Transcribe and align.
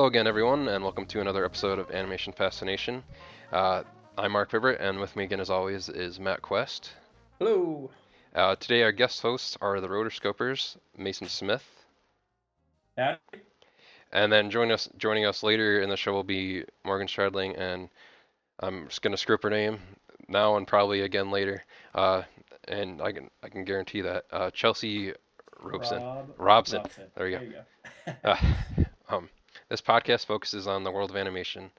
Hello 0.00 0.08
again, 0.08 0.26
everyone, 0.26 0.66
and 0.68 0.82
welcome 0.82 1.04
to 1.04 1.20
another 1.20 1.44
episode 1.44 1.78
of 1.78 1.90
Animation 1.90 2.32
Fascination. 2.32 3.02
Uh, 3.52 3.82
I'm 4.16 4.32
Mark 4.32 4.50
Vibert, 4.50 4.80
and 4.80 4.98
with 4.98 5.14
me 5.14 5.24
again, 5.24 5.40
as 5.40 5.50
always, 5.50 5.90
is 5.90 6.18
Matt 6.18 6.40
Quest. 6.40 6.92
Hello. 7.38 7.90
Uh, 8.34 8.56
today, 8.56 8.82
our 8.82 8.92
guest 8.92 9.20
hosts 9.20 9.58
are 9.60 9.78
the 9.78 9.88
Rotoscopers, 9.88 10.78
Mason 10.96 11.28
Smith, 11.28 11.66
Howdy. 12.96 13.18
and 14.10 14.32
then 14.32 14.50
joining 14.50 14.72
us 14.72 14.88
joining 14.96 15.26
us 15.26 15.42
later 15.42 15.82
in 15.82 15.90
the 15.90 15.98
show 15.98 16.14
will 16.14 16.24
be 16.24 16.64
Morgan 16.82 17.06
Stradling, 17.06 17.58
and 17.58 17.90
I'm 18.58 18.86
just 18.88 19.02
gonna 19.02 19.18
screw 19.18 19.34
up 19.34 19.42
her 19.42 19.50
name 19.50 19.80
now 20.28 20.56
and 20.56 20.66
probably 20.66 21.02
again 21.02 21.30
later. 21.30 21.62
Uh, 21.94 22.22
and 22.68 23.02
I 23.02 23.12
can 23.12 23.28
I 23.42 23.50
can 23.50 23.66
guarantee 23.66 24.00
that 24.00 24.24
uh, 24.32 24.50
Chelsea 24.50 25.12
Robeson. 25.62 26.02
Rob 26.02 26.34
Robson. 26.38 26.78
Robson. 26.78 27.04
There 27.14 27.28
you 27.28 27.38
go. 27.38 27.52
go. 28.06 28.30
Uh, 28.30 28.36
um, 29.14 29.28
this 29.70 29.80
podcast 29.80 30.26
focuses 30.26 30.66
on 30.66 30.82
the 30.82 30.90
world 30.90 31.10
of 31.10 31.16
animation. 31.16 31.70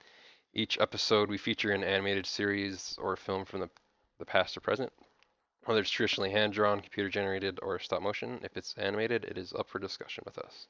Each 0.53 0.79
episode, 0.79 1.29
we 1.29 1.37
feature 1.37 1.71
an 1.71 1.83
animated 1.83 2.25
series 2.25 2.97
or 2.99 3.17
film 3.17 3.43
from 3.43 3.59
the, 3.59 3.69
the 4.17 4.25
past 4.25 4.55
or 4.55 4.61
present. 4.61 4.91
Whether 5.65 5.81
it's 5.81 5.89
traditionally 5.89 6.31
hand 6.31 6.53
drawn, 6.53 6.79
computer 6.79 7.09
generated, 7.09 7.59
or 7.61 7.77
stop 7.79 8.01
motion, 8.01 8.39
if 8.43 8.55
it's 8.57 8.73
animated, 8.77 9.25
it 9.25 9.37
is 9.37 9.53
up 9.53 9.69
for 9.69 9.77
discussion 9.77 10.23
with 10.25 10.37
us. 10.39 10.67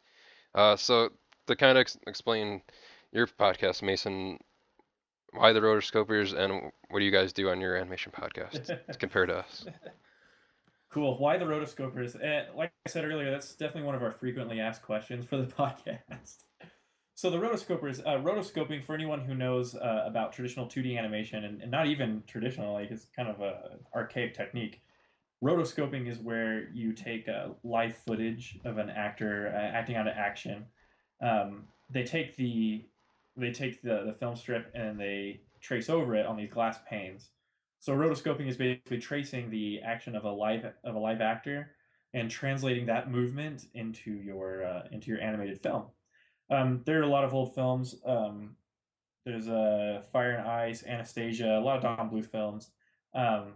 Uh, 0.53 0.75
so, 0.75 1.09
to 1.47 1.55
kind 1.55 1.77
of 1.77 1.81
ex- 1.81 1.97
explain 2.07 2.61
your 3.11 3.27
podcast, 3.27 3.83
Mason, 3.83 4.37
why 5.31 5.53
the 5.53 5.61
Rotoscopers 5.61 6.37
and 6.37 6.71
what 6.89 6.99
do 6.99 7.05
you 7.05 7.11
guys 7.11 7.31
do 7.31 7.49
on 7.49 7.61
your 7.61 7.77
animation 7.77 8.11
podcast 8.11 8.77
compared 8.99 9.29
to 9.29 9.37
us? 9.37 9.65
cool. 10.89 11.17
Why 11.17 11.37
the 11.37 11.45
rotoscopers? 11.45 12.21
And 12.21 12.53
like 12.53 12.73
I 12.85 12.89
said 12.89 13.05
earlier, 13.05 13.31
that's 13.31 13.55
definitely 13.55 13.83
one 13.83 13.95
of 13.95 14.03
our 14.03 14.11
frequently 14.11 14.59
asked 14.59 14.81
questions 14.81 15.25
for 15.25 15.37
the 15.37 15.45
podcast. 15.57 16.43
So 17.21 17.29
the 17.29 17.37
rotoscopers, 17.37 17.99
uh, 17.99 18.17
rotoscoping 18.17 18.83
for 18.83 18.95
anyone 18.95 19.19
who 19.19 19.35
knows 19.35 19.75
uh, 19.75 20.05
about 20.07 20.33
traditional 20.33 20.65
2D 20.65 20.97
animation 20.97 21.43
and, 21.43 21.61
and 21.61 21.69
not 21.69 21.85
even 21.85 22.23
traditional, 22.25 22.73
like 22.73 22.89
it's 22.89 23.05
kind 23.15 23.29
of 23.29 23.41
a 23.41 23.77
archaic 23.93 24.33
technique. 24.33 24.81
Rotoscoping 25.43 26.07
is 26.07 26.17
where 26.17 26.67
you 26.71 26.93
take 26.93 27.29
uh, 27.29 27.49
live 27.63 27.95
footage 27.95 28.57
of 28.65 28.79
an 28.79 28.89
actor 28.89 29.53
uh, 29.55 29.59
acting 29.59 29.97
out 29.97 30.07
an 30.07 30.15
action. 30.17 30.65
Um, 31.21 31.65
they 31.91 32.05
take 32.05 32.37
the 32.37 32.85
they 33.37 33.51
take 33.51 33.83
the, 33.83 34.01
the 34.03 34.13
film 34.13 34.35
strip 34.35 34.71
and 34.73 34.99
they 34.99 35.41
trace 35.59 35.91
over 35.91 36.15
it 36.15 36.25
on 36.25 36.37
these 36.37 36.51
glass 36.51 36.79
panes. 36.89 37.29
So 37.77 37.93
rotoscoping 37.93 38.47
is 38.47 38.57
basically 38.57 38.97
tracing 38.97 39.51
the 39.51 39.81
action 39.85 40.15
of 40.15 40.23
a 40.23 40.31
live 40.31 40.65
of 40.83 40.95
a 40.95 40.99
live 40.99 41.21
actor 41.21 41.75
and 42.15 42.31
translating 42.31 42.87
that 42.87 43.11
movement 43.11 43.67
into 43.75 44.09
your 44.09 44.65
uh, 44.65 44.87
into 44.91 45.11
your 45.11 45.21
animated 45.21 45.61
film. 45.61 45.83
Um, 46.51 46.81
there 46.85 46.99
are 46.99 47.03
a 47.03 47.07
lot 47.07 47.23
of 47.23 47.33
old 47.33 47.55
films. 47.55 47.95
Um, 48.05 48.57
there's 49.25 49.47
uh, 49.47 50.01
Fire 50.11 50.31
and 50.31 50.47
Ice, 50.47 50.83
Anastasia, 50.85 51.57
a 51.57 51.61
lot 51.61 51.77
of 51.77 51.83
Don 51.83 52.09
Bluth 52.09 52.25
films, 52.25 52.71
um, 53.15 53.53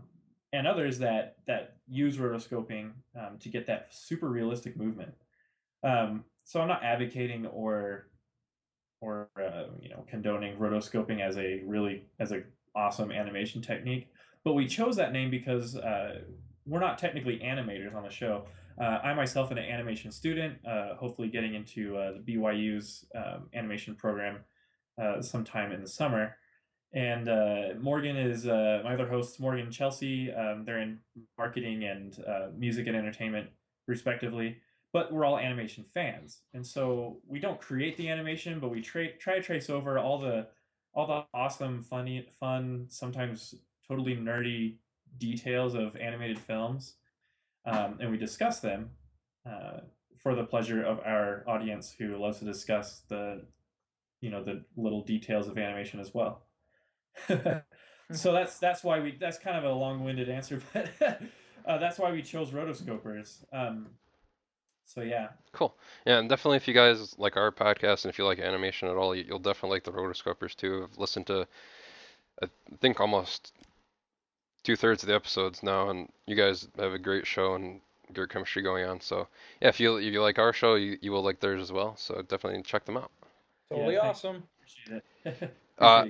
and 0.53 0.65
others 0.65 0.99
that 0.99 1.35
that 1.47 1.77
use 1.87 2.17
rotoscoping 2.17 2.91
um, 3.19 3.37
to 3.39 3.49
get 3.49 3.67
that 3.67 3.87
super 3.91 4.29
realistic 4.29 4.77
movement. 4.77 5.13
Um, 5.83 6.23
so 6.45 6.61
I'm 6.61 6.67
not 6.67 6.83
advocating 6.83 7.45
or 7.47 8.07
or 9.01 9.29
uh, 9.37 9.65
you 9.81 9.89
know 9.89 10.05
condoning 10.07 10.57
rotoscoping 10.57 11.19
as 11.19 11.37
a 11.37 11.61
really 11.65 12.05
as 12.19 12.31
a 12.31 12.43
awesome 12.75 13.11
animation 13.11 13.61
technique, 13.61 14.09
but 14.43 14.53
we 14.53 14.67
chose 14.67 14.95
that 14.95 15.11
name 15.11 15.29
because 15.29 15.75
uh, 15.75 16.21
we're 16.65 16.79
not 16.79 16.97
technically 16.97 17.39
animators 17.39 17.95
on 17.95 18.03
the 18.03 18.09
show. 18.09 18.45
Uh, 18.77 18.99
I 19.03 19.13
myself 19.13 19.51
am 19.51 19.57
an 19.57 19.63
animation 19.63 20.11
student, 20.11 20.57
uh, 20.67 20.95
hopefully 20.95 21.29
getting 21.29 21.55
into 21.55 21.97
uh, 21.97 22.13
the 22.13 22.19
BYU's 22.19 23.05
um, 23.15 23.49
animation 23.53 23.95
program 23.95 24.39
uh, 25.01 25.21
sometime 25.21 25.71
in 25.71 25.81
the 25.81 25.87
summer. 25.87 26.35
And 26.93 27.27
uh, 27.27 27.69
Morgan 27.79 28.15
is 28.15 28.45
my 28.45 28.93
other 28.93 29.07
host, 29.07 29.39
Morgan 29.39 29.71
Chelsea. 29.71 30.31
Um, 30.31 30.63
they're 30.65 30.79
in 30.79 30.99
marketing 31.37 31.83
and 31.83 32.17
music 32.57 32.87
and 32.87 32.95
entertainment, 32.95 33.49
respectively. 33.87 34.57
But 34.93 35.11
we're 35.11 35.25
all 35.25 35.37
animation 35.37 35.83
fans, 35.93 36.39
and 36.53 36.65
so 36.65 37.17
we 37.27 37.39
don't 37.39 37.59
create 37.59 37.97
the 37.97 38.07
animation, 38.07 38.61
but 38.61 38.69
we 38.69 38.79
tra- 38.81 39.11
try 39.17 39.35
to 39.35 39.41
trace 39.41 39.69
over 39.69 39.99
all 39.99 40.19
the 40.19 40.47
all 40.93 41.05
the 41.05 41.25
awesome, 41.37 41.81
funny, 41.81 42.25
fun, 42.39 42.85
sometimes 42.87 43.55
totally 43.85 44.15
nerdy 44.15 44.77
details 45.17 45.73
of 45.73 45.97
animated 45.97 46.39
films 46.39 46.93
um, 47.65 47.97
and 47.99 48.11
we 48.11 48.17
discuss 48.17 48.59
them 48.59 48.91
uh, 49.49 49.79
for 50.21 50.35
the 50.35 50.43
pleasure 50.43 50.83
of 50.83 50.99
our 51.05 51.43
audience 51.47 51.95
who 51.97 52.17
loves 52.17 52.39
to 52.39 52.45
discuss 52.45 53.01
the 53.09 53.45
you 54.21 54.29
know 54.29 54.43
the 54.43 54.63
little 54.75 55.03
details 55.03 55.47
of 55.47 55.57
animation 55.57 55.99
as 55.99 56.13
well 56.13 56.45
so 57.27 58.33
that's 58.33 58.57
that's 58.59 58.83
why 58.83 58.99
we 58.99 59.15
that's 59.19 59.37
kind 59.37 59.57
of 59.57 59.63
a 59.63 59.73
long-winded 59.73 60.29
answer 60.29 60.61
but 60.73 60.89
uh, 61.65 61.77
that's 61.77 61.97
why 61.99 62.11
we 62.11 62.21
chose 62.21 62.51
rotoscopers 62.51 63.43
um, 63.53 63.87
so 64.85 65.01
yeah 65.01 65.29
Cool. 65.53 65.73
Yeah, 66.05 66.19
and 66.19 66.27
definitely 66.27 66.57
if 66.57 66.67
you 66.67 66.73
guys 66.73 67.15
like 67.17 67.37
our 67.37 67.49
podcast 67.49 68.03
and 68.03 68.09
if 68.09 68.17
you 68.19 68.25
like 68.25 68.39
animation 68.39 68.89
at 68.89 68.97
all, 68.97 69.15
you- 69.15 69.23
you'll 69.25 69.39
definitely 69.39 69.77
like 69.77 69.85
the 69.85 69.91
Rotoscopers 69.93 70.53
too. 70.53 70.85
I've 70.91 70.97
listened 70.97 71.27
to, 71.27 71.47
I 72.43 72.47
think, 72.81 72.99
almost 72.99 73.53
two 74.65 74.75
thirds 74.75 75.03
of 75.03 75.07
the 75.07 75.15
episodes 75.15 75.63
now, 75.63 75.89
and 75.89 76.09
you 76.25 76.35
guys 76.35 76.67
have 76.77 76.93
a 76.93 76.99
great 76.99 77.25
show 77.25 77.55
and 77.55 77.79
great 78.13 78.29
chemistry 78.29 78.61
going 78.61 78.85
on. 78.85 78.99
So 78.99 79.27
yeah, 79.61 79.69
if 79.69 79.79
you 79.79 79.97
if 79.97 80.11
you 80.11 80.21
like 80.21 80.39
our 80.39 80.51
show, 80.53 80.75
you, 80.75 80.97
you 81.01 81.11
will 81.11 81.23
like 81.23 81.39
theirs 81.39 81.61
as 81.61 81.71
well. 81.71 81.95
So 81.97 82.21
definitely 82.21 82.61
check 82.63 82.85
them 82.85 82.97
out. 82.97 83.11
Totally 83.69 83.93
Yeah, 83.95 84.09
awesome. 84.09 84.43
appreciate 84.59 85.03
it 85.25 85.53
Uh, 85.77 86.05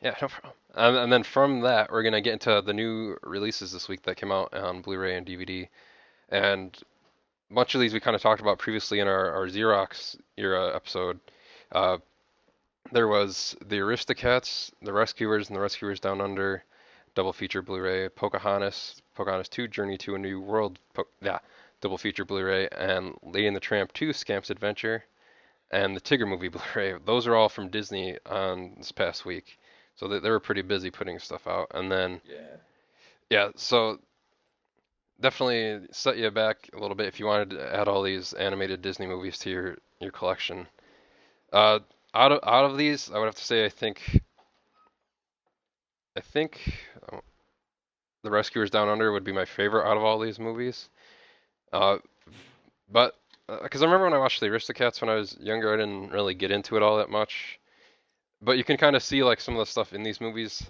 Yeah, 0.00 0.14
no 0.22 0.28
problem. 0.28 0.52
And, 0.74 0.96
and 0.96 1.12
then 1.12 1.24
from 1.24 1.60
that, 1.62 1.90
we're 1.90 2.02
gonna 2.02 2.20
get 2.20 2.34
into 2.34 2.62
the 2.64 2.72
new 2.72 3.16
releases 3.22 3.72
this 3.72 3.88
week 3.88 4.02
that 4.02 4.16
came 4.16 4.30
out 4.30 4.54
on 4.54 4.80
Blu-ray 4.80 5.16
and 5.16 5.26
DVD, 5.26 5.68
and 6.28 6.76
much 7.50 7.74
of 7.74 7.80
these 7.80 7.92
we 7.92 8.00
kind 8.00 8.14
of 8.14 8.22
talked 8.22 8.40
about 8.40 8.58
previously 8.58 9.00
in 9.00 9.08
our, 9.08 9.32
our 9.32 9.46
Xerox 9.48 10.16
era 10.36 10.74
episode. 10.74 11.18
Uh, 11.72 11.98
there 12.92 13.08
was 13.08 13.56
the 13.66 13.76
Aristocats, 13.76 14.70
the 14.82 14.92
Rescuers, 14.92 15.48
and 15.48 15.56
the 15.56 15.60
Rescuers 15.60 16.00
Down 16.00 16.20
Under, 16.20 16.62
double 17.18 17.32
feature 17.32 17.62
Blu-ray, 17.62 18.08
Pocahontas, 18.10 19.02
Pocahontas 19.16 19.48
2, 19.48 19.66
Journey 19.66 19.98
to 19.98 20.14
a 20.14 20.18
New 20.18 20.40
World, 20.40 20.78
po- 20.94 21.08
yeah, 21.20 21.40
double 21.80 21.98
feature 21.98 22.24
Blu-ray, 22.24 22.68
and 22.68 23.12
Lady 23.24 23.48
and 23.48 23.56
the 23.56 23.60
Tramp 23.60 23.92
2, 23.92 24.12
Scamp's 24.12 24.50
Adventure, 24.50 25.02
and 25.72 25.96
the 25.96 26.00
Tigger 26.00 26.28
movie 26.28 26.46
Blu-ray. 26.56 26.94
Those 27.04 27.26
are 27.26 27.34
all 27.34 27.48
from 27.48 27.70
Disney 27.70 28.16
on 28.24 28.74
this 28.78 28.92
past 28.92 29.24
week. 29.26 29.58
So 29.96 30.06
they, 30.06 30.20
they 30.20 30.30
were 30.30 30.38
pretty 30.38 30.62
busy 30.62 30.92
putting 30.92 31.18
stuff 31.18 31.48
out. 31.48 31.72
And 31.74 31.90
then, 31.90 32.20
Yeah. 32.24 32.56
yeah, 33.30 33.48
so 33.56 33.98
definitely 35.20 35.88
set 35.90 36.18
you 36.18 36.30
back 36.30 36.70
a 36.72 36.78
little 36.78 36.94
bit 36.94 37.08
if 37.08 37.18
you 37.18 37.26
wanted 37.26 37.50
to 37.50 37.74
add 37.74 37.88
all 37.88 38.04
these 38.04 38.32
animated 38.34 38.80
Disney 38.80 39.08
movies 39.08 39.38
to 39.38 39.50
your, 39.50 39.78
your 40.00 40.12
collection. 40.12 40.68
Uh, 41.52 41.80
out 42.14 42.30
of 42.30 42.38
out 42.44 42.64
of 42.64 42.76
these, 42.78 43.10
I 43.10 43.18
would 43.18 43.24
have 43.24 43.34
to 43.34 43.44
say 43.44 43.64
I 43.64 43.70
think 43.70 44.20
I 46.16 46.20
think 46.20 46.60
The 48.22 48.30
Rescuers 48.30 48.70
Down 48.70 48.88
Under 48.88 49.12
would 49.12 49.24
be 49.24 49.32
my 49.32 49.44
favorite 49.44 49.88
out 49.88 49.96
of 49.96 50.02
all 50.02 50.18
these 50.18 50.38
movies. 50.38 50.88
Uh, 51.72 51.98
but 52.90 53.14
because 53.62 53.82
I 53.82 53.86
remember 53.86 54.04
when 54.06 54.14
I 54.14 54.18
watched 54.18 54.40
the 54.40 54.46
Aristocats 54.46 55.00
when 55.00 55.10
I 55.10 55.14
was 55.14 55.36
younger, 55.40 55.72
I 55.72 55.76
didn't 55.76 56.10
really 56.10 56.34
get 56.34 56.50
into 56.50 56.76
it 56.76 56.82
all 56.82 56.98
that 56.98 57.10
much. 57.10 57.58
But 58.42 58.58
you 58.58 58.64
can 58.64 58.76
kind 58.76 58.96
of 58.96 59.02
see 59.02 59.22
like 59.22 59.40
some 59.40 59.54
of 59.54 59.60
the 59.60 59.70
stuff 59.70 59.92
in 59.92 60.02
these 60.02 60.20
movies, 60.20 60.62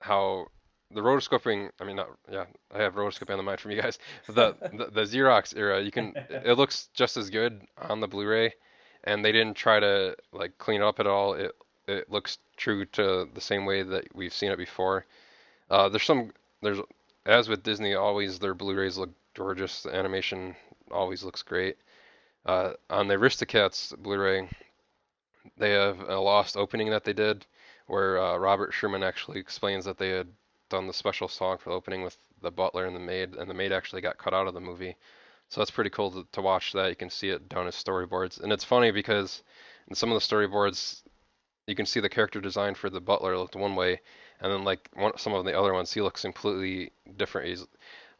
how 0.00 0.46
the 0.92 1.00
rotoscoping. 1.00 1.70
I 1.80 1.84
mean, 1.84 1.96
not 1.96 2.08
yeah, 2.30 2.44
I 2.72 2.82
have 2.82 2.94
rotoscoping 2.94 3.30
on 3.30 3.38
the 3.38 3.42
mind 3.42 3.60
from 3.60 3.72
you 3.72 3.80
guys. 3.80 3.98
The, 4.28 4.54
the 4.72 4.90
the 4.92 5.02
Xerox 5.02 5.56
era, 5.56 5.82
you 5.82 5.90
can 5.90 6.12
it 6.30 6.56
looks 6.56 6.88
just 6.94 7.16
as 7.16 7.30
good 7.30 7.62
on 7.76 8.00
the 8.00 8.08
Blu-ray, 8.08 8.54
and 9.04 9.24
they 9.24 9.32
didn't 9.32 9.56
try 9.56 9.80
to 9.80 10.16
like 10.32 10.56
clean 10.58 10.80
it 10.80 10.84
up 10.84 11.00
at 11.00 11.06
all. 11.06 11.34
It 11.34 11.52
it 11.86 12.10
looks 12.10 12.38
true 12.56 12.84
to 12.86 13.28
the 13.32 13.40
same 13.40 13.64
way 13.66 13.82
that 13.82 14.14
we've 14.14 14.32
seen 14.32 14.50
it 14.50 14.58
before. 14.58 15.06
Uh, 15.70 15.88
there's 15.88 16.04
some 16.04 16.32
there's 16.66 16.80
as 17.24 17.48
with 17.48 17.62
Disney, 17.62 17.94
always 17.94 18.38
their 18.38 18.54
Blu-rays 18.54 18.98
look 18.98 19.10
gorgeous. 19.34 19.82
The 19.82 19.94
animation 19.94 20.54
always 20.90 21.24
looks 21.24 21.42
great. 21.42 21.76
Uh, 22.44 22.74
on 22.88 23.08
the 23.08 23.14
Aristocats 23.14 23.96
Blu-ray, 23.96 24.48
they 25.58 25.70
have 25.70 26.00
a 26.08 26.18
lost 26.18 26.56
opening 26.56 26.90
that 26.90 27.04
they 27.04 27.12
did, 27.12 27.46
where 27.86 28.20
uh, 28.20 28.36
Robert 28.36 28.72
Sherman 28.72 29.02
actually 29.02 29.40
explains 29.40 29.84
that 29.84 29.98
they 29.98 30.10
had 30.10 30.28
done 30.68 30.86
the 30.86 30.92
special 30.92 31.28
song 31.28 31.58
for 31.58 31.70
the 31.70 31.76
opening 31.76 32.02
with 32.02 32.16
the 32.42 32.50
butler 32.50 32.86
and 32.86 32.94
the 32.94 33.00
maid, 33.00 33.34
and 33.34 33.50
the 33.50 33.54
maid 33.54 33.72
actually 33.72 34.02
got 34.02 34.18
cut 34.18 34.34
out 34.34 34.46
of 34.46 34.54
the 34.54 34.60
movie. 34.60 34.96
So 35.48 35.60
that's 35.60 35.70
pretty 35.70 35.90
cool 35.90 36.10
to, 36.12 36.26
to 36.32 36.42
watch 36.42 36.72
that. 36.72 36.90
You 36.90 36.96
can 36.96 37.10
see 37.10 37.30
it 37.30 37.48
down 37.48 37.66
as 37.66 37.74
storyboards, 37.74 38.40
and 38.40 38.52
it's 38.52 38.64
funny 38.64 38.90
because 38.90 39.42
in 39.88 39.94
some 39.94 40.12
of 40.12 40.14
the 40.14 40.34
storyboards, 40.34 41.02
you 41.66 41.74
can 41.74 41.86
see 41.86 42.00
the 42.00 42.08
character 42.08 42.40
design 42.40 42.74
for 42.74 42.90
the 42.90 43.00
butler 43.00 43.36
looked 43.36 43.56
one 43.56 43.74
way, 43.74 44.00
and 44.40 44.52
then 44.52 44.64
like 44.64 44.88
one, 44.94 45.16
some 45.18 45.34
of 45.34 45.44
the 45.44 45.58
other 45.58 45.72
ones, 45.72 45.92
he 45.92 46.00
looks 46.00 46.22
completely 46.22 46.92
different. 47.16 47.48
He's 47.48 47.66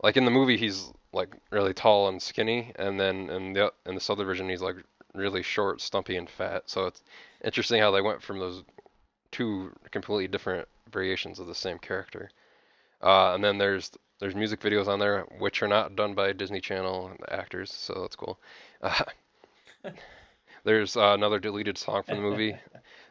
like 0.03 0.17
in 0.17 0.25
the 0.25 0.31
movie, 0.31 0.57
he's 0.57 0.93
like 1.13 1.35
really 1.51 1.75
tall 1.75 2.09
and 2.09 2.21
skinny, 2.21 2.73
and 2.77 2.99
then 2.99 3.31
in 3.31 3.53
the 3.53 3.73
in 3.87 3.95
this 3.95 4.11
other 4.11 4.25
version, 4.25 4.49
he's 4.49 4.63
like 4.63 4.77
really 5.15 5.43
short, 5.43 5.81
stumpy, 5.81 6.17
and 6.17 6.29
fat. 6.29 6.65
So 6.67 6.87
it's 6.87 7.03
interesting 7.45 7.81
how 7.81 7.91
they 7.91 8.03
went 8.03 8.23
from 8.23 8.39
those 8.39 8.63
two 9.31 9.73
completely 9.91 10.29
different 10.29 10.69
variations 10.91 11.39
of 11.39 11.47
the 11.47 11.55
same 11.55 11.79
character. 11.79 12.31
Uh, 13.03 13.35
and 13.35 13.45
then 13.45 13.59
there's 13.59 13.91
there's 14.21 14.35
music 14.35 14.61
videos 14.61 14.89
on 14.89 14.99
there 14.99 15.23
which 15.39 15.63
are 15.63 15.69
not 15.69 15.97
done 15.97 16.15
by 16.15 16.33
Disney 16.33 16.61
Channel 16.61 17.09
and 17.09 17.19
the 17.21 17.33
actors, 17.33 17.73
so 17.73 18.01
that's 18.01 18.17
cool. 18.17 18.39
Uh, 18.83 19.05
there's 20.65 20.97
uh, 20.97 21.13
another 21.15 21.39
deleted 21.39 21.79
song 21.79 22.03
from 22.03 22.17
the 22.17 22.23
movie. 22.23 22.57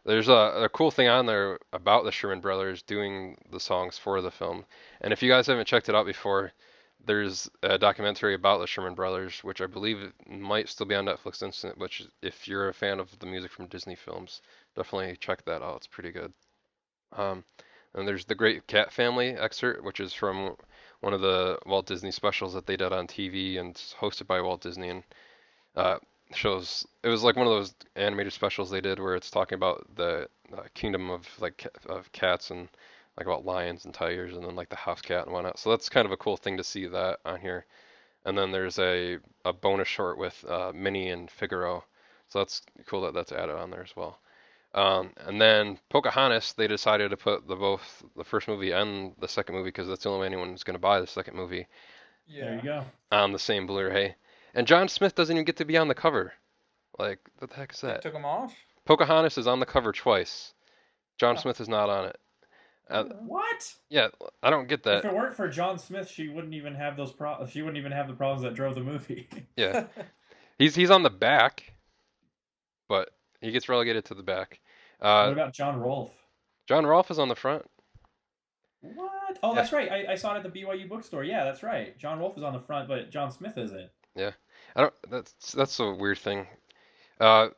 There's 0.05 0.29
a, 0.29 0.63
a 0.65 0.69
cool 0.69 0.91
thing 0.91 1.07
on 1.07 1.25
there 1.25 1.59
about 1.73 2.03
the 2.03 2.11
Sherman 2.11 2.39
Brothers 2.39 2.83
doing 2.83 3.37
the 3.51 3.59
songs 3.59 3.97
for 3.97 4.21
the 4.21 4.29
film. 4.29 4.65
And 5.01 5.11
if 5.11 5.23
you 5.23 5.29
guys 5.29 5.47
haven't 5.47 5.67
checked 5.67 5.89
it 5.89 5.95
out 5.95 6.05
before, 6.05 6.51
there's 7.03 7.49
a 7.63 7.77
documentary 7.77 8.35
about 8.35 8.59
the 8.59 8.67
Sherman 8.67 8.93
Brothers, 8.93 9.43
which 9.43 9.61
I 9.61 9.65
believe 9.65 10.13
might 10.27 10.69
still 10.69 10.85
be 10.85 10.95
on 10.95 11.05
Netflix 11.05 11.41
Instant. 11.41 11.77
Which, 11.79 12.03
if 12.21 12.47
you're 12.47 12.69
a 12.69 12.73
fan 12.73 12.99
of 12.99 13.17
the 13.17 13.25
music 13.25 13.51
from 13.51 13.67
Disney 13.67 13.95
films, 13.95 14.41
definitely 14.75 15.17
check 15.17 15.43
that 15.45 15.63
out. 15.63 15.77
It's 15.77 15.87
pretty 15.87 16.11
good. 16.11 16.31
Um, 17.13 17.43
and 17.95 18.07
there's 18.07 18.25
the 18.25 18.35
Great 18.35 18.67
Cat 18.67 18.91
Family 18.91 19.29
excerpt, 19.29 19.83
which 19.83 19.99
is 19.99 20.13
from 20.13 20.55
one 20.99 21.13
of 21.13 21.21
the 21.21 21.57
Walt 21.65 21.87
Disney 21.87 22.11
specials 22.11 22.53
that 22.53 22.67
they 22.67 22.77
did 22.77 22.93
on 22.93 23.07
TV 23.07 23.59
and 23.59 23.73
hosted 23.99 24.27
by 24.27 24.41
Walt 24.41 24.61
Disney, 24.61 24.89
and 24.89 25.03
uh, 25.75 25.97
shows 26.33 26.86
it 27.04 27.10
was 27.10 27.24
like 27.24 27.36
one 27.36 27.48
of 27.48 27.54
those 27.54 27.74
animated 27.95 28.33
specials 28.33 28.69
they 28.69 28.81
did 28.81 29.00
where 29.00 29.16
it's 29.16 29.30
talking 29.30 29.56
about 29.56 29.88
the 29.95 30.27
uh, 30.57 30.63
kingdom 30.74 31.10
of 31.10 31.27
like 31.39 31.68
of 31.88 32.12
cats 32.12 32.51
and 32.51 32.68
like 33.18 33.27
about 33.27 33.45
lions 33.45 33.86
and 33.86 33.94
tigers 33.94 34.36
and 34.36 34.44
then 34.44 34.56
like 34.56 34.69
the 34.69 34.75
house 34.75 35.01
cat 35.01 35.25
and 35.25 35.33
whatnot. 35.33 35.60
So 35.60 35.69
that's 35.69 35.89
kind 35.89 36.06
of 36.06 36.12
a 36.12 36.18
cool 36.18 36.38
thing 36.38 36.57
to 36.57 36.63
see 36.63 36.88
that 36.88 37.19
on 37.25 37.39
here. 37.39 37.66
And 38.25 38.38
then 38.38 38.51
there's 38.51 38.80
a, 38.80 39.19
a 39.45 39.54
bonus 39.54 39.88
short 39.88 40.18
with 40.18 40.44
uh, 40.50 40.72
Minnie 40.74 41.10
and 41.10 41.30
Figaro. 41.30 41.83
So 42.27 42.39
that's 42.39 42.62
cool 42.88 43.01
that 43.01 43.13
that's 43.13 43.31
added 43.31 43.56
on 43.56 43.69
there 43.69 43.83
as 43.83 43.95
well. 43.95 44.19
Um, 44.74 45.12
and 45.25 45.39
then 45.39 45.80
Pocahontas, 45.89 46.54
they 46.54 46.68
decided 46.68 47.12
to 47.12 47.18
put 47.18 47.48
the 47.48 47.56
both 47.56 48.04
the 48.18 48.25
first 48.25 48.48
movie 48.48 48.72
and 48.72 49.13
the 49.19 49.27
second 49.27 49.56
movie 49.56 49.69
because 49.69 49.88
that's 49.88 50.04
the 50.04 50.10
only 50.10 50.22
way 50.22 50.27
anyone's 50.27 50.63
going 50.63 50.75
to 50.75 50.80
buy 50.80 51.00
the 51.00 51.07
second 51.07 51.38
movie. 51.38 51.68
Yeah. 52.27 52.45
There 52.45 52.56
you 52.56 52.62
go. 52.62 52.86
On 53.12 53.31
the 53.31 53.39
same 53.39 53.68
Blu-ray, 53.68 54.16
and 54.55 54.65
John 54.65 54.87
Smith 54.87 55.13
doesn't 55.13 55.35
even 55.35 55.45
get 55.45 55.57
to 55.57 55.65
be 55.65 55.77
on 55.77 55.87
the 55.87 55.93
cover. 55.93 56.33
Like, 56.97 57.19
what 57.37 57.51
the 57.51 57.57
heck 57.57 57.73
is 57.73 57.81
that? 57.81 58.01
They 58.01 58.09
took 58.09 58.17
him 58.17 58.25
off. 58.25 58.55
Pocahontas 58.85 59.37
is 59.37 59.47
on 59.47 59.59
the 59.59 59.65
cover 59.65 59.91
twice. 59.91 60.53
John 61.19 61.35
oh. 61.37 61.41
Smith 61.41 61.59
is 61.61 61.69
not 61.69 61.89
on 61.89 62.05
it. 62.05 62.17
Uh, 62.89 63.03
what? 63.25 63.73
Yeah, 63.89 64.09
I 64.43 64.49
don't 64.49 64.67
get 64.67 64.83
that. 64.83 64.99
If 64.99 65.05
it 65.05 65.13
weren't 65.13 65.35
for 65.35 65.47
John 65.49 65.79
Smith, 65.79 66.09
she 66.09 66.27
wouldn't 66.27 66.53
even 66.53 66.75
have 66.75 66.95
those 66.95 67.11
pro- 67.11 67.45
She 67.47 67.61
wouldn't 67.61 67.77
even 67.77 67.91
have 67.91 68.07
the 68.07 68.13
problems 68.13 68.43
that 68.43 68.53
drove 68.53 68.75
the 68.75 68.81
movie. 68.81 69.27
yeah, 69.57 69.85
he's 70.59 70.75
he's 70.75 70.91
on 70.91 71.01
the 71.01 71.09
back, 71.09 71.73
but 72.87 73.09
he 73.41 73.51
gets 73.51 73.67
relegated 73.69 74.05
to 74.05 74.13
the 74.13 74.21
back. 74.21 74.59
Uh, 75.01 75.25
what 75.25 75.33
about 75.33 75.53
John 75.53 75.79
Rolfe? 75.79 76.13
John 76.67 76.85
Rolfe 76.85 77.09
is 77.09 77.17
on 77.17 77.27
the 77.27 77.35
front. 77.35 77.65
What? 78.81 79.39
Oh, 79.41 79.49
yeah. 79.49 79.55
that's 79.55 79.73
right. 79.73 79.91
I, 79.91 80.11
I 80.11 80.15
saw 80.15 80.35
it 80.35 80.45
at 80.45 80.53
the 80.53 80.61
BYU 80.61 80.87
bookstore. 80.87 81.23
Yeah, 81.23 81.43
that's 81.43 81.63
right. 81.63 81.97
John 81.97 82.19
Rolfe 82.19 82.37
is 82.37 82.43
on 82.43 82.53
the 82.53 82.59
front, 82.59 82.87
but 82.87 83.09
John 83.09 83.31
Smith 83.31 83.57
isn't. 83.57 83.89
Yeah, 84.15 84.31
I 84.75 84.81
don't. 84.81 84.94
That's 85.10 85.51
that's 85.54 85.80
a 85.80 85.92
weird 85.92 86.19
thing. 86.19 86.48
Uh, 87.19 87.50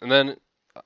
and 0.00 0.10
then 0.10 0.36
uh, 0.76 0.80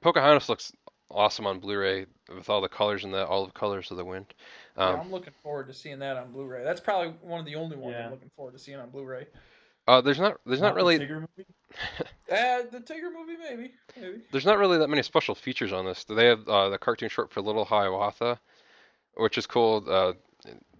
Pocahontas 0.00 0.48
looks 0.48 0.72
awesome 1.10 1.46
on 1.46 1.58
Blu-ray 1.58 2.06
with 2.34 2.48
all 2.48 2.60
the 2.60 2.68
colors 2.68 3.04
and 3.04 3.12
the 3.12 3.26
all 3.26 3.46
the 3.46 3.52
colors 3.52 3.90
of 3.90 3.96
the 3.96 4.04
wind. 4.04 4.26
Um, 4.76 4.94
yeah, 4.94 5.00
I'm 5.02 5.12
looking 5.12 5.32
forward 5.42 5.68
to 5.68 5.74
seeing 5.74 5.98
that 6.00 6.16
on 6.16 6.32
Blu-ray. 6.32 6.64
That's 6.64 6.80
probably 6.80 7.14
one 7.22 7.40
of 7.40 7.46
the 7.46 7.56
only 7.56 7.76
ones 7.76 7.94
yeah. 7.96 8.06
I'm 8.06 8.10
looking 8.10 8.30
forward 8.36 8.54
to 8.54 8.58
seeing 8.58 8.78
on 8.78 8.90
Blu-ray. 8.90 9.26
Uh, 9.86 10.00
there's 10.00 10.18
not 10.18 10.38
there's 10.46 10.60
not, 10.60 10.68
not 10.68 10.76
really. 10.76 10.98
The 10.98 11.06
Tigger 11.06 11.20
movie. 11.20 11.46
uh, 12.30 12.62
the 12.70 12.80
Tigger 12.80 13.12
movie, 13.12 13.36
maybe, 13.36 13.72
maybe. 14.00 14.22
There's 14.30 14.46
not 14.46 14.58
really 14.58 14.78
that 14.78 14.88
many 14.88 15.02
special 15.02 15.34
features 15.34 15.72
on 15.72 15.84
this. 15.84 16.04
They 16.04 16.26
have 16.26 16.46
uh, 16.48 16.68
the 16.68 16.78
cartoon 16.78 17.08
short 17.08 17.32
for 17.32 17.40
Little 17.40 17.64
Hiawatha, 17.64 18.38
which 19.14 19.38
is 19.38 19.46
cool. 19.46 19.84
Uh, 19.88 20.12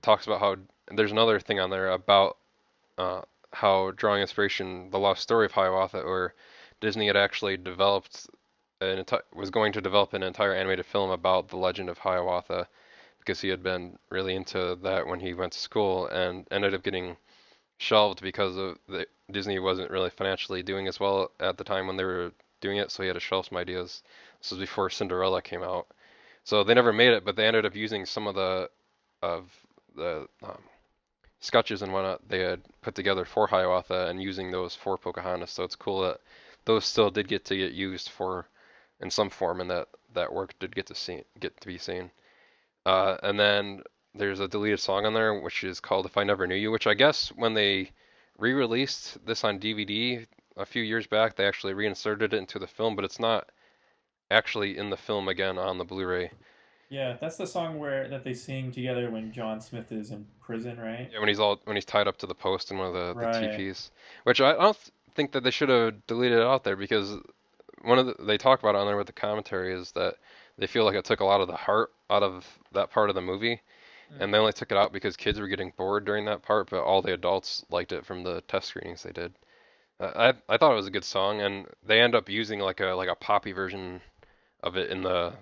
talks 0.02 0.26
about 0.26 0.41
how 0.41 0.56
there's 0.94 1.12
another 1.12 1.41
thing 1.41 1.61
on 1.61 1.70
there 1.70 1.91
about 1.91 2.37
uh, 2.99 3.23
how 3.52 3.93
drawing 3.93 4.23
inspiration, 4.23 4.91
the 4.91 4.99
lost 4.99 5.23
story 5.23 5.47
of 5.47 5.52
Hiawatha, 5.52 6.00
or 6.00 6.35
Disney 6.81 7.06
had 7.06 7.17
actually 7.17 7.56
developed 7.56 8.29
an 8.81 9.05
enti- 9.05 9.20
was 9.35 9.50
going 9.50 9.73
to 9.73 9.81
develop 9.81 10.14
an 10.14 10.23
entire 10.23 10.55
animated 10.55 10.87
film 10.87 11.11
about 11.11 11.49
the 11.49 11.56
legend 11.56 11.88
of 11.88 11.99
Hiawatha 11.99 12.69
because 13.19 13.41
he 13.41 13.49
had 13.49 13.62
been 13.62 13.99
really 14.11 14.35
into 14.35 14.79
that 14.82 15.06
when 15.06 15.20
he 15.20 15.35
went 15.35 15.52
to 15.52 15.58
school 15.58 16.06
and 16.06 16.47
ended 16.50 16.75
up 16.75 16.82
getting 16.82 17.17
shelved 17.79 18.23
because 18.23 18.56
of 18.56 18.79
the, 18.88 19.06
Disney 19.31 19.58
wasn't 19.58 19.91
really 19.91 20.11
financially 20.11 20.62
doing 20.62 20.88
as 20.88 20.99
well 20.99 21.31
at 21.41 21.56
the 21.56 21.64
time 21.64 21.87
when 21.87 21.97
they 21.97 22.05
were 22.05 22.32
doing 22.61 22.79
it, 22.79 22.91
so 22.91 23.02
he 23.02 23.08
had 23.08 23.14
to 23.14 23.20
shelf 23.20 23.49
some 23.49 23.58
ideas. 23.58 24.02
This 24.41 24.50
was 24.50 24.61
before 24.61 24.91
Cinderella 24.91 25.43
came 25.43 25.62
out, 25.62 25.87
so 26.44 26.64
they 26.64 26.75
never 26.75 26.93
made 26.93 27.12
it, 27.12 27.25
but 27.25 27.37
they 27.37 27.47
ended 27.47 27.67
up 27.67 27.76
using 27.76 28.06
some 28.06 28.26
of 28.26 28.35
the 28.35 28.70
of 29.23 29.50
the 29.97 30.26
um, 30.43 30.62
sketches 31.40 31.82
and 31.82 31.92
whatnot 31.92 32.28
they 32.28 32.40
had 32.40 32.60
put 32.82 32.94
together 32.94 33.25
for 33.25 33.46
Hiawatha 33.46 34.08
and 34.08 34.22
using 34.22 34.50
those 34.50 34.75
for 34.75 34.98
Pocahontas. 34.98 35.50
So 35.50 35.64
it's 35.64 35.76
cool 35.76 36.02
that 36.02 36.20
those 36.66 36.84
still 36.84 37.10
did 37.10 37.28
get 37.28 37.44
to 37.46 37.56
get 37.56 37.72
used 37.72 38.10
for 38.10 38.46
in 39.00 39.10
some 39.10 39.31
form, 39.31 39.60
and 39.60 39.70
that 39.70 39.88
that 40.14 40.32
work 40.32 40.54
did 40.58 40.75
get 40.75 40.87
to 40.87 40.94
see 40.94 41.22
get 41.40 41.58
to 41.60 41.66
be 41.66 41.78
seen. 41.78 42.10
Uh, 42.87 43.16
and 43.22 43.38
then 43.38 43.82
there's 44.14 44.40
a 44.40 44.48
deleted 44.48 44.81
song 44.81 45.06
on 45.06 45.14
there 45.14 45.40
which 45.40 45.64
is 45.64 45.81
called 45.81 46.06
"If 46.06 46.16
I 46.16 46.25
Never 46.25 46.46
Knew 46.46 46.54
You," 46.54 46.70
which 46.70 46.87
I 46.87 46.94
guess 46.94 47.28
when 47.31 47.54
they 47.54 47.92
re-released 48.38 49.25
this 49.26 49.44
on 49.44 49.60
DVD 49.60 50.26
a 50.56 50.66
few 50.66 50.82
years 50.82 51.06
back, 51.06 51.37
they 51.37 51.46
actually 51.46 51.75
reinserted 51.75 52.34
it 52.34 52.37
into 52.37 52.58
the 52.58 52.66
film, 52.66 52.96
but 52.96 53.04
it's 53.04 53.20
not 53.20 53.50
actually 54.31 54.76
in 54.76 54.90
the 54.90 54.96
film 54.96 55.28
again 55.28 55.58
on 55.58 55.78
the 55.78 55.84
Blu-ray. 55.84 56.31
Yeah, 56.90 57.16
that's 57.20 57.37
the 57.37 57.46
song 57.46 57.78
where 57.78 58.08
that 58.08 58.25
they 58.25 58.34
sing 58.34 58.72
together 58.72 59.10
when 59.10 59.32
John 59.32 59.60
Smith 59.60 59.92
is 59.92 60.10
in 60.10 60.26
prison, 60.40 60.76
right? 60.76 61.08
Yeah, 61.12 61.20
when 61.20 61.28
he's 61.28 61.38
all 61.38 61.60
when 61.64 61.76
he's 61.76 61.84
tied 61.84 62.08
up 62.08 62.19
to 62.19 62.26
the 62.26 62.34
post 62.34 62.72
in 62.72 62.78
one 62.78 62.88
of 62.88 62.94
the, 62.94 63.14
right. 63.14 63.32
the 63.32 63.48
teepees, 63.48 63.92
which 64.25 64.40
I, 64.40 64.50
I 64.50 64.62
don't 64.62 64.90
think 65.14 65.32
that 65.32 65.44
they 65.44 65.52
should 65.52 65.69
have 65.69 66.04
deleted 66.09 66.38
it 66.38 66.44
out 66.44 66.64
there 66.64 66.75
because 66.75 67.16
one 67.82 68.00
of 68.00 68.06
the, 68.06 68.16
they 68.25 68.37
talk 68.37 68.59
about 68.59 68.75
it 68.75 68.78
on 68.78 68.87
there 68.88 68.97
with 68.97 69.06
the 69.06 69.12
commentary 69.12 69.73
is 69.73 69.92
that 69.92 70.16
they 70.59 70.66
feel 70.66 70.85
like 70.85 70.97
it 70.97 71.04
took 71.04 71.20
a 71.20 71.25
lot 71.25 71.40
of 71.40 71.47
the 71.47 71.56
heart 71.56 71.92
out 72.11 72.25
of 72.25 72.44
that 72.73 72.90
part 72.90 73.09
of 73.09 73.14
the 73.14 73.23
movie, 73.23 73.61
mm-hmm. 74.12 74.23
and 74.23 74.35
they 74.35 74.38
only 74.38 74.52
took 74.52 74.73
it 74.73 74.76
out 74.76 74.92
because 74.92 75.16
kids 75.16 75.38
were 75.38 75.49
getting 75.49 75.73
bored 75.76 76.04
during 76.04 76.25
that 76.25 76.42
part, 76.42 76.70
but 76.70 76.82
all 76.82 77.02
the 77.02 77.14
adults 77.14 77.64
liked 77.70 77.92
it 77.92 78.04
from 78.04 78.25
the 78.25 78.40
test 78.49 78.66
screenings 78.66 79.04
they 79.04 79.12
did. 79.12 79.32
Uh, 80.00 80.32
I 80.49 80.54
I 80.54 80.56
thought 80.56 80.73
it 80.73 80.76
was 80.76 80.88
a 80.88 80.90
good 80.90 81.04
song, 81.04 81.40
and 81.40 81.66
they 81.87 82.00
end 82.00 82.16
up 82.16 82.28
using 82.28 82.59
like 82.59 82.80
a 82.80 82.94
like 82.94 83.09
a 83.09 83.14
poppy 83.14 83.52
version 83.52 84.00
of 84.62 84.76
it 84.76 84.90
in 84.90 85.02
the 85.02 85.35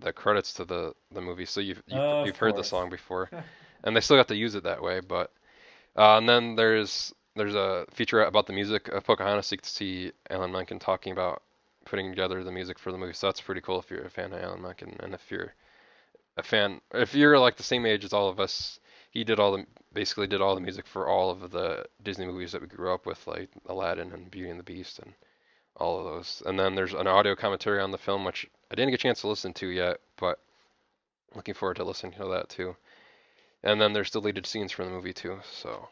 the 0.00 0.12
credits 0.12 0.54
to 0.54 0.64
the 0.64 0.94
the 1.12 1.20
movie, 1.20 1.44
so 1.44 1.60
you've 1.60 1.82
you've, 1.86 1.98
oh, 1.98 2.24
you've 2.24 2.36
heard 2.36 2.56
the 2.56 2.64
song 2.64 2.90
before, 2.90 3.30
and 3.84 3.96
they 3.96 4.00
still 4.00 4.16
got 4.16 4.28
to 4.28 4.36
use 4.36 4.54
it 4.54 4.64
that 4.64 4.82
way. 4.82 5.00
But 5.00 5.32
uh, 5.96 6.18
and 6.18 6.28
then 6.28 6.56
there's 6.56 7.14
there's 7.36 7.54
a 7.54 7.86
feature 7.92 8.22
about 8.24 8.46
the 8.46 8.52
music 8.52 8.88
of 8.88 9.04
Pocahontas. 9.04 9.50
You 9.52 9.58
can 9.58 9.64
see 9.64 10.12
Alan 10.30 10.52
Menken 10.52 10.78
talking 10.78 11.12
about 11.12 11.42
putting 11.84 12.10
together 12.10 12.42
the 12.44 12.52
music 12.52 12.78
for 12.78 12.92
the 12.92 12.98
movie. 12.98 13.12
So 13.12 13.26
that's 13.26 13.40
pretty 13.40 13.60
cool 13.60 13.78
if 13.78 13.90
you're 13.90 14.04
a 14.04 14.10
fan 14.10 14.32
of 14.32 14.42
Alan 14.42 14.62
Menken, 14.62 14.96
and 15.00 15.14
if 15.14 15.30
you're 15.30 15.54
a 16.36 16.42
fan, 16.42 16.80
if 16.94 17.14
you're 17.14 17.38
like 17.38 17.56
the 17.56 17.62
same 17.62 17.86
age 17.86 18.04
as 18.04 18.12
all 18.12 18.28
of 18.28 18.40
us, 18.40 18.80
he 19.10 19.24
did 19.24 19.38
all 19.38 19.52
the 19.52 19.66
basically 19.92 20.26
did 20.26 20.40
all 20.40 20.54
the 20.54 20.60
music 20.60 20.86
for 20.86 21.06
all 21.06 21.30
of 21.30 21.50
the 21.50 21.84
Disney 22.02 22.26
movies 22.26 22.52
that 22.52 22.62
we 22.62 22.68
grew 22.68 22.92
up 22.92 23.04
with, 23.06 23.26
like 23.26 23.50
Aladdin 23.66 24.12
and 24.12 24.30
Beauty 24.30 24.50
and 24.50 24.58
the 24.58 24.64
Beast 24.64 24.98
and 24.98 25.12
all 25.76 25.98
of 25.98 26.04
those. 26.04 26.42
And 26.46 26.58
then 26.58 26.74
there's 26.74 26.94
an 26.94 27.06
audio 27.06 27.34
commentary 27.34 27.80
on 27.80 27.90
the 27.90 27.98
film, 27.98 28.24
which 28.24 28.46
I 28.70 28.74
didn't 28.74 28.90
get 28.90 29.00
a 29.00 29.02
chance 29.02 29.20
to 29.22 29.28
listen 29.28 29.52
to 29.54 29.66
yet, 29.68 29.98
but 30.18 30.38
looking 31.34 31.54
forward 31.54 31.76
to 31.76 31.84
listening 31.84 32.12
to 32.12 32.28
that 32.28 32.48
too. 32.48 32.76
And 33.62 33.80
then 33.80 33.92
there's 33.92 34.10
deleted 34.10 34.46
scenes 34.46 34.72
from 34.72 34.86
the 34.86 34.92
movie 34.92 35.12
too. 35.12 35.40
So 35.50 35.88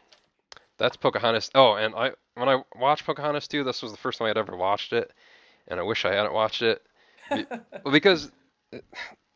that's 0.79 0.97
Pocahontas. 0.97 1.51
Oh, 1.55 1.75
and 1.75 1.95
I 1.95 2.13
when 2.35 2.49
I 2.49 2.63
watched 2.75 3.05
Pocahontas 3.05 3.49
2, 3.49 3.65
this 3.65 3.83
was 3.83 3.93
the 3.93 3.99
first 3.99 4.19
time 4.19 4.29
I'd 4.29 4.39
ever 4.39 4.57
watched 4.57 4.93
it, 4.93 5.13
and 5.69 5.79
I 5.79 5.83
wish 5.83 6.05
I 6.05 6.15
hadn't 6.15 6.33
watched 6.33 6.63
it, 6.63 6.83
well, 7.31 7.93
because 7.93 8.33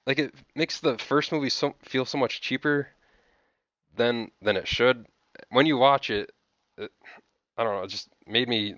like 0.06 0.18
it 0.18 0.34
makes 0.54 0.80
the 0.80 0.98
first 0.98 1.32
movie 1.32 1.50
so 1.50 1.74
feel 1.82 2.04
so 2.04 2.18
much 2.18 2.40
cheaper 2.40 2.88
than 3.96 4.30
than 4.42 4.56
it 4.56 4.68
should. 4.68 5.06
When 5.50 5.66
you 5.66 5.76
watch 5.76 6.10
it, 6.10 6.32
it 6.78 6.90
I 7.56 7.64
don't 7.64 7.76
know, 7.76 7.82
it 7.82 7.90
just 7.90 8.08
made 8.26 8.48
me. 8.48 8.76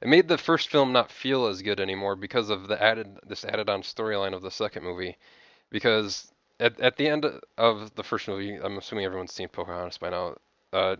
It 0.00 0.08
made 0.08 0.28
the 0.28 0.38
first 0.38 0.68
film 0.70 0.92
not 0.92 1.10
feel 1.10 1.46
as 1.46 1.62
good 1.62 1.80
anymore 1.80 2.16
because 2.16 2.50
of 2.50 2.68
the 2.68 2.80
added 2.82 3.18
this 3.26 3.44
added 3.44 3.68
on 3.68 3.82
storyline 3.82 4.34
of 4.34 4.42
the 4.42 4.50
second 4.50 4.84
movie, 4.84 5.16
because 5.70 6.32
at 6.60 6.78
at 6.80 6.96
the 6.96 7.08
end 7.08 7.26
of 7.56 7.94
the 7.94 8.04
first 8.04 8.28
movie, 8.28 8.56
I'm 8.56 8.78
assuming 8.78 9.04
everyone's 9.04 9.32
seen 9.32 9.48
Pocahontas 9.48 9.98
by 9.98 10.10
now. 10.10 10.36
Uh, 10.72 10.96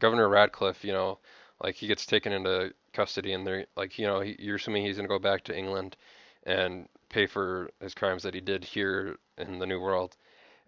Governor 0.00 0.28
Radcliffe, 0.28 0.84
you 0.84 0.92
know, 0.92 1.18
like 1.62 1.76
he 1.76 1.86
gets 1.86 2.06
taken 2.06 2.32
into 2.32 2.74
custody, 2.92 3.32
and 3.32 3.46
they're 3.46 3.66
like, 3.76 3.98
you 3.98 4.06
know, 4.06 4.20
he, 4.20 4.36
you're 4.38 4.56
assuming 4.56 4.84
he's 4.84 4.96
gonna 4.96 5.08
go 5.08 5.18
back 5.18 5.44
to 5.44 5.56
England 5.56 5.96
and 6.44 6.88
pay 7.08 7.26
for 7.26 7.70
his 7.80 7.94
crimes 7.94 8.22
that 8.24 8.34
he 8.34 8.40
did 8.40 8.64
here 8.64 9.16
in 9.38 9.58
the 9.58 9.66
New 9.66 9.80
World, 9.80 10.16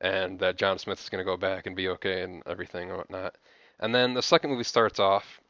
and 0.01 0.39
that 0.41 0.57
John 0.57 0.79
Smith 0.79 1.01
is 1.01 1.09
gonna 1.09 1.25
go 1.25 1.37
back 1.37 1.67
and 1.67 1.77
be 1.77 1.89
okay 1.89 2.23
and 2.23 2.43
everything 2.47 2.89
and 2.91 2.99
whatnot. 2.99 3.37
And 3.81 3.95
then 3.95 4.15
the 4.15 4.23
second 4.23 4.51
movie 4.51 4.65
starts 4.65 5.01
off, 5.01 5.41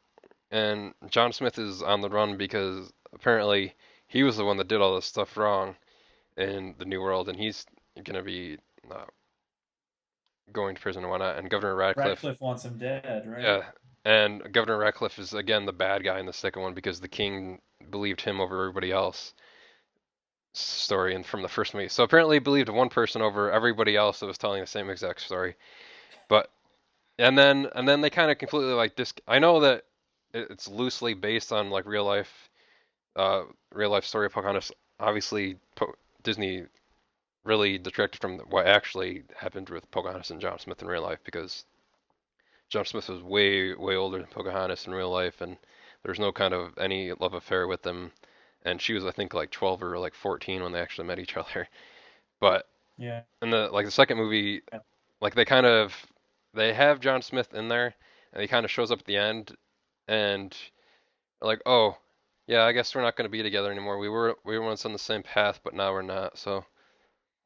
and 0.54 0.94
John 1.08 1.32
Smith 1.32 1.58
is 1.58 1.82
on 1.82 2.00
the 2.00 2.08
run 2.08 2.36
because 2.36 2.92
apparently 3.12 3.74
he 4.06 4.22
was 4.22 4.36
the 4.36 4.44
one 4.44 4.56
that 4.58 4.68
did 4.68 4.80
all 4.80 4.94
this 4.94 5.04
stuff 5.04 5.36
wrong 5.36 5.74
in 6.36 6.76
the 6.78 6.84
New 6.84 7.00
World, 7.00 7.28
and 7.28 7.36
he's 7.36 7.66
gonna 8.04 8.22
be 8.22 8.58
uh, 8.88 9.04
going 10.52 10.76
to 10.76 10.80
prison 10.80 11.02
and 11.02 11.10
whatnot. 11.10 11.38
And 11.38 11.50
Governor 11.50 11.74
Radcliffe, 11.74 12.06
Radcliffe 12.06 12.40
wants 12.40 12.64
him 12.64 12.78
dead, 12.78 13.26
right? 13.26 13.42
yeah, 13.42 13.62
and 14.04 14.52
Governor 14.52 14.78
Radcliffe 14.78 15.18
is 15.18 15.34
again 15.34 15.66
the 15.66 15.72
bad 15.72 16.04
guy 16.04 16.20
in 16.20 16.26
the 16.26 16.32
second 16.32 16.62
one 16.62 16.72
because 16.72 17.00
the 17.00 17.08
king 17.08 17.60
believed 17.90 18.20
him 18.20 18.40
over 18.40 18.60
everybody 18.60 18.92
else. 18.92 19.34
Story 20.56 21.16
and 21.16 21.26
from 21.26 21.42
the 21.42 21.48
first 21.48 21.74
movie, 21.74 21.88
so 21.88 22.04
apparently 22.04 22.36
he 22.36 22.40
believed 22.40 22.68
one 22.68 22.88
person 22.90 23.22
over 23.22 23.50
everybody 23.50 23.96
else 23.96 24.20
that 24.20 24.26
was 24.26 24.38
telling 24.38 24.60
the 24.60 24.68
same 24.68 24.88
exact 24.88 25.20
story, 25.20 25.56
but 26.28 26.48
and 27.18 27.36
then 27.36 27.66
and 27.74 27.88
then 27.88 28.02
they 28.02 28.10
kind 28.10 28.30
of 28.30 28.38
completely 28.38 28.72
like 28.72 28.94
dis. 28.94 29.12
I 29.26 29.40
know 29.40 29.58
that 29.58 29.82
it's 30.34 30.68
loosely 30.68 31.14
based 31.14 31.52
on 31.52 31.70
like 31.70 31.86
real 31.86 32.04
life, 32.06 32.50
uh, 33.16 33.44
real 33.72 33.90
life 33.90 34.04
story 34.06 34.26
of 34.26 34.32
Pocahontas. 34.32 34.72
Obviously, 35.00 35.58
po- 35.76 35.94
Disney 36.22 36.64
really 37.44 37.78
detracted 37.78 38.20
from 38.20 38.38
what 38.50 38.66
actually 38.66 39.24
happened 39.36 39.70
with 39.70 39.90
Pocahontas 39.90 40.30
and 40.30 40.40
John 40.40 40.58
Smith 40.60 40.82
in 40.82 40.88
real 40.88 41.02
life 41.02 41.20
because 41.24 41.66
John 42.68 42.84
Smith 42.84 43.08
was 43.08 43.22
way 43.22 43.72
way 43.74 43.96
older 43.96 44.18
than 44.18 44.26
Pocahontas 44.28 44.86
in 44.86 44.94
real 44.94 45.10
life, 45.10 45.40
and 45.40 45.56
there 46.02 46.10
was 46.10 46.18
no 46.18 46.30
kind 46.32 46.52
of 46.52 46.76
any 46.78 47.12
love 47.14 47.32
affair 47.34 47.66
with 47.66 47.82
them. 47.82 48.12
And 48.64 48.82
she 48.82 48.92
was, 48.94 49.06
I 49.06 49.12
think, 49.12 49.32
like 49.34 49.50
12 49.50 49.82
or 49.82 49.98
like 49.98 50.14
14 50.14 50.62
when 50.62 50.72
they 50.72 50.80
actually 50.80 51.06
met 51.08 51.18
each 51.18 51.36
other. 51.38 51.68
But 52.40 52.68
Yeah. 52.96 53.22
in 53.42 53.50
the 53.50 53.70
like 53.70 53.86
the 53.86 53.92
second 53.92 54.18
movie, 54.18 54.62
like 55.20 55.34
they 55.34 55.44
kind 55.46 55.66
of 55.66 55.94
they 56.54 56.74
have 56.74 57.00
John 57.00 57.22
Smith 57.22 57.54
in 57.54 57.68
there, 57.68 57.94
and 58.32 58.42
he 58.42 58.48
kind 58.48 58.64
of 58.64 58.70
shows 58.70 58.90
up 58.90 59.00
at 59.00 59.06
the 59.06 59.16
end, 59.18 59.56
and 60.08 60.54
like, 61.40 61.60
oh, 61.66 61.96
yeah, 62.46 62.64
I 62.64 62.72
guess 62.72 62.94
we're 62.94 63.02
not 63.02 63.16
going 63.16 63.26
to 63.26 63.30
be 63.32 63.42
together 63.42 63.70
anymore. 63.70 63.98
We 63.98 64.08
were 64.08 64.36
we 64.44 64.58
were 64.58 64.64
once 64.64 64.84
on 64.84 64.92
the 64.92 64.98
same 64.98 65.22
path, 65.22 65.60
but 65.64 65.74
now 65.74 65.92
we're 65.92 66.02
not. 66.02 66.38
So 66.38 66.64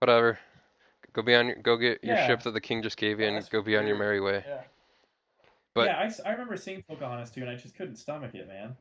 whatever. 0.01 0.39
Go 1.13 1.23
be 1.23 1.35
on 1.35 1.47
your, 1.49 1.57
go 1.57 1.77
get 1.77 2.03
your 2.05 2.17
Yeah. 2.17 2.27
ship 2.27 2.43
that 2.43 2.51
the 2.53 2.61
king 2.61 2.83
just 2.83 2.97
gave 2.97 3.19
you, 3.21 3.27
and 3.27 3.37
that's 3.37 3.49
go 3.49 3.63
be 3.63 3.77
on 3.77 3.87
your 3.87 3.97
merry 3.97 4.21
way. 4.21 4.45
Yeah. 4.47 4.61
But- 5.75 5.87
yeah, 5.87 5.99
I, 6.25 6.29
I 6.29 6.33
remember 6.33 6.57
seeing 6.57 6.83
Pocahontas 6.83 7.31
too, 7.31 7.41
and 7.43 7.51
I 7.51 7.55
just 7.55 7.75
couldn't 7.77 7.97
stomach 7.97 8.35
it, 8.35 8.47
man. 8.49 8.77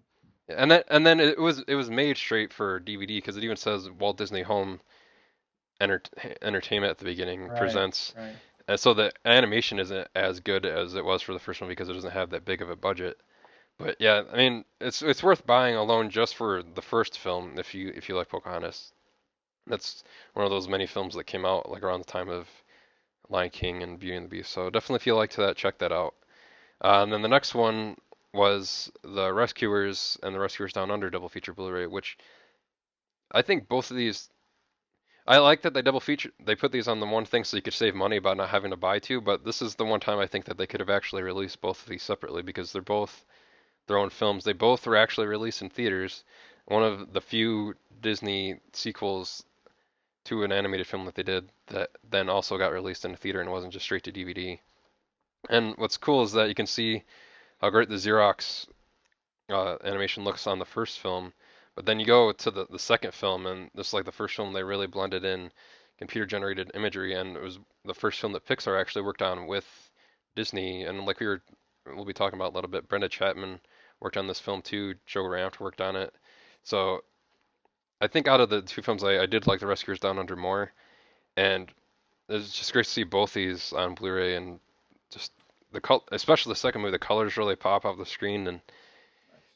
And 0.49 0.71
then 0.71 0.83
and 0.89 1.05
then 1.05 1.19
it 1.19 1.37
was 1.39 1.63
it 1.67 1.75
was 1.75 1.89
made 1.89 2.17
straight 2.17 2.53
for 2.53 2.79
DVD 2.79 3.07
because 3.17 3.37
it 3.37 3.43
even 3.43 3.57
says 3.57 3.89
Walt 3.99 4.17
Disney 4.17 4.41
Home 4.43 4.79
Enter- 5.81 6.01
Entertainment 6.41 6.89
at 6.91 6.97
the 6.97 7.05
beginning 7.05 7.47
Right. 7.47 7.57
presents. 7.59 8.13
Right. 8.17 8.35
And 8.69 8.79
so 8.79 8.93
the 8.93 9.11
animation 9.25 9.79
isn't 9.79 10.07
as 10.15 10.39
good 10.39 10.65
as 10.65 10.95
it 10.95 11.05
was 11.05 11.21
for 11.21 11.33
the 11.33 11.39
first 11.39 11.61
one 11.61 11.69
because 11.69 11.89
it 11.89 11.93
doesn't 11.93 12.11
have 12.11 12.31
that 12.31 12.45
big 12.45 12.61
of 12.61 12.69
a 12.69 12.75
budget. 12.75 13.17
But 13.79 13.97
yeah, 13.99 14.23
I 14.31 14.37
mean, 14.37 14.65
it's 14.81 15.01
it's 15.01 15.23
worth 15.23 15.45
buying 15.45 15.75
alone 15.75 16.09
just 16.09 16.35
for 16.35 16.63
the 16.63 16.81
first 16.81 17.17
film 17.19 17.57
if 17.59 17.75
you 17.75 17.91
if 17.95 18.09
you 18.09 18.15
like 18.15 18.29
Pocahontas. 18.29 18.91
That's 19.67 20.03
one 20.33 20.45
of 20.45 20.51
those 20.51 20.67
many 20.67 20.87
films 20.87 21.15
that 21.15 21.25
came 21.25 21.45
out 21.45 21.69
like 21.69 21.83
around 21.83 21.99
the 21.99 22.11
time 22.11 22.29
of 22.29 22.47
Lion 23.29 23.49
King 23.51 23.83
and 23.83 23.99
Beauty 23.99 24.17
and 24.17 24.25
the 24.25 24.29
Beast. 24.29 24.51
So 24.51 24.69
definitely 24.69 24.97
if 24.97 25.07
you 25.07 25.15
like 25.15 25.33
that, 25.35 25.57
check 25.57 25.77
that 25.79 25.91
out. 25.91 26.15
Uh, 26.81 27.03
and 27.03 27.13
then 27.13 27.21
the 27.21 27.27
next 27.27 27.55
one 27.55 27.97
was 28.33 28.91
the 29.03 29.31
Rescuers 29.33 30.17
and 30.23 30.33
the 30.35 30.39
Rescuers 30.39 30.73
Down 30.73 30.91
Under 30.91 31.09
double 31.09 31.29
feature 31.29 31.53
Blu-ray, 31.53 31.87
which 31.87 32.17
I 33.31 33.41
think 33.41 33.67
both 33.67 33.91
of 33.91 33.97
these 33.97 34.29
I 35.27 35.37
like 35.39 35.61
that 35.63 35.73
they 35.73 35.81
double 35.81 35.99
feature. 35.99 36.31
They 36.39 36.55
put 36.55 36.71
these 36.71 36.87
on 36.87 36.99
the 36.99 37.05
one 37.05 37.25
thing 37.25 37.43
so 37.43 37.57
you 37.57 37.63
could 37.63 37.73
save 37.73 37.95
money 37.95 38.19
by 38.19 38.33
not 38.33 38.49
having 38.49 38.71
to 38.71 38.77
buy 38.77 38.99
two. 38.99 39.21
But 39.21 39.43
this 39.43 39.61
is 39.61 39.75
the 39.75 39.85
one 39.85 39.99
time 39.99 40.19
I 40.19 40.27
think 40.27 40.45
that 40.45 40.57
they 40.57 40.67
could 40.67 40.79
have 40.79 40.89
actually 40.89 41.23
released 41.23 41.61
both 41.61 41.83
of 41.83 41.89
these 41.89 42.03
separately 42.03 42.41
because 42.41 42.71
they're 42.71 42.81
both 42.81 43.25
their 43.87 43.97
own 43.97 44.09
films. 44.09 44.43
They 44.43 44.53
both 44.53 44.85
were 44.85 44.95
actually 44.95 45.27
released 45.27 45.61
in 45.61 45.69
theaters. 45.69 46.23
One 46.65 46.83
of 46.83 47.13
the 47.13 47.21
few 47.21 47.75
Disney 48.01 48.59
sequels 48.73 49.43
to 50.25 50.43
an 50.43 50.51
animated 50.51 50.85
film 50.85 51.05
that 51.05 51.15
they 51.15 51.23
did 51.23 51.49
that 51.67 51.89
then 52.09 52.29
also 52.29 52.57
got 52.57 52.73
released 52.73 53.05
in 53.05 53.13
a 53.13 53.17
theater 53.17 53.39
and 53.39 53.49
wasn't 53.49 53.73
just 53.73 53.85
straight 53.85 54.03
to 54.03 54.11
DVD. 54.11 54.59
And 55.49 55.75
what's 55.77 55.97
cool 55.97 56.23
is 56.23 56.33
that 56.33 56.49
you 56.49 56.55
can 56.55 56.67
see 56.67 57.03
how 57.59 57.69
great 57.69 57.89
the 57.89 57.95
Xerox 57.95 58.67
uh, 59.49 59.77
animation 59.83 60.23
looks 60.23 60.45
on 60.47 60.59
the 60.59 60.65
first 60.65 60.99
film. 60.99 61.33
But 61.75 61.85
then 61.85 61.99
you 61.99 62.05
go 62.05 62.31
to 62.31 62.51
the, 62.51 62.65
the 62.69 62.79
second 62.79 63.13
film, 63.13 63.45
and 63.45 63.69
just 63.75 63.93
like 63.93 64.05
the 64.05 64.11
first 64.11 64.35
film, 64.35 64.51
they 64.51 64.63
really 64.63 64.87
blended 64.87 65.23
in 65.23 65.51
computer 65.97 66.25
generated 66.25 66.71
imagery, 66.73 67.13
and 67.13 67.37
it 67.37 67.41
was 67.41 67.59
the 67.85 67.93
first 67.93 68.19
film 68.19 68.33
that 68.33 68.45
Pixar 68.45 68.79
actually 68.79 69.03
worked 69.03 69.21
on 69.21 69.47
with 69.47 69.65
Disney. 70.35 70.83
And 70.83 71.05
like 71.05 71.19
we 71.19 71.27
were, 71.27 71.41
we'll 71.85 72.05
be 72.05 72.13
talking 72.13 72.37
about 72.37 72.51
a 72.53 72.55
little 72.55 72.69
bit, 72.69 72.89
Brenda 72.89 73.09
Chapman 73.09 73.59
worked 73.99 74.17
on 74.17 74.27
this 74.27 74.39
film 74.39 74.61
too. 74.61 74.95
Joe 75.05 75.23
Ranft 75.23 75.59
worked 75.59 75.81
on 75.81 75.95
it. 75.95 76.13
So 76.63 77.03
I 77.99 78.07
think 78.07 78.27
out 78.27 78.41
of 78.41 78.49
the 78.49 78.61
two 78.61 78.81
films, 78.81 79.03
I, 79.03 79.19
I 79.19 79.25
did 79.25 79.47
like 79.47 79.59
The 79.59 79.67
Rescuers 79.67 79.99
Down 79.99 80.19
Under 80.19 80.35
more, 80.35 80.71
and 81.35 81.71
it's 82.29 82.53
just 82.53 82.73
great 82.73 82.85
to 82.85 82.91
see 82.91 83.03
both 83.03 83.33
these 83.33 83.73
on 83.73 83.95
Blu-ray 83.95 84.35
and 84.35 84.59
just 85.09 85.31
the 85.71 85.81
col- 85.81 86.07
especially 86.11 86.51
the 86.51 86.57
second 86.57 86.81
movie, 86.81 86.91
the 86.91 86.99
colors 86.99 87.37
really 87.37 87.55
pop 87.55 87.85
off 87.85 87.97
the 87.97 88.05
screen 88.05 88.47
and 88.47 88.61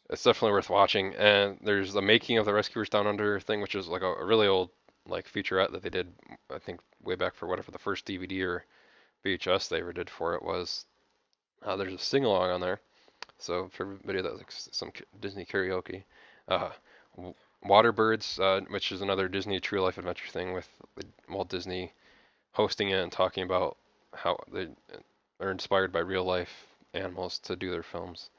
it's 0.10 0.24
definitely 0.24 0.51
worth 0.51 0.69
watching. 0.69 1.13
And 1.15 1.57
there's 1.62 1.93
the 1.93 2.01
making 2.01 2.38
of 2.38 2.45
the 2.45 2.53
Rescuers 2.53 2.89
Down 2.89 3.07
Under 3.07 3.39
thing, 3.39 3.62
which 3.62 3.75
is 3.75 3.88
like 3.88 4.01
a, 4.01 4.13
a 4.13 4.25
really 4.25 4.48
old 4.48 4.69
like 5.07 5.31
featurette 5.31 5.71
that 5.71 5.83
they 5.83 5.89
did, 5.89 6.12
I 6.53 6.60
think, 6.60 6.79
way 7.03 7.15
back 7.15 7.36
for 7.36 7.48
whatever 7.48 7.71
the 7.71 7.79
first 7.79 8.05
DVD 8.05 8.43
or 8.43 8.65
VHS 9.25 9.69
they 9.69 9.79
ever 9.79 9.93
did 9.93 10.10
for 10.10 10.36
it 10.36 10.43
was. 10.43 10.86
Uh, 11.63 11.75
there's 11.75 11.93
a 11.93 11.98
sing 11.98 12.25
along 12.25 12.50
on 12.50 12.62
there, 12.62 12.81
so 13.41 13.69
for 13.74 13.83
everybody 13.83 14.21
that 14.21 14.38
likes 14.38 14.69
some 14.71 14.91
Disney 15.19 15.45
karaoke, 15.45 16.03
uh, 16.48 16.69
Waterbirds, 17.65 18.39
uh, 18.39 18.65
which 18.69 18.91
is 18.91 19.01
another 19.01 19.27
Disney 19.27 19.60
True 19.60 19.81
Life 19.81 19.98
Adventure 19.98 20.27
thing 20.27 20.53
with 20.53 20.67
Walt 21.29 21.50
Disney 21.50 21.91
hosting 22.53 22.89
it 22.89 23.00
and 23.00 23.12
talking 23.12 23.43
about 23.43 23.77
how 24.13 24.38
they 24.51 24.67
are 25.39 25.51
inspired 25.51 25.91
by 25.91 26.00
real 26.00 26.24
life 26.24 26.67
animals 26.93 27.39
to 27.39 27.55
do 27.55 27.71
their 27.71 27.83
films. 27.83 28.29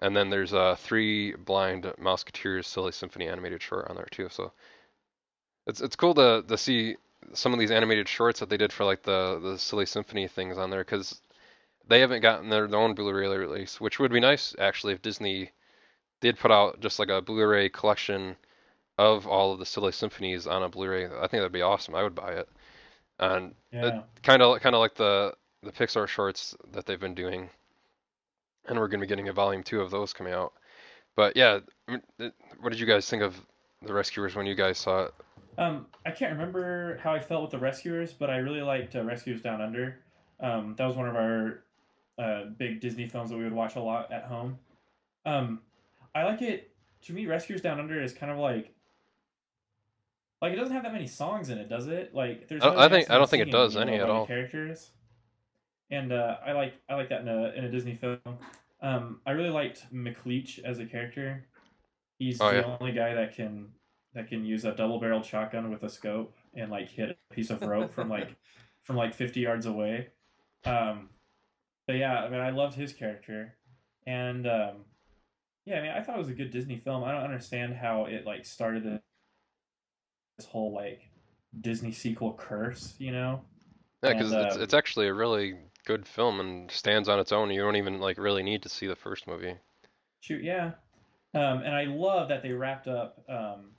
And 0.00 0.16
then 0.16 0.30
there's 0.30 0.52
uh, 0.52 0.76
three 0.78 1.34
blind 1.34 1.84
Mouseketeers 2.00 2.64
Silly 2.64 2.92
Symphony 2.92 3.28
animated 3.28 3.62
short 3.62 3.88
on 3.88 3.96
there 3.96 4.08
too. 4.10 4.28
So 4.30 4.52
it's 5.66 5.80
it's 5.80 5.96
cool 5.96 6.14
to 6.14 6.44
to 6.48 6.58
see 6.58 6.96
some 7.34 7.52
of 7.52 7.60
these 7.60 7.70
animated 7.70 8.08
shorts 8.08 8.40
that 8.40 8.48
they 8.48 8.56
did 8.56 8.72
for 8.72 8.84
like 8.84 9.02
the 9.02 9.38
the 9.40 9.58
Silly 9.58 9.86
Symphony 9.86 10.26
things 10.26 10.58
on 10.58 10.70
there 10.70 10.82
because 10.82 11.20
they 11.88 12.00
haven't 12.00 12.20
gotten 12.22 12.48
their, 12.48 12.66
their 12.68 12.78
own 12.80 12.94
Blu-ray 12.94 13.26
release, 13.36 13.80
which 13.80 13.98
would 13.98 14.12
be 14.12 14.20
nice 14.20 14.54
actually 14.58 14.92
if 14.92 15.02
Disney 15.02 15.50
did 16.20 16.38
put 16.38 16.50
out 16.50 16.80
just 16.80 16.98
like 16.98 17.08
a 17.08 17.20
Blu-ray 17.22 17.68
collection 17.68 18.36
of 18.98 19.26
all 19.26 19.52
of 19.52 19.58
the 19.58 19.66
Silly 19.66 19.92
Symphonies 19.92 20.46
on 20.46 20.62
a 20.62 20.68
Blu-ray. 20.68 21.06
I 21.06 21.20
think 21.26 21.32
that'd 21.32 21.52
be 21.52 21.62
awesome. 21.62 21.94
I 21.94 22.02
would 22.02 22.14
buy 22.14 22.32
it. 22.32 22.48
And 23.18 23.54
kind 24.22 24.42
of 24.42 24.60
kind 24.60 24.74
of 24.74 24.80
like 24.80 24.94
the 24.94 25.34
the 25.62 25.70
Pixar 25.72 26.08
shorts 26.08 26.56
that 26.72 26.86
they've 26.86 26.98
been 26.98 27.14
doing, 27.14 27.48
and 28.66 28.78
we're 28.78 28.88
gonna 28.88 29.00
be 29.02 29.06
getting 29.06 29.28
a 29.28 29.32
volume 29.32 29.62
two 29.62 29.80
of 29.80 29.90
those 29.90 30.12
coming 30.12 30.32
out. 30.32 30.52
But 31.14 31.36
yeah, 31.36 31.60
I 31.88 31.92
mean, 31.92 32.02
it- 32.18 32.34
what 32.60 32.70
did 32.70 32.80
you 32.80 32.86
guys 32.86 33.08
think 33.08 33.22
of 33.22 33.40
the 33.82 33.92
Rescuers 33.92 34.34
when 34.34 34.46
you 34.46 34.54
guys 34.54 34.78
saw 34.78 35.04
it? 35.04 35.14
Um, 35.58 35.86
I 36.06 36.10
can't 36.10 36.32
remember 36.32 36.98
how 37.02 37.12
I 37.12 37.18
felt 37.20 37.42
with 37.42 37.50
the 37.50 37.58
Rescuers, 37.58 38.12
but 38.12 38.30
I 38.30 38.36
really 38.38 38.62
liked 38.62 38.96
uh, 38.96 39.02
Rescuers 39.04 39.42
Down 39.42 39.60
Under. 39.60 39.98
Um, 40.40 40.74
that 40.78 40.86
was 40.86 40.96
one 40.96 41.08
of 41.08 41.14
our 41.14 41.62
uh, 42.18 42.44
big 42.58 42.80
Disney 42.80 43.06
films 43.06 43.30
that 43.30 43.36
we 43.36 43.44
would 43.44 43.52
watch 43.52 43.76
a 43.76 43.80
lot 43.80 44.12
at 44.12 44.24
home. 44.24 44.58
Um, 45.24 45.60
I 46.14 46.24
like 46.24 46.42
it. 46.42 46.70
To 47.02 47.12
me, 47.12 47.26
Rescuers 47.26 47.60
Down 47.60 47.80
Under 47.80 48.00
is 48.00 48.12
kind 48.12 48.30
of 48.30 48.38
like, 48.38 48.74
like 50.40 50.52
it 50.52 50.56
doesn't 50.56 50.72
have 50.74 50.82
that 50.84 50.92
many 50.92 51.06
songs 51.06 51.48
in 51.50 51.58
it, 51.58 51.68
does 51.68 51.86
it? 51.86 52.14
Like 52.14 52.48
there's. 52.48 52.62
I 52.62 52.70
no 52.74 52.78
I 52.78 52.88
think- 52.88 53.10
I 53.10 53.18
don't 53.18 53.28
think 53.30 53.46
it 53.46 53.50
does 53.52 53.76
any 53.76 53.94
at 53.96 54.08
all. 54.08 54.26
Characters. 54.26 54.90
And 55.90 56.10
uh, 56.12 56.38
I 56.44 56.52
like 56.52 56.74
I 56.88 56.94
like 56.94 57.08
that 57.10 57.20
in 57.20 57.28
a 57.28 57.50
in 57.56 57.64
a 57.64 57.70
Disney 57.70 57.94
film. 57.94 58.18
Um, 58.80 59.20
I 59.26 59.32
really 59.32 59.50
liked 59.50 59.92
McLeach 59.92 60.58
as 60.64 60.78
a 60.78 60.86
character. 60.86 61.44
He's 62.18 62.40
Oh, 62.40 62.50
the 62.50 62.56
yeah. 62.58 62.76
only 62.80 62.92
guy 62.92 63.14
that 63.14 63.34
can 63.36 63.68
that 64.14 64.28
can 64.28 64.44
use 64.44 64.64
a 64.64 64.74
double 64.74 64.98
barreled 64.98 65.24
shotgun 65.24 65.70
with 65.70 65.82
a 65.82 65.88
scope 65.90 66.34
and 66.54 66.70
like 66.70 66.88
hit 66.88 67.10
a 67.30 67.34
piece 67.34 67.50
of 67.50 67.62
rope 67.62 67.92
from 67.92 68.08
like 68.08 68.36
from 68.82 68.96
like 68.96 69.14
50 69.14 69.40
yards 69.40 69.66
away. 69.66 70.08
Um, 70.64 71.10
but 71.86 71.96
yeah, 71.96 72.20
I 72.20 72.28
mean, 72.28 72.40
I 72.40 72.50
loved 72.50 72.76
his 72.76 72.92
character, 72.92 73.54
and 74.06 74.46
um, 74.46 74.84
yeah, 75.64 75.78
I 75.78 75.82
mean, 75.82 75.90
I 75.92 76.02
thought 76.02 76.16
it 76.16 76.18
was 76.18 76.28
a 76.28 76.34
good 76.34 76.50
Disney 76.50 76.78
film. 76.78 77.04
I 77.04 77.12
don't 77.12 77.22
understand 77.22 77.74
how 77.74 78.06
it 78.06 78.26
like 78.26 78.44
started 78.44 78.84
the, 78.84 79.00
this 80.38 80.46
whole 80.46 80.72
like 80.72 81.08
Disney 81.60 81.92
sequel 81.92 82.34
curse, 82.34 82.94
you 82.98 83.12
know? 83.12 83.42
Yeah, 84.02 84.14
because 84.14 84.32
it's 84.32 84.56
um, 84.56 84.62
it's 84.62 84.74
actually 84.74 85.06
a 85.06 85.14
really 85.14 85.54
good 85.84 86.06
film 86.06 86.40
and 86.40 86.70
stands 86.70 87.08
on 87.08 87.20
its 87.20 87.30
own. 87.30 87.50
You 87.50 87.60
don't 87.60 87.76
even 87.76 88.00
like 88.00 88.18
really 88.18 88.42
need 88.42 88.62
to 88.62 88.68
see 88.68 88.86
the 88.86 88.96
first 88.96 89.26
movie. 89.26 89.54
Shoot, 90.20 90.42
yeah. 90.42 90.72
Um, 91.34 91.62
and 91.62 91.74
I 91.74 91.84
love 91.84 92.28
that 92.28 92.42
they 92.42 92.52
wrapped 92.52 92.88
up 92.88 93.22
um, 93.28 93.70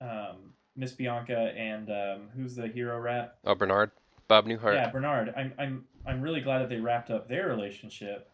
um, 0.00 0.54
Miss 0.76 0.92
Bianca 0.92 1.52
and 1.56 1.90
um, 1.90 2.28
who's 2.34 2.56
the 2.56 2.66
hero 2.66 2.98
rat? 2.98 3.36
Oh, 3.44 3.54
Bernard, 3.54 3.90
Bob 4.28 4.46
Newhart. 4.46 4.74
Yeah, 4.74 4.90
Bernard. 4.90 5.32
I'm 5.36 5.52
I'm 5.58 5.84
I'm 6.06 6.20
really 6.20 6.40
glad 6.40 6.60
that 6.60 6.68
they 6.68 6.78
wrapped 6.78 7.10
up 7.10 7.28
their 7.28 7.48
relationship 7.48 8.30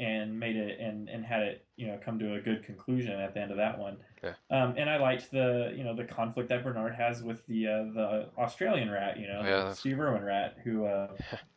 and 0.00 0.38
made 0.38 0.56
it 0.56 0.80
and 0.80 1.08
and 1.08 1.24
had 1.24 1.42
it 1.42 1.66
you 1.76 1.86
know 1.86 1.98
come 2.04 2.18
to 2.18 2.34
a 2.34 2.40
good 2.40 2.64
conclusion 2.64 3.12
at 3.12 3.34
the 3.34 3.40
end 3.40 3.50
of 3.50 3.56
that 3.58 3.78
one. 3.78 3.98
Yeah. 4.22 4.34
Um, 4.50 4.74
and 4.76 4.90
I 4.90 4.96
liked 4.96 5.30
the 5.30 5.72
you 5.76 5.84
know 5.84 5.94
the 5.94 6.04
conflict 6.04 6.48
that 6.48 6.64
Bernard 6.64 6.94
has 6.94 7.22
with 7.22 7.46
the 7.46 7.66
uh, 7.66 7.84
the 7.94 8.28
Australian 8.38 8.90
rat, 8.90 9.18
you 9.18 9.28
know, 9.28 9.42
yeah, 9.44 9.72
Steve 9.72 10.00
Irwin 10.00 10.24
rat, 10.24 10.56
who 10.64 10.86
uh, 10.86 11.08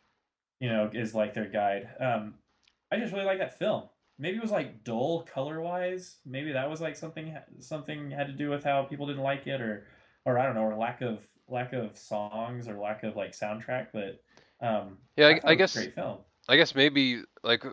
you 0.60 0.70
know 0.70 0.90
is 0.94 1.16
like 1.16 1.34
their 1.34 1.50
guide. 1.50 1.90
Um, 2.00 2.36
I 2.92 2.98
just 2.98 3.14
really 3.14 3.26
like 3.26 3.40
that 3.40 3.58
film. 3.58 3.84
Maybe 4.20 4.38
it 4.38 4.42
was 4.42 4.52
like 4.52 4.84
dull 4.84 5.24
color 5.24 5.62
wise. 5.62 6.18
Maybe 6.26 6.52
that 6.54 6.70
was 6.70 6.82
like 6.82 6.96
something 6.96 7.36
something 7.60 8.12
had 8.12 8.28
to 8.28 8.34
do 8.34 8.50
with 8.50 8.64
how 8.64 8.84
people 8.84 9.08
didn't 9.08 9.24
like 9.24 9.48
it, 9.48 9.62
or 9.62 9.88
or 10.26 10.38
I 10.38 10.46
don't 10.46 10.56
know, 10.56 10.64
or 10.64 10.76
lack 10.76 11.02
of 11.02 11.22
lack 11.50 11.74
of 11.74 11.98
songs 11.98 12.68
or 12.68 12.76
lack 12.78 13.04
of 13.04 13.16
like 13.16 13.32
soundtrack. 13.32 13.88
But 13.94 14.22
um, 14.62 14.98
Yeah, 15.16 15.28
I, 15.28 15.40
thought 15.40 15.52
I 15.52 15.56
guess 15.56 15.74
great 15.74 15.96
film. 15.96 16.18
I 16.50 16.58
guess 16.58 16.76
maybe 16.76 17.24
like 17.44 17.64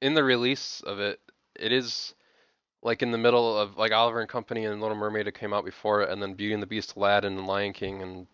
in 0.00 0.14
the 0.14 0.24
release 0.24 0.80
of 0.82 1.00
it, 1.00 1.20
it 1.58 1.72
is 1.72 2.14
like 2.82 3.02
in 3.02 3.10
the 3.10 3.18
middle 3.18 3.58
of 3.58 3.76
like 3.76 3.92
Oliver 3.92 4.20
and 4.20 4.28
Company 4.28 4.64
and 4.64 4.80
Little 4.80 4.96
Mermaid 4.96 5.32
came 5.34 5.52
out 5.52 5.64
before 5.64 6.02
it, 6.02 6.10
and 6.10 6.22
then 6.22 6.34
Beauty 6.34 6.54
and 6.54 6.62
the 6.62 6.66
Beast, 6.66 6.94
Aladdin, 6.96 7.36
and 7.36 7.46
Lion 7.46 7.72
King, 7.72 8.02
and 8.02 8.26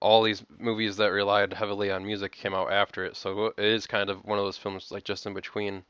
all 0.00 0.22
these 0.22 0.44
movies 0.58 0.96
that 0.96 1.08
relied 1.08 1.52
heavily 1.52 1.90
on 1.90 2.06
music 2.06 2.32
came 2.32 2.54
out 2.54 2.72
after 2.72 3.04
it. 3.04 3.16
So 3.16 3.46
it 3.46 3.64
is 3.64 3.86
kind 3.86 4.10
of 4.10 4.24
one 4.24 4.38
of 4.38 4.44
those 4.44 4.56
films 4.56 4.90
like 4.92 5.04
just 5.04 5.26
in 5.26 5.34
between 5.34 5.82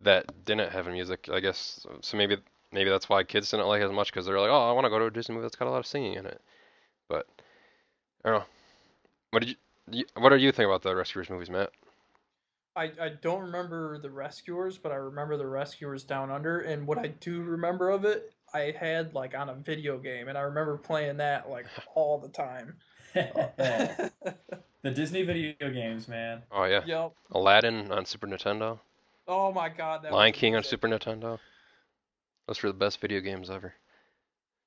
that 0.00 0.44
didn't 0.44 0.70
have 0.70 0.86
music, 0.86 1.28
I 1.32 1.40
guess. 1.40 1.84
So 2.00 2.16
maybe 2.16 2.36
maybe 2.72 2.90
that's 2.90 3.08
why 3.08 3.24
kids 3.24 3.50
didn't 3.50 3.66
like 3.66 3.80
it 3.82 3.86
as 3.86 3.92
much 3.92 4.12
because 4.12 4.26
they're 4.26 4.40
like, 4.40 4.50
oh, 4.50 4.68
I 4.68 4.72
want 4.72 4.84
to 4.84 4.90
go 4.90 4.98
to 4.98 5.06
a 5.06 5.10
Disney 5.10 5.34
movie 5.34 5.44
that's 5.44 5.56
got 5.56 5.68
a 5.68 5.70
lot 5.70 5.78
of 5.78 5.86
singing 5.86 6.14
in 6.14 6.26
it. 6.26 6.40
But 7.08 7.26
I 8.24 8.30
don't 8.30 8.38
know. 8.40 8.46
What 9.30 9.40
did 9.40 9.50
you? 9.50 9.56
you 9.90 10.04
what 10.16 10.30
do 10.30 10.36
you 10.36 10.52
think 10.52 10.66
about 10.66 10.82
the 10.82 10.94
Rescuers 10.94 11.30
movies, 11.30 11.50
Matt? 11.50 11.70
I, 12.76 12.92
I 13.00 13.08
don't 13.20 13.42
remember 13.42 13.98
the 13.98 14.10
Rescuers, 14.10 14.78
but 14.78 14.92
I 14.92 14.96
remember 14.96 15.36
the 15.36 15.46
Rescuers 15.46 16.04
Down 16.04 16.30
Under. 16.30 16.60
And 16.60 16.86
what 16.86 16.98
I 16.98 17.08
do 17.08 17.42
remember 17.42 17.90
of 17.90 18.04
it, 18.04 18.32
I 18.54 18.72
had 18.78 19.14
like 19.14 19.36
on 19.36 19.48
a 19.48 19.54
video 19.54 19.98
game, 19.98 20.28
and 20.28 20.38
I 20.38 20.42
remember 20.42 20.76
playing 20.76 21.16
that 21.16 21.50
like 21.50 21.66
all 21.94 22.18
the 22.18 22.28
time. 22.28 22.76
the 23.14 24.10
Disney 24.84 25.22
video 25.22 25.54
games, 25.58 26.06
man. 26.08 26.42
Oh 26.52 26.64
yeah. 26.64 26.82
yep. 26.86 27.14
Aladdin 27.32 27.90
on 27.90 28.04
Super 28.04 28.26
Nintendo, 28.26 28.78
Oh 29.28 29.52
my 29.52 29.68
god. 29.68 30.02
That 30.02 30.12
Lion 30.12 30.32
was 30.32 30.40
King 30.40 30.56
on. 30.56 30.64
Super 30.64 30.88
Nintendo. 30.88 31.38
Those 32.46 32.62
were 32.62 32.70
the 32.70 32.78
best 32.78 32.98
video 32.98 33.20
games 33.20 33.50
ever. 33.50 33.74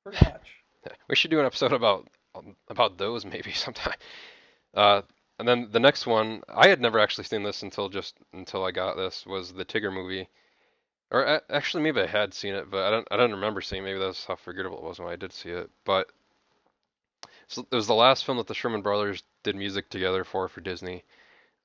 Pretty 0.04 0.24
much. 0.24 0.48
We 1.08 1.16
should 1.16 1.30
do 1.30 1.40
an 1.40 1.46
episode 1.46 1.74
about 1.74 2.08
about 2.70 2.98
those 2.98 3.26
maybe 3.34 3.52
sometime. 3.52 3.98
Uh, 4.74 5.02
and 5.40 5.48
then 5.48 5.70
the 5.72 5.80
next 5.80 6.06
one, 6.06 6.44
I 6.50 6.68
had 6.68 6.82
never 6.82 7.00
actually 7.00 7.26
seen 7.26 7.44
this 7.44 7.64
until 7.64 7.90
just 7.90 8.16
until 8.34 8.64
I 8.64 8.72
got 8.72 8.96
this 8.98 9.26
was 9.26 9.54
the 9.54 9.66
Tigger 9.66 9.94
movie. 9.94 10.30
Or 11.12 11.24
a- 11.24 11.42
actually, 11.50 11.84
maybe 11.84 12.02
I 12.02 12.08
had 12.08 12.34
seen 12.34 12.56
it, 12.56 12.70
but 12.72 12.86
I 12.86 12.92
don't 12.92 13.08
I 13.12 13.18
don't 13.18 13.32
remember 13.32 13.62
seeing. 13.62 13.84
it. 13.84 13.86
Maybe 13.86 14.00
that's 14.00 14.26
how 14.26 14.36
forgettable 14.36 14.78
it 14.80 14.84
was 14.84 15.00
when 15.00 15.10
I 15.12 15.16
did 15.16 15.34
see 15.34 15.50
it. 15.50 15.70
But 15.86 16.12
so 17.48 17.68
it 17.72 17.76
was 17.76 17.88
the 17.88 17.94
last 17.94 18.26
film 18.26 18.38
that 18.38 18.48
the 18.48 18.54
Sherman 18.56 18.82
Brothers 18.82 19.24
did 19.44 19.56
music 19.56 19.90
together 19.90 20.24
for 20.24 20.48
for 20.48 20.62
Disney, 20.62 21.04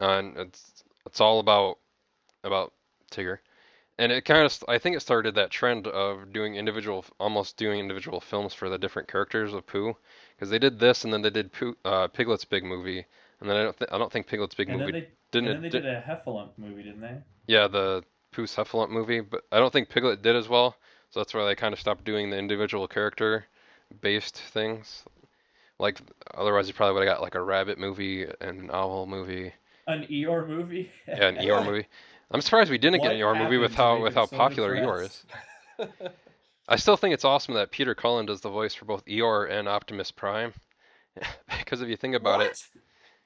and 0.00 0.36
it's 0.38 0.84
it's 1.06 1.20
all 1.20 1.40
about 1.40 1.78
about 2.44 2.72
Tigger. 3.10 3.38
And 3.98 4.12
it 4.12 4.24
kind 4.26 4.44
of, 4.44 4.64
I 4.68 4.78
think 4.78 4.94
it 4.96 5.00
started 5.00 5.34
that 5.36 5.50
trend 5.50 5.86
of 5.86 6.32
doing 6.32 6.56
individual, 6.56 7.04
almost 7.18 7.56
doing 7.56 7.80
individual 7.80 8.20
films 8.20 8.52
for 8.52 8.68
the 8.68 8.78
different 8.78 9.08
characters 9.08 9.54
of 9.54 9.66
Pooh, 9.66 9.96
because 10.34 10.50
they 10.50 10.58
did 10.58 10.78
this, 10.78 11.04
and 11.04 11.12
then 11.12 11.22
they 11.22 11.30
did 11.30 11.52
Pooh, 11.52 11.76
uh, 11.84 12.06
Piglet's 12.08 12.44
big 12.44 12.62
movie, 12.64 13.06
and 13.40 13.48
then 13.48 13.56
I 13.56 13.62
don't, 13.62 13.78
th- 13.78 13.90
I 13.90 13.96
don't 13.98 14.12
think 14.12 14.26
Piglet's 14.26 14.54
big 14.54 14.68
And 14.68 14.78
then 14.80 14.86
movie 14.88 15.00
they 15.00 15.08
didn't. 15.30 15.48
and 15.48 15.54
then 15.56 15.62
they 15.62 15.68
di- 15.70 15.80
did 15.80 15.86
a 15.96 16.00
Heffalump 16.02 16.50
movie, 16.58 16.82
didn't 16.82 17.00
they? 17.00 17.16
yeah, 17.46 17.68
the 17.68 18.04
Pooh's 18.32 18.54
Heffalump 18.54 18.90
movie, 18.90 19.20
but 19.20 19.44
I 19.50 19.58
don't 19.58 19.72
think 19.72 19.88
Piglet 19.88 20.20
did 20.20 20.36
as 20.36 20.46
well, 20.48 20.76
so 21.10 21.20
that's 21.20 21.32
why 21.32 21.46
they 21.46 21.54
kind 21.54 21.72
of 21.72 21.80
stopped 21.80 22.04
doing 22.04 22.28
the 22.28 22.36
individual 22.38 22.86
character 22.86 23.46
based 24.02 24.36
things. 24.36 25.04
Like 25.78 26.00
otherwise, 26.34 26.68
you 26.68 26.74
probably 26.74 26.94
would 27.00 27.06
have 27.08 27.16
got 27.16 27.22
like 27.22 27.34
a 27.34 27.42
rabbit 27.42 27.78
movie 27.78 28.24
and 28.40 28.60
an 28.60 28.70
owl 28.72 29.06
movie, 29.06 29.52
An 29.86 30.04
Eeyore 30.04 30.46
movie. 30.46 30.90
yeah, 31.06 31.28
an 31.28 31.36
Eeyore 31.36 31.64
movie. 31.66 31.86
I'm 32.30 32.40
surprised 32.40 32.70
we 32.70 32.78
didn't 32.78 33.02
get 33.02 33.12
an 33.12 33.24
What 33.24 33.38
movie 33.38 33.58
with 33.58 33.74
how 33.74 34.02
with 34.02 34.14
how 34.14 34.26
so 34.26 34.36
popular 34.36 34.74
Eeyore 34.74 35.04
is. 35.04 35.24
I 36.68 36.76
still 36.76 36.96
think 36.96 37.14
it's 37.14 37.24
awesome 37.24 37.54
that 37.54 37.70
Peter 37.70 37.94
Cullen 37.94 38.26
does 38.26 38.40
the 38.40 38.50
voice 38.50 38.74
for 38.74 38.84
both 38.84 39.04
Eeyore 39.04 39.50
and 39.50 39.68
Optimus 39.68 40.10
Prime. 40.10 40.52
because 41.58 41.80
if 41.80 41.88
you 41.88 41.96
think 41.96 42.14
about 42.14 42.42
it, 42.42 42.62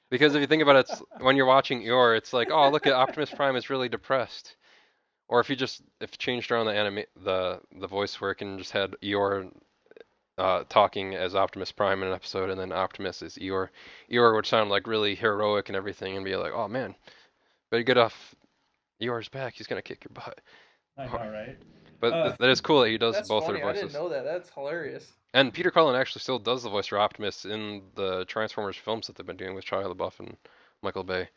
because 0.09 0.35
if 0.35 0.41
you 0.41 0.47
think 0.47 0.61
about 0.61 0.75
it, 0.75 0.91
when 1.19 1.35
you're 1.35 1.45
watching 1.45 1.81
Eeyore, 1.81 2.15
it's 2.15 2.33
like, 2.33 2.51
oh, 2.51 2.69
look 2.69 2.85
at 2.85 2.93
Optimus 2.93 3.31
Prime 3.31 3.55
is 3.55 3.69
really 3.69 3.89
depressed. 3.89 4.55
Or 5.27 5.39
if 5.39 5.49
you 5.49 5.55
just 5.55 5.81
if 5.99 6.17
changed 6.17 6.51
around 6.51 6.65
the 6.65 6.73
anime 6.73 7.03
the 7.23 7.59
the 7.79 7.87
voice 7.87 8.19
work 8.19 8.41
and 8.41 8.59
just 8.59 8.71
had 8.71 8.95
Eeyore 9.01 9.49
uh, 10.37 10.63
talking 10.69 11.15
as 11.15 11.35
Optimus 11.35 11.71
Prime 11.71 12.01
in 12.01 12.09
an 12.09 12.13
episode, 12.13 12.49
and 12.49 12.59
then 12.59 12.71
Optimus 12.71 13.21
is 13.21 13.37
Eeyore, 13.37 13.69
Eeyore 14.11 14.35
would 14.35 14.45
sound 14.45 14.69
like 14.69 14.87
really 14.87 15.15
heroic 15.15 15.69
and 15.69 15.75
everything, 15.75 16.15
and 16.15 16.25
be 16.25 16.35
like, 16.35 16.51
oh 16.53 16.67
man, 16.67 16.95
better 17.69 17.83
get 17.83 17.97
off 17.97 18.35
Eeyore's 19.01 19.29
back. 19.29 19.53
He's 19.55 19.67
gonna 19.67 19.81
kick 19.81 20.03
your 20.03 20.11
butt. 20.13 20.39
I 20.97 21.05
know, 21.05 21.31
right? 21.31 21.57
But 21.99 22.13
Uh, 22.13 22.23
th- 22.27 22.37
that 22.39 22.49
is 22.49 22.61
cool 22.61 22.81
that 22.81 22.89
he 22.89 22.97
does 22.97 23.15
That's 23.15 23.29
both 23.29 23.45
funny. 23.45 23.59
their 23.59 23.67
voices. 23.67 23.83
I 23.83 23.87
didn't 23.87 24.01
know 24.01 24.09
that. 24.09 24.23
That's 24.23 24.49
hilarious. 24.49 25.11
And 25.33 25.53
Peter 25.53 25.71
Cullen 25.71 25.95
actually 25.95 26.21
still 26.21 26.39
does 26.39 26.63
the 26.63 26.69
voice 26.69 26.87
for 26.87 26.99
Optimus 26.99 27.45
in 27.45 27.83
the 27.95 28.25
Transformers 28.25 28.75
films 28.75 29.07
that 29.07 29.15
they've 29.15 29.25
been 29.25 29.37
doing 29.37 29.55
with 29.55 29.65
Shia 29.65 29.93
LaBeouf 29.95 30.19
and 30.19 30.35
Michael 30.81 31.03
Bay. 31.03 31.29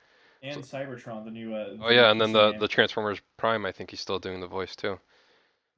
And 0.42 0.62
Cybertron, 0.62 1.24
the 1.24 1.30
new. 1.30 1.54
Uh, 1.54 1.76
Oh 1.80 1.90
yeah, 1.90 2.10
and 2.10 2.20
then 2.20 2.32
the 2.32 2.50
game. 2.52 2.60
the 2.60 2.68
Transformers 2.68 3.20
Prime, 3.36 3.64
I 3.64 3.72
think 3.72 3.90
he's 3.90 4.00
still 4.00 4.18
doing 4.18 4.40
the 4.40 4.46
voice 4.46 4.74
too. 4.76 4.98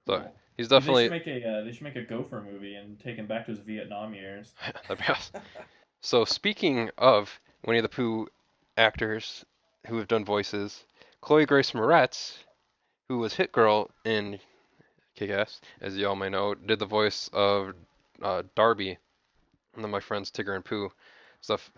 So 0.06 0.18
Cool. 0.20 0.36
he's 0.56 0.68
They 0.68 0.76
definitely 0.76 1.04
should 1.04 1.10
make 1.12 1.26
a 1.26 1.48
uh, 1.48 1.64
they 1.64 1.72
should 1.72 1.82
make 1.82 1.96
a 1.96 2.02
Gopher 2.02 2.40
movie 2.42 2.74
and 2.76 2.98
take 2.98 3.16
him 3.16 3.26
back 3.26 3.44
to 3.46 3.50
his 3.52 3.60
Vietnam 3.60 4.14
years. 4.14 4.54
that'd 4.88 4.98
be 4.98 5.12
awesome. 5.12 5.42
So 6.00 6.24
speaking 6.24 6.90
of 6.98 7.38
Winnie 7.64 7.80
the 7.80 7.88
Pooh 7.88 8.28
actors 8.76 9.44
who 9.88 9.98
have 9.98 10.08
done 10.08 10.24
voices, 10.24 10.84
Chloe 11.20 11.46
Grace 11.46 11.72
Moretz, 11.72 12.36
who 13.08 13.18
was 13.18 13.34
Hit 13.34 13.52
Girl 13.52 13.90
in 14.04 14.38
Kick-Ass, 15.16 15.60
as 15.80 15.96
you 15.96 16.06
all 16.08 16.16
may 16.16 16.28
know, 16.28 16.54
did 16.54 16.78
the 16.78 16.86
voice 16.86 17.28
of 17.32 17.74
uh, 18.22 18.42
Darby 18.54 18.98
and 19.74 19.84
then 19.84 19.90
my 19.90 20.00
friends 20.00 20.30
Tigger 20.30 20.54
and 20.54 20.64
Pooh 20.64 20.90
stuff. 21.40 21.70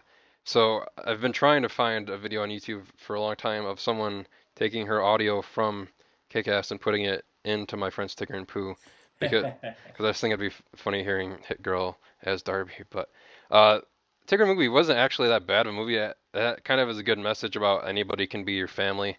So 0.44 0.85
I've 1.05 1.20
been 1.20 1.33
trying 1.33 1.62
to 1.62 1.68
find 1.68 2.09
a 2.09 2.16
video 2.16 2.42
on 2.42 2.48
YouTube 2.48 2.85
for 2.96 3.16
a 3.16 3.20
long 3.20 3.37
time 3.37 3.66
of 3.66 3.81
someone 3.81 4.27
taking 4.55 4.87
her 4.87 5.03
audio 5.03 5.42
from 5.42 5.88
Kick-Ass 6.31 6.70
and 6.70 6.81
putting 6.81 7.05
it 7.05 7.24
into 7.44 7.77
my 7.77 7.90
friends 7.90 8.14
Tigger 8.14 8.37
and 8.37 8.48
Pooh 8.48 8.74
because 9.20 9.44
because 9.62 10.05
I 10.05 10.11
just 10.11 10.20
think 10.20 10.33
it'd 10.33 10.51
be 10.51 10.57
funny 10.77 11.03
hearing 11.03 11.38
Hit 11.46 11.62
Girl 11.62 11.98
as 12.22 12.42
Darby. 12.42 12.72
But 12.90 13.11
uh, 13.51 13.81
Tigger 14.28 14.46
movie 14.46 14.68
wasn't 14.68 14.98
actually 14.98 15.28
that 15.28 15.46
bad 15.46 15.66
of 15.66 15.72
a 15.72 15.76
movie. 15.76 15.96
That 16.34 16.62
kind 16.62 16.80
of 16.80 16.90
is 16.90 16.98
a 16.98 17.02
good 17.02 17.18
message 17.18 17.56
about 17.56 17.88
anybody 17.88 18.26
can 18.26 18.44
be 18.44 18.52
your 18.52 18.68
family, 18.68 19.16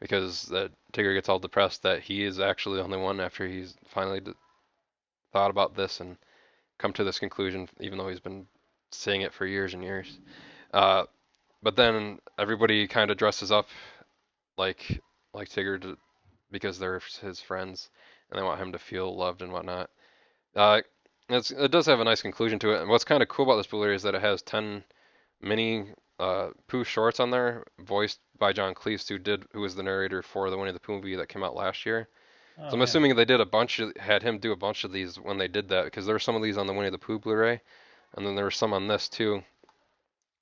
because 0.00 0.42
that 0.46 0.70
Tigger 0.92 1.14
gets 1.14 1.30
all 1.30 1.38
depressed 1.38 1.82
that 1.82 2.02
he 2.02 2.24
is 2.24 2.38
actually 2.38 2.76
the 2.76 2.84
only 2.84 2.98
one 2.98 3.20
after 3.20 3.48
he's 3.48 3.74
finally 3.88 4.20
d- 4.20 4.32
thought 5.32 5.50
about 5.50 5.74
this 5.74 6.00
and 6.00 6.18
come 6.78 6.92
to 6.92 7.04
this 7.04 7.18
conclusion, 7.18 7.68
even 7.80 7.96
though 7.96 8.08
he's 8.08 8.20
been 8.20 8.46
saying 8.90 9.22
it 9.22 9.32
for 9.32 9.46
years 9.46 9.72
and 9.72 9.82
years. 9.82 10.18
Uh, 10.74 11.04
but 11.62 11.76
then 11.76 12.18
everybody 12.38 12.86
kind 12.86 13.10
of 13.10 13.16
dresses 13.16 13.50
up 13.50 13.68
like 14.58 15.00
like 15.32 15.48
Tigger 15.48 15.80
to, 15.80 15.96
because 16.50 16.78
they're 16.78 17.00
his 17.22 17.40
friends 17.40 17.88
and 18.30 18.38
they 18.38 18.44
want 18.44 18.60
him 18.60 18.72
to 18.72 18.78
feel 18.78 19.16
loved 19.16 19.40
and 19.40 19.52
whatnot. 19.52 19.88
Uh, 20.54 20.80
it's, 21.34 21.50
it 21.50 21.70
does 21.70 21.86
have 21.86 22.00
a 22.00 22.04
nice 22.04 22.22
conclusion 22.22 22.58
to 22.60 22.72
it. 22.72 22.80
And 22.80 22.88
what's 22.90 23.04
kind 23.04 23.22
of 23.22 23.28
cool 23.28 23.44
about 23.46 23.56
this 23.56 23.66
Blu-ray 23.66 23.94
is 23.94 24.02
that 24.02 24.14
it 24.14 24.20
has 24.22 24.42
10 24.42 24.84
mini 25.40 25.86
uh, 26.18 26.50
Pooh 26.68 26.84
shorts 26.84 27.20
on 27.20 27.30
there, 27.30 27.64
voiced 27.80 28.20
by 28.38 28.52
John 28.52 28.74
Cleese, 28.74 29.08
who 29.08 29.18
did 29.18 29.44
who 29.52 29.60
was 29.60 29.74
the 29.74 29.82
narrator 29.82 30.22
for 30.22 30.50
the 30.50 30.58
Winnie 30.58 30.72
the 30.72 30.80
Pooh 30.80 30.94
movie 30.94 31.16
that 31.16 31.28
came 31.28 31.42
out 31.42 31.54
last 31.54 31.86
year. 31.86 32.08
Oh, 32.58 32.62
So 32.68 32.72
I'm 32.74 32.78
man. 32.78 32.84
assuming 32.84 33.16
they 33.16 33.24
did 33.24 33.40
a 33.40 33.46
bunch 33.46 33.78
of 33.78 33.96
had 33.96 34.22
him 34.22 34.38
do 34.38 34.52
a 34.52 34.56
bunch 34.56 34.84
of 34.84 34.92
these 34.92 35.16
when 35.18 35.38
they 35.38 35.48
did 35.48 35.68
that 35.70 35.84
because 35.84 36.04
there 36.04 36.14
were 36.14 36.18
some 36.18 36.36
of 36.36 36.42
these 36.42 36.58
on 36.58 36.66
the 36.66 36.74
Winnie 36.74 36.90
the 36.90 36.98
Pooh 36.98 37.18
Blu-ray, 37.18 37.60
and 38.16 38.26
then 38.26 38.34
there 38.34 38.44
were 38.44 38.50
some 38.50 38.72
on 38.74 38.86
this 38.86 39.08
too. 39.08 39.42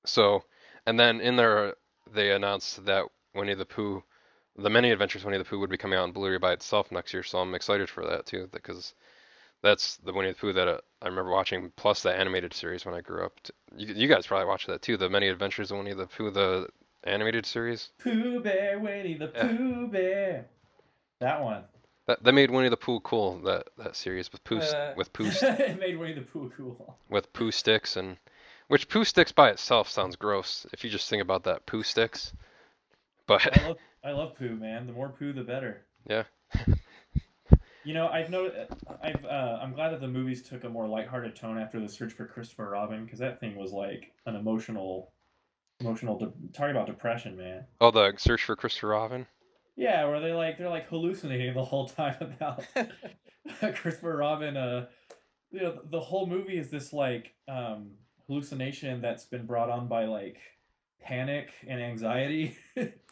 So, 0.05 0.43
and 0.87 0.99
then 0.99 1.21
in 1.21 1.37
there 1.37 1.75
they 2.13 2.33
announced 2.33 2.85
that 2.87 3.05
Winnie 3.35 3.55
the 3.55 3.67
Pooh, 3.67 4.03
the 4.57 4.71
Many 4.71 4.91
Adventures 4.91 5.23
of 5.23 5.27
Winnie 5.27 5.39
the 5.39 5.45
Pooh 5.45 5.61
would 5.61 5.71
be 5.71 5.77
coming 5.77 5.99
out 5.99 6.05
on 6.05 6.13
Blu-ray 6.13 6.39
by 6.39 6.53
itself 6.55 6.91
next 6.91 7.13
year. 7.13 7.23
So 7.23 7.39
I'm 7.39 7.55
excited 7.55 7.89
for 7.89 8.05
that 8.07 8.27
too 8.27 8.49
because 8.53 8.95
that's 9.63 9.97
the 9.99 10.13
Winnie 10.13 10.29
the 10.31 10.35
Pooh 10.39 10.53
that 10.53 10.69
uh, 10.69 10.79
I 11.03 11.07
remember 11.09 11.31
watching 11.31 11.73
plus 11.77 12.03
the 12.03 12.13
animated 12.15 12.55
series 12.55 12.85
when 12.85 12.95
I 12.95 13.01
grew 13.01 13.25
up. 13.25 13.33
You, 13.77 13.93
you 13.95 14.09
guys 14.09 14.27
probably 14.27 14.47
watched 14.47 14.67
that 14.69 14.83
too, 14.83 14.97
the 14.97 15.09
Many 15.11 15.29
Adventures 15.29 15.71
of 15.71 15.79
Winnie 15.79 15.95
the 15.95 16.07
Pooh, 16.07 16.31
the 16.31 16.69
animated 17.05 17.47
series. 17.47 17.91
Pooh 17.99 18.41
Bear, 18.41 18.79
Winnie 18.79 19.15
the 19.19 19.31
Yeah. 19.35 19.49
Pooh 19.49 19.87
Bear. 19.89 20.47
That 21.21 21.43
one. 21.43 21.65
That 22.07 22.23
that 22.23 22.33
made 22.33 22.51
Winnie 22.51 22.69
the 22.71 22.77
Pooh 22.77 23.01
cool. 23.01 23.39
That 23.41 23.69
that 23.79 23.97
series 23.97 24.31
with 24.33 24.43
Pooh 24.45 24.59
Uh, 24.61 24.95
with 24.97 25.13
Pooh 25.13 25.27
s- 25.27 25.43
it 25.43 25.79
made 25.81 25.99
Winnie 25.99 26.15
the 26.15 26.23
Pooh 26.23 26.53
cool. 26.57 26.97
with 27.11 27.33
poo 27.33 27.51
sticks 27.51 27.97
and 27.97 28.17
which 28.69 28.89
poo 28.89 29.05
sticks 29.05 29.33
by 29.33 29.51
itself 29.51 29.89
sounds 29.89 30.17
gross 30.17 30.67
if 30.73 30.85
you 30.85 30.91
just 30.91 31.09
think 31.09 31.23
about 31.23 31.45
that 31.45 31.65
poo 31.67 31.83
sticks 31.83 32.33
but 33.27 33.47
I 33.61 33.67
love 33.69 33.77
I 34.05 34.11
love 34.13 34.35
Pooh, 34.37 34.55
man. 34.57 34.87
The 34.87 34.93
more 34.93 35.09
Pooh, 35.11 35.33
the 35.33 35.43
better. 35.43 35.83
yeah 36.09 36.23
You 37.89 37.95
know, 37.95 38.09
I've 38.09 38.29
noted. 38.29 38.69
I've. 39.03 39.25
Uh, 39.25 39.61
I'm 39.63 39.73
glad 39.73 39.93
that 39.93 40.03
the 40.03 40.09
movies 40.09 40.43
took 40.43 40.65
a 40.65 40.69
more 40.69 40.87
lighthearted 40.87 41.35
tone 41.35 41.57
after 41.57 41.81
the 41.81 41.89
search 41.89 42.13
for 42.13 42.27
Christopher 42.27 42.69
Robin, 42.69 43.03
because 43.07 43.19
that 43.21 43.41
thing 43.41 43.57
was 43.57 43.73
like 43.73 44.13
an 44.27 44.37
emotional, 44.37 45.15
emotional. 45.81 46.19
De- 46.19 46.31
talking 46.53 46.77
about 46.77 46.87
depression, 46.87 47.35
man. 47.35 47.65
Oh, 47.81 47.91
the 47.91 48.13
search 48.19 48.45
for 48.45 48.57
Christopher 48.57 48.89
Robin. 48.89 49.27
Yeah, 49.75 50.05
where 50.05 50.21
they 50.21 50.33
like 50.33 50.59
they're 50.59 50.69
like 50.69 50.87
hallucinating 50.89 51.55
the 51.55 51.65
whole 51.65 51.89
time 51.89 52.17
about 52.21 52.63
Christopher 53.77 54.19
Robin. 54.19 54.59
Uh, 54.59 54.89
you 55.51 55.63
know, 55.63 55.81
the 55.91 56.01
whole 56.01 56.27
movie 56.27 56.59
is 56.59 56.69
this 56.69 56.93
like 56.93 57.37
um 57.49 57.93
hallucination 58.27 59.01
that's 59.01 59.25
been 59.25 59.47
brought 59.47 59.71
on 59.71 59.89
by 59.89 60.05
like 60.05 60.43
panic 61.01 61.53
and 61.67 61.81
anxiety. 61.81 62.55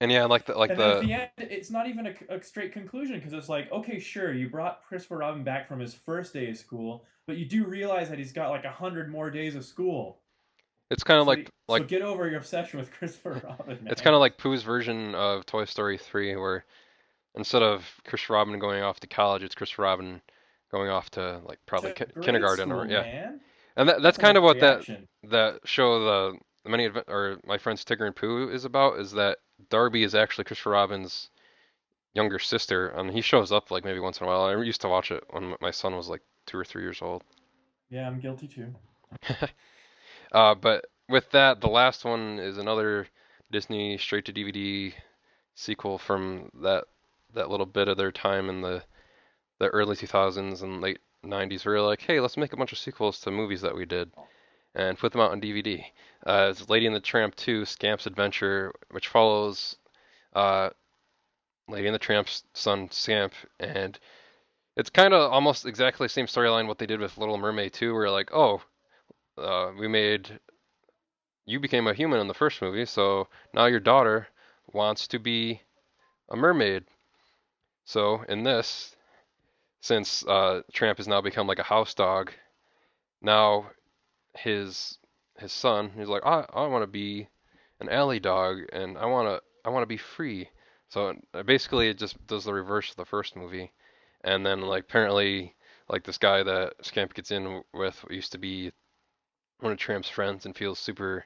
And 0.00 0.10
yeah, 0.10 0.24
like 0.24 0.46
the 0.46 0.54
like 0.54 0.70
and 0.70 0.80
the 0.80 1.00
the 1.00 1.12
end, 1.12 1.30
it's 1.38 1.70
not 1.70 1.86
even 1.86 2.06
a, 2.06 2.14
a 2.36 2.42
straight 2.42 2.72
conclusion 2.72 3.16
because 3.18 3.32
it's 3.34 3.48
like, 3.50 3.70
okay, 3.70 3.98
sure, 4.00 4.32
you 4.32 4.48
brought 4.48 4.82
Christopher 4.88 5.18
Robin 5.18 5.44
back 5.44 5.68
from 5.68 5.78
his 5.80 5.92
first 5.92 6.32
day 6.32 6.48
of 6.50 6.56
school, 6.56 7.04
but 7.26 7.36
you 7.36 7.44
do 7.44 7.66
realize 7.66 8.08
that 8.08 8.18
he's 8.18 8.32
got 8.32 8.48
like 8.50 8.64
a 8.64 8.70
hundred 8.70 9.10
more 9.10 9.30
days 9.30 9.54
of 9.54 9.64
school. 9.64 10.20
it's 10.90 11.04
kind 11.04 11.18
of 11.20 11.24
So, 11.24 11.28
like 11.30 11.38
y- 11.38 11.44
so 11.44 11.72
like 11.74 11.88
get 11.88 12.00
over 12.02 12.26
your 12.28 12.38
obsession 12.38 12.80
with 12.80 12.90
Christopher 12.98 13.42
Robin, 13.44 13.78
man. 13.84 13.88
it's 13.92 14.00
kind 14.00 14.14
of 14.14 14.20
like 14.20 14.38
Pooh's 14.38 14.62
version 14.62 15.14
of 15.14 15.44
Toy 15.44 15.66
Story 15.66 15.98
3, 15.98 16.36
where 16.36 16.64
instead 17.34 17.62
of 17.62 17.84
Christopher 18.06 18.32
Robin 18.34 18.58
going 18.58 18.82
off 18.82 19.00
to 19.00 19.06
college, 19.06 19.42
it's 19.42 19.54
Christopher 19.54 19.82
Robin 19.82 20.22
going 20.72 20.88
off 20.88 21.10
to 21.10 21.40
like 21.44 21.58
probably 21.66 21.92
To 21.92 22.06
ki- 22.06 22.12
kindergarten 22.22 22.72
or 22.72 22.86
yeah. 22.86 23.02
man. 23.02 23.40
And 23.76 23.88
that, 23.88 24.00
that's 24.02 24.16
a 24.16 24.20
kind 24.20 24.36
of 24.38 24.42
what 24.44 24.60
that 24.60 24.76
reaction. 24.88 25.06
that 25.24 25.60
show 25.66 26.02
the 26.32 26.38
the 26.64 26.70
many 26.70 26.88
or 27.06 27.38
my 27.46 27.58
friends 27.58 27.84
Tigger 27.84 28.06
and 28.06 28.16
Pooh 28.16 28.48
is 28.50 28.64
about 28.64 28.98
is 28.98 29.12
that 29.12 29.38
Darby 29.68 30.02
is 30.02 30.14
actually 30.14 30.44
Christopher 30.44 30.70
Robin's 30.70 31.30
younger 32.14 32.38
sister, 32.38 32.88
and 32.88 33.10
he 33.10 33.20
shows 33.20 33.52
up 33.52 33.70
like 33.70 33.84
maybe 33.84 34.00
once 34.00 34.20
in 34.20 34.26
a 34.26 34.28
while. 34.28 34.42
I 34.42 34.56
used 34.62 34.80
to 34.82 34.88
watch 34.88 35.10
it 35.10 35.24
when 35.30 35.54
my 35.60 35.70
son 35.70 35.96
was 35.96 36.08
like 36.08 36.22
two 36.46 36.58
or 36.58 36.64
three 36.64 36.82
years 36.82 37.02
old. 37.02 37.22
Yeah, 37.90 38.06
I'm 38.06 38.20
guilty 38.20 38.48
too. 38.48 38.74
Uh, 40.32 40.54
but 40.54 40.86
with 41.08 41.30
that, 41.32 41.60
the 41.60 41.68
last 41.68 42.04
one 42.04 42.38
is 42.38 42.58
another 42.58 43.08
Disney 43.50 43.98
straight 43.98 44.24
to 44.26 44.32
DVD 44.32 44.92
sequel 45.54 45.98
from 45.98 46.50
that 46.62 46.84
that 47.34 47.50
little 47.50 47.66
bit 47.66 47.88
of 47.88 47.96
their 47.96 48.12
time 48.12 48.48
in 48.48 48.60
the 48.60 48.82
the 49.58 49.68
early 49.68 49.94
2000s 49.96 50.62
and 50.62 50.80
late 50.80 51.00
90s. 51.24 51.64
Where 51.64 51.74
they're 51.74 51.82
like, 51.82 52.02
hey, 52.02 52.20
let's 52.20 52.36
make 52.36 52.52
a 52.52 52.56
bunch 52.56 52.72
of 52.72 52.78
sequels 52.78 53.20
to 53.20 53.30
movies 53.30 53.60
that 53.62 53.74
we 53.74 53.84
did 53.84 54.10
and 54.74 54.98
put 54.98 55.12
them 55.12 55.20
out 55.20 55.32
on 55.32 55.40
DVD. 55.40 55.84
Uh, 56.26 56.48
it's 56.50 56.68
Lady 56.68 56.86
and 56.86 56.94
the 56.94 57.00
Tramp 57.00 57.34
2: 57.36 57.64
Scamp's 57.64 58.06
Adventure, 58.06 58.72
which 58.90 59.08
follows 59.08 59.76
uh, 60.34 60.70
Lady 61.68 61.86
and 61.86 61.94
the 61.94 61.98
Tramp's 61.98 62.44
son 62.54 62.90
Scamp, 62.90 63.32
and 63.58 63.98
it's 64.76 64.90
kind 64.90 65.14
of 65.14 65.32
almost 65.32 65.66
exactly 65.66 66.04
the 66.04 66.10
same 66.10 66.26
storyline 66.26 66.66
what 66.66 66.78
they 66.78 66.86
did 66.86 67.00
with 67.00 67.18
Little 67.18 67.38
Mermaid 67.38 67.72
2, 67.72 67.94
where 67.94 68.10
like, 68.10 68.30
oh, 68.32 68.62
uh, 69.38 69.70
we 69.78 69.88
made 69.88 70.38
you 71.46 71.58
became 71.58 71.88
a 71.88 71.94
human 71.94 72.20
in 72.20 72.28
the 72.28 72.34
first 72.34 72.62
movie, 72.62 72.86
so 72.86 73.26
now 73.52 73.66
your 73.66 73.80
daughter 73.80 74.28
wants 74.72 75.08
to 75.08 75.18
be 75.18 75.60
a 76.28 76.36
mermaid. 76.36 76.84
So 77.84 78.22
in 78.28 78.44
this, 78.44 78.94
since 79.80 80.24
uh, 80.26 80.62
Tramp 80.72 80.98
has 80.98 81.08
now 81.08 81.20
become 81.20 81.48
like 81.48 81.58
a 81.58 81.64
house 81.64 81.92
dog, 81.94 82.30
now 83.20 83.66
his 84.36 84.98
his 85.40 85.52
son 85.52 85.90
he's 85.96 86.08
like 86.08 86.24
I 86.24 86.44
I 86.52 86.66
want 86.66 86.82
to 86.82 86.86
be 86.86 87.28
an 87.80 87.88
alley 87.88 88.20
dog 88.20 88.58
and 88.72 88.96
I 88.96 89.06
want 89.06 89.28
to 89.28 89.42
I 89.64 89.70
want 89.70 89.82
to 89.82 89.86
be 89.86 89.96
free. 89.96 90.48
So 90.88 91.14
uh, 91.34 91.42
basically 91.42 91.88
it 91.88 91.98
just 91.98 92.24
does 92.26 92.44
the 92.44 92.52
reverse 92.52 92.90
of 92.90 92.96
the 92.96 93.04
first 93.04 93.36
movie. 93.36 93.72
And 94.22 94.44
then 94.44 94.60
like 94.60 94.84
apparently 94.84 95.54
like 95.88 96.04
this 96.04 96.18
guy 96.18 96.42
that 96.42 96.74
Scamp 96.82 97.14
gets 97.14 97.30
in 97.30 97.62
with 97.72 98.04
used 98.10 98.32
to 98.32 98.38
be 98.38 98.72
one 99.60 99.72
of 99.72 99.78
Tramp's 99.78 100.08
friends 100.08 100.46
and 100.46 100.56
feels 100.56 100.78
super 100.78 101.24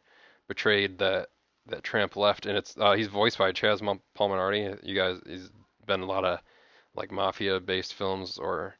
betrayed 0.48 0.98
that 0.98 1.28
that 1.66 1.82
Tramp 1.82 2.16
left 2.16 2.46
and 2.46 2.56
it's 2.56 2.76
uh, 2.78 2.92
he's 2.92 3.08
voiced 3.08 3.38
by 3.38 3.52
Chazz 3.52 3.80
Palminteri. 4.16 4.78
You 4.82 4.94
guys 4.94 5.18
he's 5.26 5.50
been 5.86 6.00
a 6.00 6.06
lot 6.06 6.24
of 6.24 6.40
like 6.94 7.10
mafia 7.10 7.58
based 7.60 7.94
films 7.94 8.38
or 8.38 8.74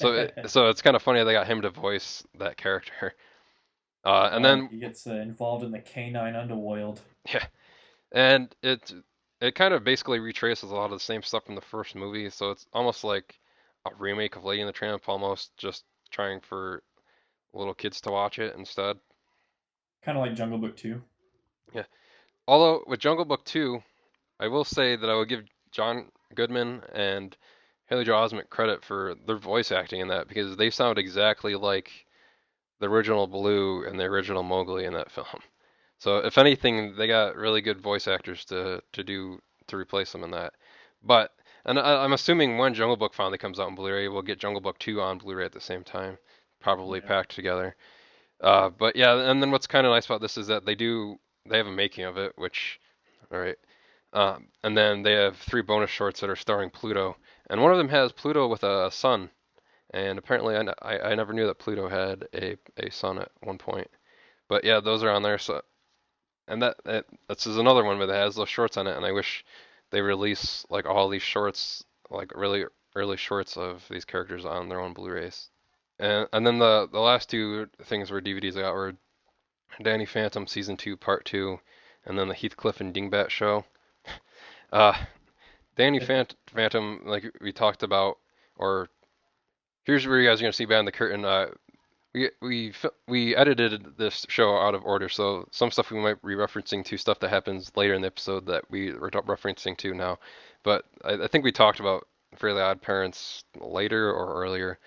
so 0.00 0.12
it, 0.12 0.34
so 0.50 0.68
it's 0.68 0.82
kind 0.82 0.96
of 0.96 1.02
funny 1.02 1.24
they 1.24 1.32
got 1.32 1.46
him 1.46 1.62
to 1.62 1.70
voice 1.70 2.22
that 2.38 2.56
character. 2.56 3.14
Uh, 4.04 4.30
and 4.32 4.44
then 4.44 4.68
he 4.70 4.78
gets 4.78 5.06
uh, 5.06 5.14
involved 5.14 5.64
in 5.64 5.70
the 5.70 5.78
canine 5.78 6.34
underworld. 6.34 7.00
yeah, 7.32 7.44
and 8.12 8.54
it 8.62 8.92
it 9.40 9.54
kind 9.54 9.74
of 9.74 9.84
basically 9.84 10.18
retraces 10.18 10.70
a 10.70 10.74
lot 10.74 10.86
of 10.86 10.98
the 10.98 11.00
same 11.00 11.22
stuff 11.22 11.44
from 11.44 11.54
the 11.54 11.60
first 11.60 11.94
movie, 11.94 12.30
so 12.30 12.50
it's 12.50 12.66
almost 12.72 13.04
like 13.04 13.38
a 13.86 13.90
remake 13.98 14.36
of 14.36 14.44
Lady 14.44 14.62
and 14.62 14.68
the 14.68 14.72
Tramp, 14.72 15.08
almost 15.08 15.56
just 15.56 15.84
trying 16.10 16.40
for 16.40 16.82
little 17.52 17.74
kids 17.74 18.00
to 18.02 18.10
watch 18.10 18.38
it 18.38 18.54
instead. 18.56 18.96
Kind 20.02 20.16
of 20.16 20.24
like 20.24 20.34
Jungle 20.34 20.58
Book 20.58 20.76
2. 20.76 21.00
Yeah, 21.74 21.84
Although 22.46 22.82
with 22.86 23.00
Jungle 23.00 23.24
Book 23.24 23.44
2, 23.44 23.82
I 24.40 24.48
will 24.48 24.64
say 24.64 24.96
that 24.96 25.08
I 25.08 25.14
will 25.14 25.24
give 25.24 25.44
John 25.70 26.10
Goodman 26.34 26.82
and 26.92 27.36
Haley 27.86 28.04
Joel 28.04 28.28
Osment 28.28 28.50
credit 28.50 28.84
for 28.84 29.14
their 29.26 29.36
voice 29.36 29.70
acting 29.70 30.00
in 30.00 30.08
that 30.08 30.28
because 30.28 30.56
they 30.56 30.70
sound 30.70 30.98
exactly 30.98 31.54
like 31.54 32.06
the 32.80 32.88
original 32.88 33.26
Baloo 33.28 33.84
and 33.86 33.98
the 34.00 34.04
original 34.04 34.42
Mowgli 34.42 34.84
in 34.86 34.94
that 34.94 35.10
film. 35.12 35.26
So 35.98 36.18
if 36.18 36.38
anything, 36.38 36.96
they 36.96 37.06
got 37.06 37.36
really 37.36 37.60
good 37.62 37.80
voice 37.80 38.08
actors 38.08 38.44
to 38.46 38.82
to 38.92 39.04
do 39.04 39.40
to 39.68 39.76
replace 39.76 40.12
them 40.12 40.24
in 40.24 40.30
that. 40.32 40.54
But 41.02 41.32
and 41.64 41.78
I, 41.78 42.04
I'm 42.04 42.12
assuming 42.14 42.58
when 42.58 42.74
Jungle 42.74 42.96
Book 42.96 43.14
finally 43.14 43.38
comes 43.38 43.60
out 43.60 43.68
on 43.68 43.74
Blu-ray, 43.76 44.08
we'll 44.08 44.22
get 44.22 44.40
Jungle 44.40 44.62
Book 44.62 44.78
2 44.78 45.00
on 45.00 45.18
Blu-ray 45.18 45.44
at 45.44 45.52
the 45.52 45.60
same 45.60 45.84
time, 45.84 46.18
probably 46.60 47.00
Yeah. 47.00 47.06
packed 47.06 47.34
together. 47.34 47.76
Uh, 48.40 48.70
but 48.70 48.96
yeah, 48.96 49.30
and 49.30 49.42
then 49.42 49.50
what's 49.50 49.66
kind 49.66 49.86
of 49.86 49.92
nice 49.92 50.06
about 50.06 50.20
this 50.20 50.36
is 50.38 50.46
that 50.48 50.64
they 50.66 50.74
do 50.74 51.18
they 51.46 51.58
have 51.58 51.66
a 51.66 51.72
making 51.72 52.04
of 52.04 52.18
it, 52.18 52.32
which 52.36 52.80
all 53.32 53.38
right. 53.40 53.58
Um, 54.12 54.48
and 54.64 54.76
then 54.76 55.02
they 55.02 55.12
have 55.14 55.36
three 55.38 55.62
bonus 55.62 55.90
shorts 55.90 56.20
that 56.20 56.30
are 56.30 56.36
starring 56.36 56.70
Pluto, 56.70 57.16
and 57.50 57.62
one 57.62 57.72
of 57.72 57.78
them 57.78 57.88
has 57.90 58.12
Pluto 58.12 58.48
with 58.48 58.64
a 58.64 58.90
son, 58.90 59.30
and 59.90 60.18
apparently 60.18 60.56
I, 60.56 60.60
n- 60.60 60.74
I- 60.82 61.00
I 61.00 61.14
never 61.14 61.32
knew 61.32 61.46
that 61.46 61.58
Pluto 61.58 61.88
had 61.88 62.28
a, 62.34 62.56
a 62.78 62.90
son 62.90 63.18
at 63.18 63.30
one 63.42 63.58
point. 63.58 63.88
But 64.48 64.64
yeah, 64.64 64.80
those 64.80 65.02
are 65.04 65.10
on 65.10 65.22
there. 65.22 65.38
So, 65.38 65.62
and 66.48 66.62
that, 66.62 66.76
that 66.84 67.06
this 67.28 67.46
is 67.46 67.56
another 67.56 67.84
one 67.84 67.98
that 68.00 68.08
has 68.10 68.34
those 68.36 68.48
shorts 68.48 68.76
on 68.76 68.86
it, 68.86 68.96
and 68.96 69.06
I 69.06 69.12
wish 69.12 69.44
they 69.90 70.00
release 70.02 70.66
like 70.70 70.86
all 70.86 71.08
these 71.08 71.22
shorts, 71.22 71.84
like 72.10 72.32
really 72.36 72.64
early 72.96 73.16
shorts 73.16 73.56
of 73.56 73.84
these 73.90 74.04
characters 74.04 74.44
on 74.44 74.68
their 74.68 74.80
own 74.80 74.92
Blu-rays. 74.92 75.50
And 75.98 76.28
and 76.32 76.46
then 76.46 76.58
the 76.58 76.88
the 76.90 77.00
last 77.00 77.30
two 77.30 77.68
things 77.84 78.10
were 78.10 78.20
DVDs 78.20 78.56
I 78.56 78.62
got 78.62 78.74
were 78.74 78.94
Danny 79.82 80.06
Phantom 80.06 80.46
season 80.46 80.76
two 80.76 80.96
part 80.96 81.24
two, 81.24 81.60
and 82.06 82.18
then 82.18 82.28
the 82.28 82.34
Heathcliff 82.34 82.80
and 82.80 82.94
Dingbat 82.94 83.30
show. 83.30 83.64
Uh, 84.72 84.94
Danny 85.76 85.98
Phant- 85.98 86.36
Phantom, 86.46 87.02
like 87.04 87.24
we 87.40 87.52
talked 87.52 87.82
about, 87.82 88.18
or 88.56 88.88
here's 89.90 90.06
where 90.06 90.20
you 90.20 90.28
guys 90.28 90.40
are 90.40 90.44
gonna 90.44 90.52
see 90.52 90.64
behind 90.64 90.86
the 90.86 90.92
curtain. 90.92 91.24
Uh, 91.24 91.46
we 92.14 92.30
we 92.40 92.72
we 93.08 93.36
edited 93.36 93.96
this 93.96 94.24
show 94.28 94.56
out 94.56 94.74
of 94.74 94.84
order, 94.84 95.08
so 95.08 95.46
some 95.50 95.70
stuff 95.70 95.90
we 95.90 95.98
might 95.98 96.20
be 96.22 96.34
referencing 96.34 96.84
to 96.84 96.96
stuff 96.96 97.18
that 97.20 97.30
happens 97.30 97.72
later 97.76 97.94
in 97.94 98.00
the 98.02 98.06
episode 98.06 98.46
that 98.46 98.68
we 98.70 98.92
were 98.92 99.10
referencing 99.10 99.76
to 99.78 99.94
now. 99.94 100.18
But 100.62 100.84
I, 101.04 101.24
I 101.24 101.26
think 101.26 101.44
we 101.44 101.52
talked 101.52 101.80
about 101.80 102.06
Fairly 102.36 102.62
Odd 102.62 102.80
Parents 102.82 103.44
later 103.60 104.12
or 104.12 104.42
earlier, 104.42 104.78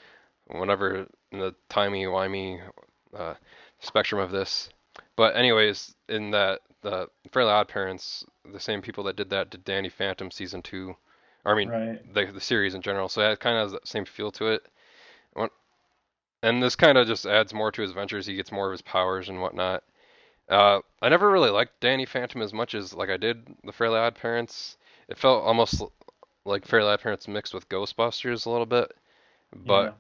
whenever 0.47 1.05
in 1.31 1.39
the 1.39 1.53
timey 1.69 2.05
wimey 2.05 2.61
uh, 3.17 3.33
spectrum 3.79 4.21
of 4.21 4.31
this. 4.31 4.69
But 5.15 5.35
anyways, 5.35 5.95
in 6.09 6.31
that 6.31 6.61
the 6.81 7.07
Fairly 7.31 7.51
Odd 7.51 7.67
Parents, 7.67 8.25
the 8.51 8.59
same 8.59 8.81
people 8.81 9.03
that 9.05 9.15
did 9.15 9.29
that 9.31 9.49
did 9.49 9.63
Danny 9.63 9.89
Phantom 9.89 10.29
season 10.31 10.61
two, 10.61 10.95
or 11.45 11.53
I 11.53 11.55
mean 11.57 11.69
Right. 11.69 12.13
the 12.13 12.25
the 12.25 12.41
series 12.41 12.75
in 12.75 12.81
general. 12.81 13.07
So 13.09 13.21
it 13.31 13.39
kind 13.39 13.57
of 13.57 13.63
has 13.63 13.71
that 13.71 13.87
same 13.87 14.05
feel 14.05 14.31
to 14.33 14.47
it. 14.47 14.63
And 16.43 16.61
this 16.61 16.75
kind 16.75 16.97
of 16.97 17.07
just 17.07 17.25
adds 17.25 17.53
more 17.53 17.71
to 17.71 17.81
his 17.81 17.91
adventures. 17.91 18.25
He 18.25 18.35
gets 18.35 18.51
more 18.51 18.67
of 18.67 18.73
his 18.73 18.81
powers 18.81 19.29
and 19.29 19.41
whatnot. 19.41 19.83
Uh, 20.49 20.79
I 21.01 21.07
never 21.07 21.31
really 21.31 21.49
liked 21.49 21.79
Danny 21.79 22.05
Phantom 22.05 22.41
as 22.41 22.53
much 22.53 22.75
as 22.75 22.93
like 22.93 23.09
I 23.09 23.15
did 23.15 23.47
the 23.63 23.71
Fairly 23.71 23.97
Odd 23.97 24.15
Parents. 24.15 24.77
It 25.07 25.17
felt 25.17 25.43
almost 25.43 25.81
like 26.43 26.65
Fairly 26.65 26.89
Odd 26.89 26.99
Parents 26.99 27.29
mixed 27.29 27.53
with 27.53 27.69
Ghostbusters 27.69 28.45
a 28.45 28.49
little 28.49 28.65
bit, 28.65 28.93
but 29.55 29.97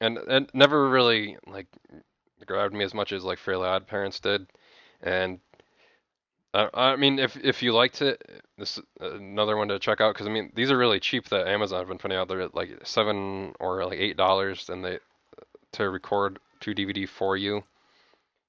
and 0.00 0.18
and 0.18 0.48
never 0.54 0.88
really 0.88 1.36
like 1.48 1.66
grabbed 2.46 2.74
me 2.74 2.84
as 2.84 2.94
much 2.94 3.12
as 3.12 3.24
like 3.24 3.38
Fairly 3.38 3.66
Odd 3.66 3.88
Parents 3.88 4.20
did. 4.20 4.46
And 5.02 5.40
I, 6.54 6.96
mean, 6.96 7.18
if 7.18 7.36
if 7.36 7.62
you 7.62 7.72
liked 7.72 8.02
it, 8.02 8.22
this 8.58 8.78
is 8.78 8.84
another 9.00 9.56
one 9.56 9.68
to 9.68 9.78
check 9.78 10.00
out 10.00 10.14
because 10.14 10.26
I 10.26 10.30
mean 10.30 10.52
these 10.54 10.70
are 10.70 10.76
really 10.78 11.00
cheap 11.00 11.28
that 11.30 11.48
Amazon 11.48 11.80
have 11.80 11.88
been 11.88 11.98
putting 11.98 12.18
out. 12.18 12.28
They're 12.28 12.42
at 12.42 12.54
like 12.54 12.70
seven 12.84 13.54
or 13.60 13.84
like 13.86 13.98
eight 13.98 14.16
dollars, 14.16 14.68
and 14.68 14.84
they 14.84 14.98
to 15.72 15.90
record 15.90 16.38
two 16.60 16.74
DVD 16.74 17.08
for 17.08 17.36
you. 17.36 17.64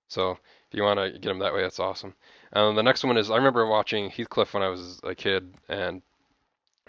So 0.10 0.32
if 0.32 0.38
you 0.74 0.84
want 0.84 1.00
to 1.00 1.12
get 1.12 1.24
them 1.24 1.40
that 1.40 1.54
way, 1.54 1.62
that's 1.64 1.80
awesome. 1.80 2.14
Um, 2.54 2.76
the 2.76 2.84
next 2.84 3.04
one 3.04 3.18
is 3.18 3.32
I 3.32 3.38
remember 3.38 3.66
watching 3.68 4.10
Heathcliff 4.10 4.54
when 4.54 4.64
I 4.64 4.70
was 4.70 5.00
a 5.04 5.16
kid, 5.16 5.54
and 5.70 6.02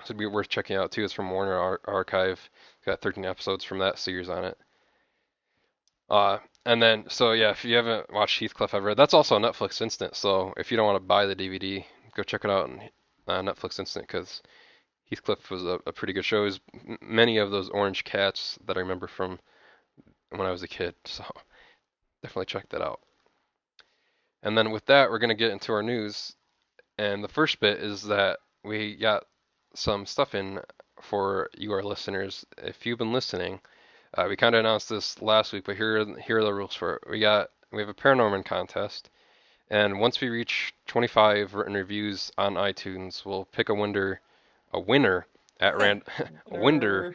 So 0.00 0.06
it'd 0.06 0.18
be 0.18 0.26
worth 0.26 0.48
checking 0.48 0.76
out 0.76 0.92
too. 0.92 1.04
It's 1.04 1.12
from 1.14 1.30
Warner 1.30 1.54
Ar- 1.58 1.80
Archive. 1.86 2.50
Got 2.86 3.00
13 3.02 3.24
episodes 3.24 3.64
from 3.64 3.78
that 3.80 3.98
series 3.98 4.28
on 4.28 4.44
it. 4.44 4.58
Uh, 6.10 6.38
and 6.66 6.82
then 6.82 7.04
so 7.08 7.32
yeah, 7.32 7.50
if 7.50 7.64
you 7.64 7.76
haven't 7.76 8.12
watched 8.12 8.40
Heathcliff 8.40 8.74
ever, 8.74 8.94
that's 8.94 9.14
also 9.14 9.36
a 9.36 9.40
Netflix 9.40 9.80
instant. 9.80 10.16
So 10.16 10.54
if 10.56 10.70
you 10.70 10.76
don't 10.76 10.86
want 10.86 10.96
to 10.96 11.06
buy 11.06 11.26
the 11.26 11.36
DVD, 11.36 11.84
go 12.14 12.22
check 12.22 12.44
it 12.44 12.50
out 12.50 12.70
on 12.70 12.80
uh, 13.26 13.52
Netflix 13.52 13.78
instant 13.78 14.06
because 14.06 14.42
Heathcliff 15.10 15.50
was 15.50 15.64
a, 15.64 15.78
a 15.86 15.92
pretty 15.92 16.12
good 16.12 16.24
show. 16.24 16.42
It 16.42 16.44
was 16.44 16.60
many 17.00 17.38
of 17.38 17.50
those 17.50 17.68
orange 17.70 18.04
cats 18.04 18.58
that 18.66 18.76
I 18.76 18.80
remember 18.80 19.06
from 19.06 19.38
when 20.30 20.46
I 20.46 20.50
was 20.50 20.62
a 20.62 20.68
kid. 20.68 20.94
So 21.06 21.24
definitely 22.22 22.46
check 22.46 22.68
that 22.70 22.80
out. 22.80 23.00
And 24.42 24.56
then 24.56 24.70
with 24.70 24.86
that, 24.86 25.10
we're 25.10 25.18
gonna 25.18 25.34
get 25.34 25.50
into 25.50 25.72
our 25.72 25.82
news. 25.82 26.34
And 26.96 27.22
the 27.22 27.28
first 27.28 27.60
bit 27.60 27.80
is 27.80 28.02
that 28.04 28.38
we 28.62 28.96
got 28.96 29.24
some 29.74 30.06
stuff 30.06 30.34
in 30.34 30.60
for 31.02 31.50
you, 31.56 31.72
our 31.72 31.82
listeners. 31.82 32.46
If 32.58 32.86
you've 32.86 32.98
been 32.98 33.12
listening, 33.12 33.60
uh, 34.16 34.26
we 34.28 34.36
kind 34.36 34.54
of 34.54 34.60
announced 34.60 34.88
this 34.88 35.20
last 35.20 35.52
week, 35.52 35.64
but 35.64 35.76
here 35.76 36.00
are, 36.00 36.20
here 36.20 36.38
are 36.38 36.44
the 36.44 36.54
rules 36.54 36.74
for 36.74 36.96
it. 36.96 37.10
We 37.10 37.20
got 37.20 37.50
we 37.72 37.80
have 37.80 37.88
a 37.88 37.94
Paranorman 37.94 38.44
contest, 38.44 39.10
and 39.70 39.98
once 39.98 40.20
we 40.20 40.28
reach 40.28 40.74
25 40.86 41.54
written 41.54 41.74
reviews 41.74 42.30
on 42.38 42.54
iTunes, 42.54 43.24
we'll 43.24 43.46
pick 43.46 43.68
a 43.68 43.74
winner, 43.74 44.20
a 44.72 44.80
winner 44.80 45.26
at 45.60 45.76
ran 45.80 46.02
a 46.50 46.58
winner 46.58 47.14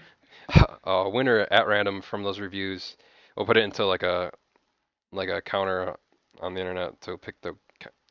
a 0.84 1.10
winner 1.10 1.48
at 1.52 1.68
random 1.68 2.02
from 2.02 2.24
those 2.24 2.40
reviews. 2.40 2.98
We'll 3.36 3.46
put 3.46 3.58
it 3.58 3.64
into 3.64 3.86
like 3.86 4.04
a 4.04 4.32
like 5.12 5.30
a 5.30 5.42
counter 5.42 5.96
on 6.42 6.54
the 6.54 6.60
internet 6.60 7.00
to 7.02 7.18
pick 7.18 7.40
the 7.42 7.56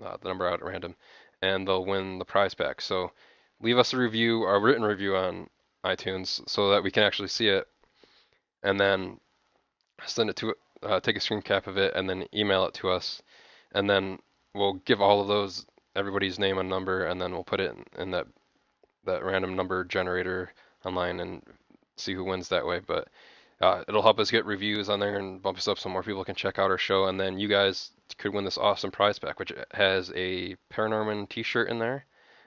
uh, 0.05 0.17
the 0.21 0.29
number 0.29 0.47
out 0.47 0.61
at 0.61 0.65
random, 0.65 0.95
and 1.43 1.67
they'll 1.67 1.85
win 1.85 2.19
the 2.19 2.25
prize 2.25 2.55
back. 2.55 2.81
So 2.81 3.13
leave 3.61 3.79
us 3.79 3.93
a 3.93 3.99
review, 3.99 4.45
a 4.45 4.59
written 4.59 4.83
review 4.83 5.17
on 5.17 5.49
iTunes, 5.85 6.49
so 6.49 6.71
that 6.71 6.83
we 6.83 6.91
can 6.91 7.03
actually 7.03 7.29
see 7.29 7.49
it, 7.49 7.67
and 8.63 8.79
then 8.79 9.19
send 10.07 10.31
it 10.31 10.37
to 10.37 10.55
uh, 10.83 11.01
take 11.01 11.17
a 11.17 11.21
screen 11.21 11.43
cap 11.43 11.67
of 11.67 11.77
it, 11.77 11.95
and 11.95 12.09
then 12.09 12.27
email 12.35 12.67
it 12.67 12.75
to 12.75 12.91
us, 12.91 13.23
and 13.73 13.89
then 13.89 14.19
we'll 14.55 14.75
give 14.85 15.01
all 15.01 15.21
of 15.21 15.29
those 15.29 15.67
everybody's 15.97 16.39
name 16.39 16.59
and 16.59 16.69
number, 16.69 17.07
and 17.07 17.21
then 17.21 17.33
we'll 17.33 17.45
put 17.45 17.61
it 17.61 17.75
in, 17.75 18.03
in 18.03 18.11
that 18.13 18.27
that 19.05 19.25
random 19.25 19.57
number 19.57 19.85
generator 19.85 20.53
online 20.85 21.21
and 21.21 21.43
see 21.97 22.15
who 22.15 22.25
wins 22.25 22.49
that 22.49 22.67
way. 22.67 22.81
But 22.87 23.09
uh, 23.61 23.83
it'll 23.89 24.03
help 24.03 24.21
us 24.21 24.31
get 24.31 24.45
reviews 24.45 24.89
on 24.89 25.01
there 25.01 25.19
and 25.19 25.43
bump 25.43 25.59
us 25.59 25.67
up 25.67 25.79
so 25.79 25.89
more 25.89 26.03
people 26.03 26.25
can 26.25 26.35
check 26.35 26.59
out 26.59 26.71
our 26.71 26.79
show. 26.79 27.07
And 27.07 27.19
then 27.19 27.39
you 27.39 27.49
guys 27.49 27.91
could 28.19 28.33
win 28.33 28.45
this 28.45 28.59
awesome 28.59 28.91
prize 28.91 29.19
pack, 29.19 29.39
which 29.39 29.53
has 29.73 30.13
a 30.15 30.57
Paranorman 30.73 31.29
T-shirt 31.29 31.69
in 31.69 31.79
there. 31.79 32.05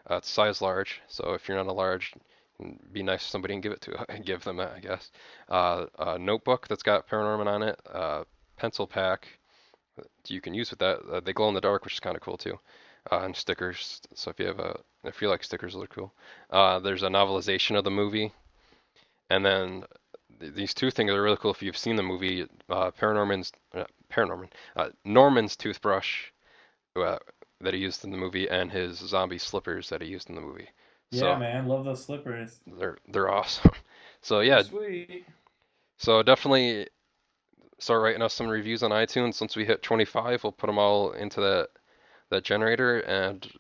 Uh, 0.10 0.16
it's 0.16 0.30
size 0.30 0.62
large, 0.62 1.02
so 1.08 1.34
if 1.34 1.48
you're 1.48 1.58
not 1.58 1.68
a 1.68 1.74
large, 1.74 2.14
be 2.92 3.04
nice 3.04 3.24
to 3.24 3.30
somebody 3.30 3.54
and 3.54 3.64
give 3.64 3.72
it 3.72 3.82
to 3.82 4.06
give 4.26 4.44
them 4.44 4.58
that, 4.58 4.74
I 4.76 4.80
guess. 4.80 5.12
Uh, 5.50 5.86
a 6.00 6.20
notebook 6.20 6.68
that's 6.68 6.84
got 6.84 7.08
Paranorman 7.08 7.48
on 7.48 7.64
it. 7.64 7.80
Uh, 7.92 8.24
pencil 8.58 8.88
pack 8.88 9.28
you 10.28 10.42
can 10.42 10.54
use 10.54 10.70
with 10.70 10.80
that. 10.80 11.00
Uh, 11.12 11.20
they 11.20 11.34
glow 11.34 11.50
in 11.50 11.54
the 11.54 11.62
dark, 11.62 11.84
which 11.84 11.94
is 11.94 12.00
kind 12.00 12.16
of 12.16 12.22
cool 12.22 12.38
too. 12.38 12.60
Uh, 13.12 13.22
and 13.24 13.36
stickers. 13.36 14.02
So 14.14 14.30
if 14.30 14.40
you 14.40 14.46
have 14.46 14.60
a 14.60 14.80
if 15.04 15.22
you 15.22 15.30
like 15.30 15.44
stickers, 15.44 15.74
they're 15.74 15.88
cool. 15.88 16.14
Uh, 16.50 16.80
there's 16.80 17.04
a 17.04 17.08
novelization 17.08 17.76
of 17.78 17.84
the 17.84 17.92
movie, 17.92 18.32
and 19.30 19.44
then 19.44 19.84
th- 20.40 20.54
these 20.54 20.74
two 20.74 20.92
things 20.92 21.12
are 21.12 21.22
really 21.22 21.38
cool 21.38 21.52
if 21.52 21.64
you've 21.64 21.78
seen 21.78 21.96
the 21.96 22.04
movie. 22.04 22.46
Uh, 22.70 22.92
Paranorman's 22.92 23.52
Paranorman 24.12 24.50
Norman's 25.04 25.56
toothbrush 25.56 26.26
that 26.96 27.74
he 27.74 27.80
used 27.80 28.04
in 28.04 28.12
the 28.12 28.18
movie, 28.18 28.48
and 28.50 28.72
his 28.72 28.98
zombie 28.98 29.38
slippers 29.40 29.90
that 29.90 30.02
he 30.02 30.08
used 30.08 30.30
in 30.30 30.36
the 30.36 30.42
movie. 30.42 30.70
Yeah, 31.12 31.20
So 31.20 31.36
man, 31.38 31.68
love 31.68 31.86
those 31.86 32.04
slippers. 32.04 32.60
they're 32.66 32.98
they're 33.08 33.30
awesome. 33.30 33.72
So 34.24 34.42
yeah, 34.42 34.62
Sweet. 34.62 35.26
so 35.98 36.22
definitely 36.22 36.88
start 37.80 38.04
writing 38.04 38.22
us 38.22 38.36
some 38.36 38.48
reviews 38.48 38.84
on 38.84 38.92
iTunes. 38.92 39.42
Once 39.42 39.56
we 39.56 39.66
hit 39.66 39.82
25, 39.82 40.44
we'll 40.44 40.52
put 40.52 40.68
them 40.68 40.78
all 40.78 41.14
into 41.14 41.42
that 41.42 41.70
that 42.30 42.44
generator, 42.44 43.00
and 43.00 43.52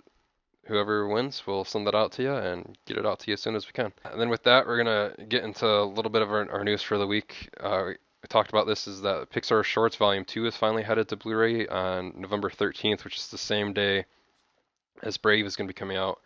whoever 0.67 1.07
wins, 1.07 1.41
we'll 1.47 1.63
send 1.65 1.87
that 1.87 1.95
out 1.95 2.11
to 2.11 2.21
you 2.21 2.35
and 2.35 2.77
get 2.85 2.97
it 2.97 3.07
out 3.07 3.19
to 3.21 3.27
you 3.27 3.33
as 3.33 3.41
soon 3.41 3.55
as 3.55 3.65
we 3.65 3.71
can. 3.71 3.91
And 4.05 4.21
then 4.21 4.29
with 4.29 4.43
that, 4.43 4.67
we're 4.67 4.77
gonna 4.77 5.15
get 5.29 5.43
into 5.43 5.65
a 5.65 5.83
little 5.83 6.11
bit 6.11 6.21
of 6.21 6.29
our, 6.29 6.47
our 6.51 6.63
news 6.63 6.83
for 6.83 6.99
the 6.99 7.07
week. 7.07 7.49
Uh, 7.59 7.85
we 7.87 8.27
talked 8.29 8.51
about 8.51 8.67
this 8.67 8.85
is 8.87 9.01
that 9.01 9.31
Pixar 9.31 9.63
Shorts 9.63 9.95
Volume 9.95 10.25
2 10.25 10.45
is 10.45 10.55
finally 10.55 10.83
headed 10.83 11.09
to 11.09 11.15
Blu-ray 11.15 11.67
on 11.69 12.13
November 12.15 12.51
13th, 12.51 13.03
which 13.03 13.17
is 13.17 13.29
the 13.29 13.37
same 13.39 13.73
day 13.73 14.05
as 15.01 15.17
Brave 15.17 15.47
is 15.47 15.55
going 15.55 15.67
to 15.67 15.73
be 15.73 15.77
coming 15.79 15.97
out. 15.97 16.19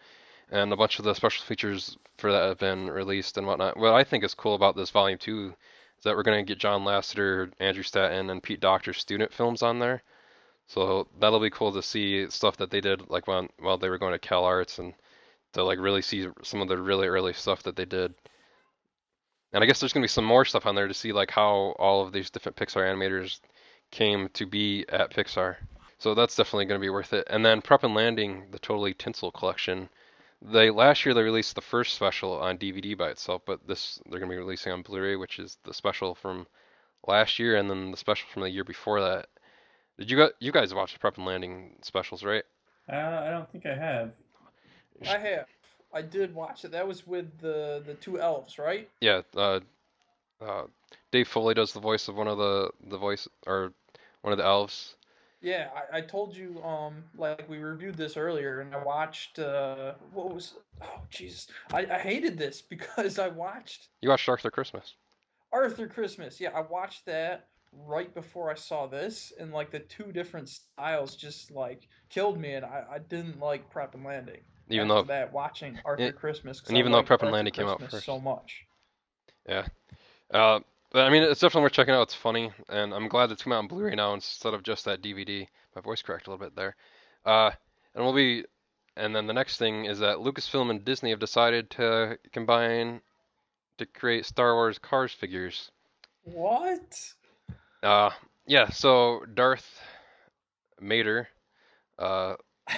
And 0.52 0.72
a 0.72 0.78
bunch 0.78 1.00
of 1.00 1.06
the 1.06 1.14
special 1.16 1.46
features 1.46 1.98
for 2.18 2.32
that 2.32 2.48
have 2.48 2.60
been 2.60 2.90
released 2.90 3.38
and 3.38 3.48
whatnot. 3.48 3.78
What 3.78 3.94
I 3.94 4.04
think 4.04 4.24
is 4.24 4.34
cool 4.34 4.56
about 4.56 4.76
this 4.76 4.92
Volume 4.92 5.18
2 5.18 5.54
is 5.98 6.04
that 6.04 6.16
we're 6.16 6.24
going 6.24 6.46
to 6.46 6.48
get 6.48 6.60
John 6.60 6.84
Lasseter, 6.84 7.52
Andrew 7.60 7.84
Stanton, 7.84 8.30
and 8.30 8.44
Pete 8.44 8.62
Docter's 8.62 9.00
student 9.00 9.34
films 9.34 9.62
on 9.64 9.80
there. 9.80 10.04
So 10.68 11.08
that'll 11.20 11.40
be 11.40 11.50
cool 11.50 11.72
to 11.74 11.82
see 11.84 12.30
stuff 12.30 12.58
that 12.58 12.72
they 12.72 12.82
did 12.82 13.10
like 13.10 13.28
when 13.28 13.50
while 13.60 13.78
they 13.78 13.90
were 13.90 14.00
going 14.00 14.14
to 14.14 14.20
Cal 14.20 14.46
Arts 14.46 14.80
and 14.80 14.94
to 15.54 15.64
like 15.64 15.80
really 15.80 16.02
see 16.02 16.28
some 16.44 16.62
of 16.62 16.68
the 16.68 16.78
really 16.78 17.08
early 17.08 17.34
stuff 17.34 17.64
that 17.64 17.76
they 17.76 17.86
did. 17.86 18.14
And 19.54 19.64
I 19.64 19.68
guess 19.68 19.80
there's 19.80 19.94
gonna 19.94 20.04
be 20.04 20.10
some 20.10 20.26
more 20.26 20.44
stuff 20.44 20.66
on 20.66 20.76
there 20.76 20.88
to 20.88 20.94
see 20.94 21.14
like 21.14 21.32
how 21.32 21.76
all 21.80 22.06
of 22.06 22.12
these 22.12 22.30
different 22.30 22.58
Pixar 22.58 22.84
animators 22.84 23.40
came 23.90 24.28
to 24.34 24.46
be 24.46 24.86
at 24.90 25.12
Pixar. 25.12 25.56
So 25.98 26.14
that's 26.14 26.36
definitely 26.36 26.66
gonna 26.66 26.80
be 26.80 26.90
worth 26.90 27.14
it. 27.14 27.26
And 27.30 27.46
then 27.46 27.62
Prep 27.62 27.84
and 27.84 27.94
Landing, 27.96 28.48
the 28.52 28.60
Totally 28.60 28.94
Tinsel 28.94 29.32
collection. 29.32 29.88
They 30.52 30.70
last 30.70 31.06
year 31.06 31.14
they 31.14 31.24
released 31.24 31.56
the 31.56 31.62
first 31.62 31.96
special 31.96 32.40
on 32.40 32.58
DVD 32.58 32.98
by 32.98 33.10
itself, 33.10 33.42
but 33.46 33.66
this 33.68 34.00
they're 34.10 34.20
gonna 34.20 34.32
be 34.32 34.38
releasing 34.38 34.72
on 34.72 34.82
Blu-ray, 34.82 35.16
which 35.16 35.40
is 35.40 35.58
the 35.64 35.74
special 35.74 36.16
from 36.16 36.46
last 37.08 37.40
year 37.40 37.56
and 37.56 37.70
then 37.70 37.92
the 37.92 37.98
special 37.98 38.28
from 38.32 38.44
the 38.44 38.50
year 38.50 38.64
before 38.64 39.02
that. 39.02 39.28
Did 39.98 40.12
you 40.12 40.18
guys 40.18 40.32
you 40.40 40.52
guys 40.52 40.74
watch 40.74 40.94
the 40.94 41.00
Prep 41.00 41.18
and 41.18 41.26
Landing 41.26 41.76
specials, 41.82 42.24
right? 42.24 42.44
Uh, 42.92 42.96
I 43.26 43.30
don't 43.30 43.50
think 43.50 43.66
I 43.66 43.76
have. 43.76 44.12
I 45.08 45.18
have. 45.18 45.46
I 45.94 46.02
did 46.02 46.36
watch 46.36 46.66
it. 46.66 46.72
That 46.72 46.88
was 46.88 47.08
with 47.08 47.40
the 47.40 47.82
the 47.86 47.96
two 47.96 48.20
elves, 48.20 48.60
right? 48.60 48.90
Yeah, 49.02 49.22
uh, 49.36 49.62
uh, 50.42 50.64
Dave 51.12 51.28
Foley 51.28 51.54
does 51.54 51.74
the 51.74 51.80
voice 51.80 52.08
of 52.08 52.16
one 52.16 52.28
of 52.28 52.38
the 52.38 52.70
the 52.90 52.98
voice 52.98 53.28
or 53.48 53.72
one 54.22 54.34
of 54.34 54.38
the 54.38 54.46
elves. 54.46 54.96
Yeah, 55.42 55.70
I, 55.76 55.98
I 55.98 56.02
told 56.02 56.36
you 56.36 56.62
um 56.64 57.04
like 57.18 57.48
we 57.50 57.58
reviewed 57.58 57.96
this 57.96 58.18
earlier, 58.18 58.62
and 58.62 58.74
I 58.74 58.84
watched 58.84 59.40
uh 59.40 59.94
what 60.14 60.34
was 60.34 60.56
oh 60.82 61.02
Jesus 61.10 61.48
I, 61.72 61.86
I 61.86 62.00
hated 62.00 62.38
this 62.38 62.62
because 62.70 63.20
I 63.20 63.28
watched 63.28 63.90
You 64.02 64.10
watched 64.10 64.28
Arthur 64.30 64.52
Christmas. 64.52 64.96
Arthur 65.52 65.88
Christmas. 65.88 66.42
Yeah, 66.42 66.50
I 66.56 66.62
watched 66.62 67.06
that 67.06 67.48
right 67.88 68.14
before 68.14 68.52
I 68.52 68.56
saw 68.56 68.88
this, 68.88 69.34
and 69.40 69.52
like 69.52 69.72
the 69.72 69.80
two 69.80 70.12
different 70.12 70.50
styles 70.50 71.16
just 71.16 71.52
like 71.52 71.88
killed 72.10 72.40
me, 72.40 72.54
and 72.54 72.66
I, 72.66 72.84
I 72.94 73.00
didn't 73.00 73.40
like 73.40 73.70
Prep 73.70 73.96
and 73.96 74.04
Landing. 74.04 74.42
Even 74.70 74.88
though 74.88 75.04
that, 75.04 75.32
watching 75.32 75.80
Arthur 75.86 76.12
Christmas 76.12 76.62
and 76.68 76.76
I 76.76 76.80
even 76.80 76.92
though 76.92 77.04
Prep 77.04 77.22
and 77.22 77.32
Landing 77.32 77.54
came 77.54 77.68
out 77.68 77.82
first. 77.90 78.06
so 78.06 78.20
much. 78.20 78.66
Yeah. 79.48 79.66
Uh, 80.34 80.60
but 80.92 81.06
I 81.06 81.10
mean, 81.10 81.24
it's 81.24 81.40
definitely 81.42 81.64
worth 81.64 81.74
checking 81.74 81.94
out. 81.94 82.04
It's 82.04 82.14
funny, 82.14 82.52
and 82.70 82.94
I'm 82.94 83.08
glad 83.08 83.32
it's 83.32 83.44
come 83.44 83.54
out 83.54 83.60
on 83.60 83.68
Blu-ray 83.68 83.96
now 83.96 84.14
instead 84.14 84.54
of 84.54 84.64
just 84.64 84.86
that 84.86 85.02
DVD. 85.02 85.48
My 85.76 85.82
voice 85.82 86.02
cracked 86.02 86.28
a 86.28 86.30
little 86.32 86.46
bit 86.46 86.56
there. 86.56 86.76
Uh, 87.26 87.52
and 87.94 88.04
we'll 88.04 88.14
be, 88.14 88.46
and 88.96 89.16
then 89.16 89.28
the 89.28 89.34
next 89.34 89.58
thing 89.58 89.86
is 89.86 90.00
that 90.00 90.18
Lucasfilm 90.18 90.70
and 90.70 90.86
Disney 90.86 91.10
have 91.10 91.20
decided 91.20 91.70
to 91.72 92.18
combine 92.32 93.02
to 93.78 93.86
create 93.86 94.26
Star 94.26 94.54
Wars 94.56 94.78
Cars 94.80 95.12
figures. 95.12 95.72
What? 96.24 97.14
Uh, 97.84 98.10
yeah. 98.48 98.70
So 98.70 99.26
Darth 99.34 99.82
Mater, 100.80 101.28
uh, 102.00 102.36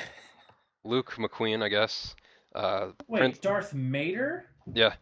Luke 0.83 1.11
McQueen, 1.17 1.61
I 1.63 1.67
guess. 1.69 2.15
Uh, 2.55 2.87
Wait, 3.07 3.19
Prince- 3.19 3.39
Darth 3.39 3.73
Mater? 3.73 4.45
Yeah. 4.73 4.93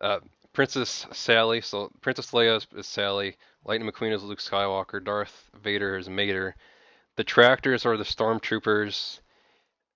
Uh, 0.00 0.20
Princess 0.54 1.06
Sally. 1.12 1.60
So 1.60 1.90
Princess 2.00 2.30
Leia 2.30 2.56
is, 2.56 2.66
is 2.74 2.86
Sally. 2.86 3.36
Lightning 3.64 3.90
McQueen 3.90 4.14
is 4.14 4.22
Luke 4.22 4.38
Skywalker. 4.38 5.04
Darth 5.04 5.50
Vader 5.62 5.98
is 5.98 6.08
Mater. 6.08 6.54
The 7.16 7.24
tractors 7.24 7.84
are 7.84 7.96
the 7.96 8.04
stormtroopers, 8.04 9.20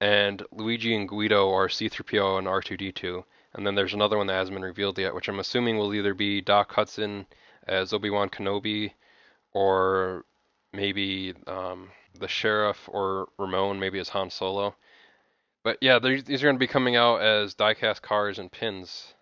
and 0.00 0.42
Luigi 0.52 0.94
and 0.94 1.08
Guido 1.08 1.50
are 1.50 1.68
C-3PO 1.68 2.38
and 2.38 2.46
R2D2. 2.46 3.24
And 3.54 3.66
then 3.66 3.74
there's 3.74 3.94
another 3.94 4.18
one 4.18 4.26
that 4.26 4.34
hasn't 4.34 4.54
been 4.54 4.64
revealed 4.64 4.98
yet, 4.98 5.14
which 5.14 5.28
I'm 5.28 5.40
assuming 5.40 5.78
will 5.78 5.94
either 5.94 6.14
be 6.14 6.40
Doc 6.40 6.72
Hudson 6.72 7.26
as 7.66 7.92
Obi-Wan 7.92 8.28
Kenobi, 8.28 8.92
or 9.52 10.24
maybe 10.72 11.34
um, 11.46 11.90
the 12.18 12.28
sheriff 12.28 12.88
or 12.92 13.28
Ramon 13.38 13.80
maybe 13.80 13.98
as 13.98 14.08
Han 14.10 14.30
Solo. 14.30 14.74
But 15.64 15.78
yeah, 15.80 15.98
these 15.98 16.24
these 16.24 16.42
are 16.42 16.46
going 16.46 16.56
to 16.56 16.60
be 16.60 16.66
coming 16.66 16.96
out 16.96 17.20
as 17.20 17.54
diecast 17.54 18.02
cars 18.02 18.38
and 18.38 18.50
pins. 18.50 19.14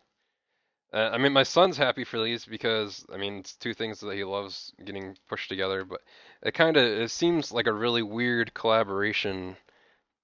Uh, 0.92 1.10
I 1.12 1.18
mean, 1.18 1.32
my 1.32 1.42
son's 1.42 1.76
happy 1.76 2.04
for 2.04 2.22
these 2.22 2.44
because 2.44 3.04
I 3.12 3.16
mean, 3.16 3.38
it's 3.38 3.54
two 3.54 3.74
things 3.74 4.00
that 4.00 4.14
he 4.14 4.24
loves 4.24 4.72
getting 4.84 5.16
pushed 5.28 5.48
together. 5.48 5.84
But 5.84 6.00
it 6.42 6.54
kind 6.54 6.76
of 6.76 6.84
it 6.84 7.10
seems 7.10 7.52
like 7.52 7.66
a 7.66 7.72
really 7.72 8.02
weird 8.02 8.54
collaboration 8.54 9.56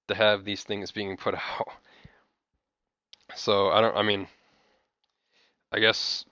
to 0.07 0.15
have 0.15 0.45
these 0.45 0.63
things 0.63 0.91
being 0.91 1.17
put 1.17 1.35
out. 1.59 1.69
So 3.35 3.69
I 3.69 3.81
don't. 3.81 3.95
I 3.95 4.03
mean, 4.03 4.27
I 5.71 5.79
guess 5.79 6.25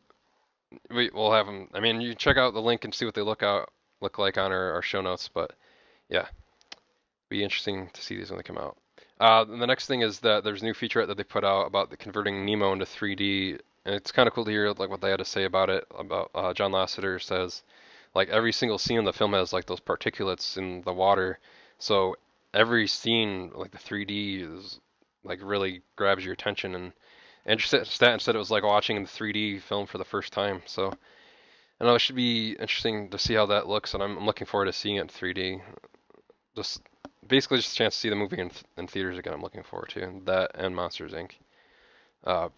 we 0.90 1.10
we'll 1.14 1.34
have 1.34 1.46
them. 1.46 1.68
I 1.74 1.80
mean, 1.80 2.02
you 2.02 2.16
check 2.16 2.38
out 2.38 2.54
the 2.54 2.62
link 2.62 2.86
and 2.86 2.94
see 2.94 3.06
what 3.06 3.16
they 3.16 3.22
look 3.22 3.44
out 3.44 3.70
look 4.02 4.18
like 4.18 4.38
on 4.38 4.52
our, 4.52 4.74
our 4.74 4.82
show 4.82 5.02
notes. 5.02 5.30
But 5.34 5.54
yeah, 6.10 6.28
be 7.30 7.44
interesting 7.44 7.90
to 7.94 8.02
see 8.02 8.16
these 8.18 8.30
when 8.30 8.38
they 8.38 8.44
come 8.44 8.58
out. 8.58 8.78
Uh, 9.20 9.44
the 9.46 9.68
next 9.68 9.86
thing 9.86 10.02
is 10.02 10.20
that 10.20 10.44
there's 10.44 10.62
a 10.64 10.66
new 10.66 10.74
featurette 10.74 11.08
that 11.08 11.18
they 11.18 11.24
put 11.24 11.44
out 11.44 11.68
about 11.68 11.92
the 11.92 11.98
converting 11.98 12.44
Nemo 12.44 12.74
into 12.74 12.86
3D, 12.86 13.60
and 13.86 13.96
it's 13.96 14.12
kind 14.12 14.28
of 14.28 14.34
cool 14.34 14.46
to 14.46 14.52
hear 14.52 14.72
like 14.72 14.90
what 14.90 15.02
they 15.02 15.10
had 15.10 15.20
to 15.20 15.26
say 15.26 15.44
about 15.44 15.70
it. 15.70 15.86
About 15.98 16.32
uh, 16.36 16.54
John 16.54 16.72
Lasseter 16.72 17.22
says, 17.22 17.64
like 18.16 18.30
every 18.30 18.52
single 18.52 18.78
scene 18.78 19.00
in 19.00 19.06
the 19.06 19.14
film 19.14 19.34
has 19.34 19.54
like 19.54 19.66
those 19.66 19.80
particulates 19.80 20.58
in 20.58 20.82
the 20.84 20.94
water, 20.94 21.40
so 21.80 22.16
every 22.54 22.88
scene 22.88 23.52
like 23.56 23.72
the 23.72 23.78
3D 23.78 24.58
is 24.58 24.80
like 25.24 25.40
really 25.42 25.82
grabs 25.96 26.26
your 26.26 26.34
attention 26.34 26.76
and 26.76 26.92
Andrew 27.46 27.84
Stanton 27.84 28.20
said 28.20 28.36
it 28.36 28.40
was 28.40 28.52
like 28.52 28.64
watching 28.64 29.02
the 29.02 29.10
3D 29.10 29.62
film 29.62 29.88
for 29.88 29.98
the 29.98 30.06
first 30.06 30.32
time. 30.32 30.62
So 30.66 30.94
I 31.80 31.86
know 31.86 31.96
it 31.96 32.00
should 32.00 32.16
be 32.16 32.52
interesting 32.52 33.10
to 33.10 33.18
see 33.18 33.34
how 33.34 33.48
that 33.48 33.68
looks, 33.68 33.94
and 33.94 34.04
I'm, 34.04 34.18
I'm 34.18 34.26
looking 34.26 34.46
forward 34.46 34.66
to 34.66 34.74
seeing 34.74 34.98
it 34.98 35.02
in 35.02 35.08
3D. 35.08 35.62
Just 36.56 36.82
basically 37.28 37.58
just 37.58 37.74
a 37.74 37.76
chance 37.76 37.96
to 37.96 38.00
see 38.00 38.10
the 38.10 38.16
movie 38.16 38.40
in, 38.40 38.52
in 38.78 38.88
theaters 38.88 39.18
again. 39.18 39.34
I'm 39.34 39.42
looking 39.42 39.64
forward 39.64 39.90
to 39.90 40.22
that 40.26 40.52
and 40.54 40.76
Monsters 40.76 41.14
Inc. 41.14 41.32
Uh, 42.24 42.50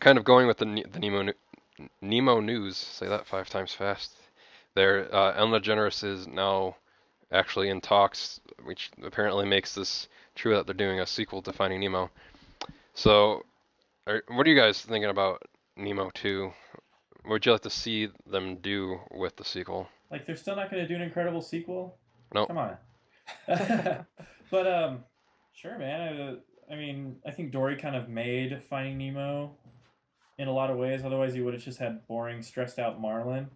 kind 0.00 0.18
of 0.18 0.24
going 0.24 0.46
with 0.46 0.58
the 0.58 0.84
the 0.92 0.98
Nemo 0.98 1.32
Nemo 2.00 2.40
news. 2.40 2.76
Say 2.76 3.08
that 3.08 3.26
five 3.26 3.48
times 3.48 3.72
fast. 3.72 4.12
There, 4.74 5.14
uh, 5.14 5.32
Ellen 5.36 5.60
DeGeneres 5.60 6.04
is 6.04 6.26
now 6.26 6.76
actually 7.32 7.70
in 7.70 7.80
talks, 7.80 8.40
which 8.64 8.90
apparently 9.02 9.46
makes 9.46 9.74
this 9.74 10.08
true 10.34 10.54
that 10.54 10.66
they're 10.66 10.74
doing 10.74 11.00
a 11.00 11.06
sequel 11.06 11.42
to 11.42 11.52
Finding 11.52 11.80
Nemo. 11.80 12.10
So, 12.94 13.44
are, 14.06 14.22
what 14.28 14.46
are 14.46 14.50
you 14.50 14.56
guys 14.56 14.82
thinking 14.82 15.10
about 15.10 15.42
Nemo 15.76 16.10
2? 16.14 16.52
What 17.22 17.30
would 17.30 17.46
you 17.46 17.52
like 17.52 17.62
to 17.62 17.70
see 17.70 18.10
them 18.26 18.56
do 18.56 19.00
with 19.10 19.36
the 19.36 19.44
sequel? 19.44 19.88
Like 20.10 20.26
they're 20.26 20.36
still 20.36 20.56
not 20.56 20.70
going 20.70 20.82
to 20.82 20.88
do 20.88 20.94
an 20.94 21.02
incredible 21.02 21.42
sequel? 21.42 21.96
No. 22.34 22.46
Come 22.46 22.58
on. 22.58 22.76
but 24.50 24.66
um, 24.66 25.04
sure, 25.54 25.78
man. 25.78 26.38
I, 26.70 26.72
I 26.72 26.76
mean, 26.76 27.16
I 27.26 27.30
think 27.30 27.50
Dory 27.50 27.76
kind 27.76 27.96
of 27.96 28.08
made 28.08 28.62
Finding 28.68 28.98
Nemo 28.98 29.56
in 30.38 30.48
a 30.48 30.52
lot 30.52 30.70
of 30.70 30.76
ways. 30.76 31.04
Otherwise, 31.04 31.34
you 31.34 31.44
would 31.44 31.54
have 31.54 31.62
just 31.62 31.78
had 31.78 32.06
boring, 32.06 32.42
stressed 32.42 32.78
out 32.78 33.00
Marlin. 33.00 33.48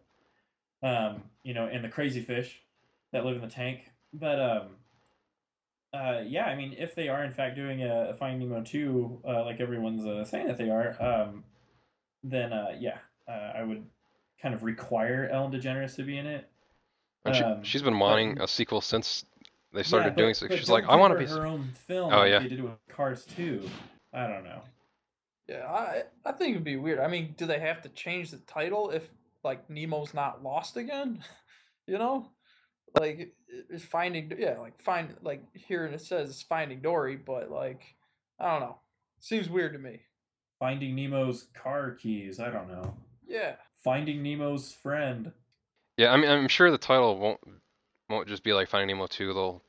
Um, 0.83 1.23
you 1.43 1.53
know, 1.53 1.67
and 1.67 1.85
the 1.85 1.89
crazy 1.89 2.21
fish 2.23 2.63
that 3.13 3.25
live 3.25 3.37
in 3.37 3.43
the 3.43 3.49
tank. 3.49 3.91
But 4.15 4.41
um, 4.41 4.63
uh, 5.93 6.21
yeah, 6.27 6.45
I 6.47 6.55
mean, 6.55 6.75
if 6.79 6.95
they 6.95 7.09
are 7.09 7.23
in 7.25 7.33
fact 7.33 7.57
doing 7.57 7.83
a, 7.83 8.11
a 8.11 8.15
Finding 8.15 8.49
Nemo 8.49 8.63
two, 8.63 9.21
uh, 9.29 9.45
like 9.45 9.61
everyone's 9.61 10.07
uh, 10.07 10.25
saying 10.25 10.47
that 10.47 10.57
they 10.57 10.71
are, 10.71 10.97
um, 11.03 11.45
then 12.25 12.53
uh, 12.53 12.73
yeah, 12.79 12.99
uh, 13.29 13.53
I 13.59 13.63
would 13.63 13.85
kind 14.41 14.55
of 14.55 14.63
require 14.63 15.29
Ellen 15.31 15.53
DeGeneres 15.53 15.97
to 15.97 16.03
be 16.03 16.17
in 16.17 16.27
it. 16.27 16.49
And 17.27 17.37
she, 17.37 17.43
Um, 17.43 17.63
she's 17.63 17.83
been 17.83 17.95
but- 17.99 18.01
wanting 18.07 18.41
a 18.41 18.49
sequel 18.49 18.81
since 18.81 19.27
they 19.75 19.83
started 19.83 20.07
Yeah, 20.07 20.11
but- 20.11 20.17
doing 20.17 20.35
so. 20.35 20.49
but 20.49 20.59
She's 20.59 20.71
like, 20.71 20.85
I 20.89 20.97
want 20.97 21.13
to 21.13 21.19
be. 21.19 21.27
her 21.27 21.47
own 21.47 21.71
film. 21.87 22.13
Oh, 22.13 22.23
yeah. 22.25 22.39
they 22.39 22.49
did 22.49 22.63
with 22.63 22.73
Cars 22.89 23.27
two. 23.27 23.69
I 24.15 24.27
don't 24.27 24.45
know. 24.45 24.63
Yeah, 25.51 25.67
I 25.67 26.03
I 26.25 26.33
think 26.33 26.53
it'd 26.53 26.65
be 26.65 26.77
weird. 26.77 27.01
I 27.01 27.09
mean, 27.09 27.35
do 27.37 27.45
they 27.45 27.59
have 27.59 27.83
to 27.83 27.89
change 27.89 28.31
the 28.31 28.37
title 28.39 28.91
if 28.91 29.09
like 29.43 29.69
Nemo's 29.69 30.15
not 30.15 30.45
lost 30.45 30.77
again? 30.77 31.25
you 31.89 31.99
know, 31.99 32.31
like 32.99 33.35
it's 33.69 33.85
finding 33.85 34.33
yeah, 34.39 34.59
like 34.59 34.81
find 34.81 35.17
like 35.23 35.43
here 35.55 35.85
and 35.85 35.95
it 35.95 36.03
says 36.03 36.31
it's 36.31 36.43
finding 36.43 36.81
Dory, 36.81 37.17
but 37.17 37.51
like 37.51 37.83
I 38.39 38.53
don't 38.53 38.61
know, 38.61 38.77
seems 39.19 39.49
weird 39.49 39.73
to 39.73 39.81
me. 39.81 40.01
Finding 40.61 40.95
Nemo's 40.95 41.49
car 41.53 41.93
keys. 41.93 42.39
I 42.39 42.51
don't 42.51 42.69
know. 42.69 42.95
Yeah, 43.27 43.57
Finding 43.83 44.23
Nemo's 44.23 44.73
friend. 44.73 45.33
Yeah, 45.97 46.13
I 46.13 46.17
mean, 46.17 46.31
I'm 46.31 46.49
sure 46.49 46.71
the 46.71 46.79
title 46.79 47.19
won't 47.19 47.41
won't 48.09 48.29
just 48.29 48.45
be 48.45 48.53
like 48.53 48.69
Finding 48.69 48.97
Nemo 48.97 49.07
2. 49.07 49.33
They'll 49.33 49.63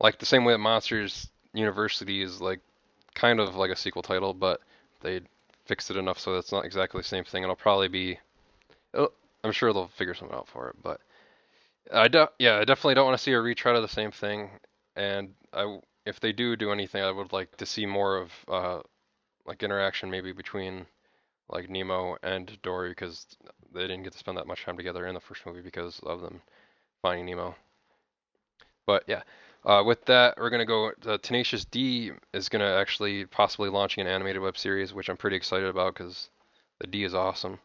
like 0.00 0.18
the 0.18 0.26
same 0.26 0.44
way 0.44 0.54
that 0.54 0.58
Monsters 0.58 1.28
University 1.52 2.22
is 2.22 2.40
like 2.40 2.60
kind 3.14 3.40
of 3.40 3.56
like 3.56 3.70
a 3.70 3.76
sequel 3.76 4.02
title, 4.02 4.34
but 4.34 4.60
they 5.00 5.20
fixed 5.66 5.90
it 5.90 5.96
enough 5.96 6.18
so 6.18 6.34
that's 6.34 6.52
not 6.52 6.64
exactly 6.64 7.00
the 7.00 7.08
same 7.08 7.24
thing. 7.24 7.42
It'll 7.42 7.56
probably 7.56 7.88
be. 7.88 8.18
It'll, 8.92 9.12
I'm 9.42 9.52
sure 9.52 9.72
they'll 9.72 9.88
figure 9.88 10.14
something 10.14 10.36
out 10.36 10.48
for 10.48 10.68
it, 10.70 10.76
but 10.82 11.00
I 11.92 12.08
de- 12.08 12.30
yeah, 12.38 12.56
I 12.56 12.64
definitely 12.64 12.94
don't 12.94 13.06
want 13.06 13.18
to 13.18 13.22
see 13.22 13.32
a 13.32 13.40
retread 13.40 13.76
of 13.76 13.82
the 13.82 13.88
same 13.88 14.10
thing. 14.10 14.50
And 14.96 15.34
I, 15.52 15.78
if 16.06 16.20
they 16.20 16.32
do 16.32 16.56
do 16.56 16.72
anything, 16.72 17.02
I 17.02 17.10
would 17.10 17.32
like 17.32 17.56
to 17.58 17.66
see 17.66 17.84
more 17.86 18.16
of 18.16 18.32
uh, 18.48 18.80
like 19.46 19.62
interaction 19.62 20.10
maybe 20.10 20.32
between 20.32 20.86
like 21.48 21.68
Nemo 21.68 22.16
and 22.22 22.56
Dory 22.62 22.90
because 22.90 23.26
they 23.72 23.82
didn't 23.82 24.04
get 24.04 24.12
to 24.12 24.18
spend 24.18 24.38
that 24.38 24.46
much 24.46 24.64
time 24.64 24.76
together 24.76 25.06
in 25.06 25.14
the 25.14 25.20
first 25.20 25.44
movie 25.44 25.60
because 25.60 26.00
of 26.00 26.22
them 26.22 26.40
finding 27.02 27.26
Nemo. 27.26 27.54
But 28.86 29.04
yeah, 29.06 29.22
uh, 29.64 29.82
with 29.84 30.04
that, 30.06 30.36
we're 30.38 30.50
gonna 30.50 30.66
go. 30.66 30.92
Uh, 31.06 31.18
Tenacious 31.18 31.64
D 31.64 32.12
is 32.32 32.48
gonna 32.48 32.72
actually 32.76 33.26
possibly 33.26 33.68
launching 33.70 34.02
an 34.02 34.12
animated 34.12 34.42
web 34.42 34.56
series, 34.58 34.92
which 34.94 35.08
I'm 35.08 35.16
pretty 35.16 35.36
excited 35.36 35.68
about 35.68 35.94
because 35.94 36.30
the 36.80 36.86
D 36.86 37.04
is 37.04 37.14
awesome. 37.14 37.58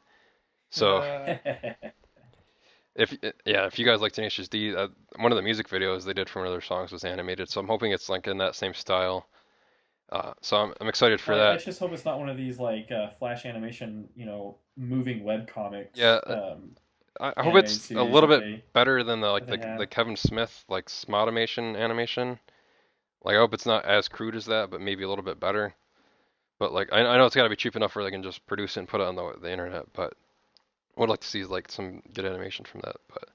So 0.72 0.98
Uh, 0.98 1.38
if 2.96 3.14
yeah, 3.46 3.66
if 3.66 3.80
you 3.80 3.86
guys 3.86 4.02
like 4.02 4.12
Tenacious 4.14 4.48
D, 4.48 4.76
uh, 4.76 4.88
one 5.18 5.32
of 5.32 5.36
the 5.36 5.42
music 5.42 5.68
videos 5.70 6.06
they 6.06 6.14
did 6.14 6.30
for 6.30 6.40
one 6.40 6.48
of 6.48 6.54
their 6.54 6.62
songs 6.62 6.92
was 6.92 7.04
animated, 7.04 7.50
so 7.50 7.62
I'm 7.62 7.68
hoping 7.68 7.92
it's 7.92 8.10
like 8.10 8.28
in 8.28 8.38
that 8.40 8.56
same 8.56 8.74
style. 8.74 9.28
Uh, 10.12 10.34
so 10.42 10.58
I'm 10.58 10.74
I'm 10.82 10.88
excited 10.88 11.22
for 11.22 11.36
that. 11.36 11.54
I 11.54 11.58
just 11.58 11.80
hope 11.80 11.92
it's 11.94 12.06
not 12.06 12.20
one 12.20 12.30
of 12.30 12.38
these 12.38 12.60
like 12.60 12.92
uh, 12.92 13.10
flash 13.10 13.46
animation, 13.46 14.10
you 14.16 14.26
know, 14.26 14.58
moving 14.76 15.24
web 15.24 15.48
comics. 15.48 16.00
Yeah, 16.00 16.20
uh, 16.26 16.52
Um, 16.54 16.72
I, 17.20 17.34
I 17.38 17.44
hope 17.44 17.56
it's 17.56 17.92
a 17.92 18.04
little 18.04 18.30
bit 18.30 18.42
they- 18.42 18.64
better 18.74 19.04
than 19.04 19.22
the 19.22 19.28
like 19.30 19.46
the, 19.46 19.58
they 19.58 19.78
the. 19.78 19.88
Kevin 19.88 20.16
Smith 20.16 20.66
like 20.70 20.88
Smodimation 20.88 21.78
animation. 21.78 22.40
Like 23.24 23.36
I 23.36 23.40
hope 23.40 23.54
it's 23.54 23.66
not 23.66 23.86
as 23.86 24.08
crude 24.08 24.36
as 24.36 24.46
that, 24.46 24.70
but 24.70 24.82
maybe 24.82 25.04
a 25.04 25.10
little 25.10 25.26
bit 25.26 25.40
better. 25.40 25.74
But 26.60 26.74
like 26.74 26.90
I, 26.92 27.00
I 27.00 27.18
know 27.18 27.26
it's 27.26 27.36
got 27.36 27.44
to 27.44 27.50
be 27.50 27.56
cheap 27.56 27.76
enough 27.76 27.96
where 27.96 28.04
they 28.04 28.12
can 28.12 28.24
just 28.24 28.46
produce 28.48 28.78
it 28.78 28.82
and 28.82 28.88
put 28.88 29.02
it 29.02 29.08
on 29.08 29.16
the 29.16 29.34
the 29.42 29.52
internet. 29.52 29.86
But 29.94 30.14
I 30.98 31.02
would 31.02 31.10
like 31.10 31.22
to 31.22 31.28
see 31.28 31.46
like 31.46 31.72
some 31.72 32.02
good 32.14 32.26
animation 32.26 32.66
from 32.66 32.82
that. 32.82 32.98
But 33.14 33.30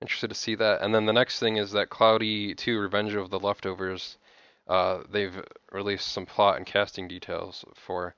interested 0.00 0.28
to 0.28 0.34
see 0.34 0.54
that. 0.56 0.82
And 0.82 0.94
then 0.94 1.06
the 1.06 1.12
next 1.12 1.38
thing 1.38 1.56
is 1.56 1.72
that 1.72 1.90
Cloudy 1.90 2.54
2: 2.54 2.78
Revenge 2.78 3.14
of 3.14 3.30
the 3.30 3.40
Leftovers. 3.40 4.18
Uh, 4.66 5.02
they've 5.10 5.42
released 5.72 6.08
some 6.08 6.24
plot 6.24 6.56
and 6.56 6.64
casting 6.64 7.06
details 7.06 7.66
for, 7.74 8.14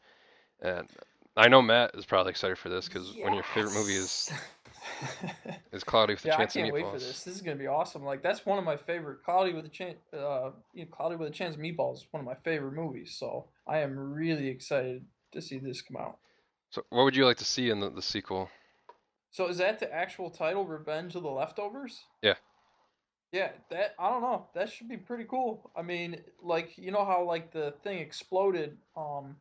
and 0.61 0.89
I 1.37 1.49
know 1.49 1.61
Matt 1.61 1.91
is 1.95 2.07
probably 2.07 2.31
excited 2.31 2.57
for 2.57 2.69
this 2.69 2.87
because 2.87 3.17
one 3.17 3.33
of 3.33 3.35
your 3.35 3.43
favorite 3.43 3.75
movies 3.75 4.29
Yes. 4.31 4.41
is 5.73 5.85
Cloudy 5.85 6.15
with 6.15 6.25
a 6.25 6.29
yeah, 6.29 6.39
I 6.39 6.47
can't 6.47 6.73
wait 6.73 6.85
for 6.85 6.99
this. 6.99 7.25
This 7.25 7.37
is 7.37 7.43
gonna 7.43 7.57
be 7.57 7.67
awesome. 7.67 8.05
Like 8.05 8.23
that's 8.23 8.47
one 8.47 8.59
of 8.59 8.65
my 8.65 8.77
favorite. 8.77 9.23
Cloudy 9.25 9.53
with 9.53 9.65
a 9.65 9.71
chance, 9.71 9.97
uh, 10.13 10.51
you 10.75 10.85
know, 10.85 10.91
Cloudy 10.91 11.17
with 11.17 11.29
a 11.29 11.33
Chance 11.33 11.57
of 11.57 11.61
Meatballs 11.61 11.97
is 11.97 12.07
one 12.11 12.21
of 12.21 12.27
my 12.27 12.37
favorite 12.45 12.73
movies. 12.73 13.17
So 13.19 13.49
I 13.67 13.79
am 13.79 13.99
really 13.99 14.49
excited 14.49 15.05
to 15.33 15.41
see 15.41 15.59
this 15.59 15.83
come 15.83 15.97
out. 15.97 16.19
So, 16.71 16.83
what 16.91 17.05
would 17.05 17.17
you 17.17 17.25
like 17.25 17.37
to 17.39 17.45
see 17.45 17.71
in 17.71 17.81
the, 17.81 17.91
the 17.91 18.03
sequel? 18.03 18.51
So 19.31 19.49
is 19.49 19.59
that 19.59 19.79
the 19.79 19.93
actual 19.93 20.31
title, 20.31 20.65
Revenge 20.65 21.15
of 21.15 21.23
the 21.23 21.31
Leftovers? 21.31 22.05
Yeah. 22.23 22.35
Yeah, 23.33 23.51
that 23.71 23.95
I 23.99 24.09
don't 24.09 24.23
know. 24.23 24.47
That 24.55 24.71
should 24.71 24.89
be 24.89 24.97
pretty 24.97 25.25
cool. 25.25 25.71
I 25.77 25.83
mean, 25.83 26.23
like 26.43 26.79
you 26.79 26.91
know 26.91 27.05
how 27.05 27.25
like 27.25 27.53
the 27.53 27.75
thing 27.83 27.99
exploded 27.99 28.79
um 28.97 29.37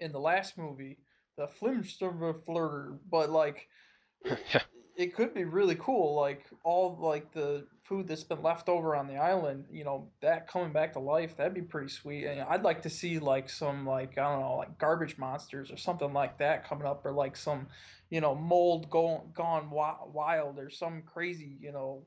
in 0.00 0.10
the 0.10 0.18
last 0.18 0.58
movie, 0.58 0.98
the 1.36 1.46
Flimsterflirter, 1.46 2.98
but 3.10 3.30
like 3.30 3.68
yeah, 4.52 4.60
it 4.96 5.14
could 5.14 5.34
be 5.34 5.44
really 5.44 5.74
cool 5.76 6.14
like 6.14 6.46
all 6.64 6.96
like 7.00 7.32
the 7.32 7.66
food 7.84 8.06
that's 8.06 8.24
been 8.24 8.42
left 8.42 8.68
over 8.68 8.94
on 8.94 9.06
the 9.06 9.16
island 9.16 9.64
you 9.70 9.84
know 9.84 10.08
that 10.20 10.46
coming 10.48 10.72
back 10.72 10.92
to 10.92 10.98
life 10.98 11.36
that'd 11.36 11.54
be 11.54 11.62
pretty 11.62 11.88
sweet. 11.88 12.26
And 12.26 12.40
i'd 12.42 12.62
like 12.62 12.82
to 12.82 12.90
see 12.90 13.18
like 13.18 13.48
some 13.48 13.86
like 13.86 14.18
i 14.18 14.22
don't 14.22 14.40
know 14.40 14.56
like 14.56 14.78
garbage 14.78 15.18
monsters 15.18 15.70
or 15.70 15.76
something 15.76 16.12
like 16.12 16.38
that 16.38 16.66
coming 16.68 16.86
up 16.86 17.04
or 17.04 17.12
like 17.12 17.36
some 17.36 17.66
you 18.10 18.20
know 18.20 18.34
mold 18.34 18.90
go- 18.90 19.28
gone 19.34 19.64
wi- 19.64 19.96
wild 20.12 20.58
or 20.58 20.70
some 20.70 21.02
crazy 21.02 21.56
you 21.60 21.72
know 21.72 22.04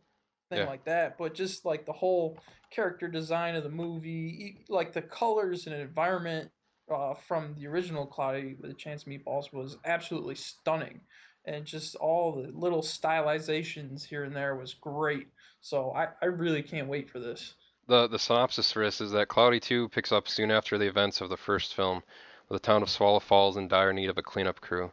thing 0.49 0.59
Yeah. 0.59 0.65
like 0.65 0.85
that. 0.85 1.17
But 1.17 1.33
just 1.33 1.65
like 1.65 1.85
the 1.85 1.93
whole 1.93 2.37
character 2.71 3.07
design 3.07 3.55
of 3.55 3.63
the 3.63 3.69
movie 3.69 4.63
like 4.69 4.93
the 4.93 5.01
colors 5.01 5.65
and 5.67 5.75
environment 5.75 6.51
uh, 6.93 7.15
from 7.27 7.55
the 7.55 7.65
original 7.67 8.05
cloudy 8.05 8.55
with 8.59 8.69
a 8.69 8.75
chance 8.75 9.03
of 9.03 9.09
meatballs 9.09 9.51
was 9.51 9.77
absolutely 9.85 10.35
stunning 10.35 11.01
and 11.45 11.65
just 11.65 11.95
all 11.95 12.31
the 12.33 12.51
little 12.53 12.81
stylizations 12.81 14.03
here 14.03 14.23
and 14.23 14.35
there 14.35 14.55
was 14.55 14.73
great. 14.73 15.27
So 15.61 15.91
I, 15.91 16.09
I 16.21 16.25
really 16.25 16.61
can't 16.63 16.87
wait 16.87 17.09
for 17.09 17.19
this. 17.19 17.53
the 17.87 18.07
the 18.07 18.19
synopsis 18.19 18.71
for 18.71 18.83
this 18.83 19.01
is 19.01 19.11
that 19.11 19.27
Cloudy 19.27 19.59
2 19.59 19.89
picks 19.89 20.11
up 20.11 20.27
soon 20.27 20.51
after 20.51 20.77
the 20.77 20.87
events 20.87 21.21
of 21.21 21.29
the 21.29 21.37
first 21.37 21.73
film, 21.75 22.03
with 22.49 22.61
the 22.61 22.65
town 22.65 22.81
of 22.83 22.89
Swallow 22.89 23.19
Falls 23.19 23.57
in 23.57 23.67
dire 23.67 23.93
need 23.93 24.09
of 24.09 24.17
a 24.17 24.23
cleanup 24.23 24.61
crew. 24.61 24.91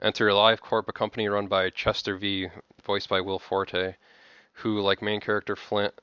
Enter 0.00 0.32
Live 0.32 0.60
Corp, 0.60 0.88
a 0.88 0.92
company 0.92 1.28
run 1.28 1.46
by 1.46 1.70
Chester 1.70 2.16
V, 2.16 2.48
voiced 2.84 3.08
by 3.08 3.20
Will 3.20 3.38
Forte, 3.38 3.94
who, 4.54 4.80
like 4.80 5.00
main 5.00 5.20
character 5.20 5.54
Flint, 5.54 5.94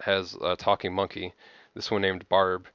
has 0.00 0.36
a 0.40 0.54
talking 0.56 0.94
monkey. 0.94 1.34
This 1.74 1.90
one 1.90 2.02
named 2.02 2.28
Barb. 2.28 2.68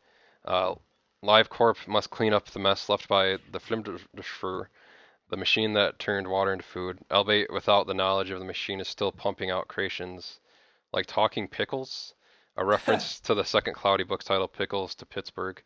Uh, 0.43 0.76
Live 1.21 1.49
Corp 1.49 1.78
must 1.88 2.09
clean 2.09 2.34
up 2.34 2.49
the 2.49 2.59
mess 2.59 2.89
left 2.89 3.07
by 3.07 3.38
the 3.51 3.59
Flimderfer 3.59 4.67
the 5.34 5.38
machine 5.38 5.73
that 5.73 5.97
turned 5.97 6.27
water 6.27 6.53
into 6.53 6.63
food, 6.63 6.99
albeit 7.09 7.51
without 7.51 7.88
the 7.88 7.93
knowledge 7.95 8.29
of 8.29 8.38
the 8.38 8.45
machine, 8.45 8.79
is 8.79 8.88
still 8.88 9.11
pumping 9.11 9.49
out 9.49 9.67
creations 9.67 10.39
like 10.91 11.07
talking 11.07 11.47
pickles, 11.47 12.13
a 12.55 12.63
reference 12.73 13.19
to 13.21 13.34
the 13.34 13.43
second 13.43 13.73
Cloudy 13.73 14.03
book 14.03 14.23
titled 14.23 14.53
Pickles 14.53 14.93
to 14.93 15.07
Pittsburgh. 15.07 15.59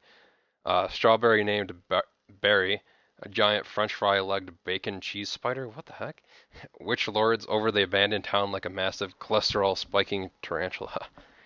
Uh, 0.64 0.88
strawberry 0.88 1.44
named 1.44 1.74
Ba- 1.90 2.04
Barry, 2.40 2.82
a 3.22 3.28
giant 3.28 3.66
French 3.66 3.94
fry 3.94 4.22
legged 4.22 4.64
bacon 4.64 5.02
cheese 5.02 5.28
spider. 5.28 5.68
What 5.68 5.86
the 5.86 5.94
heck? 5.94 6.24
Which 6.80 7.10
lords 7.10 7.46
over 7.50 7.70
the 7.70 7.84
abandoned 7.84 8.24
town 8.24 8.54
like 8.54 8.64
a 8.64 8.70
massive 8.70 9.20
cholesterol 9.20 9.78
spiking 9.78 10.32
tarantula. 10.42 11.08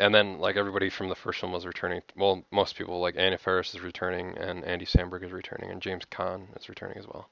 And 0.00 0.14
then, 0.14 0.38
like 0.38 0.56
everybody 0.56 0.88
from 0.88 1.10
the 1.10 1.14
first 1.14 1.42
one 1.42 1.52
was 1.52 1.66
returning. 1.66 2.00
Well, 2.16 2.42
most 2.50 2.74
people, 2.74 3.00
like 3.00 3.16
Anna 3.18 3.36
Faris 3.36 3.74
is 3.74 3.82
returning, 3.82 4.38
and 4.38 4.64
Andy 4.64 4.86
Samberg 4.86 5.22
is 5.22 5.30
returning, 5.30 5.70
and 5.70 5.82
James 5.82 6.04
Caan 6.10 6.46
is 6.58 6.70
returning 6.70 6.96
as 6.96 7.06
well. 7.06 7.28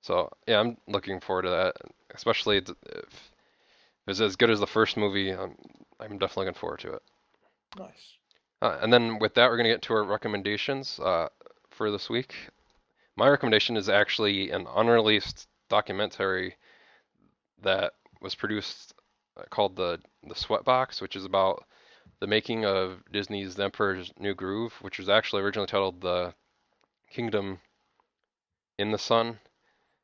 So 0.00 0.30
yeah, 0.46 0.58
I'm 0.60 0.78
looking 0.86 1.20
forward 1.20 1.42
to 1.42 1.50
that. 1.50 1.74
Especially 2.14 2.56
if 2.56 3.30
it's 4.06 4.20
as 4.20 4.36
good 4.36 4.48
as 4.48 4.58
the 4.58 4.66
first 4.66 4.96
movie, 4.96 5.30
I'm, 5.30 5.54
I'm 6.00 6.16
definitely 6.16 6.46
looking 6.46 6.58
forward 6.58 6.80
to 6.80 6.94
it. 6.94 7.02
Nice. 7.78 8.14
Uh, 8.62 8.78
and 8.80 8.90
then 8.90 9.18
with 9.18 9.34
that, 9.34 9.50
we're 9.50 9.58
gonna 9.58 9.68
get 9.68 9.82
to 9.82 9.92
our 9.92 10.04
recommendations 10.04 10.98
uh, 11.00 11.28
for 11.68 11.90
this 11.90 12.08
week. 12.08 12.34
My 13.16 13.28
recommendation 13.28 13.76
is 13.76 13.90
actually 13.90 14.50
an 14.50 14.66
unreleased 14.74 15.46
documentary 15.68 16.56
that 17.62 17.92
was 18.22 18.34
produced 18.34 18.94
uh, 19.36 19.42
called 19.50 19.76
the 19.76 20.00
the 20.26 20.34
Sweatbox, 20.34 21.02
which 21.02 21.14
is 21.14 21.26
about 21.26 21.64
the 22.20 22.26
making 22.26 22.64
of 22.64 23.02
Disney's 23.12 23.54
The 23.54 23.64
Emperor's 23.64 24.12
New 24.18 24.34
Groove, 24.34 24.72
which 24.80 24.98
was 24.98 25.08
actually 25.08 25.42
originally 25.42 25.66
titled 25.66 26.00
The 26.00 26.34
Kingdom 27.10 27.60
in 28.78 28.90
the 28.90 28.98
Sun. 28.98 29.38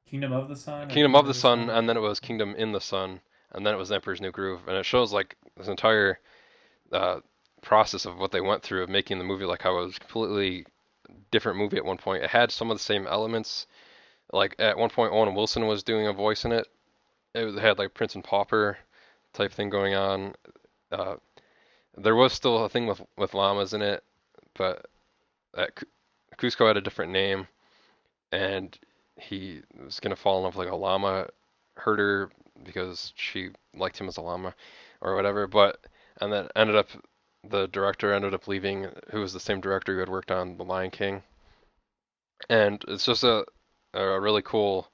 Kingdom 0.09 0.33
of 0.33 0.49
the 0.49 0.57
Sun. 0.57 0.89
Kingdom 0.89 1.15
of 1.15 1.27
the 1.27 1.35
Sun, 1.35 1.71
and 1.71 1.89
then 1.89 1.97
it 1.97 2.01
was 2.01 2.21
Kingdom 2.21 2.55
in 2.57 2.73
the 2.73 2.81
Sun, 2.81 3.21
and 3.53 3.67
then 3.67 3.75
it 3.75 3.79
was 3.79 3.89
The 3.89 3.97
Emperor's 3.97 4.21
New 4.21 4.31
Groove, 4.31 4.61
and 4.69 4.77
it 4.77 4.87
shows 4.87 5.13
like 5.13 5.37
this 5.57 5.69
entire 5.69 6.21
uh, 6.93 7.21
process 7.63 8.05
of 8.05 8.19
what 8.19 8.31
they 8.31 8.41
went 8.41 8.63
through 8.63 8.83
of 8.83 8.89
making 8.89 9.19
the 9.19 9.25
movie. 9.25 9.45
Like 9.45 9.63
how 9.63 9.79
it 9.79 9.85
was 9.85 9.99
completely 9.99 10.67
different 11.31 11.59
movie 11.59 11.77
at 11.77 11.85
one 11.85 11.99
point. 11.99 12.23
It 12.23 12.31
had 12.31 12.53
some 12.53 12.71
of 12.71 12.77
the 12.77 12.85
same 12.85 13.07
elements. 13.07 13.67
Like 14.33 14.55
at 14.59 14.79
one 14.79 14.91
point, 14.91 15.13
Owen 15.13 15.35
Wilson 15.35 15.67
was 15.67 15.83
doing 15.83 16.07
a 16.07 16.13
voice 16.13 16.45
in 16.45 16.53
it. 16.53 16.69
It 17.35 17.59
had 17.59 17.79
like 17.79 17.95
Prince 17.95 18.15
and 18.15 18.23
Pauper 18.23 18.79
type 19.33 19.53
thing 19.53 19.71
going 19.71 19.95
on. 19.95 20.35
Uh, 20.93 21.17
there 21.97 22.17
was 22.17 22.33
still 22.33 22.65
a 22.65 22.69
thing 22.69 22.87
with 22.87 23.01
with 23.17 23.35
llamas 23.35 23.73
in 23.75 23.83
it, 23.83 24.03
but 24.55 24.87
uh, 25.57 25.63
at 25.63 25.83
Kuzco 26.39 26.67
had 26.67 26.77
a 26.77 26.81
different 26.81 27.13
name, 27.13 27.47
and 28.33 28.77
he 29.17 29.63
was 29.83 30.01
gonna 30.01 30.17
fall 30.17 30.39
in 30.39 30.45
love 30.45 30.57
with 30.57 30.67
like 30.67 30.73
a 30.73 30.77
llama 30.77 31.29
herder 31.77 32.31
because 32.65 33.13
she 33.17 33.51
liked 33.75 33.99
him 34.01 34.09
as 34.09 34.17
a 34.17 34.21
llama 34.23 34.55
or 35.01 35.15
whatever. 35.15 35.47
But 35.47 35.81
and 36.21 36.33
then 36.33 36.49
ended 36.57 36.77
up 36.77 36.89
the 37.49 37.67
director 37.69 38.13
ended 38.13 38.35
up 38.35 38.49
leaving, 38.49 38.89
who 39.11 39.21
was 39.21 39.33
the 39.33 39.41
same 39.41 39.61
director 39.61 39.95
who 39.95 40.01
had 40.01 40.09
worked 40.09 40.31
on 40.31 40.57
The 40.57 40.65
Lion 40.65 40.91
King, 40.91 41.23
and 42.49 42.83
it's 42.89 43.07
just 43.07 43.25
a 43.25 43.45
a 43.95 44.21
really 44.21 44.43
cool 44.43 44.89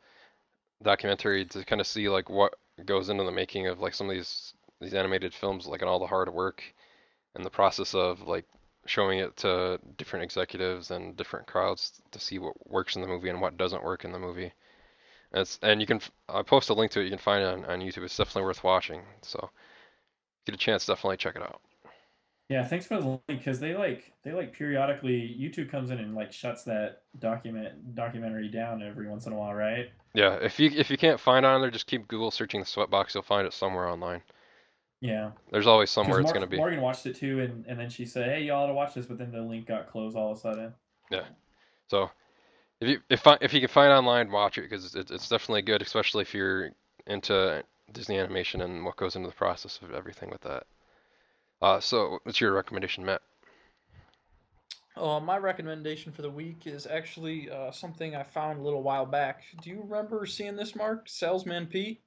documentary 0.82 1.44
to 1.46 1.64
kind 1.64 1.80
of 1.80 1.86
see 1.86 2.08
like 2.08 2.28
what 2.28 2.54
goes 2.84 3.08
into 3.08 3.24
the 3.24 3.32
making 3.32 3.66
of 3.66 3.80
like 3.80 3.94
some 3.94 4.08
of 4.10 4.14
these 4.14 4.54
these 4.80 4.94
animated 4.94 5.34
films, 5.34 5.66
like 5.66 5.80
and 5.82 5.88
all 5.90 5.98
the 5.98 6.06
hard 6.06 6.32
work 6.32 6.62
and 7.34 7.44
the 7.44 7.50
process 7.50 7.94
of 7.94 8.22
like 8.22 8.46
showing 8.86 9.18
it 9.18 9.36
to 9.38 9.78
different 9.98 10.24
executives 10.24 10.90
and 10.90 11.16
different 11.16 11.46
crowds 11.46 12.00
to 12.10 12.18
see 12.18 12.38
what 12.38 12.54
works 12.68 12.96
in 12.96 13.02
the 13.02 13.08
movie 13.08 13.28
and 13.28 13.40
what 13.40 13.56
doesn't 13.56 13.84
work 13.84 14.04
in 14.04 14.12
the 14.12 14.18
movie. 14.18 14.52
And 15.32 15.42
it's 15.42 15.58
and 15.62 15.80
you 15.80 15.86
can 15.86 16.00
I 16.28 16.42
post 16.42 16.70
a 16.70 16.74
link 16.74 16.90
to 16.92 17.00
it. 17.00 17.04
You 17.04 17.10
can 17.10 17.18
find 17.18 17.42
it 17.42 17.46
on, 17.46 17.64
on 17.66 17.80
YouTube. 17.80 18.04
It's 18.04 18.16
definitely 18.16 18.44
worth 18.44 18.64
watching. 18.64 19.02
So 19.22 19.50
get 20.46 20.54
a 20.54 20.58
chance, 20.58 20.86
definitely 20.86 21.18
check 21.18 21.36
it 21.36 21.42
out. 21.42 21.60
Yeah, 22.48 22.66
thanks 22.66 22.86
for 22.86 23.00
the 23.00 23.06
link 23.06 23.20
because 23.28 23.60
they 23.60 23.76
like 23.76 24.12
they 24.24 24.32
like 24.32 24.52
periodically 24.52 25.36
YouTube 25.40 25.70
comes 25.70 25.92
in 25.92 25.98
and 25.98 26.16
like 26.16 26.32
shuts 26.32 26.64
that 26.64 27.02
document 27.16 27.94
documentary 27.94 28.48
down 28.48 28.82
every 28.82 29.08
once 29.08 29.26
in 29.26 29.32
a 29.32 29.36
while, 29.36 29.54
right? 29.54 29.92
Yeah, 30.14 30.34
if 30.42 30.58
you 30.58 30.70
if 30.74 30.90
you 30.90 30.96
can't 30.98 31.20
find 31.20 31.46
it 31.46 31.48
on 31.48 31.60
there, 31.60 31.70
just 31.70 31.86
keep 31.86 32.08
Google 32.08 32.32
searching 32.32 32.60
the 32.60 32.66
sweatbox. 32.66 33.14
You'll 33.14 33.22
find 33.22 33.46
it 33.46 33.52
somewhere 33.52 33.86
online. 33.88 34.22
Yeah. 35.00 35.30
There's 35.50 35.66
always 35.66 35.90
somewhere 35.90 36.20
it's 36.20 36.32
gonna 36.32 36.46
be. 36.46 36.58
Morgan 36.58 36.80
watched 36.80 37.06
it 37.06 37.16
too, 37.16 37.40
and, 37.40 37.64
and 37.66 37.78
then 37.78 37.88
she 37.88 38.04
said, 38.04 38.28
"Hey, 38.28 38.42
y'all 38.44 38.64
ought 38.64 38.66
to 38.66 38.74
watch 38.74 38.94
this," 38.94 39.06
but 39.06 39.18
then 39.18 39.32
the 39.32 39.40
link 39.40 39.66
got 39.66 39.86
closed 39.86 40.16
all 40.16 40.32
of 40.32 40.38
a 40.38 40.40
sudden. 40.40 40.74
Yeah. 41.10 41.24
So 41.88 42.10
if 42.80 42.88
you 42.88 43.00
if 43.08 43.26
if 43.40 43.54
you 43.54 43.60
can 43.60 43.68
find 43.68 43.92
online, 43.92 44.30
watch 44.30 44.58
it 44.58 44.62
because 44.62 44.94
it's 44.94 45.10
it's 45.10 45.28
definitely 45.28 45.62
good, 45.62 45.82
especially 45.82 46.22
if 46.22 46.34
you're 46.34 46.70
into 47.06 47.62
Disney 47.92 48.18
animation 48.18 48.60
and 48.60 48.84
what 48.84 48.96
goes 48.96 49.16
into 49.16 49.28
the 49.28 49.34
process 49.34 49.80
of 49.82 49.92
everything 49.94 50.30
with 50.30 50.42
that. 50.42 50.66
Uh, 51.62 51.80
so 51.80 52.18
what's 52.22 52.40
your 52.40 52.52
recommendation, 52.52 53.04
Matt? 53.04 53.22
Uh, 54.96 55.20
my 55.20 55.38
recommendation 55.38 56.12
for 56.12 56.22
the 56.22 56.30
week 56.30 56.66
is 56.66 56.86
actually 56.86 57.50
uh, 57.50 57.70
something 57.70 58.14
I 58.14 58.22
found 58.22 58.58
a 58.58 58.62
little 58.62 58.82
while 58.82 59.06
back. 59.06 59.42
Do 59.62 59.70
you 59.70 59.82
remember 59.82 60.26
seeing 60.26 60.56
this, 60.56 60.74
Mark? 60.74 61.08
Salesman 61.08 61.66
Pete. 61.66 62.02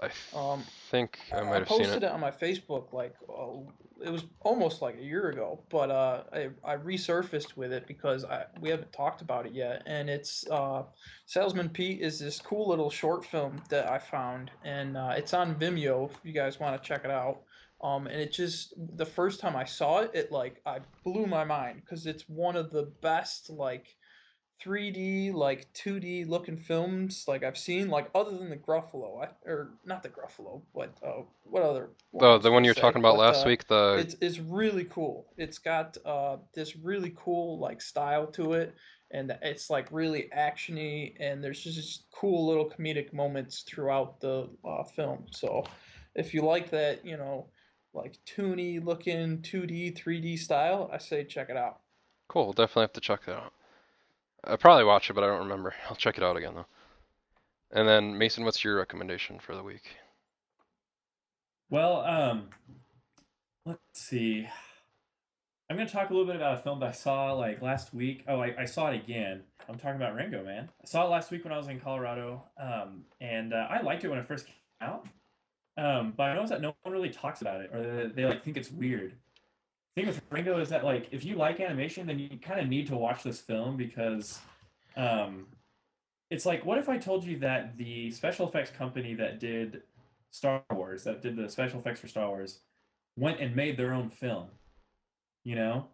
I 0.00 0.10
Um, 0.36 0.62
think 0.90 1.18
I 1.32 1.42
might 1.42 1.58
have 1.60 1.68
posted 1.68 1.86
seen 1.86 1.96
it. 1.96 2.02
it. 2.04 2.10
on 2.12 2.20
my 2.20 2.30
Facebook 2.30 2.92
like 2.92 3.14
oh, 3.28 3.70
it 4.04 4.10
was 4.10 4.24
almost 4.40 4.80
like 4.80 4.96
a 4.98 5.02
year 5.04 5.28
ago, 5.28 5.60
but 5.68 5.90
uh, 5.90 6.22
I, 6.32 6.48
I 6.64 6.76
resurfaced 6.76 7.56
with 7.56 7.70
it 7.72 7.86
because 7.86 8.24
I 8.24 8.46
we 8.60 8.70
haven't 8.70 8.92
talked 8.92 9.20
about 9.20 9.46
it 9.46 9.52
yet, 9.52 9.82
and 9.86 10.08
it's 10.08 10.46
uh, 10.50 10.84
Salesman 11.26 11.68
Pete 11.68 12.00
is 12.00 12.18
this 12.18 12.40
cool 12.40 12.68
little 12.68 12.90
short 12.90 13.24
film 13.24 13.62
that 13.68 13.90
I 13.90 13.98
found, 13.98 14.50
and 14.64 14.96
uh, 14.96 15.12
it's 15.16 15.34
on 15.34 15.54
Vimeo 15.56 16.10
if 16.10 16.16
you 16.24 16.32
guys 16.32 16.58
want 16.58 16.80
to 16.82 16.88
check 16.88 17.04
it 17.04 17.10
out. 17.10 17.42
Um, 17.82 18.06
and 18.06 18.20
it 18.20 18.32
just 18.32 18.74
the 18.96 19.06
first 19.06 19.40
time 19.40 19.56
I 19.56 19.64
saw 19.64 20.00
it, 20.00 20.10
it 20.14 20.30
like 20.32 20.60
I 20.66 20.80
blew 21.04 21.26
my 21.26 21.44
mind 21.44 21.80
because 21.82 22.06
it's 22.06 22.28
one 22.28 22.56
of 22.56 22.70
the 22.70 22.92
best 23.02 23.48
like 23.50 23.96
3D 24.64 25.32
like 25.32 25.72
2D 25.74 26.28
looking 26.28 26.56
films 26.56 27.24
like 27.26 27.42
I've 27.42 27.56
seen 27.56 27.88
like 27.88 28.10
other 28.14 28.36
than 28.36 28.50
the 28.50 28.56
Gruffalo 28.56 29.24
I, 29.24 29.28
or 29.48 29.70
not 29.84 30.02
the 30.02 30.08
Gruffalo 30.10 30.62
but 30.74 30.94
uh, 31.04 31.22
what 31.44 31.62
other 31.62 31.90
The 32.18 32.38
the 32.38 32.50
one 32.50 32.64
you 32.64 32.70
were 32.70 32.74
talking 32.74 33.00
about 33.00 33.16
but, 33.16 33.22
last 33.22 33.44
uh, 33.44 33.48
week, 33.48 33.66
the 33.66 33.96
it's 33.98 34.16
it's 34.20 34.38
really 34.38 34.84
cool. 34.84 35.26
It's 35.36 35.58
got 35.58 35.96
uh 36.04 36.38
this 36.54 36.76
really 36.76 37.14
cool 37.16 37.58
like 37.58 37.80
style 37.80 38.26
to 38.28 38.54
it, 38.54 38.74
and 39.10 39.36
it's 39.42 39.70
like 39.70 39.88
really 39.90 40.28
actiony, 40.36 41.14
and 41.20 41.42
there's 41.42 41.62
just 41.62 42.10
cool 42.12 42.46
little 42.46 42.68
comedic 42.68 43.12
moments 43.12 43.62
throughout 43.62 44.20
the 44.20 44.48
uh, 44.64 44.84
film. 44.84 45.26
So, 45.30 45.64
if 46.14 46.34
you 46.34 46.42
like 46.42 46.70
that, 46.70 47.04
you 47.04 47.16
know, 47.16 47.46
like 47.94 48.18
toony 48.24 48.84
looking 48.84 49.38
2D 49.38 49.96
3D 49.98 50.38
style, 50.38 50.90
I 50.92 50.98
say 50.98 51.24
check 51.24 51.50
it 51.50 51.56
out. 51.56 51.80
cool. 52.28 52.52
Definitely 52.52 52.82
have 52.82 52.92
to 52.94 53.00
check 53.00 53.24
that 53.26 53.36
out. 53.36 53.52
I 54.44 54.56
probably 54.56 54.84
watch 54.84 55.10
it, 55.10 55.14
but 55.14 55.24
I 55.24 55.26
don't 55.26 55.40
remember. 55.40 55.74
I'll 55.88 55.96
check 55.96 56.16
it 56.16 56.24
out 56.24 56.36
again 56.36 56.54
though. 56.54 56.66
And 57.72 57.86
then 57.86 58.18
Mason, 58.18 58.44
what's 58.44 58.64
your 58.64 58.76
recommendation 58.76 59.38
for 59.38 59.54
the 59.54 59.62
week? 59.62 59.96
Well, 61.68 62.00
um, 62.00 62.48
let's 63.64 63.80
see. 63.94 64.48
I'm 65.68 65.76
going 65.76 65.86
to 65.86 65.92
talk 65.92 66.10
a 66.10 66.12
little 66.12 66.26
bit 66.26 66.34
about 66.34 66.58
a 66.58 66.62
film 66.62 66.80
that 66.80 66.88
I 66.88 66.92
saw 66.92 67.32
like 67.32 67.62
last 67.62 67.94
week. 67.94 68.24
Oh, 68.26 68.40
I, 68.40 68.54
I 68.58 68.64
saw 68.64 68.90
it 68.90 68.96
again. 68.96 69.42
I'm 69.68 69.78
talking 69.78 69.94
about 69.94 70.16
Rango, 70.16 70.42
man. 70.42 70.68
I 70.82 70.86
saw 70.86 71.06
it 71.06 71.10
last 71.10 71.30
week 71.30 71.44
when 71.44 71.52
I 71.52 71.58
was 71.58 71.68
in 71.68 71.78
Colorado, 71.78 72.42
um, 72.60 73.04
and 73.20 73.54
uh, 73.54 73.68
I 73.70 73.80
liked 73.82 74.02
it 74.02 74.08
when 74.08 74.18
it 74.18 74.26
first 74.26 74.46
came 74.46 74.56
out. 74.80 75.06
Um, 75.76 76.12
but 76.16 76.24
I 76.24 76.34
noticed 76.34 76.50
that 76.50 76.60
no 76.60 76.74
one 76.82 76.92
really 76.92 77.10
talks 77.10 77.40
about 77.40 77.60
it, 77.60 77.70
or 77.72 77.82
they, 77.82 78.06
they 78.08 78.24
like 78.24 78.42
think 78.42 78.56
it's 78.56 78.70
weird. 78.70 79.12
Thing 80.00 80.06
with 80.06 80.22
Rango 80.30 80.58
is 80.58 80.70
that 80.70 80.82
like 80.82 81.08
if 81.10 81.24
you 81.26 81.36
like 81.36 81.60
animation, 81.60 82.06
then 82.06 82.18
you 82.18 82.30
kind 82.40 82.58
of 82.58 82.68
need 82.68 82.86
to 82.86 82.96
watch 82.96 83.22
this 83.22 83.38
film 83.38 83.76
because 83.76 84.40
um, 84.96 85.46
it's 86.30 86.46
like 86.46 86.64
what 86.64 86.78
if 86.78 86.88
I 86.88 86.96
told 86.96 87.22
you 87.22 87.38
that 87.40 87.76
the 87.76 88.10
special 88.10 88.48
effects 88.48 88.70
company 88.70 89.12
that 89.14 89.40
did 89.40 89.82
Star 90.30 90.62
Wars, 90.72 91.04
that 91.04 91.20
did 91.20 91.36
the 91.36 91.50
special 91.50 91.80
effects 91.80 92.00
for 92.00 92.08
Star 92.08 92.28
Wars, 92.28 92.60
went 93.18 93.40
and 93.40 93.54
made 93.54 93.76
their 93.76 93.92
own 93.92 94.08
film. 94.08 94.46
You 95.44 95.56
know? 95.56 95.88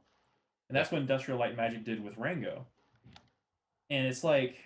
And 0.69 0.77
that's 0.77 0.93
what 0.93 1.01
Industrial 1.01 1.39
Light 1.39 1.57
Magic 1.57 1.85
did 1.85 2.03
with 2.05 2.17
Rango. 2.17 2.67
And 3.91 4.07
it's 4.07 4.23
like 4.23 4.57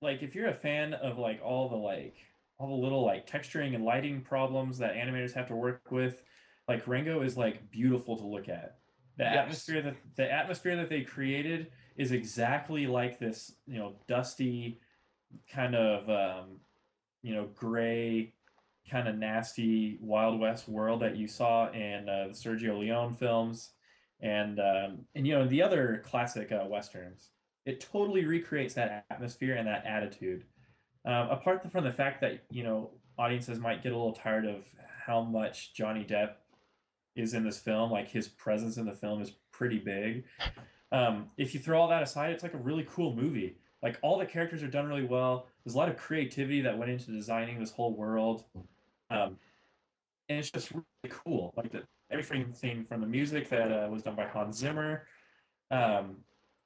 like 0.00 0.22
if 0.22 0.36
you're 0.36 0.48
a 0.48 0.54
fan 0.54 0.94
of 0.94 1.18
like 1.18 1.40
all 1.42 1.68
the 1.68 1.76
like 1.76 2.14
all 2.58 2.68
the 2.68 2.82
little 2.84 3.04
like 3.04 3.28
texturing 3.28 3.74
and 3.74 3.84
lighting 3.84 4.20
problems 4.20 4.78
that 4.78 4.94
animators 4.94 5.32
have 5.32 5.48
to 5.48 5.56
work 5.56 5.90
with, 5.90 6.22
like 6.68 6.86
Rango 6.86 7.22
is 7.22 7.36
like 7.36 7.70
beautiful 7.70 8.16
to 8.16 8.24
look 8.26 8.48
at. 8.48 8.78
The 9.18 9.24
Yes. 9.24 9.36
atmosphere 9.36 9.82
that 9.82 9.96
the 10.16 10.30
atmosphere 10.32 10.76
that 10.76 10.88
they 10.88 11.02
created 11.02 11.70
is 11.96 12.12
exactly 12.12 12.86
like 12.86 13.18
this, 13.18 13.52
you 13.66 13.78
know, 13.78 13.96
dusty 14.08 14.80
kind 15.50 15.74
of 15.74 16.08
um, 16.10 16.60
you 17.22 17.34
know, 17.34 17.46
gray, 17.54 18.34
kind 18.90 19.06
of 19.08 19.16
nasty 19.16 19.98
Wild 20.00 20.40
West 20.40 20.68
world 20.68 21.00
that 21.02 21.16
you 21.16 21.26
saw 21.28 21.70
in 21.70 22.08
uh, 22.08 22.28
the 22.28 22.34
Sergio 22.34 22.78
Leone 22.78 23.14
films, 23.14 23.70
and 24.20 24.58
um, 24.58 25.06
and 25.14 25.26
you 25.26 25.34
know 25.34 25.46
the 25.46 25.62
other 25.62 26.02
classic 26.04 26.50
uh, 26.52 26.64
westerns. 26.68 27.30
it 27.64 27.80
totally 27.80 28.24
recreates 28.24 28.74
that 28.74 29.04
atmosphere 29.10 29.54
and 29.54 29.68
that 29.68 29.84
attitude. 29.86 30.44
Um, 31.04 31.28
apart 31.30 31.70
from 31.70 31.84
the 31.84 31.92
fact 31.92 32.20
that 32.22 32.44
you 32.50 32.64
know 32.64 32.90
audiences 33.18 33.58
might 33.60 33.82
get 33.82 33.92
a 33.92 33.96
little 33.96 34.12
tired 34.14 34.46
of 34.46 34.64
how 35.06 35.22
much 35.22 35.74
Johnny 35.74 36.04
Depp 36.04 36.34
is 37.14 37.34
in 37.34 37.44
this 37.44 37.58
film, 37.58 37.90
like 37.90 38.08
his 38.08 38.28
presence 38.28 38.76
in 38.76 38.86
the 38.86 38.92
film 38.92 39.20
is 39.20 39.32
pretty 39.52 39.78
big. 39.78 40.24
Um, 40.90 41.28
if 41.36 41.54
you 41.54 41.60
throw 41.60 41.80
all 41.80 41.88
that 41.88 42.02
aside, 42.02 42.32
it's 42.32 42.42
like 42.42 42.54
a 42.54 42.58
really 42.58 42.86
cool 42.88 43.14
movie. 43.14 43.56
Like 43.82 43.98
all 44.02 44.18
the 44.18 44.26
characters 44.26 44.62
are 44.62 44.68
done 44.68 44.86
really 44.86 45.04
well. 45.04 45.46
There's 45.64 45.74
a 45.74 45.78
lot 45.78 45.88
of 45.88 45.96
creativity 45.96 46.60
that 46.62 46.78
went 46.78 46.90
into 46.90 47.10
designing 47.10 47.58
this 47.58 47.72
whole 47.72 47.94
world, 47.94 48.44
um, 49.10 49.38
and 50.28 50.38
it's 50.38 50.50
just 50.50 50.70
really 50.70 50.84
cool. 51.08 51.52
Like 51.56 51.72
the, 51.72 51.82
everything 52.10 52.84
from 52.84 53.00
the 53.00 53.06
music 53.06 53.48
that 53.48 53.72
uh, 53.72 53.88
was 53.90 54.02
done 54.02 54.14
by 54.14 54.26
Hans 54.26 54.58
Zimmer 54.58 55.06
um, 55.70 56.18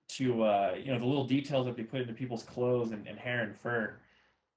to 0.09 0.43
uh, 0.43 0.75
you 0.79 0.93
know 0.93 0.99
the 0.99 1.07
little 1.07 1.27
details 1.27 1.67
that 1.67 1.77
they 1.77 1.85
put 1.85 2.03
into 2.03 2.13
people's 2.13 2.43
clothes 2.43 2.91
and, 2.91 3.07
and 3.07 3.19
hair 3.19 3.43
and 3.43 3.57
fur. 3.57 3.97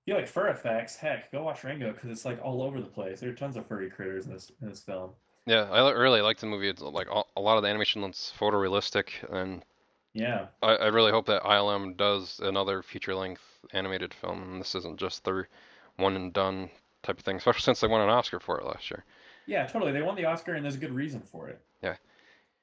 You 0.05 0.15
like 0.15 0.27
fur 0.27 0.47
effects, 0.47 0.95
heck, 0.95 1.31
go 1.31 1.43
watch 1.43 1.63
Rango 1.63 1.93
because 1.93 2.09
it's 2.09 2.25
like 2.25 2.39
all 2.43 2.63
over 2.63 2.81
the 2.81 2.87
place. 2.87 3.19
There 3.19 3.29
are 3.29 3.33
tons 3.33 3.55
of 3.55 3.67
furry 3.67 3.89
critters 3.89 4.25
in 4.25 4.33
this 4.33 4.51
in 4.61 4.69
this 4.69 4.81
film. 4.81 5.11
Yeah, 5.49 5.63
I 5.63 5.89
really 5.93 6.21
like 6.21 6.37
the 6.37 6.45
movie. 6.45 6.69
It's 6.69 6.79
like 6.79 7.07
a 7.09 7.41
lot 7.41 7.57
of 7.57 7.63
the 7.63 7.69
animation 7.69 8.03
looks 8.03 8.31
photorealistic, 8.39 9.09
and 9.31 9.65
yeah, 10.13 10.45
I, 10.61 10.75
I 10.75 10.87
really 10.89 11.09
hope 11.09 11.25
that 11.25 11.41
ILM 11.41 11.97
does 11.97 12.39
another 12.39 12.83
feature-length 12.83 13.41
animated 13.73 14.13
film. 14.13 14.43
And 14.43 14.61
this 14.61 14.75
isn't 14.75 14.99
just 14.99 15.25
their 15.25 15.49
one 15.97 16.15
and 16.15 16.31
done 16.31 16.69
type 17.01 17.17
of 17.17 17.25
thing, 17.25 17.37
especially 17.37 17.61
since 17.61 17.79
they 17.79 17.87
won 17.87 18.01
an 18.01 18.09
Oscar 18.09 18.39
for 18.39 18.59
it 18.59 18.65
last 18.67 18.91
year. 18.91 19.03
Yeah, 19.47 19.65
totally. 19.65 19.91
They 19.91 20.03
won 20.03 20.15
the 20.15 20.25
Oscar, 20.25 20.53
and 20.53 20.63
there's 20.63 20.75
a 20.75 20.79
good 20.79 20.93
reason 20.93 21.19
for 21.19 21.49
it. 21.49 21.59
Yeah. 21.81 21.95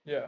Yeah. 0.05 0.27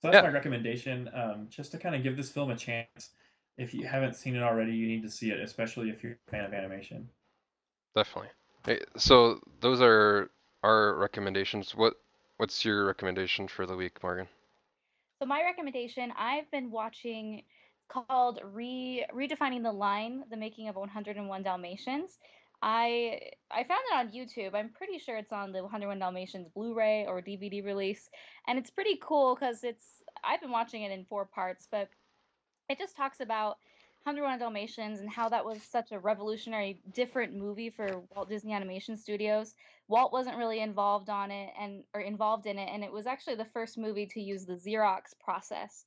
So 0.00 0.10
that's 0.10 0.14
yeah. 0.14 0.22
my 0.22 0.30
recommendation. 0.30 1.10
Um, 1.12 1.46
just 1.50 1.72
to 1.72 1.78
kind 1.78 1.94
of 1.94 2.02
give 2.02 2.16
this 2.16 2.30
film 2.30 2.50
a 2.50 2.56
chance. 2.56 3.10
If 3.58 3.74
you 3.74 3.86
haven't 3.86 4.16
seen 4.16 4.34
it 4.34 4.42
already, 4.42 4.72
you 4.72 4.86
need 4.86 5.02
to 5.02 5.10
see 5.10 5.30
it, 5.30 5.40
especially 5.40 5.90
if 5.90 6.02
you're 6.02 6.16
a 6.26 6.30
fan 6.30 6.46
of 6.46 6.54
animation. 6.54 7.06
Definitely. 7.94 8.30
Hey, 8.64 8.80
so 8.96 9.40
those 9.60 9.82
are 9.82 10.30
our 10.66 10.94
recommendations. 10.94 11.74
What 11.74 11.94
what's 12.38 12.64
your 12.64 12.86
recommendation 12.86 13.46
for 13.48 13.66
the 13.66 13.76
week, 13.76 14.02
Morgan? 14.02 14.26
So 15.20 15.26
my 15.26 15.42
recommendation, 15.42 16.12
I've 16.18 16.50
been 16.50 16.70
watching 16.70 17.42
called 17.88 18.40
Re 18.42 19.06
Redefining 19.14 19.62
the 19.62 19.72
Line: 19.72 20.24
The 20.28 20.36
Making 20.36 20.68
of 20.68 20.76
101 20.76 21.42
Dalmatians. 21.42 22.18
I 22.62 23.20
I 23.50 23.62
found 23.64 23.80
it 23.90 23.96
on 23.96 24.08
YouTube. 24.08 24.54
I'm 24.54 24.70
pretty 24.70 24.98
sure 24.98 25.16
it's 25.16 25.32
on 25.32 25.52
the 25.52 25.62
101 25.62 25.98
Dalmatians 26.00 26.48
Blu-ray 26.54 27.06
or 27.06 27.22
DVD 27.22 27.64
release, 27.64 28.10
and 28.48 28.58
it's 28.58 28.70
pretty 28.70 28.98
cool 29.00 29.36
because 29.36 29.62
it's 29.62 30.02
I've 30.24 30.40
been 30.40 30.50
watching 30.50 30.82
it 30.82 30.90
in 30.90 31.04
four 31.04 31.26
parts, 31.26 31.68
but 31.70 31.88
it 32.68 32.78
just 32.78 32.96
talks 32.96 33.20
about 33.20 33.58
101 34.06 34.38
Dalmatians 34.38 35.00
and 35.00 35.10
how 35.10 35.28
that 35.28 35.44
was 35.44 35.60
such 35.64 35.90
a 35.90 35.98
revolutionary, 35.98 36.80
different 36.92 37.34
movie 37.34 37.70
for 37.70 38.04
Walt 38.14 38.28
Disney 38.28 38.52
Animation 38.52 38.96
Studios. 38.96 39.56
Walt 39.88 40.12
wasn't 40.12 40.36
really 40.36 40.60
involved 40.60 41.10
on 41.10 41.32
it 41.32 41.50
and 41.60 41.82
or 41.92 42.00
involved 42.00 42.46
in 42.46 42.56
it, 42.56 42.68
and 42.72 42.84
it 42.84 42.92
was 42.92 43.08
actually 43.08 43.34
the 43.34 43.44
first 43.44 43.76
movie 43.76 44.06
to 44.06 44.20
use 44.20 44.46
the 44.46 44.54
Xerox 44.54 45.18
process. 45.18 45.84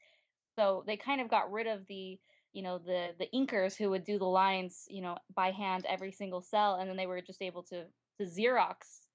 So 0.57 0.83
they 0.85 0.97
kind 0.97 1.21
of 1.21 1.29
got 1.29 1.49
rid 1.49 1.65
of 1.65 1.87
the 1.87 2.19
you 2.51 2.61
know 2.61 2.77
the 2.77 3.15
the 3.17 3.29
inkers 3.33 3.77
who 3.77 3.89
would 3.91 4.03
do 4.03 4.19
the 4.19 4.25
lines 4.25 4.85
you 4.89 5.01
know 5.01 5.15
by 5.33 5.51
hand 5.51 5.85
every 5.87 6.11
single 6.11 6.41
cell 6.41 6.75
and 6.75 6.89
then 6.89 6.97
they 6.97 7.05
were 7.05 7.21
just 7.21 7.41
able 7.41 7.61
to 7.61 7.85
to 8.17 8.23
xerox 8.25 9.05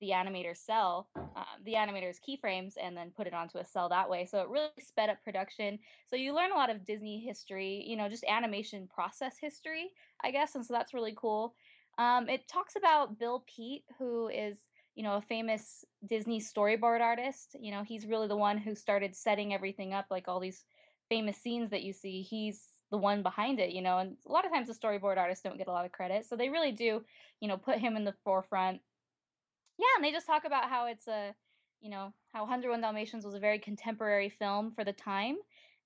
the 0.00 0.10
animator's 0.10 0.60
cell 0.60 1.08
um, 1.16 1.44
the 1.64 1.74
animator's 1.74 2.18
keyframes 2.18 2.74
and 2.80 2.96
then 2.96 3.10
put 3.16 3.26
it 3.26 3.34
onto 3.34 3.58
a 3.58 3.64
cell 3.64 3.88
that 3.88 4.08
way 4.08 4.26
so 4.26 4.40
it 4.40 4.48
really 4.48 4.68
sped 4.78 5.10
up 5.10 5.22
production 5.24 5.78
so 6.08 6.16
you 6.16 6.34
learn 6.34 6.52
a 6.52 6.56
lot 6.56 6.70
of 6.70 6.84
disney 6.84 7.20
history 7.20 7.84
you 7.86 7.96
know 7.96 8.08
just 8.08 8.24
animation 8.24 8.88
process 8.92 9.36
history 9.40 9.90
i 10.22 10.30
guess 10.30 10.54
and 10.54 10.64
so 10.64 10.72
that's 10.74 10.94
really 10.94 11.14
cool 11.16 11.54
um, 11.98 12.28
it 12.28 12.46
talks 12.46 12.76
about 12.76 13.18
bill 13.18 13.44
peet 13.46 13.84
who 13.98 14.28
is 14.28 14.58
you 14.94 15.02
know 15.02 15.16
a 15.16 15.22
famous 15.22 15.84
disney 16.08 16.40
storyboard 16.40 17.00
artist 17.00 17.56
you 17.60 17.70
know 17.70 17.82
he's 17.82 18.06
really 18.06 18.28
the 18.28 18.36
one 18.36 18.58
who 18.58 18.74
started 18.74 19.14
setting 19.14 19.54
everything 19.54 19.94
up 19.94 20.06
like 20.10 20.28
all 20.28 20.40
these 20.40 20.64
famous 21.08 21.36
scenes 21.36 21.70
that 21.70 21.82
you 21.82 21.92
see 21.92 22.22
he's 22.22 22.68
the 22.90 22.98
one 22.98 23.22
behind 23.22 23.58
it, 23.58 23.70
you 23.70 23.82
know, 23.82 23.98
and 23.98 24.16
a 24.26 24.32
lot 24.32 24.44
of 24.44 24.52
times 24.52 24.68
the 24.68 24.74
storyboard 24.74 25.16
artists 25.16 25.42
don't 25.42 25.58
get 25.58 25.68
a 25.68 25.72
lot 25.72 25.84
of 25.84 25.92
credit. 25.92 26.24
So 26.24 26.36
they 26.36 26.48
really 26.48 26.72
do, 26.72 27.02
you 27.40 27.48
know, 27.48 27.56
put 27.56 27.78
him 27.78 27.96
in 27.96 28.04
the 28.04 28.14
forefront. 28.24 28.80
Yeah, 29.78 29.86
and 29.96 30.04
they 30.04 30.12
just 30.12 30.26
talk 30.26 30.44
about 30.44 30.68
how 30.68 30.86
it's 30.86 31.08
a, 31.08 31.34
you 31.80 31.90
know, 31.90 32.12
how 32.32 32.40
101 32.40 32.80
Dalmatians 32.80 33.24
was 33.24 33.34
a 33.34 33.40
very 33.40 33.58
contemporary 33.58 34.28
film 34.28 34.72
for 34.74 34.84
the 34.84 34.92
time. 34.92 35.36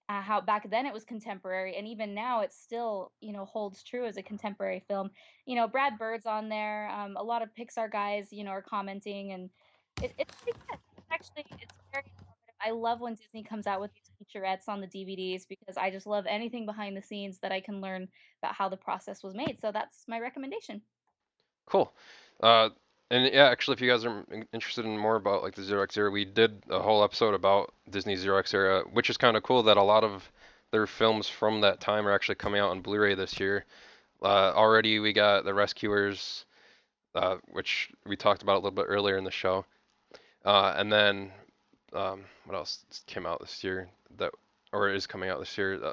Uh, 0.09 0.21
how 0.21 0.41
back 0.41 0.69
then 0.71 0.87
it 0.87 0.93
was 0.93 1.05
contemporary, 1.05 1.77
and 1.77 1.87
even 1.87 2.15
now 2.15 2.41
it 2.41 2.53
still, 2.53 3.13
you 3.21 3.33
know, 3.33 3.45
holds 3.45 3.85
true 3.85 4.05
as 4.07 4.17
a 4.17 4.23
contemporary 4.23 4.83
film. 4.89 5.09
You 5.47 5.55
know, 5.55 5.69
Brad 5.69 5.99
Bird's 5.99 6.27
on 6.27 6.49
there. 6.49 6.91
Um, 6.91 7.17
a 7.17 7.23
lot 7.23 7.43
of 7.43 7.51
Pixar 7.55 7.93
guys, 7.93 8.33
you 8.33 8.43
know, 8.43 8.51
are 8.51 8.63
commenting, 8.63 9.33
and 9.33 9.51
it, 10.03 10.13
it's 10.19 10.35
actually 11.13 11.47
it's 11.61 11.75
very 11.93 12.05
I 12.65 12.71
love 12.71 13.01
when 13.01 13.15
Disney 13.15 13.43
comes 13.43 13.67
out 13.67 13.81
with 13.81 13.91
these 13.93 14.11
featurettes 14.21 14.69
on 14.69 14.81
the 14.81 14.87
DVDs 14.87 15.47
because 15.49 15.77
I 15.77 15.91
just 15.91 16.07
love 16.07 16.25
anything 16.29 16.67
behind 16.67 16.97
the 16.97 17.03
scenes 17.03 17.39
that 17.39 17.53
I 17.53 17.61
can 17.61 17.81
learn 17.81 18.09
about 18.43 18.55
how 18.55 18.69
the 18.69 18.77
process 18.77 19.23
was 19.23 19.35
made. 19.35 19.59
So 19.61 19.73
that's 19.73 20.05
my 20.09 20.21
recommendation. 20.21 20.83
Cool. 21.67 21.93
Uh, 22.43 22.71
and 23.11 23.33
yeah, 23.33 23.49
actually, 23.49 23.75
if 23.75 23.81
you 23.81 23.91
guys 23.91 24.05
are 24.05 24.25
interested 24.53 24.85
in 24.85 24.97
more 24.97 25.17
about 25.17 25.43
like 25.43 25.55
the 25.55 25.63
Xerox 25.63 25.97
era, 25.97 26.11
we 26.11 26.25
did 26.25 26.63
a 26.71 26.81
whole 26.81 27.03
episode 27.03 27.35
about 27.35 27.75
Disney 27.91 28.17
Xerox 28.17 28.55
era, 28.55 28.85
which 28.93 29.11
is 29.11 29.17
kind 29.17 29.37
of 29.37 29.43
cool 29.43 29.65
that 29.65 29.77
a 29.77 29.83
lot 29.83 30.05
of 30.05 30.31
their 30.71 30.87
films 30.87 31.29
from 31.29 31.61
that 31.63 31.81
time 31.81 32.07
are 32.07 32.13
actually 32.13 32.37
coming 32.37 32.61
out 32.61 32.71
on 32.71 32.81
Blu-ray 32.81 33.15
this 33.15 33.41
year. 33.41 33.65
Uh, 34.23 34.53
already, 34.55 35.01
we 35.01 35.13
got 35.13 35.45
The 35.45 35.53
Rescuers, 35.53 36.45
uh, 37.15 37.37
which 37.51 37.91
we 38.07 38.17
talked 38.17 38.43
about 38.43 38.55
a 38.55 38.61
little 38.63 38.71
bit 38.71 38.87
earlier 38.89 39.17
in 39.17 39.25
the 39.25 39.31
show, 39.31 39.65
uh, 40.45 40.75
and 40.77 40.93
then 40.93 41.33
um, 41.93 42.25
what 42.45 42.55
else 42.55 42.85
came 43.07 43.27
out 43.27 43.41
this 43.41 43.65
year 43.65 43.89
that 44.19 44.31
or 44.73 44.89
is 44.89 45.07
coming 45.09 45.31
out 45.31 45.41
this 45.41 45.59
year? 45.59 45.83
Uh, 45.83 45.93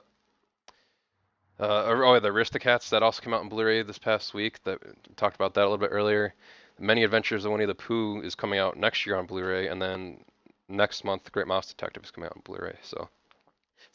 uh, 1.60 1.84
oh, 1.88 2.20
the 2.20 2.30
Aristocats 2.30 2.90
that 2.90 3.02
also 3.02 3.24
came 3.24 3.34
out 3.34 3.42
in 3.42 3.50
Blu-ray 3.50 3.82
this 3.82 3.98
past 3.98 4.36
week. 4.36 4.64
That 4.66 4.80
talked 5.16 5.36
about 5.36 5.56
that 5.56 5.62
a 5.62 5.70
little 5.70 5.80
bit 5.80 5.90
earlier. 5.92 6.36
Many 6.80 7.04
Adventures 7.04 7.46
of 7.46 7.52
Winnie 7.52 7.66
the 7.66 7.76
Pooh 7.76 8.22
is 8.22 8.36
coming 8.36 8.60
out 8.60 8.78
next 8.78 9.06
year 9.06 9.18
on 9.18 9.26
Blu-ray, 9.26 9.68
and 9.68 9.82
then 9.82 10.24
next 10.70 11.04
month, 11.04 11.32
Great 11.32 11.48
Mouse 11.48 11.68
Detective 11.68 12.04
is 12.04 12.12
coming 12.12 12.28
out 12.28 12.36
on 12.36 12.42
Blu-ray. 12.44 12.78
So 12.84 13.10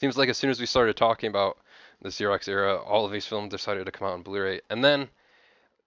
seems 0.01 0.17
like 0.17 0.29
as 0.29 0.39
soon 0.39 0.51
as 0.51 0.59
we 0.59 0.67
started 0.67 0.97
talking 0.97 1.29
about 1.29 1.59
the 2.01 2.09
Xerox 2.09 2.49
era, 2.49 2.77
all 2.77 3.05
of 3.05 3.13
these 3.13 3.27
films 3.27 3.51
decided 3.51 3.87
to 3.87 3.93
come 3.93 4.09
out 4.09 4.15
on 4.15 4.23
Blu-ray, 4.23 4.61
and 4.71 4.85
then 4.85 5.09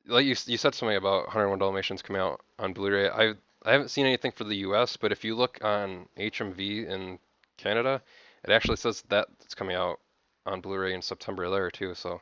like 0.08 0.26
you 0.26 0.36
you 0.46 0.58
said 0.58 0.76
something 0.76 0.98
about 0.98 1.26
101 1.26 1.60
Dalmatians 1.60 2.02
coming 2.02 2.22
out 2.22 2.42
on 2.60 2.74
Blu-ray. 2.74 3.10
I 3.10 3.34
I 3.66 3.72
haven't 3.72 3.90
seen 3.90 4.06
anything 4.06 4.32
for 4.32 4.44
the 4.44 4.58
U.S., 4.58 4.96
but 4.96 5.12
if 5.12 5.24
you 5.24 5.36
look 5.36 5.58
on 5.64 6.08
HMV 6.18 6.88
in 6.88 7.18
Canada, 7.58 8.02
it 8.44 8.52
actually 8.52 8.78
says 8.78 9.02
that 9.10 9.28
it's 9.42 9.56
coming 9.56 9.76
out 9.76 10.00
on 10.46 10.62
Blu-ray 10.62 10.94
in 10.94 11.02
September 11.02 11.50
there 11.50 11.72
too. 11.72 11.96
So, 11.96 12.22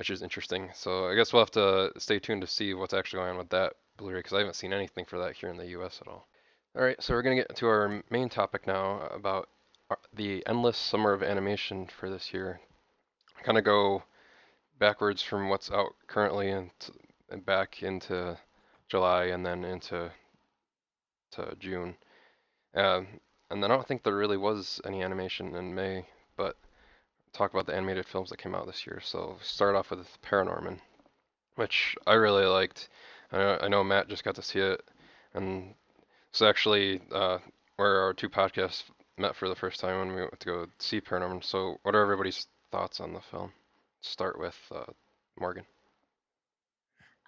which 0.00 0.08
is 0.08 0.22
interesting. 0.22 0.70
So 0.72 1.10
I 1.10 1.14
guess 1.14 1.30
we'll 1.30 1.42
have 1.42 1.50
to 1.50 1.92
stay 1.98 2.18
tuned 2.18 2.40
to 2.40 2.46
see 2.46 2.72
what's 2.72 2.94
actually 2.94 3.18
going 3.18 3.32
on 3.32 3.36
with 3.36 3.50
that 3.50 3.74
Blu-ray 3.98 4.20
because 4.20 4.32
I 4.32 4.38
haven't 4.38 4.56
seen 4.56 4.72
anything 4.72 5.04
for 5.04 5.18
that 5.18 5.36
here 5.36 5.50
in 5.50 5.58
the 5.58 5.66
U.S. 5.76 5.98
at 6.00 6.08
all. 6.08 6.26
All 6.74 6.82
right, 6.82 6.96
so 7.02 7.12
we're 7.12 7.20
gonna 7.20 7.36
get 7.36 7.54
to 7.54 7.66
our 7.66 8.02
main 8.08 8.30
topic 8.30 8.66
now 8.66 9.06
about 9.12 9.50
the 10.14 10.42
endless 10.46 10.78
summer 10.78 11.12
of 11.12 11.22
animation 11.22 11.86
for 11.86 12.08
this 12.08 12.32
year. 12.32 12.60
Kind 13.42 13.58
of 13.58 13.64
go 13.64 14.02
backwards 14.78 15.20
from 15.20 15.50
what's 15.50 15.70
out 15.70 15.92
currently 16.06 16.50
and, 16.50 16.70
and 17.28 17.44
back 17.44 17.82
into 17.82 18.38
July 18.88 19.24
and 19.26 19.44
then 19.44 19.66
into 19.66 20.10
to 21.32 21.54
June. 21.60 21.94
Um, 22.74 23.06
and 23.50 23.62
then 23.62 23.70
I 23.70 23.74
don't 23.74 23.86
think 23.86 24.02
there 24.02 24.16
really 24.16 24.38
was 24.38 24.80
any 24.86 25.02
animation 25.02 25.54
in 25.56 25.74
May, 25.74 26.06
talk 27.32 27.52
about 27.52 27.66
the 27.66 27.74
animated 27.74 28.06
films 28.06 28.30
that 28.30 28.38
came 28.38 28.54
out 28.54 28.66
this 28.66 28.86
year. 28.86 29.00
So 29.02 29.36
start 29.42 29.76
off 29.76 29.90
with 29.90 30.06
Paranorman, 30.22 30.78
which 31.56 31.96
I 32.06 32.14
really 32.14 32.46
liked. 32.46 32.88
I 33.32 33.68
know, 33.68 33.84
Matt 33.84 34.08
just 34.08 34.24
got 34.24 34.34
to 34.34 34.42
see 34.42 34.58
it, 34.58 34.82
and 35.34 35.74
it's 36.30 36.42
actually 36.42 37.00
uh, 37.12 37.38
where 37.76 38.00
our 38.00 38.12
two 38.12 38.28
podcasts 38.28 38.82
met 39.18 39.36
for 39.36 39.48
the 39.48 39.54
first 39.54 39.78
time 39.78 39.98
when 39.98 40.16
we 40.16 40.22
went 40.22 40.40
to 40.40 40.46
go 40.46 40.66
see 40.78 41.00
Paranorman. 41.00 41.44
So 41.44 41.78
what 41.84 41.94
are 41.94 42.02
everybody's 42.02 42.48
thoughts 42.72 43.00
on 43.00 43.12
the 43.12 43.20
film? 43.20 43.52
Start 44.00 44.38
with 44.40 44.56
uh, 44.74 44.90
Morgan. 45.38 45.64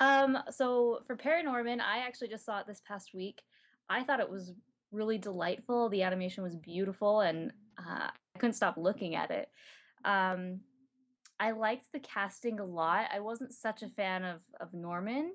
Um, 0.01 0.39
so 0.51 1.03
for 1.07 1.17
Paranorman, 1.17 1.81
I 1.81 1.99
actually 1.99 2.29
just 2.29 2.45
saw 2.45 2.59
it 2.59 2.67
this 2.67 2.83
past 2.87 3.15
week. 3.15 3.43
I 3.89 4.03
thought 4.03 4.19
it 4.19 4.31
was 4.31 4.53
really 4.91 5.19
delightful. 5.19 5.89
The 5.89 6.03
animation 6.03 6.43
was 6.43 6.57
beautiful, 6.57 7.21
and 7.21 7.53
uh, 7.79 8.09
I 8.09 8.39
couldn't 8.39 8.55
stop 8.55 8.77
looking 8.77 9.15
at 9.15 9.31
it. 9.31 9.49
Um, 10.05 10.61
I 11.41 11.51
liked 11.51 11.93
the 11.93 12.01
casting 12.01 12.61
a 12.61 12.65
lot. 12.65 13.07
I 13.13 13.21
wasn't 13.21 13.53
such 13.53 13.83
a 13.83 13.89
fan 13.89 14.25
of 14.25 14.41
of 14.61 14.73
Norman. 14.73 15.33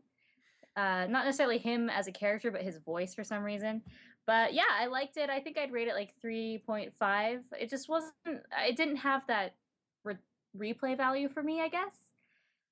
Uh, 0.77 1.07
not 1.09 1.25
necessarily 1.25 1.57
him 1.57 1.89
as 1.89 2.07
a 2.07 2.11
character, 2.11 2.51
but 2.51 2.61
his 2.61 2.77
voice 2.77 3.15
for 3.15 3.23
some 3.23 3.43
reason. 3.43 3.81
But 4.27 4.53
yeah, 4.53 4.69
I 4.79 4.85
liked 4.85 5.17
it. 5.17 5.29
I 5.29 5.39
think 5.39 5.57
I'd 5.57 5.71
rate 5.71 5.87
it 5.87 5.95
like 5.95 6.13
3.5. 6.23 7.39
It 7.59 7.69
just 7.69 7.89
wasn't, 7.89 8.13
it 8.25 8.75
didn't 8.75 8.97
have 8.97 9.25
that 9.27 9.55
re- 10.03 10.17
replay 10.55 10.95
value 10.95 11.29
for 11.29 11.41
me, 11.41 11.61
I 11.61 11.69
guess. 11.69 11.95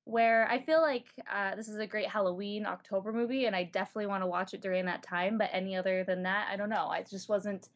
Where 0.04 0.48
I 0.48 0.60
feel 0.62 0.82
like 0.82 1.06
uh, 1.34 1.56
this 1.56 1.68
is 1.68 1.78
a 1.78 1.88
great 1.88 2.08
Halloween 2.08 2.68
October 2.68 3.12
movie, 3.12 3.46
and 3.46 3.56
I 3.56 3.64
definitely 3.64 4.06
want 4.06 4.22
to 4.22 4.28
watch 4.28 4.54
it 4.54 4.62
during 4.62 4.86
that 4.86 5.02
time. 5.02 5.40
But 5.40 5.50
any 5.52 5.76
other 5.76 6.04
than 6.04 6.22
that, 6.24 6.48
I 6.52 6.58
don't 6.58 6.70
know. 6.70 6.90
I 6.90 7.02
just 7.02 7.28
wasn't. 7.28 7.70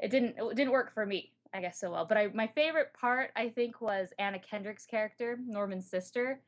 It 0.00 0.10
didn't. 0.10 0.36
It 0.38 0.56
didn't 0.56 0.72
work 0.72 0.94
for 0.94 1.04
me. 1.04 1.32
I 1.54 1.60
guess 1.60 1.80
so 1.80 1.90
well. 1.90 2.04
But 2.04 2.18
I, 2.18 2.28
my 2.34 2.46
favorite 2.46 2.92
part, 2.92 3.30
I 3.36 3.48
think, 3.48 3.80
was 3.80 4.12
Anna 4.18 4.38
Kendrick's 4.38 4.86
character, 4.86 5.38
Norman's 5.46 5.88
sister. 5.88 6.40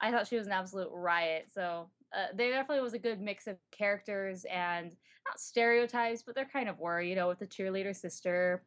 I 0.00 0.10
thought 0.10 0.26
she 0.26 0.36
was 0.36 0.46
an 0.46 0.52
absolute 0.52 0.90
riot. 0.92 1.48
So 1.52 1.88
uh, 2.14 2.26
there 2.34 2.50
definitely 2.50 2.82
was 2.82 2.94
a 2.94 2.98
good 2.98 3.20
mix 3.20 3.46
of 3.46 3.56
characters 3.70 4.44
and 4.50 4.94
not 5.26 5.40
stereotypes, 5.40 6.22
but 6.22 6.34
there 6.34 6.48
kind 6.52 6.68
of 6.68 6.78
were, 6.78 7.00
you 7.00 7.14
know, 7.14 7.28
with 7.28 7.38
the 7.38 7.46
cheerleader 7.46 7.94
sister, 7.94 8.62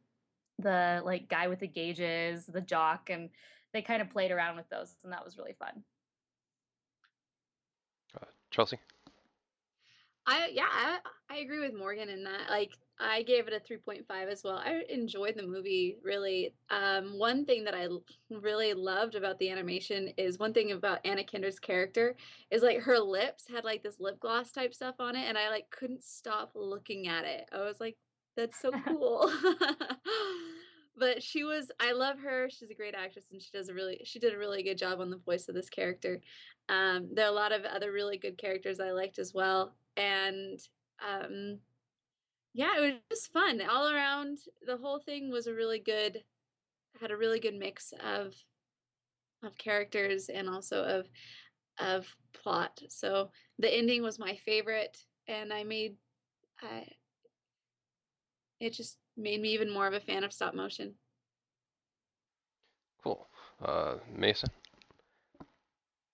the 0.60 1.02
like 1.06 1.30
guy 1.30 1.48
with 1.48 1.60
the 1.60 1.68
gauges, 1.68 2.46
the 2.46 2.62
jock, 2.62 3.10
and 3.10 3.30
they 3.74 3.82
kind 3.82 4.02
of 4.02 4.10
played 4.10 4.32
around 4.32 4.56
with 4.56 4.70
those, 4.70 4.96
and 5.04 5.12
that 5.12 5.24
was 5.24 5.38
really 5.38 5.56
fun. 5.60 5.84
Uh, 8.16 8.26
Chelsea. 8.50 8.80
I 10.26 10.50
yeah, 10.54 10.64
I, 10.72 10.98
I 11.30 11.38
agree 11.38 11.60
with 11.60 11.78
Morgan 11.78 12.10
in 12.10 12.24
that. 12.24 12.50
Like 12.50 12.72
I 13.00 13.24
gave 13.24 13.48
it 13.48 13.54
a 13.54 13.60
3.5 13.60 14.30
as 14.30 14.44
well. 14.44 14.58
I 14.58 14.84
enjoyed 14.90 15.36
the 15.36 15.46
movie 15.46 15.98
really. 16.02 16.54
Um, 16.70 17.20
one 17.20 17.46
thing 17.46 17.66
that 17.66 17.76
I 17.76 17.88
really 18.30 18.74
loved 18.74 19.16
about 19.16 19.38
the 19.40 19.50
animation 19.50 20.14
is 20.18 20.40
one 20.40 20.54
thing 20.54 20.72
about 20.72 21.00
Anna 21.04 21.24
Kendrick's 21.24 21.60
character 21.60 22.16
is 22.52 22.64
like 22.64 22.80
her 22.80 23.00
lips 23.00 23.46
had 23.50 23.66
like 23.66 23.84
this 23.84 24.00
lip 24.00 24.20
gloss 24.20 24.52
type 24.52 24.74
stuff 24.74 24.96
on 25.00 25.16
it, 25.16 25.26
and 25.28 25.38
I 25.38 25.50
like 25.50 25.70
couldn't 25.72 26.04
stop 26.04 26.52
looking 26.56 27.08
at 27.08 27.26
it. 27.26 27.50
I 27.52 27.64
was 27.64 27.80
like, 27.82 27.98
that's 28.38 28.60
so 28.62 28.72
cool. 28.88 29.32
but 30.98 31.22
she 31.22 31.44
was 31.44 31.72
I 31.80 31.92
love 31.92 32.20
her. 32.20 32.50
She's 32.50 32.70
a 32.70 32.76
great 32.76 32.96
actress 32.96 33.26
and 33.32 33.42
she 33.42 33.50
does 33.52 33.70
a 33.70 33.74
really 33.74 34.02
she 34.06 34.20
did 34.20 34.34
a 34.34 34.38
really 34.38 34.64
good 34.64 34.78
job 34.78 35.02
on 35.02 35.10
the 35.10 35.18
voice 35.18 35.50
of 35.50 35.56
this 35.56 35.70
character. 35.70 36.22
Um, 36.70 37.10
there 37.14 37.26
are 37.26 37.32
a 37.32 37.36
lot 37.36 37.52
of 37.52 37.66
other 37.66 37.92
really 37.92 38.18
good 38.18 38.38
characters 38.38 38.80
I 38.80 38.92
liked 38.92 39.20
as 39.20 39.34
well. 39.34 39.76
And 39.98 40.60
um 41.06 41.60
yeah, 42.56 42.78
it 42.78 42.82
was 42.82 42.94
just 43.12 43.34
fun. 43.34 43.62
All 43.70 43.90
around 43.90 44.40
the 44.66 44.78
whole 44.78 45.00
thing 45.00 45.30
was 45.30 45.46
a 45.46 45.54
really 45.54 45.80
good 45.80 46.24
had 47.02 47.12
a 47.12 47.18
really 47.18 47.42
good 47.42 47.54
mix 47.54 47.94
of 48.02 48.34
of 49.44 49.58
characters 49.58 50.30
and 50.30 50.48
also 50.48 50.82
of 50.82 51.08
of 51.80 52.08
plot. 52.34 52.80
So 52.88 53.30
the 53.60 53.70
ending 53.70 54.02
was 54.04 54.18
my 54.18 54.38
favorite 54.46 54.98
and 55.28 55.52
I 55.52 55.66
made 55.66 55.98
I 56.62 56.88
it 58.62 58.72
just 58.72 59.00
made 59.18 59.42
me 59.42 59.50
even 59.50 59.70
more 59.70 59.86
of 59.86 59.94
a 59.94 60.00
fan 60.00 60.24
of 60.24 60.32
stop 60.32 60.56
motion. 60.56 60.94
Cool. 63.04 63.28
Uh, 63.62 63.96
Mason. 64.16 64.50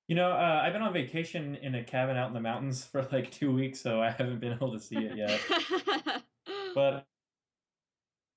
You 0.07 0.15
know, 0.15 0.31
uh, 0.31 0.61
I've 0.63 0.73
been 0.73 0.81
on 0.81 0.91
vacation 0.91 1.55
in 1.55 1.75
a 1.75 1.83
cabin 1.83 2.17
out 2.17 2.29
in 2.29 2.33
the 2.33 2.41
mountains 2.41 2.83
for 2.91 3.07
like 3.11 3.29
two 3.29 3.53
weeks, 3.53 3.79
so 3.79 4.01
I 4.01 4.09
haven't 4.09 4.39
been 4.39 4.53
able 4.53 4.73
to 4.73 4.79
see 4.79 4.97
it 4.97 5.15
yet. 5.15 6.23
but 6.75 7.05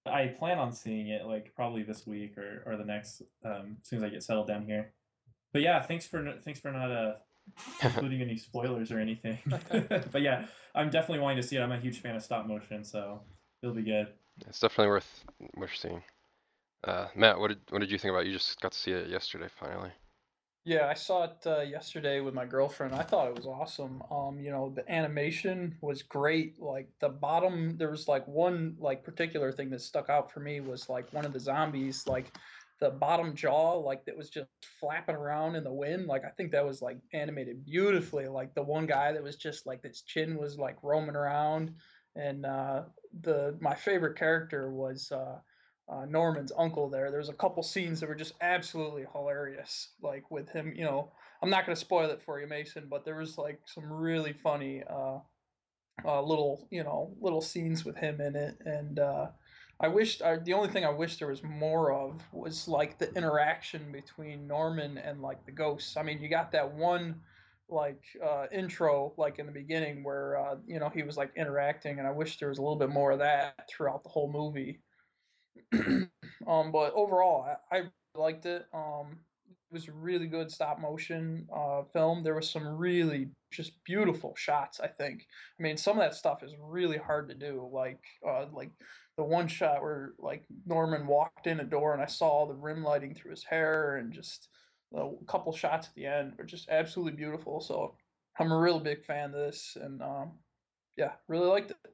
I 0.07 0.29
plan 0.39 0.59
on 0.59 0.73
seeing 0.73 1.09
it 1.09 1.27
like 1.27 1.55
probably 1.55 1.83
this 1.83 2.07
week 2.07 2.37
or, 2.37 2.63
or 2.67 2.77
the 2.77 2.85
next 2.85 3.23
um, 3.45 3.79
as 3.81 3.89
soon 3.89 3.99
as 3.99 4.03
I 4.05 4.09
get 4.11 4.23
settled 4.23 4.47
down 4.47 4.67
here. 4.67 4.93
But 5.53 5.63
yeah, 5.63 5.81
thanks 5.83 6.07
for 6.07 6.35
thanks 6.45 6.61
for 6.61 6.73
not 6.73 6.91
uh, 6.91 7.15
including 7.83 8.21
any 8.21 8.37
spoilers 8.37 8.91
or 8.91 8.99
anything. 8.99 9.39
but 10.13 10.21
yeah, 10.21 10.47
I'm 10.75 10.91
definitely 10.91 11.21
wanting 11.21 11.43
to 11.43 11.49
see 11.49 11.57
it. 11.57 11.63
I'm 11.63 11.73
a 11.73 11.79
huge 11.79 12.01
fan 12.01 12.17
of 12.17 12.23
stop 12.23 12.47
motion, 12.47 12.85
so 12.85 13.23
it'll 13.63 13.75
be 13.75 13.83
good. 13.83 14.09
It's 14.47 14.61
definitely 14.61 14.89
worth 14.89 15.25
worth 15.57 15.77
seeing. 15.77 16.03
Uh, 16.83 17.07
Matt, 17.15 17.39
what 17.39 17.49
did 17.49 17.61
what 17.71 17.79
did 17.79 17.91
you 17.91 17.99
think 17.99 18.11
about? 18.11 18.25
it? 18.25 18.27
You 18.27 18.35
just 18.35 18.61
got 18.61 18.73
to 18.73 18.79
see 18.79 18.91
it 18.91 19.09
yesterday, 19.09 19.49
finally. 19.59 19.93
Yeah, 20.67 20.87
I 20.89 20.95
saw 20.95 21.25
it 21.25 21.47
uh, 21.47 21.61
yesterday 21.61 22.21
with 22.21 22.33
my 22.33 22.47
girlfriend. 22.47 22.95
I 22.95 23.03
thought 23.03 23.29
it 23.29 23.37
was 23.37 23.47
awesome. 23.47 24.03
Um, 24.11 24.41
you 24.41 24.51
know, 24.51 24.73
the 24.75 24.91
animation 24.91 25.77
was 25.83 26.03
great. 26.03 26.59
Like 26.59 26.89
the 27.01 27.11
bottom, 27.11 27.77
there 27.77 27.91
was 27.91 28.09
like 28.09 28.27
one 28.27 28.75
like 28.79 29.05
particular 29.05 29.53
thing 29.53 29.69
that 29.71 29.83
stuck 29.83 30.09
out 30.09 30.33
for 30.33 30.41
me 30.41 30.61
was 30.61 30.89
like 30.89 31.13
one 31.13 31.27
of 31.27 31.35
the 31.35 31.41
zombies, 31.41 32.07
like 32.07 32.33
the 32.81 32.89
bottom 32.89 33.35
jaw, 33.35 33.73
like 33.73 34.07
that 34.07 34.17
was 34.17 34.31
just 34.31 34.49
flapping 34.81 35.17
around 35.17 35.55
in 35.55 35.65
the 35.65 35.73
wind. 35.73 36.07
Like 36.07 36.25
I 36.25 36.31
think 36.31 36.51
that 36.53 36.65
was 36.65 36.81
like 36.81 36.97
animated 37.13 37.67
beautifully. 37.67 38.27
Like 38.27 38.55
the 38.55 38.63
one 38.63 38.87
guy 38.87 39.13
that 39.13 39.23
was 39.23 39.37
just 39.37 39.67
like 39.67 39.83
his 39.83 40.01
chin 40.01 40.39
was 40.39 40.57
like 40.57 40.79
roaming 40.83 41.15
around, 41.15 41.75
and 42.17 42.47
uh, 42.47 42.85
the 43.21 43.55
my 43.61 43.75
favorite 43.75 44.17
character 44.17 44.73
was. 44.73 45.13
Uh, 45.13 45.41
uh, 45.89 46.05
Norman's 46.07 46.53
uncle 46.57 46.89
there. 46.89 47.11
There's 47.11 47.29
a 47.29 47.35
couple 47.35 47.63
scenes 47.63 48.01
that 48.01 48.09
were 48.09 48.15
just 48.15 48.35
absolutely 48.41 49.07
hilarious, 49.13 49.91
like 50.03 50.31
with 50.31 50.49
him. 50.49 50.73
You 50.75 50.85
know, 50.85 51.13
I'm 51.43 51.51
not 51.51 51.67
going 51.67 51.77
to 51.77 51.81
spoil 51.81 52.11
it 52.11 52.23
for 52.23 52.41
you, 52.41 52.47
Mason, 52.47 52.87
but 52.89 53.05
there 53.05 53.17
was 53.17 53.37
like 53.37 53.61
some 53.67 53.93
really 53.93 54.33
funny 54.33 54.83
uh, 54.89 55.19
uh, 56.05 56.23
little, 56.23 56.67
you 56.71 56.83
know, 56.83 57.15
little 57.21 57.41
scenes 57.41 57.85
with 57.85 57.97
him 57.97 58.21
in 58.21 58.35
it. 58.35 58.57
And 58.65 58.99
uh, 58.99 59.27
I 59.81 59.89
wished 59.89 60.23
I, 60.23 60.37
the 60.37 60.55
only 60.55 60.69
thing 60.69 60.85
I 60.85 60.91
wish 60.91 61.19
there 61.19 61.29
was 61.29 61.43
more 61.43 61.93
of 61.93 62.23
was 62.33 62.67
like 62.69 62.99
the 62.99 63.13
interaction 63.15 63.93
between 63.93 64.47
Norman 64.47 64.99
and 64.99 65.21
like 65.21 65.45
the 65.45 65.53
ghosts. 65.53 65.97
I 65.97 66.03
mean, 66.03 66.21
you 66.21 66.29
got 66.29 66.53
that 66.53 66.73
one 66.73 67.21
like 67.69 68.03
uh, 68.25 68.47
intro 68.53 69.15
like 69.17 69.39
in 69.39 69.47
the 69.47 69.53
beginning 69.53 70.05
where 70.05 70.39
uh, 70.39 70.57
you 70.67 70.79
know 70.79 70.89
he 70.89 71.03
was 71.03 71.17
like 71.17 71.33
interacting, 71.37 71.99
and 71.99 72.07
I 72.07 72.13
wish 72.13 72.39
there 72.39 72.49
was 72.49 72.59
a 72.59 72.63
little 72.63 72.79
bit 72.79 72.91
more 72.91 73.13
of 73.13 73.19
that 73.19 73.69
throughout 73.69 74.03
the 74.03 74.11
whole 74.11 74.31
movie. 74.31 74.81
um, 76.47 76.73
but 76.73 76.93
overall, 76.95 77.47
I, 77.71 77.77
I 77.79 77.83
liked 78.15 78.47
it. 78.47 78.67
Um, 78.73 79.19
it 79.49 79.75
was 79.75 79.89
a 79.89 79.93
really 79.93 80.27
good 80.27 80.51
stop 80.51 80.81
motion 80.81 81.47
uh, 81.55 81.83
film. 81.93 82.23
There 82.23 82.35
was 82.35 82.51
some 82.51 82.67
really 82.67 83.31
just 83.53 83.73
beautiful 83.85 84.35
shots. 84.37 84.81
I 84.81 84.89
think. 84.89 85.27
I 85.59 85.63
mean, 85.63 85.77
some 85.77 85.99
of 85.99 86.03
that 86.05 86.15
stuff 86.15 86.43
is 86.43 86.55
really 86.61 86.99
hard 86.99 87.29
to 87.29 87.35
do. 87.35 87.69
Like, 87.73 88.01
uh, 88.27 88.47
like 88.53 88.71
the 89.17 89.25
one 89.25 89.49
shot 89.49 89.83
where 89.83 90.13
like 90.19 90.45
Norman 90.67 91.07
walked 91.07 91.47
in 91.47 91.61
a 91.61 91.65
door 91.65 91.93
and 91.93 92.03
I 92.03 92.07
saw 92.07 92.47
the 92.47 92.55
rim 92.55 92.83
lighting 92.83 93.15
through 93.15 93.33
his 93.33 93.45
hair, 93.45 93.97
and 93.97 94.13
just 94.13 94.49
a 94.95 95.11
couple 95.27 95.53
shots 95.53 95.89
at 95.89 95.95
the 95.95 96.07
end 96.07 96.35
were 96.39 96.45
just 96.45 96.69
absolutely 96.69 97.17
beautiful. 97.17 97.61
So 97.61 97.97
I'm 98.39 98.53
a 98.53 98.59
real 98.59 98.81
big 98.81 99.05
fan 99.05 99.27
of 99.27 99.33
this, 99.33 99.77
and 99.81 100.03
um, 100.03 100.33
yeah, 100.97 101.13
really 101.29 101.47
liked 101.47 101.71
it. 101.73 101.94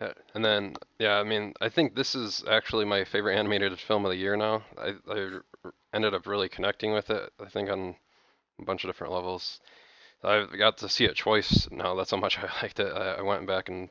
Yeah, 0.00 0.12
and 0.34 0.44
then 0.44 0.76
yeah, 0.98 1.18
I 1.18 1.24
mean, 1.24 1.54
I 1.60 1.68
think 1.68 1.94
this 1.94 2.14
is 2.14 2.44
actually 2.48 2.84
my 2.84 3.04
favorite 3.04 3.36
animated 3.36 3.78
film 3.80 4.04
of 4.04 4.10
the 4.10 4.16
year 4.16 4.36
now. 4.36 4.64
I 4.76 4.94
I 5.08 5.40
ended 5.92 6.14
up 6.14 6.26
really 6.26 6.48
connecting 6.48 6.92
with 6.92 7.10
it. 7.10 7.32
I 7.40 7.48
think 7.48 7.70
on 7.70 7.96
a 8.60 8.64
bunch 8.64 8.84
of 8.84 8.88
different 8.90 9.12
levels. 9.14 9.60
I 10.24 10.46
got 10.58 10.78
to 10.78 10.88
see 10.88 11.04
it 11.06 11.16
twice 11.18 11.68
now. 11.70 11.94
That's 11.96 12.12
how 12.12 12.18
much 12.18 12.38
I 12.40 12.50
liked 12.62 12.80
it. 12.80 12.92
I, 12.92 13.14
I 13.16 13.22
went 13.22 13.46
back 13.46 13.68
and 13.68 13.90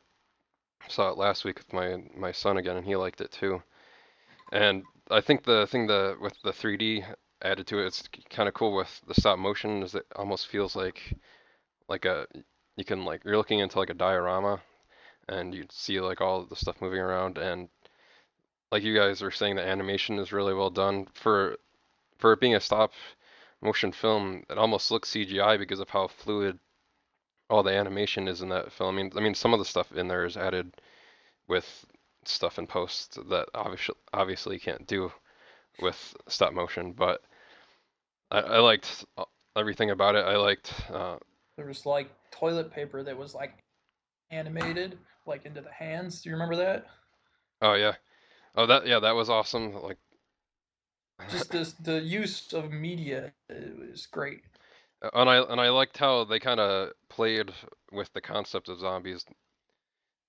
saw 0.90 1.10
it 1.12 1.18
last 1.18 1.46
week 1.46 1.60
with 1.60 1.74
my 1.74 1.98
my 2.16 2.32
son 2.34 2.58
again, 2.58 2.78
and 2.78 2.86
he 2.88 2.96
liked 2.96 3.22
it 3.22 3.32
too. 3.32 3.64
And 4.52 4.84
I 5.12 5.22
think 5.22 5.44
the 5.44 5.68
thing 5.68 5.88
that 5.88 6.20
with 6.22 6.36
the 6.44 6.54
3D 6.54 7.06
added 7.42 7.68
to 7.68 7.80
it, 7.80 7.88
it's 7.88 8.08
kind 8.30 8.50
of 8.50 8.56
cool 8.56 8.76
with 8.76 9.02
the 9.08 9.14
stop 9.16 9.40
motion 9.40 9.84
is 9.84 9.96
it 9.96 10.06
almost 10.16 10.48
feels 10.48 10.76
like 10.76 11.14
like 11.90 12.06
a 12.06 12.28
you 12.78 12.86
can 12.86 13.06
like 13.06 13.24
you're 13.26 13.38
looking 13.38 13.60
into 13.60 13.80
like 13.80 13.90
a 13.90 13.94
diorama 13.96 14.62
and 15.30 15.54
you'd 15.54 15.72
see 15.72 16.00
like 16.00 16.22
all 16.22 16.44
the 16.44 16.56
stuff 16.56 16.82
moving 16.82 17.00
around 17.00 17.38
and 17.38 17.70
like 18.72 18.84
you 18.84 18.96
guys 18.96 19.22
are 19.22 19.32
saying 19.32 19.56
the 19.56 19.66
animation 19.66 20.20
is 20.20 20.32
really 20.32 20.54
well 20.54 20.70
done 20.70 21.08
for 21.14 21.58
for 22.18 22.34
it 22.34 22.40
being 22.40 22.56
a 22.56 22.60
stop 22.60 22.94
motion 23.62 23.92
film 23.92 24.44
it 24.50 24.58
almost 24.58 24.92
looks 24.92 25.12
CGI 25.12 25.58
because 25.58 25.80
of 25.80 25.90
how 25.90 26.08
fluid 26.08 26.60
all 27.50 27.64
the 27.64 27.72
animation 27.72 28.28
is 28.28 28.42
in 28.42 28.50
that 28.50 28.72
film. 28.72 28.96
I 28.96 29.04
mean 29.04 29.12
I 29.16 29.20
mean 29.20 29.36
some 29.36 29.54
of 29.54 29.60
the 29.60 29.66
stuff 29.66 29.92
in 29.94 30.08
there 30.08 30.26
is 30.26 30.38
added 30.38 30.72
with 31.48 31.86
stuff 32.26 32.60
in 32.60 32.68
post 32.68 33.18
that 33.30 33.48
obviously 33.54 33.96
obviously 34.14 34.56
you 34.56 34.60
can't 34.60 34.86
do 34.88 35.12
with 35.82 36.16
stop 36.28 36.54
motion 36.54 36.92
but 36.92 37.22
I, 38.32 38.40
I 38.40 38.60
liked 38.60 39.06
everything 39.56 39.92
about 39.92 40.16
it. 40.16 40.26
I 40.26 40.36
liked 40.38 40.74
uh, 40.92 41.18
there 41.56 41.66
was 41.66 41.86
like 41.86 42.10
toilet 42.32 42.72
paper 42.72 43.04
that 43.04 43.18
was 43.18 43.34
like 43.34 43.54
animated 44.30 44.98
like 45.28 45.46
into 45.46 45.62
the 45.62 45.72
hands. 45.72 46.22
Do 46.22 46.30
you 46.30 46.36
remember 46.36 46.56
that? 46.58 46.88
Oh 47.62 47.74
yeah. 47.76 47.96
Oh 48.56 48.66
that 48.68 48.88
yeah, 48.88 49.00
that 49.00 49.16
was 49.16 49.30
awesome. 49.30 49.74
Like 49.74 49.98
just 51.30 51.52
this 51.52 51.74
the 51.74 52.02
use 52.02 52.54
of 52.54 52.72
media 52.72 53.34
was 53.50 54.06
great. 54.08 54.44
Uh, 55.02 55.10
and 55.14 55.30
I 55.30 55.38
and 55.42 55.60
I 55.62 55.70
liked 55.70 55.98
how 55.98 56.24
they 56.24 56.40
kind 56.40 56.60
of 56.60 56.92
played 57.10 57.52
with 57.92 58.12
the 58.14 58.22
concept 58.22 58.70
of 58.70 58.80
zombies 58.80 59.26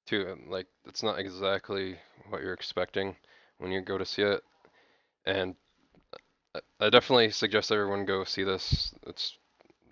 too. 0.06 0.38
Like 0.48 0.66
it's 0.86 1.02
not 1.02 1.18
exactly 1.18 1.98
what 2.30 2.42
you're 2.42 2.54
expecting 2.54 3.16
when 3.58 3.70
you 3.72 3.80
go 3.80 3.98
to 3.98 4.06
see 4.06 4.22
it. 4.22 4.42
And 5.26 5.56
I 6.80 6.90
definitely 6.90 7.30
suggest 7.30 7.72
everyone 7.72 8.04
go 8.04 8.24
see 8.24 8.44
this. 8.44 8.94
It's 9.06 9.38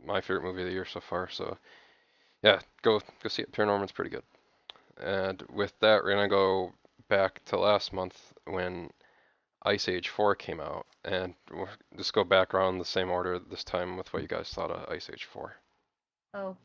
my 0.05 0.21
favorite 0.21 0.43
movie 0.45 0.63
of 0.63 0.67
the 0.67 0.73
year 0.73 0.85
so 0.85 1.01
far. 1.01 1.29
So 1.29 1.59
yeah, 2.43 2.61
go 2.83 3.01
go 3.23 3.29
see 3.29 3.43
it. 3.43 3.53
Paranorman's 3.53 3.93
pretty 3.93 4.11
good. 4.11 4.25
And 5.01 5.43
with 5.53 5.79
that, 5.81 6.03
we're 6.03 6.15
gonna 6.15 6.29
go 6.29 6.73
back 7.09 7.45
to 7.47 7.59
last 7.59 7.93
month 7.93 8.33
when 8.47 8.91
Ice 9.65 9.89
Age 9.89 10.09
4 10.09 10.35
came 10.37 10.61
out, 10.61 10.87
and 11.05 11.35
we'll 11.53 11.69
just 11.97 12.13
go 12.13 12.25
back 12.25 12.55
around 12.55 12.79
the 12.79 12.85
same 12.85 13.11
order 13.11 13.39
this 13.39 13.65
time 13.65 13.97
with 13.97 14.13
what 14.13 14.23
you 14.23 14.29
guys 14.29 14.49
thought 14.51 14.71
of 14.71 14.89
Ice 14.91 15.11
Age 15.13 15.25
4. 15.25 15.55
Oh, 16.35 16.57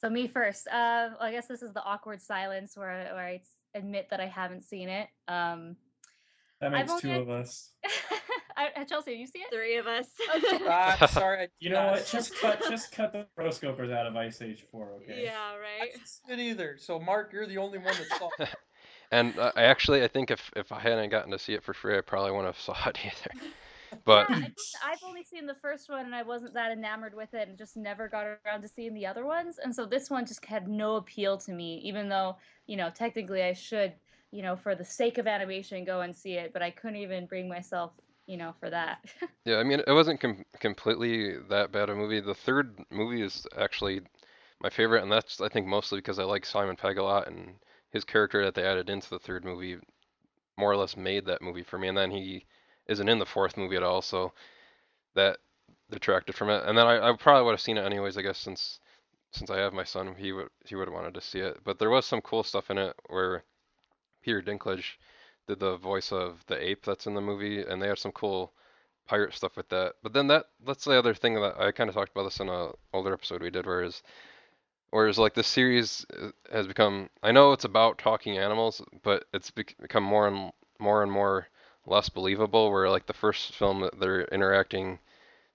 so 0.00 0.08
me 0.10 0.26
first. 0.28 0.66
Uh, 0.68 1.10
I 1.20 1.30
guess 1.32 1.46
this 1.46 1.62
is 1.62 1.72
the 1.72 1.82
awkward 1.84 2.20
silence 2.22 2.76
where 2.76 2.90
I, 2.90 3.12
where 3.12 3.26
I 3.26 3.34
s- 3.36 3.50
admit 3.74 4.08
that 4.10 4.20
I 4.20 4.26
haven't 4.26 4.64
seen 4.64 4.88
it. 4.88 5.08
Um, 5.28 5.76
That 6.60 6.74
I've 6.74 6.88
makes 6.88 7.00
two 7.00 7.08
only- 7.10 7.20
of 7.22 7.30
us. 7.30 7.70
I, 8.56 8.80
uh, 8.80 8.84
Chelsea, 8.84 9.12
you 9.12 9.26
see 9.26 9.40
it? 9.40 9.52
Three 9.52 9.76
of 9.76 9.86
us. 9.86 10.06
Okay. 10.36 10.58
Ah, 10.66 11.06
sorry, 11.06 11.48
You 11.60 11.70
know 11.70 11.82
not. 11.82 11.92
what? 11.92 12.06
Just 12.06 12.38
cut 12.40 12.62
just 12.68 12.92
cut 12.96 13.12
the 13.12 13.26
rotoscopers 13.38 13.92
out 13.92 14.06
of 14.06 14.16
Ice 14.16 14.40
Age 14.42 14.64
4, 14.70 14.92
okay? 15.02 15.24
Yeah, 15.24 15.32
I 15.52 15.58
right. 15.58 15.92
didn't 16.28 16.40
it 16.40 16.42
either. 16.50 16.76
So 16.78 16.98
Mark, 16.98 17.32
you're 17.32 17.46
the 17.46 17.58
only 17.58 17.78
one 17.78 17.86
that 17.86 18.18
saw. 18.18 18.30
it. 18.38 18.48
And 19.12 19.38
uh, 19.38 19.52
I 19.54 19.62
actually, 19.64 20.02
I 20.02 20.08
think 20.08 20.30
if 20.30 20.50
if 20.56 20.72
I 20.72 20.80
hadn't 20.80 21.10
gotten 21.10 21.30
to 21.30 21.38
see 21.38 21.54
it 21.54 21.62
for 21.62 21.74
free, 21.74 21.96
I 21.96 22.00
probably 22.00 22.32
wouldn't 22.32 22.54
have 22.54 22.60
saw 22.60 22.76
it 22.88 22.98
either. 23.04 23.34
But 24.04 24.28
yeah, 24.30 24.48
I've 24.84 25.02
only 25.06 25.22
seen 25.22 25.46
the 25.46 25.54
first 25.54 25.88
one 25.88 26.06
and 26.06 26.14
I 26.14 26.22
wasn't 26.22 26.54
that 26.54 26.72
enamored 26.72 27.14
with 27.14 27.34
it 27.34 27.48
and 27.48 27.56
just 27.58 27.76
never 27.76 28.08
got 28.08 28.26
around 28.26 28.62
to 28.62 28.68
seeing 28.68 28.94
the 28.94 29.06
other 29.06 29.24
ones. 29.24 29.58
And 29.62 29.74
so 29.74 29.86
this 29.86 30.10
one 30.10 30.26
just 30.26 30.44
had 30.44 30.68
no 30.68 30.96
appeal 30.96 31.38
to 31.38 31.52
me, 31.52 31.80
even 31.84 32.08
though, 32.08 32.36
you 32.66 32.76
know, 32.76 32.90
technically 32.90 33.42
I 33.42 33.52
should, 33.52 33.94
you 34.30 34.42
know, 34.42 34.56
for 34.56 34.74
the 34.74 34.84
sake 34.84 35.18
of 35.18 35.26
animation, 35.26 35.84
go 35.84 36.00
and 36.02 36.14
see 36.14 36.34
it, 36.34 36.52
but 36.52 36.62
I 36.62 36.70
couldn't 36.70 36.96
even 36.96 37.26
bring 37.26 37.48
myself, 37.48 37.92
you 38.26 38.36
know, 38.36 38.54
for 38.60 38.70
that. 38.70 38.98
yeah, 39.44 39.56
I 39.56 39.62
mean, 39.64 39.80
it 39.86 39.92
wasn't 39.92 40.20
com 40.20 40.44
completely 40.60 41.36
that 41.48 41.72
bad 41.72 41.90
a 41.90 41.94
movie. 41.94 42.20
The 42.20 42.34
third 42.34 42.78
movie 42.90 43.22
is 43.22 43.46
actually 43.56 44.02
my 44.60 44.70
favorite, 44.70 45.02
and 45.02 45.12
that's 45.12 45.40
I 45.40 45.48
think 45.48 45.66
mostly 45.66 45.98
because 45.98 46.18
I 46.18 46.24
like 46.24 46.46
Simon 46.46 46.76
Pegg 46.76 46.98
a 46.98 47.02
lot, 47.02 47.28
and 47.28 47.56
his 47.90 48.04
character 48.04 48.44
that 48.44 48.54
they 48.54 48.64
added 48.64 48.90
into 48.90 49.10
the 49.10 49.18
third 49.18 49.44
movie 49.44 49.78
more 50.58 50.72
or 50.72 50.76
less 50.76 50.96
made 50.96 51.26
that 51.26 51.42
movie 51.42 51.62
for 51.62 51.78
me. 51.78 51.88
And 51.88 51.96
then 51.96 52.10
he 52.10 52.46
isn't 52.86 53.08
in 53.08 53.18
the 53.18 53.26
fourth 53.26 53.56
movie 53.56 53.76
at 53.76 53.82
all, 53.82 54.02
so 54.02 54.32
that 55.14 55.38
detracted 55.90 56.34
from 56.34 56.50
it. 56.50 56.64
And 56.66 56.76
then 56.76 56.86
I, 56.86 57.10
I 57.10 57.16
probably 57.16 57.44
would 57.44 57.52
have 57.52 57.60
seen 57.60 57.76
it 57.78 57.84
anyways, 57.84 58.16
I 58.18 58.22
guess, 58.22 58.38
since 58.38 58.80
since 59.32 59.50
I 59.50 59.58
have 59.58 59.72
my 59.74 59.84
son, 59.84 60.14
he 60.16 60.32
would 60.32 60.48
he 60.64 60.74
would 60.74 60.88
have 60.88 60.94
wanted 60.94 61.14
to 61.14 61.20
see 61.20 61.40
it. 61.40 61.58
But 61.64 61.78
there 61.78 61.90
was 61.90 62.06
some 62.06 62.20
cool 62.22 62.42
stuff 62.42 62.70
in 62.70 62.78
it 62.78 62.96
where 63.08 63.44
Peter 64.22 64.42
Dinklage 64.42 64.96
did 65.46 65.60
the 65.60 65.76
voice 65.76 66.12
of 66.12 66.44
the 66.46 66.62
ape 66.62 66.84
that's 66.84 67.06
in 67.06 67.14
the 67.14 67.20
movie, 67.20 67.62
and 67.62 67.80
they 67.80 67.88
had 67.88 67.98
some 67.98 68.12
cool 68.12 68.52
pirate 69.06 69.34
stuff 69.34 69.56
with 69.56 69.68
that. 69.68 69.94
But 70.02 70.12
then 70.12 70.26
that 70.28 70.46
that's 70.64 70.84
the 70.84 70.98
other 70.98 71.14
thing 71.14 71.34
that 71.34 71.60
I 71.60 71.72
kind 71.72 71.88
of 71.88 71.94
talked 71.94 72.12
about 72.12 72.24
this 72.24 72.40
in 72.40 72.48
a 72.48 72.70
older 72.92 73.12
episode 73.12 73.42
we 73.42 73.50
did, 73.50 73.66
whereas 73.66 74.02
whereas 74.90 75.18
like 75.18 75.34
this 75.34 75.46
series 75.46 76.04
uh, 76.20 76.30
has 76.52 76.66
become 76.66 77.08
I 77.22 77.32
know 77.32 77.52
it's 77.52 77.64
about 77.64 77.98
talking 77.98 78.38
animals, 78.38 78.82
but 79.02 79.24
it's 79.32 79.50
become 79.50 80.02
more 80.02 80.28
and 80.28 80.52
more 80.78 81.02
and 81.02 81.12
more 81.12 81.48
less 81.86 82.08
believable. 82.08 82.70
Where 82.70 82.90
like 82.90 83.06
the 83.06 83.12
first 83.12 83.54
film 83.54 83.80
that 83.80 83.98
they're 83.98 84.24
interacting 84.24 84.98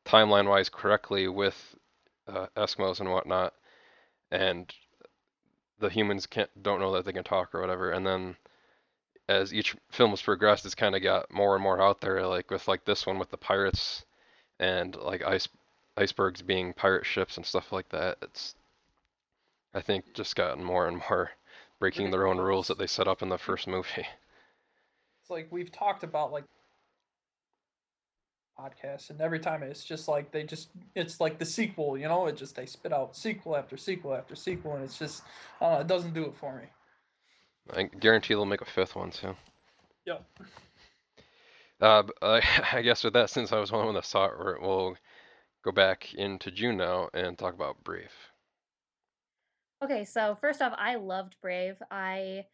timeline 0.06 0.48
wise 0.48 0.70
correctly 0.70 1.28
with 1.28 1.76
uh, 2.28 2.48
Eskimos 2.56 3.00
and 3.00 3.12
whatnot, 3.12 3.54
and 4.32 4.74
the 5.80 5.90
humans 5.90 6.26
can't 6.28 6.50
don't 6.64 6.80
know 6.80 6.94
that 6.94 7.06
they 7.06 7.14
can 7.14 7.24
talk 7.24 7.54
or 7.54 7.62
whatever, 7.62 7.92
and 7.92 8.06
then 8.06 8.36
as 9.32 9.54
each 9.54 9.76
film 9.92 10.12
has 10.12 10.22
progressed, 10.22 10.66
it's 10.66 10.76
kind 10.76 10.96
of 10.96 11.02
got 11.02 11.32
more 11.32 11.56
and 11.56 11.64
more 11.64 11.82
out 11.82 12.02
there. 12.02 12.26
Like 12.28 12.52
with 12.52 12.68
like 12.68 12.86
this 12.86 13.06
one 13.06 13.18
with 13.18 13.32
the 13.32 13.38
pirates 13.38 14.06
and 14.60 14.96
like 14.96 15.24
ice 15.24 15.48
icebergs 15.98 16.42
being 16.42 16.74
pirate 16.74 17.06
ships 17.06 17.38
and 17.38 17.46
stuff 17.46 17.72
like 17.72 17.90
that. 17.90 18.18
It's 18.22 18.56
I 19.74 19.82
think 19.82 20.14
just 20.14 20.36
gotten 20.36 20.64
more 20.64 20.88
and 20.88 20.98
more 21.10 21.32
breaking 21.80 22.12
their 22.12 22.28
own 22.28 22.38
rules 22.38 22.68
that 22.68 22.78
they 22.78 22.88
set 22.88 23.08
up 23.08 23.22
in 23.22 23.30
the 23.30 23.38
first 23.38 23.68
movie. 23.68 24.08
It's 25.24 25.30
like 25.30 25.50
we've 25.52 25.72
talked 25.72 26.04
about 26.04 26.32
like 26.32 26.46
podcasts, 28.60 29.12
and 29.12 29.22
every 29.22 29.40
time 29.40 29.62
it's 29.62 29.86
just 29.86 30.08
like 30.08 30.32
they 30.32 30.42
just 30.42 30.70
it's 30.96 31.22
like 31.22 31.38
the 31.38 31.46
sequel, 31.46 31.96
you 31.96 32.08
know. 32.08 32.26
It 32.26 32.36
just 32.36 32.56
they 32.56 32.66
spit 32.66 32.92
out 32.92 33.16
sequel 33.16 33.56
after 33.56 33.78
sequel 33.78 34.16
after 34.16 34.36
sequel, 34.36 34.74
and 34.74 34.84
it's 34.84 34.98
just 34.98 35.22
uh, 35.62 35.78
it 35.82 35.88
doesn't 35.88 36.16
do 36.16 36.26
it 36.26 36.36
for 36.36 36.56
me. 36.56 36.64
I 37.70 37.84
guarantee 37.84 38.34
they'll 38.34 38.46
make 38.46 38.62
a 38.62 38.66
fifth 38.66 38.96
one 38.96 39.12
too. 39.12 39.36
Yep. 40.06 40.26
Uh, 41.80 42.04
b- 42.04 42.14
I, 42.22 42.42
I 42.74 42.82
guess 42.82 43.04
with 43.04 43.14
that, 43.14 43.30
since 43.30 43.52
I 43.52 43.60
was 43.60 43.72
one 43.72 43.94
that 43.94 44.06
saw 44.06 44.26
it, 44.26 44.38
we're- 44.38 44.60
we'll 44.62 44.96
go 45.64 45.72
back 45.72 46.14
into 46.14 46.52
June 46.52 46.78
now 46.78 47.10
and 47.14 47.38
talk 47.38 47.54
about 47.54 47.84
Brave. 47.84 48.12
Okay, 49.84 50.06
so 50.06 50.36
first 50.40 50.62
off, 50.62 50.74
I 50.78 50.96
loved 50.96 51.38
Brave. 51.42 51.82
I 51.90 52.46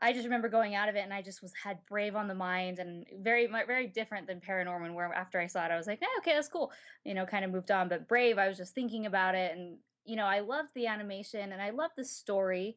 I 0.00 0.12
just 0.12 0.24
remember 0.24 0.48
going 0.48 0.74
out 0.74 0.88
of 0.88 0.96
it 0.96 1.00
and 1.04 1.14
I 1.14 1.22
just 1.22 1.42
was 1.42 1.52
had 1.54 1.78
Brave 1.86 2.16
on 2.16 2.26
the 2.26 2.34
mind 2.34 2.80
and 2.80 3.06
very 3.20 3.46
very 3.46 3.86
different 3.86 4.26
than 4.26 4.40
Paranorman 4.40 4.94
where 4.94 5.12
after 5.12 5.40
I 5.40 5.46
saw 5.46 5.64
it 5.64 5.70
I 5.70 5.76
was 5.76 5.86
like, 5.86 6.00
"Yeah, 6.00 6.08
okay, 6.18 6.34
that's 6.34 6.48
cool." 6.48 6.72
You 7.04 7.14
know, 7.14 7.26
kind 7.26 7.44
of 7.44 7.50
moved 7.52 7.70
on, 7.70 7.88
but 7.88 8.08
Brave, 8.08 8.38
I 8.38 8.48
was 8.48 8.56
just 8.58 8.74
thinking 8.74 9.06
about 9.06 9.34
it 9.34 9.56
and 9.56 9.78
you 10.04 10.16
know, 10.16 10.26
I 10.26 10.40
loved 10.40 10.70
the 10.74 10.88
animation 10.88 11.52
and 11.52 11.62
I 11.62 11.70
loved 11.70 11.94
the 11.96 12.04
story 12.04 12.76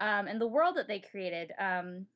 um 0.00 0.26
and 0.26 0.40
the 0.40 0.46
world 0.46 0.76
that 0.76 0.88
they 0.88 1.00
created. 1.00 1.52
Um 1.58 2.06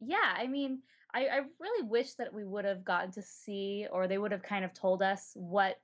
yeah, 0.00 0.34
I 0.36 0.46
mean, 0.46 0.82
I, 1.14 1.26
I 1.28 1.40
really 1.58 1.88
wish 1.88 2.12
that 2.14 2.34
we 2.34 2.44
would 2.44 2.66
have 2.66 2.84
gotten 2.84 3.10
to 3.12 3.22
see 3.22 3.86
or 3.90 4.06
they 4.06 4.18
would 4.18 4.32
have 4.32 4.42
kind 4.42 4.64
of 4.64 4.74
told 4.74 5.02
us 5.02 5.32
what 5.34 5.80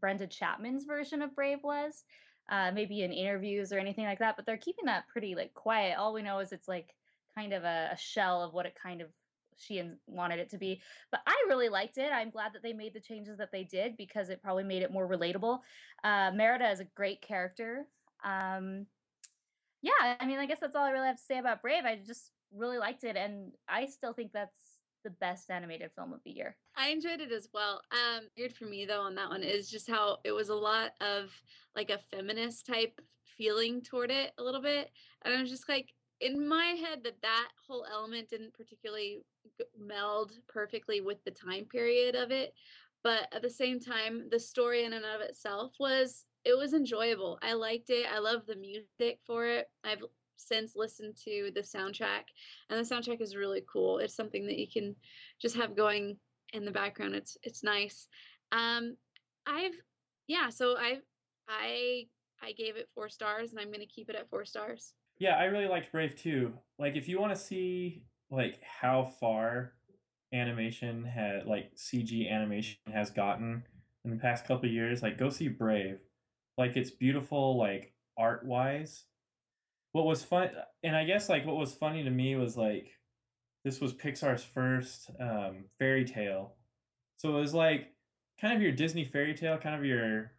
Brenda 0.00 0.26
Chapman's 0.26 0.84
version 0.84 1.20
of 1.20 1.34
Brave 1.34 1.58
was 1.62 2.04
uh, 2.50 2.70
maybe 2.72 3.02
in 3.02 3.12
interviews 3.12 3.72
or 3.72 3.78
anything 3.78 4.04
like 4.04 4.18
that. 4.18 4.36
But 4.36 4.46
they're 4.46 4.56
keeping 4.56 4.86
that 4.86 5.08
pretty 5.08 5.34
like 5.34 5.54
quiet. 5.54 5.98
All 5.98 6.12
we 6.12 6.22
know 6.22 6.38
is 6.38 6.52
it's 6.52 6.68
like 6.68 6.94
kind 7.34 7.52
of 7.52 7.64
a, 7.64 7.90
a 7.92 7.96
shell 7.96 8.42
of 8.42 8.52
what 8.52 8.66
it 8.66 8.76
kind 8.80 9.00
of 9.00 9.08
she 9.58 9.82
wanted 10.06 10.40
it 10.40 10.50
to 10.50 10.58
be. 10.58 10.80
But 11.10 11.20
I 11.26 11.44
really 11.48 11.68
liked 11.68 11.98
it. 11.98 12.10
I'm 12.12 12.30
glad 12.30 12.52
that 12.54 12.62
they 12.62 12.72
made 12.72 12.94
the 12.94 13.00
changes 13.00 13.38
that 13.38 13.52
they 13.52 13.64
did 13.64 13.96
because 13.96 14.28
it 14.28 14.42
probably 14.42 14.64
made 14.64 14.82
it 14.82 14.92
more 14.92 15.08
relatable. 15.08 15.60
Uh, 16.02 16.32
Merida 16.34 16.70
is 16.70 16.80
a 16.80 16.84
great 16.96 17.22
character. 17.22 17.86
Um, 18.24 18.86
yeah, 19.82 20.16
I 20.18 20.26
mean, 20.26 20.38
I 20.38 20.46
guess 20.46 20.60
that's 20.60 20.76
all 20.76 20.84
I 20.84 20.90
really 20.90 21.08
have 21.08 21.16
to 21.16 21.22
say 21.22 21.38
about 21.38 21.60
Brave. 21.60 21.84
I 21.84 21.98
just 22.06 22.30
really 22.54 22.78
liked 22.78 23.04
it, 23.04 23.16
and 23.16 23.52
I 23.68 23.86
still 23.86 24.12
think 24.12 24.32
that's 24.32 24.58
the 25.04 25.10
best 25.10 25.50
animated 25.50 25.90
film 25.96 26.12
of 26.12 26.20
the 26.24 26.30
year. 26.30 26.56
I 26.76 26.88
enjoyed 26.88 27.20
it 27.20 27.32
as 27.32 27.48
well. 27.52 27.82
Um, 27.90 28.28
weird 28.38 28.52
for 28.52 28.66
me 28.66 28.86
though 28.86 29.00
on 29.00 29.16
that 29.16 29.30
one 29.30 29.42
is 29.42 29.68
just 29.68 29.90
how 29.90 30.18
it 30.24 30.30
was 30.30 30.48
a 30.48 30.54
lot 30.54 30.92
of 31.00 31.30
like 31.74 31.90
a 31.90 31.98
feminist 31.98 32.66
type 32.66 33.00
feeling 33.36 33.82
toward 33.82 34.12
it 34.12 34.32
a 34.38 34.42
little 34.42 34.62
bit, 34.62 34.90
and 35.24 35.34
I 35.34 35.40
was 35.40 35.50
just 35.50 35.68
like 35.68 35.92
in 36.20 36.46
my 36.46 36.76
head 36.80 37.00
that 37.02 37.20
that 37.22 37.48
whole 37.66 37.84
element 37.90 38.30
didn't 38.30 38.54
particularly 38.54 39.22
meld 39.76 40.32
perfectly 40.48 41.00
with 41.00 41.22
the 41.24 41.32
time 41.32 41.64
period 41.64 42.14
of 42.14 42.30
it, 42.30 42.54
but 43.02 43.26
at 43.34 43.42
the 43.42 43.50
same 43.50 43.80
time, 43.80 44.28
the 44.30 44.38
story 44.38 44.84
in 44.84 44.92
and 44.92 45.04
of 45.04 45.20
itself 45.20 45.72
was 45.80 46.24
it 46.44 46.56
was 46.56 46.74
enjoyable. 46.74 47.38
I 47.42 47.54
liked 47.54 47.90
it. 47.90 48.06
I 48.12 48.18
love 48.18 48.42
the 48.46 48.56
music 48.56 49.20
for 49.26 49.46
it. 49.46 49.68
I've 49.84 50.02
since 50.36 50.74
listened 50.74 51.16
to 51.24 51.52
the 51.54 51.60
soundtrack 51.60 52.24
and 52.68 52.78
the 52.78 52.94
soundtrack 52.94 53.20
is 53.20 53.36
really 53.36 53.62
cool. 53.72 53.98
It's 53.98 54.14
something 54.14 54.46
that 54.46 54.58
you 54.58 54.66
can 54.66 54.96
just 55.40 55.56
have 55.56 55.76
going 55.76 56.16
in 56.52 56.64
the 56.64 56.70
background. 56.70 57.14
It's 57.14 57.36
it's 57.42 57.62
nice. 57.62 58.08
Um, 58.50 58.96
I've 59.46 59.74
yeah. 60.26 60.48
So 60.48 60.76
I 60.76 60.98
I 61.48 62.06
I 62.42 62.52
gave 62.52 62.76
it 62.76 62.88
four 62.94 63.08
stars, 63.08 63.52
and 63.52 63.60
I'm 63.60 63.72
gonna 63.72 63.86
keep 63.86 64.08
it 64.10 64.16
at 64.16 64.28
four 64.28 64.44
stars. 64.44 64.94
Yeah, 65.18 65.36
I 65.36 65.44
really 65.44 65.68
liked 65.68 65.92
Brave 65.92 66.16
too. 66.16 66.54
Like 66.78 66.96
if 66.96 67.08
you 67.08 67.20
want 67.20 67.34
to 67.34 67.40
see 67.40 68.04
like 68.30 68.60
how 68.62 69.04
far 69.20 69.74
animation 70.32 71.04
had 71.04 71.46
like 71.46 71.76
CG 71.76 72.30
animation 72.30 72.78
has 72.92 73.10
gotten 73.10 73.64
in 74.04 74.10
the 74.10 74.16
past 74.16 74.46
couple 74.46 74.68
years, 74.68 75.02
like 75.02 75.18
go 75.18 75.30
see 75.30 75.48
Brave. 75.48 75.98
Like 76.58 76.76
it's 76.76 76.90
beautiful 76.90 77.56
like 77.58 77.92
art 78.18 78.44
wise. 78.44 79.04
What 79.92 80.06
was 80.06 80.24
fun 80.24 80.50
and 80.82 80.96
I 80.96 81.04
guess 81.04 81.28
like 81.28 81.46
what 81.46 81.56
was 81.56 81.74
funny 81.74 82.02
to 82.04 82.10
me 82.10 82.34
was 82.36 82.56
like 82.56 82.98
this 83.64 83.80
was 83.80 83.92
Pixar's 83.92 84.44
first 84.44 85.10
um 85.20 85.64
fairy 85.78 86.04
tale. 86.04 86.54
So 87.16 87.36
it 87.36 87.40
was 87.40 87.54
like 87.54 87.92
kind 88.40 88.54
of 88.54 88.62
your 88.62 88.72
Disney 88.72 89.04
fairy 89.04 89.34
tale, 89.34 89.58
kind 89.58 89.76
of 89.76 89.84
your 89.84 90.32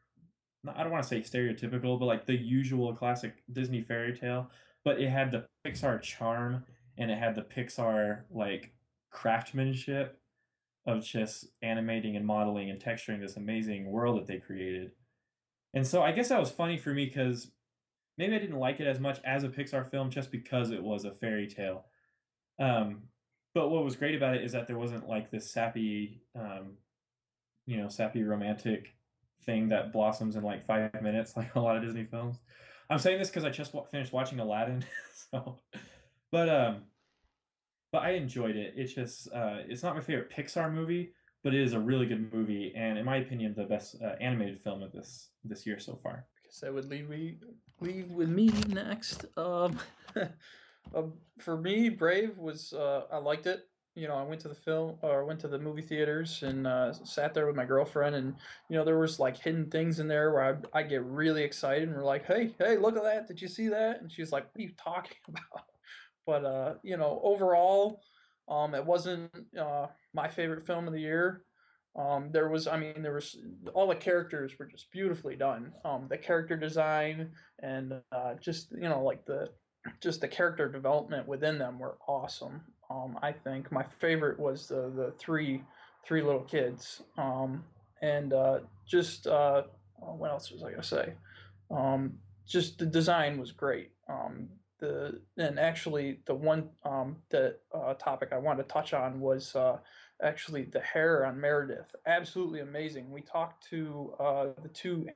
I 0.67 0.81
don't 0.81 0.91
want 0.91 1.03
to 1.03 1.09
say 1.09 1.21
stereotypical, 1.21 1.99
but 1.99 2.05
like 2.05 2.25
the 2.25 2.37
usual 2.37 2.95
classic 2.95 3.43
Disney 3.51 3.81
fairy 3.81 4.17
tale 4.17 4.49
but 4.83 4.99
it 4.99 5.09
had 5.09 5.31
the 5.31 5.45
Pixar 5.65 6.01
charm 6.01 6.65
and 6.97 7.09
it 7.09 7.17
had 7.17 7.35
the 7.35 7.41
Pixar 7.41 8.23
like 8.29 8.73
craftsmanship 9.11 10.19
of 10.85 11.03
just 11.03 11.47
animating 11.61 12.15
and 12.15 12.25
modeling 12.25 12.69
and 12.69 12.81
texturing 12.81 13.21
this 13.21 13.37
amazing 13.37 13.89
world 13.89 14.17
that 14.17 14.27
they 14.27 14.37
created. 14.37 14.91
And 15.73 15.85
so 15.85 16.03
I 16.03 16.11
guess 16.11 16.29
that 16.29 16.39
was 16.39 16.51
funny 16.51 16.77
for 16.77 16.93
me 16.93 17.05
because 17.05 17.49
maybe 18.17 18.35
I 18.35 18.39
didn't 18.39 18.59
like 18.59 18.79
it 18.79 18.87
as 18.87 18.99
much 18.99 19.19
as 19.23 19.43
a 19.43 19.49
Pixar 19.49 19.89
film 19.89 20.09
just 20.09 20.31
because 20.31 20.71
it 20.71 20.83
was 20.83 21.05
a 21.05 21.11
fairy 21.11 21.47
tale. 21.47 21.85
Um, 22.59 23.03
but 23.53 23.69
what 23.69 23.83
was 23.83 23.95
great 23.95 24.15
about 24.15 24.35
it 24.35 24.43
is 24.43 24.51
that 24.51 24.67
there 24.67 24.77
wasn't 24.77 25.07
like 25.07 25.31
this 25.31 25.51
sappy, 25.51 26.21
um, 26.35 26.77
you 27.65 27.77
know, 27.77 27.87
sappy 27.87 28.23
romantic 28.23 28.95
thing 29.45 29.69
that 29.69 29.91
blossoms 29.91 30.35
in 30.35 30.43
like 30.43 30.65
five 30.65 31.01
minutes, 31.01 31.33
like 31.37 31.55
a 31.55 31.59
lot 31.59 31.75
of 31.75 31.83
Disney 31.83 32.05
films. 32.05 32.37
I'm 32.89 32.99
saying 32.99 33.19
this 33.19 33.29
because 33.29 33.45
I 33.45 33.49
just 33.49 33.73
finished 33.91 34.13
watching 34.13 34.39
Aladdin, 34.39 34.85
so. 35.31 35.57
But 36.31 36.49
um, 36.49 36.83
but 37.91 38.01
I 38.03 38.11
enjoyed 38.11 38.55
it. 38.55 38.73
It's 38.75 38.93
just 38.93 39.31
uh, 39.31 39.57
it's 39.67 39.83
not 39.83 39.95
my 39.95 40.01
favorite 40.01 40.31
Pixar 40.31 40.71
movie, 40.71 41.13
but 41.43 41.53
it 41.53 41.61
is 41.61 41.73
a 41.73 41.79
really 41.79 42.05
good 42.05 42.33
movie, 42.33 42.73
and 42.75 42.97
in 42.97 43.05
my 43.05 43.17
opinion, 43.17 43.53
the 43.55 43.63
best 43.63 43.95
uh, 44.01 44.15
animated 44.19 44.59
film 44.59 44.83
of 44.83 44.91
this 44.91 45.29
this 45.43 45.65
year 45.65 45.79
so 45.79 45.95
far. 45.95 46.25
guess 46.45 46.59
that 46.59 46.73
would 46.73 46.89
leave 46.89 47.09
me 47.09 47.37
leave 47.79 48.11
with 48.11 48.29
me 48.29 48.49
next. 48.67 49.25
Um, 49.37 49.79
um, 50.95 51.13
for 51.39 51.57
me, 51.57 51.89
Brave 51.89 52.37
was 52.37 52.73
uh, 52.73 53.03
I 53.11 53.17
liked 53.17 53.47
it. 53.47 53.67
You 53.95 54.07
know, 54.07 54.15
I 54.15 54.23
went 54.23 54.41
to 54.41 54.47
the 54.47 54.55
film 54.55 54.95
or 55.03 55.23
went 55.23 55.39
to 55.41 55.47
the 55.47 55.59
movie 55.59 55.83
theaters 55.83 56.41
and 56.41 56.65
uh, 56.65 56.93
sat 56.93 57.35
there 57.35 57.45
with 57.45 57.55
my 57.55 57.65
girlfriend, 57.65 58.15
and 58.15 58.35
you 58.69 58.77
know 58.77 58.83
there 58.83 58.97
was 58.97 59.19
like 59.19 59.37
hidden 59.37 59.69
things 59.69 59.99
in 59.99 60.07
there 60.07 60.31
where 60.31 60.59
I 60.73 60.79
I 60.79 60.83
get 60.83 61.03
really 61.03 61.43
excited 61.43 61.87
and 61.87 61.95
we're 61.95 62.03
like, 62.03 62.25
hey 62.25 62.55
hey, 62.57 62.77
look 62.77 62.97
at 62.97 63.03
that! 63.03 63.27
Did 63.27 63.41
you 63.41 63.47
see 63.47 63.67
that? 63.69 64.01
And 64.01 64.11
she's 64.11 64.31
like, 64.31 64.45
what 64.45 64.59
are 64.59 64.63
you 64.63 64.73
talking 64.77 65.17
about? 65.27 65.65
But 66.25 66.45
uh, 66.45 66.73
you 66.83 66.97
know, 66.97 67.19
overall, 67.23 68.01
um, 68.47 68.73
it 68.73 68.85
wasn't 68.85 69.31
uh 69.59 69.87
my 70.13 70.27
favorite 70.27 70.65
film 70.65 70.87
of 70.87 70.93
the 70.93 71.01
year. 71.01 71.43
Um, 71.95 72.29
there 72.31 72.49
was, 72.49 72.67
I 72.67 72.77
mean, 72.77 73.01
there 73.03 73.13
was 73.13 73.37
all 73.73 73.87
the 73.87 73.95
characters 73.95 74.57
were 74.57 74.65
just 74.65 74.91
beautifully 74.91 75.35
done. 75.35 75.73
Um, 75.85 76.07
the 76.09 76.17
character 76.17 76.57
design 76.57 77.29
and 77.61 77.93
uh, 78.11 78.33
just 78.41 78.71
you 78.71 78.89
know 78.89 79.03
like 79.03 79.25
the 79.25 79.49
just 80.01 80.21
the 80.21 80.27
character 80.27 80.69
development 80.69 81.27
within 81.27 81.59
them 81.59 81.77
were 81.77 81.97
awesome. 82.07 82.61
Um, 82.89 83.17
I 83.21 83.31
think 83.31 83.71
my 83.71 83.85
favorite 83.99 84.39
was 84.39 84.67
the 84.67 84.91
the 84.95 85.13
three 85.19 85.63
three 86.05 86.21
little 86.21 86.41
kids. 86.41 87.01
Um, 87.17 87.63
and 88.01 88.33
uh, 88.33 88.59
just 88.87 89.27
uh, 89.27 89.63
oh, 90.01 90.15
what 90.15 90.31
else 90.31 90.51
was 90.51 90.63
I 90.63 90.71
gonna 90.71 90.83
say? 90.83 91.13
Um, 91.71 92.13
just 92.47 92.77
the 92.77 92.85
design 92.85 93.39
was 93.39 93.51
great. 93.51 93.91
Um, 94.09 94.49
the 94.79 95.21
and 95.37 95.59
actually 95.59 96.19
the 96.25 96.35
one 96.35 96.69
the 97.29 97.55
uh, 97.73 97.93
topic 97.95 98.29
I 98.31 98.37
wanted 98.37 98.63
to 98.63 98.69
touch 98.69 98.93
on 98.93 99.19
was 99.19 99.55
uh, 99.55 99.77
actually 100.23 100.63
the 100.63 100.79
hair 100.79 101.25
on 101.25 101.39
Merida. 101.39 101.85
Absolutely 102.07 102.61
amazing. 102.61 103.11
We 103.11 103.21
talked 103.21 103.67
to 103.69 104.13
uh, 104.19 104.45
the 104.61 104.69
two 104.69 105.07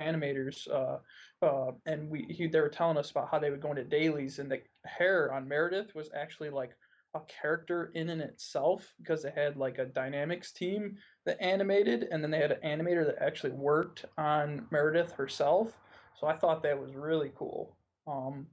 animators, 0.00 0.68
uh, 0.70 0.98
uh, 1.44 1.72
and 1.86 2.08
we 2.08 2.26
he, 2.30 2.46
they 2.46 2.60
were 2.60 2.68
telling 2.68 2.96
us 2.96 3.10
about 3.10 3.28
how 3.30 3.38
they 3.38 3.50
would 3.50 3.60
go 3.62 3.70
into 3.70 3.84
dailies, 3.84 4.38
and 4.38 4.50
the 4.50 4.60
hair 4.84 5.32
on 5.32 5.48
Merida 5.48 5.86
was 5.94 6.10
actually 6.14 6.50
like 6.50 6.72
a 7.14 7.20
character 7.20 7.90
in 7.94 8.10
and 8.10 8.20
itself 8.20 8.94
because 8.98 9.22
they 9.22 9.30
had 9.30 9.56
like 9.56 9.78
a 9.78 9.86
dynamics 9.86 10.52
team 10.52 10.96
that 11.26 11.40
animated, 11.42 12.08
and 12.10 12.22
then 12.22 12.30
they 12.30 12.38
had 12.38 12.52
an 12.52 12.78
animator 12.78 13.04
that 13.06 13.22
actually 13.22 13.52
worked 13.52 14.04
on 14.16 14.66
Merida 14.70 15.06
herself. 15.16 15.72
So 16.18 16.26
I 16.26 16.36
thought 16.36 16.62
that 16.62 16.80
was 16.80 16.94
really 16.94 17.32
cool. 17.34 17.76
Um, 18.06 18.46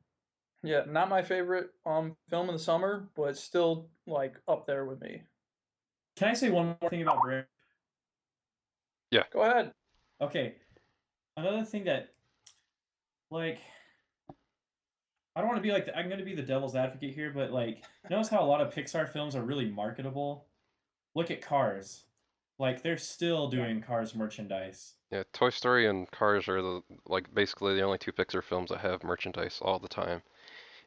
yeah, 0.63 0.83
not 0.87 1.09
my 1.09 1.21
favorite 1.21 1.69
um 1.85 2.15
film 2.29 2.49
of 2.49 2.53
the 2.53 2.59
summer, 2.59 3.07
but 3.15 3.37
still 3.37 3.87
like 4.07 4.35
up 4.47 4.65
there 4.65 4.85
with 4.85 5.01
me. 5.01 5.21
Can 6.15 6.29
I 6.29 6.33
say 6.33 6.49
one 6.49 6.75
more 6.81 6.89
thing 6.89 7.01
about 7.01 7.21
Brave? 7.21 7.45
Yeah, 9.11 9.23
go 9.31 9.41
ahead. 9.41 9.73
Okay. 10.21 10.55
Another 11.37 11.63
thing 11.65 11.83
that, 11.85 12.09
like, 13.29 13.59
I 15.35 15.41
don't 15.41 15.47
want 15.47 15.57
to 15.57 15.63
be 15.63 15.71
like, 15.73 15.85
the, 15.85 15.97
I'm 15.97 16.07
going 16.07 16.19
to 16.19 16.25
be 16.25 16.35
the 16.35 16.41
devil's 16.41 16.75
advocate 16.75 17.13
here, 17.13 17.31
but 17.33 17.51
like, 17.51 17.83
notice 18.09 18.29
how 18.29 18.41
a 18.41 18.45
lot 18.45 18.61
of 18.61 18.73
Pixar 18.73 19.11
films 19.11 19.35
are 19.35 19.41
really 19.43 19.69
marketable? 19.69 20.45
Look 21.13 21.29
at 21.31 21.41
Cars. 21.41 22.03
Like, 22.57 22.81
they're 22.83 22.97
still 22.97 23.49
doing 23.49 23.81
Cars 23.81 24.15
merchandise. 24.15 24.93
Yeah, 25.11 25.23
Toy 25.33 25.49
Story 25.49 25.87
and 25.87 26.09
Cars 26.11 26.47
are 26.47 26.61
the 26.61 26.81
like 27.05 27.33
basically 27.33 27.75
the 27.75 27.83
only 27.83 27.97
two 27.97 28.11
Pixar 28.11 28.43
films 28.43 28.69
that 28.69 28.79
have 28.79 29.03
merchandise 29.03 29.59
all 29.61 29.79
the 29.79 29.87
time. 29.87 30.21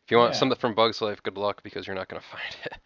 If 0.05 0.11
you 0.11 0.17
want 0.17 0.33
Yeah. 0.33 0.39
something 0.39 0.59
from 0.59 0.75
Bugs 0.75 1.01
Life, 1.03 1.23
good 1.23 1.37
luck 1.37 1.63
because 1.63 1.87
you're 1.87 1.97
not 1.97 2.09
gonna 2.09 2.21
find 2.33 2.57
it. 2.65 2.79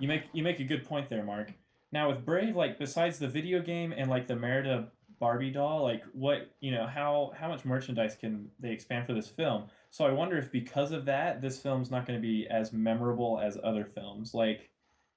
You 0.00 0.08
make 0.08 0.24
you 0.32 0.42
make 0.42 0.60
a 0.60 0.64
good 0.64 0.84
point 0.84 1.08
there, 1.08 1.22
Mark. 1.22 1.52
Now 1.92 2.08
with 2.08 2.24
Brave, 2.24 2.56
like 2.56 2.78
besides 2.78 3.18
the 3.18 3.28
video 3.28 3.60
game 3.60 3.92
and 3.96 4.10
like 4.10 4.26
the 4.26 4.36
Merida 4.36 4.88
Barbie 5.18 5.50
doll, 5.50 5.82
like 5.82 6.02
what 6.12 6.50
you 6.60 6.70
know, 6.70 6.86
how 6.86 7.32
how 7.36 7.48
much 7.48 7.64
merchandise 7.64 8.16
can 8.16 8.50
they 8.58 8.72
expand 8.72 9.06
for 9.06 9.12
this 9.12 9.28
film? 9.28 9.64
So 9.90 10.06
I 10.06 10.12
wonder 10.12 10.36
if 10.38 10.50
because 10.50 10.92
of 10.92 11.04
that, 11.06 11.42
this 11.42 11.60
film's 11.60 11.90
not 11.90 12.06
going 12.06 12.18
to 12.18 12.22
be 12.22 12.46
as 12.48 12.72
memorable 12.72 13.38
as 13.40 13.58
other 13.62 13.84
films. 13.84 14.34
Like, 14.34 14.70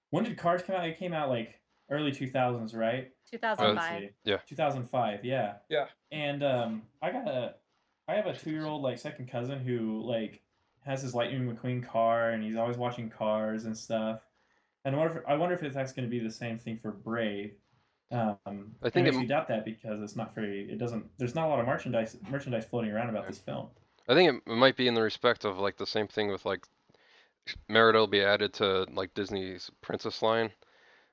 when 0.10 0.24
did 0.24 0.38
Cars 0.38 0.62
come 0.62 0.76
out? 0.76 0.86
It 0.86 1.00
came 1.00 1.14
out 1.14 1.30
like 1.30 1.60
early 1.90 2.12
two 2.12 2.28
thousands, 2.28 2.74
right? 2.74 3.12
2005. 3.32 4.02
see. 4.02 4.10
Yeah. 4.26 4.38
2005, 4.48 5.26
yeah. 5.26 5.54
Yeah. 5.70 5.86
And 6.12 6.44
um, 6.44 6.84
I 7.02 7.12
got 7.12 7.28
a, 7.28 7.56
I 8.08 8.14
have 8.16 8.28
a 8.28 8.34
two-year-old 8.36 8.84
like 8.84 9.00
second 9.00 9.30
cousin 9.30 9.60
who 9.60 10.04
like 10.06 10.42
has 10.86 11.02
his 11.02 11.16
Lightning 11.16 11.50
McQueen 11.50 11.88
car, 11.88 12.32
and 12.32 12.44
he's 12.44 12.58
always 12.58 12.78
watching 12.78 13.10
Cars 13.10 13.66
and 13.66 13.78
stuff. 13.78 14.22
And 14.86 14.96
I 14.96 15.00
wonder 15.00 15.20
if, 15.20 15.24
I 15.28 15.36
wonder 15.36 15.56
if 15.56 15.74
that's 15.74 15.94
going 15.94 16.08
to 16.08 16.10
be 16.10 16.20
the 16.20 16.32
same 16.32 16.58
thing 16.58 16.78
for 16.78 16.92
Brave. 16.92 17.54
Um, 18.12 18.76
I 18.84 18.90
think 18.90 18.96
it 18.96 19.00
it 19.08 19.12
makes 19.12 19.16
m- 19.16 19.22
me 19.22 19.28
doubt 19.28 19.48
that 19.48 19.66
because 19.66 20.02
it's 20.02 20.16
not 20.16 20.36
very. 20.36 20.70
It 20.72 20.78
doesn't. 20.78 21.06
There's 21.18 21.36
not 21.36 21.48
a 21.48 21.50
lot 21.50 21.60
of 21.60 21.66
merchandise 21.66 22.18
merchandise 22.30 22.66
floating 22.66 22.92
around 22.92 23.10
about 23.10 23.28
this 23.28 23.40
film. 23.40 23.70
I 24.08 24.14
think 24.14 24.34
it, 24.46 24.52
it 24.52 24.56
might 24.56 24.76
be 24.76 24.88
in 24.88 24.94
the 24.94 25.02
respect 25.02 25.46
of 25.46 25.58
like 25.58 25.78
the 25.78 25.88
same 25.88 26.08
thing 26.08 26.30
with 26.30 26.46
like 26.46 26.66
Merida 27.68 28.00
will 28.00 28.08
be 28.08 28.22
added 28.24 28.54
to 28.54 28.84
like 28.92 29.14
Disney's 29.14 29.70
Princess 29.82 30.22
line, 30.22 30.52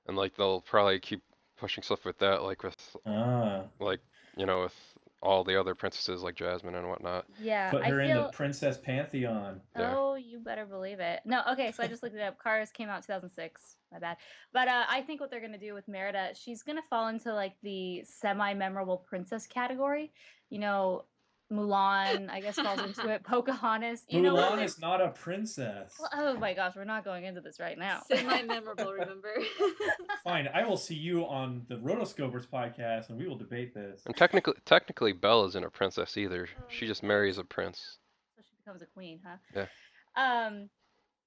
and 0.07 0.17
like 0.17 0.37
they'll 0.37 0.61
probably 0.63 1.01
keep 1.01 1.23
pushing 1.57 1.83
stuff 1.83 2.05
with 2.05 2.19
that, 2.19 2.43
like 2.43 2.63
with 2.63 2.97
Ah, 3.05 3.65
like 3.81 4.01
you 4.37 4.47
know 4.47 4.63
with 4.63 4.90
all 5.23 5.45
the 5.45 5.59
other 5.59 5.75
princesses 5.75 6.23
like 6.23 6.35
Jasmine 6.35 6.75
and 6.75 6.89
whatnot. 6.89 7.27
Yeah, 7.41 7.71
put 7.71 7.83
I 7.83 7.89
her 7.91 8.01
in 8.01 8.17
the. 8.17 8.31
Princess 8.33 8.79
Pantheon. 8.79 9.61
Yeah. 9.77 9.95
Oh, 9.97 10.15
you 10.15 10.39
better 10.41 10.65
believe 10.65 11.01
it. 11.01 11.21
No, 11.25 11.43
okay, 11.53 11.73
so 11.73 11.83
I 11.83 11.89
just 11.89 12.03
looked 12.03 12.15
it 12.15 12.23
up. 12.23 12.39
Cars 12.39 12.71
came 12.71 12.89
out 12.89 13.03
2006. 13.03 13.77
My 13.93 13.99
bad. 13.99 14.17
But 14.53 14.69
uh, 14.69 14.85
I 14.89 15.03
think 15.03 15.21
what 15.21 15.31
they're 15.31 15.41
gonna 15.41 15.59
do 15.59 15.75
with 15.75 15.89
Merida, 15.89 16.31
she's 16.35 16.63
gonna 16.63 16.83
fall 16.89 17.09
into 17.09 17.35
like 17.35 17.55
the 17.63 18.03
semi-memorable 18.05 18.99
princess 18.99 19.47
category. 19.47 20.13
You 20.49 20.61
know, 20.61 21.05
Mulan, 21.53 22.31
I 22.31 22.41
guess 22.41 22.57
falls 22.57 22.81
into 22.81 23.09
it. 23.09 23.23
Pocahontas. 23.25 24.05
You 24.09 24.23
know? 24.23 24.35
Mulan 24.37 24.63
is 24.63 24.79
not 24.81 25.01
a 25.01 25.09
princess. 25.09 25.97
Well, 25.99 26.11
Oh 26.13 26.39
my 26.39 26.55
gosh, 26.55 26.75
we're 26.77 26.85
not 26.85 27.05
going 27.05 27.25
into 27.25 27.41
this 27.41 27.59
right 27.59 27.79
now. 27.79 28.03
Semi 28.09 28.43
memorable, 28.43 28.93
remember? 28.93 29.35
Fine, 30.25 30.49
I 30.55 30.65
will 30.65 30.77
see 30.77 30.95
you 30.95 31.25
on 31.27 31.63
the 31.69 31.77
Rotoscopers 31.77 32.47
podcast, 32.47 33.09
and 33.09 33.19
we 33.19 33.27
will 33.27 33.37
debate 33.37 33.75
this. 33.75 34.03
And 34.07 34.17
technically, 34.17 34.55
technically, 34.65 35.13
Belle 35.13 35.45
isn't 35.47 35.65
a 35.65 35.71
princess 35.71 36.17
either. 36.17 36.49
She 36.69 36.87
just 36.87 37.03
marries 37.03 37.39
a 37.39 37.45
prince. 37.45 37.99
so 38.37 38.43
she 38.49 38.57
becomes 38.57 38.83
a 38.83 38.87
queen, 38.87 39.21
huh? 39.27 39.37
Yeah. 39.55 39.67
Um, 40.47 40.69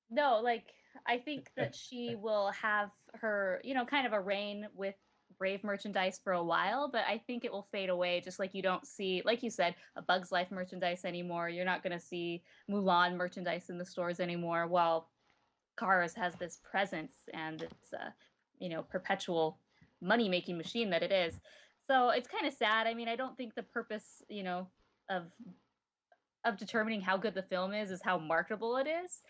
no, 0.10 0.40
like 0.42 0.66
I 1.08 1.18
think 1.18 1.50
that 1.58 1.76
she 1.76 2.16
will 2.18 2.52
have 2.52 2.92
her, 3.16 3.60
you 3.64 3.74
know, 3.74 3.86
kind 3.86 4.08
of 4.08 4.14
a 4.14 4.20
reign 4.22 4.68
with 4.76 4.96
Brave 5.38 5.64
merchandise 5.64 6.20
for 6.24 6.34
a 6.34 6.44
while, 6.44 6.88
but 6.88 7.04
I 7.08 7.18
think 7.18 7.44
it 7.44 7.52
will 7.52 7.68
fade 7.72 7.90
away. 7.90 8.22
Just 8.22 8.40
like 8.40 8.54
you 8.54 8.62
don't 8.62 8.86
see, 8.86 9.22
like 9.26 9.44
you 9.44 9.50
said, 9.50 9.76
a 9.96 10.02
Bugs 10.02 10.32
Life 10.32 10.52
merchandise 10.52 11.06
anymore. 11.06 11.50
You're 11.50 11.66
not 11.66 11.84
going 11.84 11.98
to 11.98 12.06
see 12.06 12.44
Mulan 12.70 13.16
merchandise 13.16 13.70
in 13.70 13.78
the 13.78 13.86
stores 13.86 14.20
anymore. 14.20 14.68
While 14.68 15.10
Cars 15.76 16.14
has 16.14 16.36
this 16.36 16.60
presence 16.64 17.14
and 17.34 17.64
it's 17.64 17.94
a, 17.94 18.14
you 18.60 18.70
know, 18.70 18.84
perpetual 18.84 19.58
money 20.02 20.30
making 20.30 20.58
machine 20.58 20.90
that 20.92 21.04
it 21.04 21.12
is. 21.12 21.40
So 21.88 22.10
it's 22.10 22.28
kind 22.28 22.46
of 22.46 22.54
sad. 22.54 22.88
I 22.88 22.94
mean, 22.94 23.08
I 23.08 23.16
don't 23.16 23.36
think 23.38 23.56
the 23.56 23.64
purpose, 23.64 24.24
you 24.30 24.44
know, 24.44 24.68
of 25.10 25.24
of 26.46 26.58
determining 26.58 27.02
how 27.02 27.18
good 27.18 27.34
the 27.34 27.44
film 27.44 27.74
is 27.74 27.92
is 27.92 28.02
how 28.04 28.18
marketable 28.18 28.78
it 28.78 28.88
is. 28.88 29.22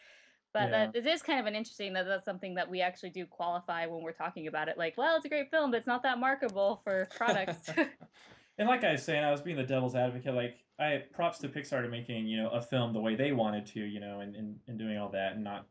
But 0.54 0.70
Yeah. 0.70 0.86
that 0.86 0.95
it 0.95 1.08
is 1.08 1.22
kind 1.24 1.39
of 1.39 1.47
an 1.47 1.56
interesting 1.56 1.93
that 1.93 2.06
that's 2.06 2.26
something 2.26 2.54
that 2.56 2.70
we 2.70 2.82
actually 2.82 3.10
do 3.10 3.26
qualify 3.26 3.88
when 3.88 4.04
we're 4.04 4.12
talking 4.12 4.47
about 4.47 4.70
it. 4.70 4.78
Like, 4.78 4.97
well, 4.97 5.16
it's 5.16 5.26
a 5.26 5.30
great 5.30 5.49
film, 5.49 5.72
but 5.72 5.78
it's 5.78 5.88
not 5.88 6.04
that 6.04 6.20
marketable 6.20 6.82
for 6.84 7.08
products. 7.16 7.70
and 8.58 8.70
like 8.70 8.84
I 8.84 8.93
was 8.93 9.04
saying, 9.04 9.24
I 9.24 9.32
was 9.32 9.41
being 9.41 9.58
the 9.58 9.64
devil's 9.64 9.95
advocate. 9.95 10.36
Like, 10.36 10.58
I 10.80 11.04
props 11.12 11.39
to 11.39 11.49
Pixar 11.49 11.82
to 11.82 11.89
making 11.89 12.28
you 12.28 12.38
know 12.38 12.49
a 12.49 12.62
film 12.62 12.93
the 12.93 12.99
way 12.99 13.16
they 13.16 13.32
wanted 13.32 13.66
to, 13.68 13.80
you 13.80 13.99
know, 13.99 14.20
and, 14.20 14.36
and, 14.36 14.60
and 14.68 14.78
doing 14.78 14.97
all 14.97 15.10
that, 15.10 15.34
and 15.34 15.43
not 15.43 15.66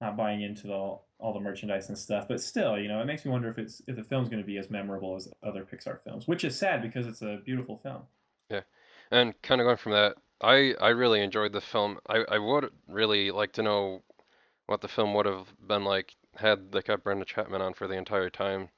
not 0.00 0.16
buying 0.16 0.42
into 0.42 0.66
the, 0.66 0.74
all 0.74 1.32
the 1.32 1.40
merchandise 1.40 1.88
and 1.88 1.96
stuff. 1.96 2.26
But 2.28 2.40
still, 2.40 2.78
you 2.78 2.88
know, 2.88 3.00
it 3.00 3.06
makes 3.06 3.24
me 3.24 3.30
wonder 3.30 3.48
if 3.48 3.58
it's 3.58 3.82
if 3.86 3.96
the 3.96 4.04
film's 4.04 4.28
going 4.28 4.42
to 4.42 4.46
be 4.46 4.58
as 4.58 4.70
memorable 4.70 5.16
as 5.16 5.28
other 5.42 5.64
Pixar 5.64 6.00
films, 6.00 6.28
which 6.28 6.44
is 6.44 6.56
sad 6.56 6.82
because 6.82 7.06
it's 7.06 7.22
a 7.22 7.40
beautiful 7.44 7.76
film. 7.76 8.02
Yeah, 8.50 8.62
and 9.10 9.40
kind 9.42 9.60
of 9.60 9.66
going 9.66 9.76
from 9.76 9.92
that, 9.92 10.16
I 10.44 10.74
I 10.80 10.90
really 10.90 11.22
enjoyed 11.22 11.52
the 11.52 11.60
film. 11.60 11.98
I 12.08 12.18
I 12.28 12.38
would 12.38 12.70
really 12.88 13.30
like 13.30 13.52
to 13.54 13.62
know 13.62 14.02
what 14.66 14.80
the 14.82 14.88
film 14.88 15.14
would 15.14 15.26
have 15.26 15.48
been 15.66 15.84
like 15.84 16.14
had 16.36 16.70
they 16.72 16.82
kept 16.82 17.04
Brenda 17.04 17.24
Chapman 17.24 17.62
on 17.62 17.74
for 17.74 17.86
the 17.88 17.96
entire 17.96 18.30
time 18.30 18.68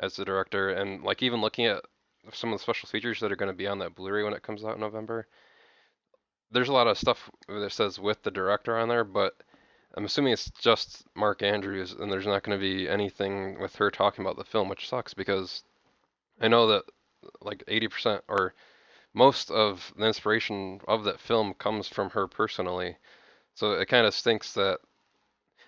as 0.00 0.16
the 0.16 0.24
director, 0.24 0.70
and 0.70 1.02
like 1.04 1.22
even 1.22 1.40
looking 1.40 1.66
at 1.66 1.84
some 2.32 2.52
of 2.52 2.58
the 2.58 2.62
special 2.62 2.88
features 2.88 3.20
that 3.20 3.32
are 3.32 3.36
going 3.36 3.50
to 3.50 3.56
be 3.56 3.66
on 3.66 3.78
that 3.80 3.94
Blu-ray 3.94 4.22
when 4.24 4.32
it 4.34 4.42
comes 4.42 4.64
out 4.64 4.74
in 4.74 4.80
November. 4.80 5.26
There's 6.50 6.68
a 6.68 6.72
lot 6.72 6.86
of 6.86 6.98
stuff 6.98 7.30
that 7.48 7.72
says 7.72 7.98
with 7.98 8.22
the 8.22 8.30
director 8.30 8.76
on 8.78 8.88
there, 8.88 9.04
but 9.04 9.34
I'm 9.96 10.04
assuming 10.04 10.32
it's 10.32 10.50
just 10.50 11.04
Mark 11.14 11.42
Andrews, 11.42 11.92
and 11.92 12.10
there's 12.10 12.26
not 12.26 12.42
going 12.42 12.58
to 12.58 12.62
be 12.62 12.88
anything 12.88 13.60
with 13.60 13.76
her 13.76 13.90
talking 13.90 14.24
about 14.24 14.36
the 14.36 14.44
film, 14.44 14.68
which 14.68 14.88
sucks 14.88 15.14
because 15.14 15.62
I 16.40 16.48
know 16.48 16.66
that 16.68 16.84
like 17.40 17.64
80% 17.68 18.22
or 18.28 18.54
most 19.14 19.50
of 19.50 19.92
the 19.96 20.06
inspiration 20.06 20.80
of 20.88 21.04
that 21.04 21.20
film 21.20 21.54
comes 21.54 21.88
from 21.88 22.10
her 22.10 22.26
personally. 22.26 22.96
So 23.54 23.72
it 23.72 23.88
kind 23.88 24.06
of 24.06 24.14
stinks 24.14 24.54
that. 24.54 24.78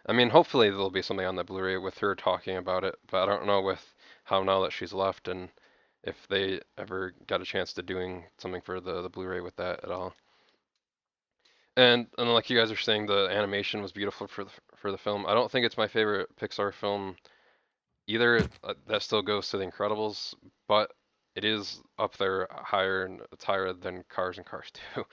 I 0.07 0.13
mean, 0.13 0.31
hopefully 0.31 0.71
there'll 0.71 0.91
be 0.91 1.03
something 1.03 1.27
on 1.27 1.37
the 1.37 1.45
Blu-ray 1.45 1.79
with 1.79 1.99
her 1.99 2.15
talking 2.15 2.57
about 2.57 2.85
it, 2.85 2.97
but 3.11 3.23
I 3.23 3.27
don't 3.27 3.47
know 3.47 3.63
with 3.63 3.95
how 4.25 4.43
now 4.43 4.63
that 4.63 4.73
she's 4.73 4.93
left 4.93 5.29
and 5.29 5.49
if 6.03 6.27
they 6.29 6.61
ever 6.77 7.15
got 7.27 7.41
a 7.41 7.45
chance 7.45 7.73
to 7.75 7.83
doing 7.83 8.25
something 8.39 8.61
for 8.61 8.81
the 8.81 9.03
the 9.03 9.09
Blu-ray 9.09 9.41
with 9.41 9.57
that 9.57 9.83
at 9.85 9.91
all. 9.91 10.15
And 11.77 12.07
and 12.19 12.33
like 12.33 12.51
you 12.51 12.59
guys 12.59 12.71
are 12.71 12.77
saying, 12.77 13.07
the 13.07 13.29
animation 13.31 13.83
was 13.83 13.93
beautiful 13.93 14.27
for 14.27 14.45
the 14.45 14.51
for 14.77 14.91
the 14.93 14.99
film. 14.99 15.27
I 15.27 15.35
don't 15.35 15.51
think 15.51 15.67
it's 15.67 15.79
my 15.79 15.89
favorite 15.89 16.29
Pixar 16.37 16.73
film 16.73 17.17
either. 18.07 18.41
Uh, 18.63 18.75
that 18.87 19.03
still 19.03 19.23
goes 19.23 19.49
to 19.49 19.57
The 19.59 19.67
Incredibles, 19.67 20.35
but 20.69 20.93
it 21.37 21.45
is 21.45 21.81
up 21.99 22.17
there 22.17 22.49
higher 22.51 23.05
and 23.05 23.21
it's 23.33 23.45
higher 23.45 23.73
than 23.73 24.05
Cars 24.09 24.39
and 24.39 24.47
Cars 24.47 24.71
2. 24.95 25.05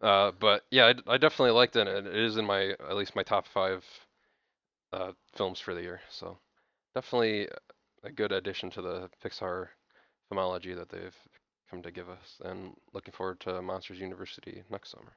Uh, 0.00 0.32
but 0.38 0.64
yeah, 0.70 0.92
I, 1.08 1.14
I 1.14 1.18
definitely 1.18 1.50
liked 1.52 1.76
it, 1.76 1.88
and 1.88 2.06
it 2.06 2.14
is 2.14 2.36
in 2.36 2.44
my 2.44 2.70
at 2.70 2.96
least 2.96 3.16
my 3.16 3.24
top 3.24 3.46
five 3.48 3.84
uh, 4.92 5.12
films 5.36 5.58
for 5.58 5.74
the 5.74 5.82
year. 5.82 6.00
So 6.08 6.38
definitely 6.94 7.48
a 8.04 8.10
good 8.10 8.30
addition 8.32 8.70
to 8.70 8.82
the 8.82 9.10
Pixar 9.24 9.68
filmology 10.32 10.76
that 10.76 10.88
they've 10.88 11.16
come 11.70 11.82
to 11.82 11.90
give 11.90 12.08
us, 12.08 12.40
and 12.44 12.74
looking 12.94 13.12
forward 13.12 13.40
to 13.40 13.60
Monsters 13.60 13.98
University 13.98 14.62
next 14.70 14.90
summer. 14.90 15.16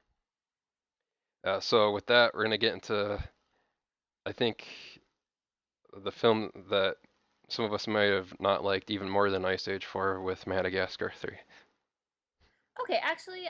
Uh, 1.44 1.60
so 1.60 1.92
with 1.92 2.06
that, 2.06 2.34
we're 2.34 2.42
gonna 2.44 2.58
get 2.58 2.74
into, 2.74 3.22
I 4.26 4.32
think, 4.32 4.66
the 6.04 6.12
film 6.12 6.50
that 6.70 6.96
some 7.48 7.64
of 7.64 7.72
us 7.72 7.86
might 7.86 8.10
have 8.10 8.32
not 8.40 8.64
liked 8.64 8.90
even 8.90 9.08
more 9.08 9.30
than 9.30 9.44
Ice 9.44 9.68
Age 9.68 9.84
4 9.84 10.20
with 10.22 10.46
Madagascar 10.46 11.12
3. 11.14 11.30
Okay, 12.82 12.98
actually, 13.02 13.48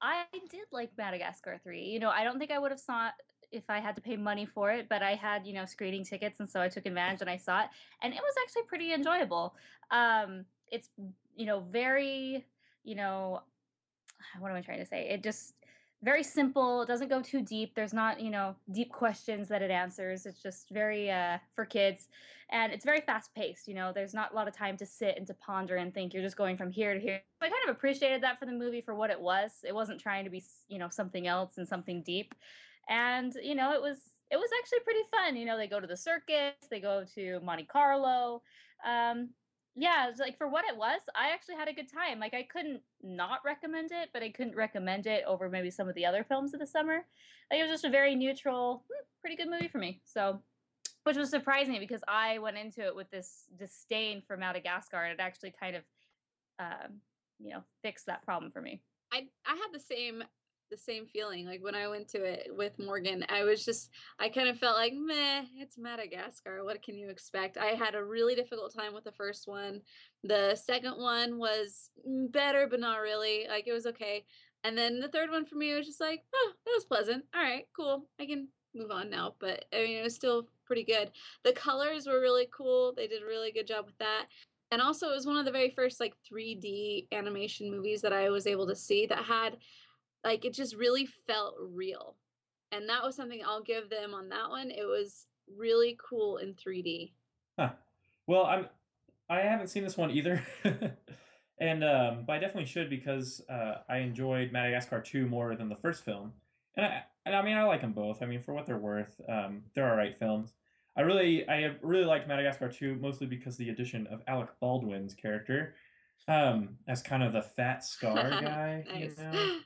I 0.00 0.24
did 0.50 0.66
like 0.70 0.90
Madagascar 0.96 1.58
3. 1.62 1.80
You 1.80 1.98
know, 1.98 2.10
I 2.10 2.24
don't 2.24 2.38
think 2.38 2.50
I 2.50 2.58
would 2.58 2.70
have 2.70 2.80
saw 2.80 3.08
it 3.08 3.14
if 3.50 3.64
I 3.68 3.78
had 3.78 3.96
to 3.96 4.02
pay 4.02 4.16
money 4.16 4.46
for 4.46 4.70
it, 4.70 4.88
but 4.88 5.02
I 5.02 5.14
had, 5.14 5.46
you 5.46 5.54
know, 5.54 5.64
screening 5.64 6.04
tickets 6.04 6.40
and 6.40 6.48
so 6.48 6.60
I 6.60 6.68
took 6.68 6.86
advantage 6.86 7.22
and 7.22 7.30
I 7.30 7.38
saw 7.38 7.62
it 7.62 7.68
and 8.02 8.12
it 8.12 8.20
was 8.20 8.34
actually 8.42 8.62
pretty 8.62 8.92
enjoyable. 8.92 9.54
Um 9.90 10.44
it's, 10.70 10.90
you 11.34 11.46
know, 11.46 11.60
very, 11.60 12.44
you 12.84 12.94
know, 12.94 13.42
what 14.38 14.50
am 14.50 14.56
I 14.56 14.60
trying 14.60 14.80
to 14.80 14.86
say? 14.86 15.08
It 15.08 15.22
just 15.22 15.54
very 16.02 16.22
simple. 16.22 16.82
It 16.82 16.86
doesn't 16.86 17.08
go 17.08 17.20
too 17.20 17.42
deep. 17.42 17.74
There's 17.74 17.92
not, 17.92 18.20
you 18.20 18.30
know, 18.30 18.54
deep 18.72 18.92
questions 18.92 19.48
that 19.48 19.62
it 19.62 19.70
answers. 19.70 20.26
It's 20.26 20.40
just 20.40 20.70
very 20.70 21.10
uh, 21.10 21.38
for 21.54 21.64
kids, 21.64 22.08
and 22.50 22.72
it's 22.72 22.84
very 22.84 23.00
fast 23.00 23.34
paced. 23.34 23.66
You 23.66 23.74
know, 23.74 23.92
there's 23.92 24.14
not 24.14 24.32
a 24.32 24.34
lot 24.34 24.46
of 24.46 24.56
time 24.56 24.76
to 24.76 24.86
sit 24.86 25.16
and 25.16 25.26
to 25.26 25.34
ponder 25.34 25.76
and 25.76 25.92
think. 25.92 26.14
You're 26.14 26.22
just 26.22 26.36
going 26.36 26.56
from 26.56 26.70
here 26.70 26.94
to 26.94 27.00
here. 27.00 27.20
I 27.40 27.48
kind 27.48 27.68
of 27.68 27.74
appreciated 27.74 28.22
that 28.22 28.38
for 28.38 28.46
the 28.46 28.52
movie 28.52 28.80
for 28.80 28.94
what 28.94 29.10
it 29.10 29.20
was. 29.20 29.52
It 29.64 29.74
wasn't 29.74 30.00
trying 30.00 30.24
to 30.24 30.30
be, 30.30 30.42
you 30.68 30.78
know, 30.78 30.88
something 30.88 31.26
else 31.26 31.58
and 31.58 31.66
something 31.66 32.02
deep, 32.02 32.34
and 32.88 33.34
you 33.42 33.56
know, 33.56 33.72
it 33.72 33.82
was 33.82 33.98
it 34.30 34.36
was 34.36 34.50
actually 34.60 34.80
pretty 34.80 35.02
fun. 35.10 35.36
You 35.36 35.46
know, 35.46 35.56
they 35.56 35.66
go 35.66 35.80
to 35.80 35.86
the 35.86 35.96
circus, 35.96 36.54
they 36.70 36.80
go 36.80 37.04
to 37.16 37.40
Monte 37.40 37.64
Carlo. 37.64 38.42
Um, 38.86 39.30
yeah, 39.74 40.10
like 40.18 40.36
for 40.36 40.48
what 40.48 40.64
it 40.64 40.76
was, 40.76 41.00
I 41.14 41.30
actually 41.30 41.56
had 41.56 41.68
a 41.68 41.72
good 41.72 41.90
time. 41.90 42.18
Like 42.18 42.34
I 42.34 42.42
couldn't 42.42 42.80
not 43.02 43.40
recommend 43.44 43.92
it, 43.92 44.10
but 44.12 44.22
I 44.22 44.30
couldn't 44.30 44.56
recommend 44.56 45.06
it 45.06 45.24
over 45.26 45.48
maybe 45.48 45.70
some 45.70 45.88
of 45.88 45.94
the 45.94 46.06
other 46.06 46.24
films 46.24 46.54
of 46.54 46.60
the 46.60 46.66
summer. 46.66 47.04
Like 47.50 47.60
it 47.60 47.62
was 47.62 47.70
just 47.70 47.84
a 47.84 47.90
very 47.90 48.14
neutral, 48.14 48.84
hmm, 48.88 49.04
pretty 49.20 49.36
good 49.36 49.50
movie 49.50 49.68
for 49.68 49.78
me. 49.78 50.00
So, 50.04 50.40
which 51.04 51.16
was 51.16 51.30
surprising 51.30 51.78
because 51.78 52.02
I 52.08 52.38
went 52.38 52.58
into 52.58 52.84
it 52.84 52.94
with 52.94 53.10
this 53.10 53.44
disdain 53.58 54.22
for 54.26 54.36
Madagascar, 54.36 55.04
and 55.04 55.12
it 55.12 55.22
actually 55.22 55.54
kind 55.58 55.76
of, 55.76 55.82
um, 56.58 57.00
you 57.38 57.50
know, 57.50 57.62
fixed 57.82 58.06
that 58.06 58.24
problem 58.24 58.50
for 58.50 58.60
me. 58.60 58.82
I 59.12 59.28
I 59.46 59.54
had 59.54 59.68
the 59.72 59.80
same 59.80 60.24
the 60.70 60.76
same 60.76 61.06
feeling. 61.06 61.46
Like 61.46 61.62
when 61.62 61.74
I 61.74 61.88
went 61.88 62.08
to 62.08 62.22
it 62.24 62.48
with 62.56 62.78
Morgan, 62.78 63.24
I 63.28 63.44
was 63.44 63.64
just, 63.64 63.90
I 64.18 64.28
kind 64.28 64.48
of 64.48 64.58
felt 64.58 64.76
like, 64.76 64.92
meh, 64.94 65.44
it's 65.56 65.78
Madagascar. 65.78 66.64
What 66.64 66.82
can 66.82 66.96
you 66.96 67.08
expect? 67.08 67.56
I 67.56 67.68
had 67.68 67.94
a 67.94 68.04
really 68.04 68.34
difficult 68.34 68.74
time 68.74 68.94
with 68.94 69.04
the 69.04 69.12
first 69.12 69.46
one. 69.46 69.80
The 70.24 70.54
second 70.54 70.94
one 70.98 71.38
was 71.38 71.90
better, 72.30 72.66
but 72.70 72.80
not 72.80 73.00
really. 73.00 73.46
Like 73.48 73.66
it 73.66 73.72
was 73.72 73.86
okay. 73.86 74.24
And 74.64 74.76
then 74.76 75.00
the 75.00 75.08
third 75.08 75.30
one 75.30 75.46
for 75.46 75.56
me 75.56 75.74
was 75.74 75.86
just 75.86 76.00
like, 76.00 76.22
oh, 76.34 76.52
that 76.64 76.72
was 76.74 76.84
pleasant. 76.84 77.24
All 77.34 77.42
right, 77.42 77.64
cool. 77.76 78.06
I 78.20 78.26
can 78.26 78.48
move 78.74 78.90
on 78.90 79.10
now. 79.10 79.34
But 79.38 79.64
I 79.72 79.78
mean, 79.78 79.98
it 79.98 80.02
was 80.02 80.14
still 80.14 80.48
pretty 80.66 80.84
good. 80.84 81.10
The 81.44 81.52
colors 81.52 82.06
were 82.06 82.20
really 82.20 82.48
cool. 82.56 82.92
They 82.96 83.06
did 83.06 83.22
a 83.22 83.26
really 83.26 83.52
good 83.52 83.66
job 83.66 83.86
with 83.86 83.98
that. 83.98 84.26
And 84.70 84.82
also, 84.82 85.08
it 85.08 85.14
was 85.14 85.26
one 85.26 85.36
of 85.36 85.46
the 85.46 85.52
very 85.52 85.70
first 85.70 86.00
like 86.00 86.14
3D 86.30 87.06
animation 87.12 87.70
movies 87.70 88.02
that 88.02 88.12
I 88.12 88.28
was 88.28 88.46
able 88.46 88.66
to 88.66 88.76
see 88.76 89.06
that 89.06 89.24
had 89.24 89.56
like 90.24 90.44
it 90.44 90.52
just 90.52 90.76
really 90.76 91.06
felt 91.26 91.54
real 91.60 92.16
and 92.72 92.88
that 92.88 93.02
was 93.02 93.16
something 93.16 93.40
i'll 93.46 93.62
give 93.62 93.88
them 93.88 94.14
on 94.14 94.28
that 94.28 94.48
one 94.48 94.70
it 94.70 94.86
was 94.86 95.26
really 95.56 95.98
cool 96.08 96.38
in 96.38 96.54
3d 96.54 97.12
huh. 97.58 97.70
well 98.26 98.44
i'm 98.44 98.66
i 99.28 99.40
haven't 99.40 99.68
seen 99.68 99.82
this 99.82 99.96
one 99.96 100.10
either 100.10 100.44
and 101.60 101.82
um 101.84 102.24
but 102.26 102.34
i 102.34 102.38
definitely 102.38 102.66
should 102.66 102.90
because 102.90 103.40
uh 103.48 103.76
i 103.88 103.98
enjoyed 103.98 104.52
madagascar 104.52 105.00
2 105.00 105.26
more 105.26 105.54
than 105.54 105.68
the 105.68 105.76
first 105.76 106.04
film 106.04 106.32
and 106.76 106.86
i 106.86 107.02
and 107.24 107.34
i 107.34 107.42
mean 107.42 107.56
i 107.56 107.62
like 107.64 107.80
them 107.80 107.92
both 107.92 108.22
i 108.22 108.26
mean 108.26 108.40
for 108.40 108.52
what 108.54 108.66
they're 108.66 108.76
worth 108.76 109.20
um 109.28 109.62
they're 109.74 109.88
all 109.88 109.96
right 109.96 110.14
films 110.14 110.52
i 110.96 111.00
really 111.00 111.48
i 111.48 111.74
really 111.82 112.04
liked 112.04 112.28
madagascar 112.28 112.68
2 112.68 112.96
mostly 112.96 113.26
because 113.26 113.56
the 113.56 113.70
addition 113.70 114.06
of 114.08 114.20
alec 114.26 114.48
baldwin's 114.60 115.14
character 115.14 115.74
um 116.26 116.76
as 116.86 117.00
kind 117.00 117.22
of 117.22 117.32
the 117.32 117.42
fat 117.42 117.84
scar 117.84 118.30
guy 118.30 118.84
nice. 118.92 119.16
you 119.16 119.24
know 119.24 119.58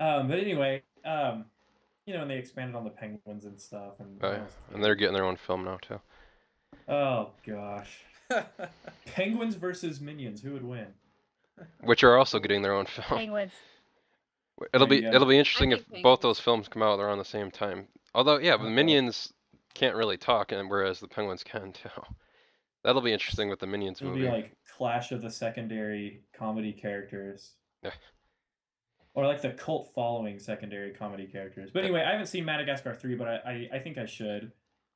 um, 0.00 0.28
but 0.28 0.38
anyway, 0.38 0.82
um, 1.04 1.46
you 2.06 2.14
know, 2.14 2.22
and 2.22 2.30
they 2.30 2.38
expanded 2.38 2.76
on 2.76 2.84
the 2.84 2.90
penguins 2.90 3.44
and 3.44 3.60
stuff, 3.60 4.00
and 4.00 4.18
oh, 4.22 4.32
yeah. 4.32 4.40
and 4.72 4.82
they're 4.82 4.94
getting 4.94 5.14
their 5.14 5.24
own 5.24 5.36
film 5.36 5.64
now 5.64 5.78
too. 5.80 6.00
Oh 6.88 7.30
gosh, 7.46 7.98
penguins 9.06 9.56
versus 9.56 10.00
minions, 10.00 10.42
who 10.42 10.52
would 10.52 10.64
win? 10.64 10.86
Which 11.80 12.04
are 12.04 12.16
also 12.16 12.38
getting 12.38 12.62
their 12.62 12.72
own 12.72 12.86
film. 12.86 13.18
Penguins. 13.18 13.52
It'll 14.72 14.86
be 14.86 15.04
it'll 15.04 15.28
be 15.28 15.38
interesting 15.38 15.72
if 15.72 15.80
penguins. 15.80 16.02
both 16.02 16.20
those 16.20 16.40
films 16.40 16.68
come 16.68 16.82
out 16.82 16.98
around 17.00 17.18
the 17.18 17.24
same 17.24 17.50
time. 17.50 17.88
Although, 18.14 18.38
yeah, 18.38 18.56
the 18.56 18.70
minions 18.70 19.32
can't 19.74 19.94
really 19.94 20.16
talk, 20.16 20.50
and 20.50 20.70
whereas 20.70 21.00
the 21.00 21.08
penguins 21.08 21.44
can 21.44 21.72
too. 21.82 21.90
That'll 22.84 23.02
be 23.02 23.12
interesting 23.12 23.50
with 23.50 23.58
the 23.58 23.66
minions 23.66 24.00
It'll 24.00 24.14
movie. 24.14 24.26
It'll 24.26 24.36
be 24.36 24.42
like 24.42 24.56
clash 24.76 25.12
of 25.12 25.20
the 25.20 25.30
secondary 25.30 26.22
comedy 26.32 26.72
characters. 26.72 27.52
Yeah 27.82 27.90
or 29.18 29.26
like 29.26 29.42
the 29.42 29.50
cult 29.50 29.90
following 29.96 30.38
secondary 30.38 30.92
comedy 30.92 31.26
characters. 31.26 31.70
But 31.72 31.82
anyway, 31.82 32.04
I 32.06 32.12
haven't 32.12 32.28
seen 32.28 32.44
Madagascar 32.44 32.94
three, 32.94 33.16
but 33.16 33.26
I 33.26 33.68
I, 33.72 33.76
I 33.76 33.78
think 33.80 33.98
I 33.98 34.06
should, 34.06 34.52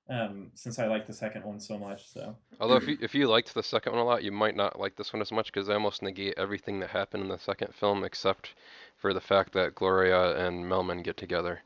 um, 0.09 0.53
since 0.55 0.79
I 0.79 0.87
like 0.87 1.09
the 1.09 1.13
second 1.13 1.45
one 1.45 1.59
so 1.59 1.77
much. 1.77 2.09
So. 2.09 2.37
Although 2.61 2.77
if 2.77 2.87
you 2.87 2.97
if 3.01 3.17
you 3.17 3.27
liked 3.27 3.53
the 3.53 3.65
second 3.65 3.93
one 3.93 4.01
a 4.01 4.05
lot, 4.05 4.23
you 4.23 4.31
might 4.31 4.55
not 4.55 4.79
like 4.79 4.95
this 4.95 5.13
one 5.13 5.23
as 5.23 5.33
much 5.33 5.47
because 5.47 5.67
they 5.67 5.75
almost 5.75 6.03
negate 6.03 6.35
everything 6.37 6.79
that 6.79 6.91
happened 6.91 7.25
in 7.25 7.31
the 7.31 7.39
second 7.39 7.75
film 7.75 8.05
except 8.05 8.55
for 8.97 9.13
the 9.13 9.21
fact 9.21 9.55
that 9.55 9.75
Gloria 9.75 10.47
and 10.47 10.65
Melman 10.67 11.03
get 11.03 11.17
together, 11.17 11.63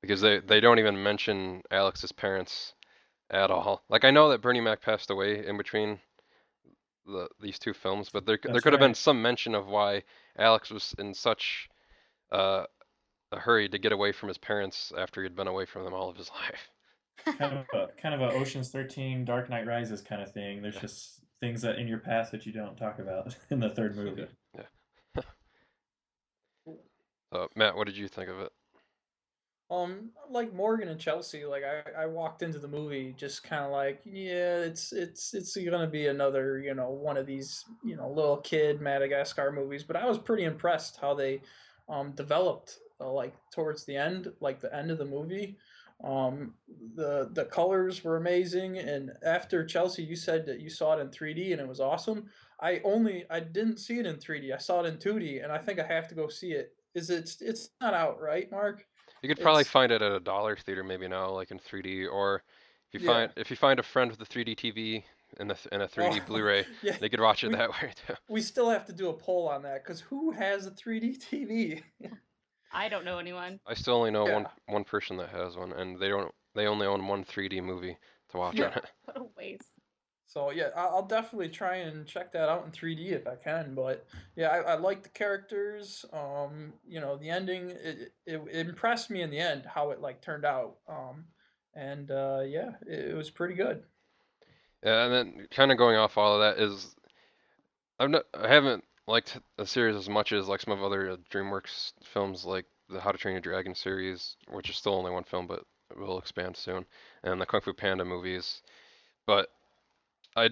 because 0.00 0.22
they 0.22 0.38
they 0.38 0.60
don't 0.60 0.78
even 0.78 1.02
mention 1.02 1.60
Alex's 1.70 2.12
parents 2.12 2.72
at 3.30 3.50
all. 3.50 3.82
Like 3.90 4.04
I 4.04 4.10
know 4.10 4.30
that 4.30 4.40
Bernie 4.40 4.62
Mac 4.62 4.80
passed 4.80 5.10
away 5.10 5.46
in 5.46 5.58
between 5.58 6.00
the 7.04 7.28
these 7.38 7.58
two 7.58 7.74
films, 7.74 8.08
but 8.10 8.24
there 8.24 8.38
That's 8.42 8.54
there 8.54 8.62
could 8.62 8.72
right. 8.72 8.80
have 8.80 8.88
been 8.88 8.94
some 8.94 9.20
mention 9.20 9.54
of 9.54 9.66
why 9.66 10.04
Alex 10.38 10.70
was 10.70 10.94
in 10.98 11.12
such 11.12 11.68
uh, 12.32 12.64
a 13.30 13.38
hurry 13.38 13.68
to 13.68 13.78
get 13.78 13.92
away 13.92 14.12
from 14.12 14.28
his 14.28 14.38
parents 14.38 14.92
after 14.96 15.22
he'd 15.22 15.36
been 15.36 15.46
away 15.46 15.64
from 15.64 15.84
them 15.84 15.94
all 15.94 16.08
of 16.08 16.16
his 16.16 16.30
life. 17.26 17.36
kind 17.38 17.58
of 17.58 17.66
a 17.74 17.88
kind 18.00 18.14
of 18.14 18.20
a 18.20 18.32
Ocean's 18.34 18.70
Thirteen, 18.70 19.24
Dark 19.24 19.48
Knight 19.48 19.66
Rises 19.66 20.00
kind 20.00 20.22
of 20.22 20.32
thing. 20.32 20.62
There's 20.62 20.74
yeah. 20.76 20.80
just 20.80 21.20
things 21.40 21.62
that 21.62 21.78
in 21.78 21.86
your 21.86 21.98
past 21.98 22.32
that 22.32 22.46
you 22.46 22.52
don't 22.52 22.76
talk 22.76 22.98
about 22.98 23.36
in 23.50 23.60
the 23.60 23.68
third 23.68 23.96
movie. 23.96 24.26
Yeah. 24.56 25.22
so 27.32 27.48
Matt, 27.54 27.76
what 27.76 27.86
did 27.86 27.96
you 27.96 28.08
think 28.08 28.28
of 28.28 28.40
it? 28.40 28.52
Um, 29.70 30.10
like 30.28 30.52
Morgan 30.52 30.88
and 30.88 31.00
Chelsea, 31.00 31.46
like 31.46 31.62
I, 31.64 32.02
I 32.02 32.06
walked 32.06 32.42
into 32.42 32.58
the 32.58 32.68
movie 32.68 33.14
just 33.16 33.42
kind 33.42 33.64
of 33.64 33.70
like, 33.70 34.02
yeah, 34.04 34.58
it's 34.58 34.92
it's 34.92 35.32
it's 35.32 35.56
gonna 35.56 35.86
be 35.86 36.08
another, 36.08 36.58
you 36.58 36.74
know, 36.74 36.90
one 36.90 37.16
of 37.16 37.26
these, 37.26 37.64
you 37.82 37.96
know, 37.96 38.10
little 38.10 38.36
kid 38.38 38.82
Madagascar 38.82 39.50
movies. 39.50 39.82
But 39.82 39.96
I 39.96 40.04
was 40.04 40.18
pretty 40.18 40.44
impressed 40.44 40.98
how 41.00 41.14
they 41.14 41.40
um, 41.88 42.12
developed 42.12 42.78
uh, 43.00 43.10
like 43.10 43.34
towards 43.52 43.84
the 43.84 43.96
end, 43.96 44.32
like 44.40 44.60
the 44.60 44.74
end 44.74 44.90
of 44.90 44.98
the 44.98 45.04
movie. 45.04 45.56
Um, 46.04 46.54
the 46.96 47.30
the 47.32 47.44
colors 47.44 48.02
were 48.02 48.16
amazing, 48.16 48.78
and 48.78 49.12
after 49.24 49.64
Chelsea, 49.64 50.02
you 50.02 50.16
said 50.16 50.44
that 50.46 50.60
you 50.60 50.68
saw 50.68 50.96
it 50.96 51.00
in 51.00 51.08
3D 51.08 51.52
and 51.52 51.60
it 51.60 51.68
was 51.68 51.80
awesome. 51.80 52.28
I 52.60 52.80
only 52.84 53.24
I 53.30 53.40
didn't 53.40 53.78
see 53.78 53.98
it 53.98 54.06
in 54.06 54.16
3D. 54.16 54.52
I 54.52 54.58
saw 54.58 54.82
it 54.82 54.86
in 54.86 54.96
2D, 54.96 55.42
and 55.42 55.52
I 55.52 55.58
think 55.58 55.78
I 55.78 55.86
have 55.86 56.08
to 56.08 56.14
go 56.14 56.28
see 56.28 56.52
it. 56.52 56.74
Is 56.94 57.10
it? 57.10 57.36
It's 57.40 57.70
not 57.80 57.94
out, 57.94 58.20
right, 58.20 58.50
Marc? 58.50 58.84
You 59.22 59.28
could 59.28 59.40
probably 59.40 59.62
it's... 59.62 59.70
find 59.70 59.92
it 59.92 60.02
at 60.02 60.12
a 60.12 60.20
dollar 60.20 60.56
theater 60.56 60.82
maybe 60.82 61.06
now, 61.06 61.30
like 61.30 61.52
in 61.52 61.58
3D, 61.58 62.10
or 62.10 62.42
if 62.92 63.00
you 63.00 63.06
find 63.06 63.30
if 63.36 63.50
you 63.50 63.56
find 63.56 63.78
a 63.78 63.82
friend 63.82 64.10
with 64.10 64.20
a 64.20 64.26
3D 64.26 64.56
TV, 64.56 65.04
in 65.40 65.48
the 65.48 65.56
in 65.72 65.80
a 65.80 65.88
3D 65.88 66.20
Oh, 66.20 66.26
Blu-ray. 66.26 66.66
yeah, 66.82 66.96
They 67.00 67.08
could 67.08 67.20
watch 67.20 67.44
it 67.44 67.48
we 67.48 67.56
that 67.56 67.70
way 67.70 67.92
too. 68.06 68.14
we 68.28 68.40
still 68.40 68.70
have 68.70 68.86
to 68.86 68.92
do 68.92 69.08
a 69.08 69.12
poll 69.14 69.48
on 69.48 69.62
that 69.62 69.84
because 69.84 70.00
who 70.00 70.30
has 70.32 70.66
a 70.66 70.70
3D 70.70 71.18
TV? 71.18 71.82
I 72.72 72.88
don't 72.88 73.04
know 73.04 73.18
anyone. 73.18 73.60
I 73.66 73.74
still 73.74 73.94
only 73.94 74.10
know 74.10 74.24
one 74.24 74.42
Yeah. 74.42 74.74
one 74.74 74.84
person 74.84 75.16
that 75.18 75.28
has 75.30 75.56
one, 75.56 75.72
and 75.72 75.98
they 75.98 76.08
don't. 76.08 76.32
They 76.54 76.66
only 76.66 76.86
own 76.86 77.06
one 77.06 77.24
3D 77.24 77.62
movie 77.62 77.96
to 78.30 78.36
watch 78.36 78.58
Yeah. 78.58 78.66
on 78.66 78.72
it. 78.74 78.84
What 79.04 79.16
a 79.18 79.24
waste. 79.36 79.70
So 80.26 80.50
yeah, 80.50 80.70
I- 80.74 80.86
I'll 80.86 81.06
definitely 81.06 81.50
try 81.50 81.76
and 81.76 82.06
check 82.06 82.32
that 82.32 82.48
out 82.48 82.64
in 82.64 82.70
3D 82.72 83.10
if 83.12 83.26
I 83.26 83.36
can. 83.36 83.74
But 83.74 84.06
yeah, 84.36 84.48
I, 84.48 84.58
I 84.72 84.74
like 84.76 85.02
the 85.02 85.10
characters. 85.10 86.06
Um, 86.12 86.72
you 86.86 87.00
know, 87.00 87.16
the 87.16 87.28
ending 87.28 87.70
it, 87.70 88.14
it, 88.26 88.40
it 88.50 88.66
impressed 88.68 89.10
me 89.10 89.20
in 89.20 89.30
the 89.30 89.38
end 89.38 89.66
how 89.66 89.90
it 89.90 90.00
like 90.00 90.22
turned 90.22 90.46
out. 90.46 90.78
Um, 90.88 91.26
and 91.74 92.10
uh, 92.10 92.42
yeah, 92.46 92.72
it, 92.86 93.10
it 93.10 93.14
was 93.16 93.28
pretty 93.30 93.54
good. 93.54 93.82
Yeah, 94.82 95.04
and 95.04 95.12
then 95.12 95.48
kind 95.50 95.70
of 95.72 95.78
going 95.78 95.96
off 95.96 96.16
all 96.18 96.34
of 96.34 96.40
that 96.40 96.62
is, 96.62 96.94
I've 97.98 98.10
not, 98.10 98.24
I 98.34 98.48
haven't 98.48 98.84
liked 99.06 99.38
the 99.56 99.66
series 99.66 99.96
as 99.96 100.08
much 100.08 100.32
as 100.32 100.48
like 100.48 100.60
some 100.60 100.72
of 100.72 100.82
other 100.82 101.16
DreamWorks 101.30 101.92
films, 102.04 102.44
like 102.44 102.66
the 102.88 103.00
How 103.00 103.12
to 103.12 103.18
Train 103.18 103.32
Your 103.34 103.40
Dragon 103.40 103.74
series, 103.74 104.36
which 104.48 104.68
is 104.70 104.76
still 104.76 104.94
only 104.94 105.10
one 105.10 105.24
film, 105.24 105.46
but 105.46 105.64
will 105.96 106.18
expand 106.18 106.56
soon, 106.56 106.86
and 107.22 107.40
the 107.40 107.46
Kung 107.46 107.60
Fu 107.60 107.72
Panda 107.72 108.04
movies. 108.04 108.62
But 109.26 109.50
I, 110.36 110.50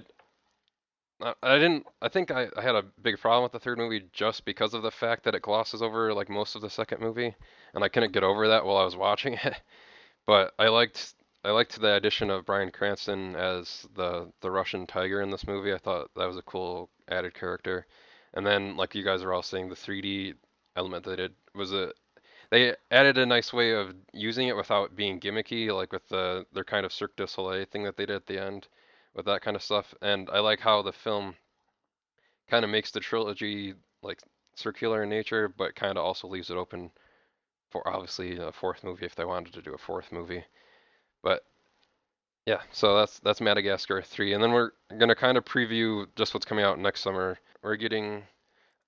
I 1.22 1.35
I 1.43 1.59
didn't. 1.59 1.87
I 2.03 2.09
think 2.09 2.31
I, 2.31 2.49
I 2.57 2.61
had 2.62 2.74
a 2.74 2.83
big 3.03 3.18
problem 3.18 3.43
with 3.43 3.53
the 3.53 3.59
third 3.61 3.78
movie 3.78 4.09
just 4.12 4.45
because 4.45 4.74
of 4.74 4.83
the 4.83 4.91
fact 4.91 5.24
that 5.24 5.35
it 5.35 5.43
glosses 5.43 5.83
over 5.83 6.12
like 6.14 6.28
most 6.28 6.55
of 6.55 6.62
the 6.62 6.70
second 6.70 7.01
movie, 7.01 7.35
and 7.74 7.83
I 7.85 7.89
couldn't 7.89 8.12
get 8.12 8.22
over 8.24 8.49
that 8.49 8.64
while 8.64 8.76
I 8.76 8.85
was 8.85 8.97
watching 8.97 9.35
it. 9.45 9.61
But 10.26 10.55
I 10.59 10.68
liked 10.68 11.14
I 11.45 11.51
liked 11.51 11.80
the 11.80 11.95
addition 11.95 12.30
of 12.30 12.47
Bryan 12.47 12.70
Cranston 12.70 13.36
as 13.36 13.86
the 13.95 14.32
the 14.41 14.51
Russian 14.51 14.86
tiger 14.86 15.20
in 15.20 15.30
this 15.30 15.47
movie. 15.47 15.72
I 15.72 15.78
thought 15.78 16.11
that 16.16 16.26
was 16.26 16.36
a 16.38 16.43
cool 16.43 16.91
added 17.09 17.34
character. 17.34 17.86
And 18.34 18.47
then, 18.47 18.76
like 18.76 18.95
you 18.95 19.03
guys 19.05 19.22
are 19.22 19.32
all 19.32 19.43
saying, 19.43 19.68
the 19.68 19.74
3D 19.74 20.34
element 20.76 21.05
that 21.05 21.20
it 21.20 21.32
was 21.55 21.72
a 21.72 21.93
they 22.51 22.74
added 22.91 23.18
a 23.18 23.26
nice 23.26 23.53
way 23.53 23.72
of 23.72 23.95
using 24.12 24.49
it 24.49 24.57
without 24.57 24.97
being 24.97 25.20
gimmicky, 25.20 25.74
like 25.74 25.93
with 25.93 26.07
the 26.09 26.47
their 26.53 26.64
kind 26.64 26.86
of 26.86 26.93
Cirque 26.93 27.16
du 27.16 27.26
Soleil 27.26 27.64
thing 27.66 27.84
that 27.84 27.97
they 27.97 28.07
did 28.07 28.16
at 28.16 28.26
the 28.26 28.38
end 28.41 28.68
with 29.14 29.26
that 29.26 29.43
kind 29.43 29.57
of 29.57 29.62
stuff. 29.62 29.95
And 30.03 30.28
I 30.30 30.41
like 30.41 30.61
how 30.61 30.82
the 30.82 30.93
film 30.93 31.36
kind 32.49 32.64
of 32.64 32.70
makes 32.70 32.91
the 32.91 33.01
trilogy 33.01 33.74
like 34.03 34.20
circular 34.57 35.05
in 35.05 35.09
nature, 35.11 35.49
but 35.49 35.74
kind 35.76 35.97
of 35.99 36.05
also 36.05 36.28
leaves 36.28 36.51
it 36.51 36.57
open 36.57 36.91
for 37.70 37.86
obviously 37.88 38.38
a 38.38 38.53
fourth 38.53 38.84
movie 38.84 39.07
if 39.07 39.14
they 39.14 39.24
wanted 39.24 39.53
to 39.55 39.62
do 39.62 39.74
a 39.74 39.78
fourth 39.78 40.12
movie. 40.12 40.45
But 41.23 41.43
yeah, 42.47 42.61
so 42.73 42.97
that's 42.97 43.18
that's 43.21 43.41
Madagascar 43.41 44.03
3 44.03 44.35
and 44.35 44.43
then 44.43 44.53
we're 44.53 44.71
going 44.91 45.09
to 45.09 45.14
kind 45.14 45.37
of 45.37 45.45
preview 45.45 46.07
just 46.16 46.35
what's 46.35 46.47
coming 46.47 46.64
out 46.64 46.79
next 46.79 47.03
summer. 47.03 47.39
We're 47.62 47.77
getting 47.77 48.23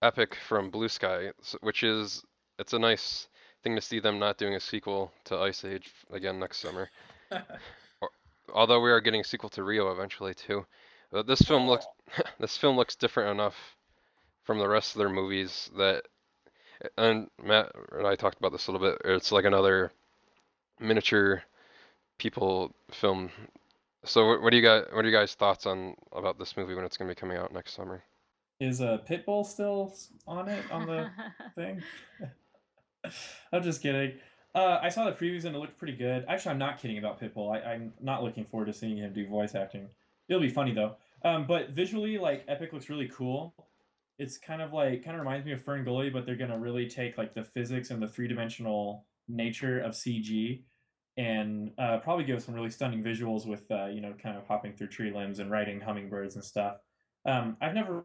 Epic 0.03 0.37
from 0.49 0.71
Blue 0.71 0.89
Sky, 0.89 1.31
which 1.61 1.83
is 1.83 2.25
it's 2.59 2.73
a 2.73 2.79
nice 2.79 3.29
thing 3.63 3.77
to 3.77 3.81
see 3.81 4.01
them 4.01 4.19
not 4.19 4.39
doing 4.39 4.55
a 4.55 4.61
sequel 4.61 5.13
to 5.25 5.39
Ice 5.39 5.65
Age 5.65 5.91
again 6.13 6.39
next 6.39 6.59
summer. 6.59 6.91
Although 8.55 8.81
we 8.81 8.91
are 8.91 9.01
getting 9.01 9.21
a 9.21 9.25
sequel 9.25 9.49
to 9.51 9.63
Rio 9.63 9.93
eventually 9.93 10.35
too. 10.35 10.67
But 11.11 11.27
this 11.27 11.43
film 11.43 11.69
looks 11.69 11.87
oh. 12.19 12.23
this 12.41 12.57
film 12.57 12.77
looks 12.77 12.97
different 12.97 13.31
enough 13.31 13.57
from 14.45 14.59
the 14.59 14.69
rest 14.69 14.95
of 14.95 14.99
their 14.99 15.09
movies 15.09 15.71
that 15.77 16.05
and 16.99 17.29
Matt 17.43 17.71
and 17.93 18.07
I 18.07 18.17
talked 18.17 18.39
about 18.39 18.53
this 18.53 18.67
a 18.67 18.73
little 18.73 18.89
bit. 18.89 19.01
It's 19.05 19.31
like 19.31 19.45
another 19.45 19.93
miniature 20.81 21.45
people 22.23 22.73
film. 22.93 23.31
So 24.05 24.29
what, 24.29 24.43
what 24.43 24.51
do 24.51 24.57
you 24.57 24.63
guys 24.63 24.85
what 24.93 25.05
are 25.05 25.09
you 25.09 25.15
guys 25.15 25.35
thoughts 25.35 25.67
on 25.67 25.95
about 26.13 26.39
this 26.39 26.57
movie 26.57 26.75
when 26.75 26.85
it's 26.85 26.97
going 26.97 27.09
to 27.09 27.15
be 27.15 27.19
coming 27.19 27.37
out 27.37 27.53
next 27.53 27.75
summer? 27.75 28.05
Is 28.61 28.81
uh, 28.81 28.99
Pitbull 29.09 29.45
still 29.45 29.93
on 30.27 30.49
it 30.49 30.65
on 30.71 30.87
the 30.87 31.11
thing? 31.57 31.83
I'm 33.53 33.63
just 33.63 33.83
kidding. 33.83 34.19
Uh, 34.55 34.79
I 34.81 34.91
saw 34.91 35.07
the 35.07 35.13
previews 35.13 35.45
and 35.45 35.57
it 35.57 35.59
looked 35.59 35.79
pretty 35.79 35.97
good. 35.97 36.25
Actually, 36.29 36.53
I'm 36.53 36.59
not 36.59 36.81
kidding 36.81 36.99
about 36.99 37.21
Pitbull. 37.21 37.53
I, 37.53 37.73
I'm 37.73 37.93
not 38.01 38.23
looking 38.23 38.45
forward 38.45 38.67
to 38.67 38.73
seeing 38.73 38.99
him 38.99 39.13
do 39.13 39.27
voice 39.27 39.55
acting. 39.55 39.89
It'll 40.29 40.43
be 40.43 40.51
funny 40.51 40.73
though. 40.73 40.97
Um, 41.25 41.47
but 41.47 41.71
visually, 41.71 42.19
like 42.19 42.45
Epic 42.47 42.73
looks 42.73 42.89
really 42.89 43.09
cool. 43.09 43.55
It's 44.19 44.39
kind 44.39 44.63
of 44.63 44.73
like 44.73 45.05
kind 45.05 45.17
of 45.17 45.21
reminds 45.21 45.45
me 45.45 45.53
of 45.53 45.63
Fern 45.63 45.85
Gully, 45.85 46.11
but 46.11 46.25
they're 46.25 46.37
gonna 46.37 46.59
really 46.59 46.89
take 46.89 47.19
like 47.19 47.35
the 47.35 47.43
physics 47.43 47.91
and 47.91 48.01
the 48.01 48.07
three 48.07 48.29
dimensional 48.29 49.07
nature 49.29 49.81
of 49.81 49.93
CG 49.93 50.63
and 51.17 51.73
uh, 51.79 51.99
probably 51.99 52.25
give 52.25 52.43
some 52.43 52.55
really 52.55 52.71
stunning 52.71 53.03
visuals 53.03 53.47
with 53.47 53.71
uh, 53.71 53.87
you 53.87 54.01
know 54.01 54.15
kind 54.15 54.37
of 54.37 54.47
hopping 54.47 54.73
through 54.73 54.89
tree 54.89 55.13
limbs 55.13 55.39
and 55.39 55.51
riding 55.51 55.81
hummingbirds 55.81 56.35
and 56.35 56.45
stuff. 56.45 56.77
Um, 57.25 57.57
I've 57.61 57.75
never 57.75 58.05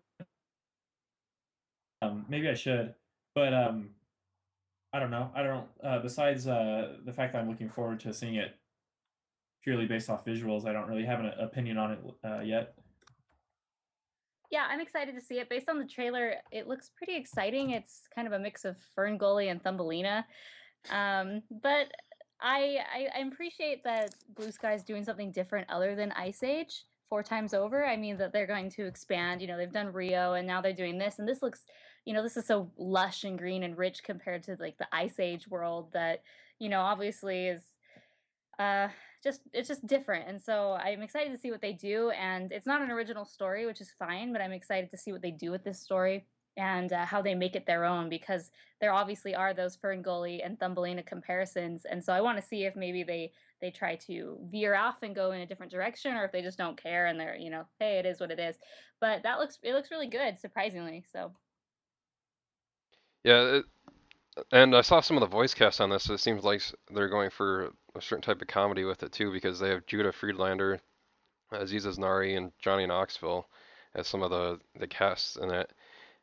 um, 2.01 2.26
maybe 2.30 2.49
I 2.49 2.53
should, 2.53 2.93
but 3.34 3.53
um, 3.53 3.89
I 4.93 4.99
don't 4.99 5.12
know. 5.12 5.32
I 5.36 5.43
don't. 5.43 5.68
Uh, 5.84 5.99
besides 5.99 6.47
uh, 6.47 6.97
the 7.05 7.14
fact 7.14 7.34
that 7.34 7.39
I'm 7.39 7.49
looking 7.49 7.70
forward 7.70 7.99
to 8.01 8.14
seeing 8.14 8.36
it 8.36 8.55
purely 9.64 9.88
based 9.88 10.10
off 10.10 10.26
visuals, 10.26 10.66
I 10.66 10.74
don't 10.74 10.88
really 10.88 11.05
have 11.05 11.20
an 11.20 11.32
opinion 11.39 11.78
on 11.78 11.91
it 11.91 11.99
uh, 12.24 12.41
yet. 12.41 12.74
Yeah, 14.49 14.66
I'm 14.70 14.80
excited 14.80 15.14
to 15.16 15.22
see 15.22 15.39
it. 15.39 15.49
Based 15.49 15.68
on 15.68 15.78
the 15.78 15.86
trailer, 15.86 16.36
it 16.51 16.68
looks 16.68 16.91
pretty 16.95 17.18
exciting. 17.18 17.72
It's 17.72 18.03
kind 18.16 18.28
of 18.28 18.34
a 18.34 18.39
mix 18.39 18.64
of 18.64 18.78
Fern 18.95 19.18
Gully 19.18 19.49
and 19.49 19.62
Thumbelina. 19.62 20.26
Um, 20.89 21.41
but 21.62 21.91
I, 22.41 22.79
I 22.93 23.19
I 23.19 23.27
appreciate 23.27 23.83
that 23.83 24.13
Blue 24.35 24.51
Sky's 24.51 24.83
doing 24.83 25.03
something 25.03 25.31
different 25.31 25.69
other 25.69 25.95
than 25.95 26.11
Ice 26.13 26.43
Age 26.43 26.85
four 27.09 27.23
times 27.23 27.53
over. 27.53 27.85
I 27.85 27.97
mean 27.97 28.17
that 28.17 28.33
they're 28.33 28.47
going 28.47 28.69
to 28.71 28.85
expand. 28.85 29.41
You 29.41 29.47
know, 29.47 29.57
they've 29.57 29.71
done 29.71 29.93
Rio 29.93 30.33
and 30.33 30.47
now 30.47 30.61
they're 30.61 30.73
doing 30.73 30.97
this, 30.97 31.19
and 31.19 31.27
this 31.27 31.41
looks, 31.41 31.61
you 32.05 32.13
know, 32.13 32.23
this 32.23 32.38
is 32.38 32.45
so 32.45 32.71
lush 32.77 33.23
and 33.23 33.38
green 33.38 33.63
and 33.63 33.77
rich 33.77 34.03
compared 34.03 34.43
to 34.43 34.57
like 34.59 34.77
the 34.77 34.88
Ice 34.91 35.19
Age 35.19 35.47
world 35.47 35.91
that, 35.93 36.21
you 36.59 36.69
know, 36.69 36.81
obviously 36.81 37.47
is 37.47 37.61
uh 38.59 38.88
just 39.23 39.41
it's 39.53 39.67
just 39.67 39.85
different 39.85 40.27
and 40.27 40.41
so 40.41 40.73
i'm 40.83 41.01
excited 41.01 41.31
to 41.31 41.38
see 41.38 41.51
what 41.51 41.61
they 41.61 41.73
do 41.73 42.09
and 42.11 42.51
it's 42.51 42.65
not 42.65 42.81
an 42.81 42.91
original 42.91 43.25
story 43.25 43.65
which 43.65 43.81
is 43.81 43.91
fine 43.99 44.31
but 44.31 44.41
i'm 44.41 44.51
excited 44.51 44.89
to 44.89 44.97
see 44.97 45.11
what 45.11 45.21
they 45.21 45.31
do 45.31 45.51
with 45.51 45.63
this 45.63 45.79
story 45.79 46.25
and 46.58 46.93
uh, 46.93 47.05
how 47.05 47.22
they 47.22 47.36
make 47.36 47.55
it 47.55 47.66
their 47.66 47.86
own 47.86 48.09
because 48.09 48.51
there 48.82 48.93
obviously 48.93 49.36
are 49.36 49.54
those 49.54 49.75
fern 49.75 50.01
gully 50.01 50.42
and 50.42 50.59
thumbelina 50.59 51.04
comparisons 51.04 51.86
and 51.86 52.04
so 52.04 52.13
i 52.13 52.21
want 52.21 52.38
to 52.38 52.47
see 52.47 52.66
if 52.66 52.75
maybe 52.75 53.04
they 53.04 53.32
they 53.62 53.71
try 53.71 53.96
to 53.96 54.38
veer 54.51 54.75
off 54.75 54.97
and 55.04 55.16
go 55.16 55.32
in 55.32 55.42
a 55.42 55.46
different 55.46 55.71
direction 55.71 56.16
or 56.16 56.25
if 56.25 56.32
they 56.32 56.42
just 56.42 56.58
don't 56.58 56.82
care 56.82 57.08
and 57.08 57.20
they're 57.20 57.36
you 57.38 57.50
know 57.50 57.63
hey 57.79 57.97
it 58.00 58.05
is 58.05 58.20
what 58.20 58.32
it 58.32 58.39
is 58.39 58.58
but 59.00 59.24
that 59.24 59.39
looks 59.39 59.59
it 59.63 59.74
looks 59.74 59.92
really 59.92 60.08
good 60.08 60.38
surprisingly 60.39 61.04
so 61.12 61.32
Yeah, 63.24 63.58
it, 63.58 63.66
and 64.51 64.75
I 64.75 64.82
saw 64.82 65.01
some 65.01 65.17
of 65.17 65.21
the 65.21 65.28
voice 65.28 65.54
cast 65.54 65.82
on 65.82 65.89
this. 65.89 66.09
It 66.09 66.20
seems 66.20 66.43
like 66.43 66.62
they're 66.92 67.09
going 67.09 67.29
for 67.29 67.74
a 67.96 68.01
certain 68.01 68.21
type 68.21 68.42
of 68.42 68.47
comedy 68.47 68.84
with 68.86 69.04
it 69.04 69.12
too, 69.12 69.32
because 69.32 69.59
they 69.59 69.70
have 69.70 69.86
Judah 69.86 70.12
Friedlander, 70.12 70.79
Aziz 71.51 71.86
Ansari, 71.86 72.38
and 72.38 72.51
Johnny 72.59 72.86
Knoxville 72.88 73.47
as 73.96 74.08
some 74.08 74.24
of 74.24 74.32
the 74.32 74.59
the 74.79 74.88
casts 74.88 75.36
in 75.38 75.51
it. 75.51 75.71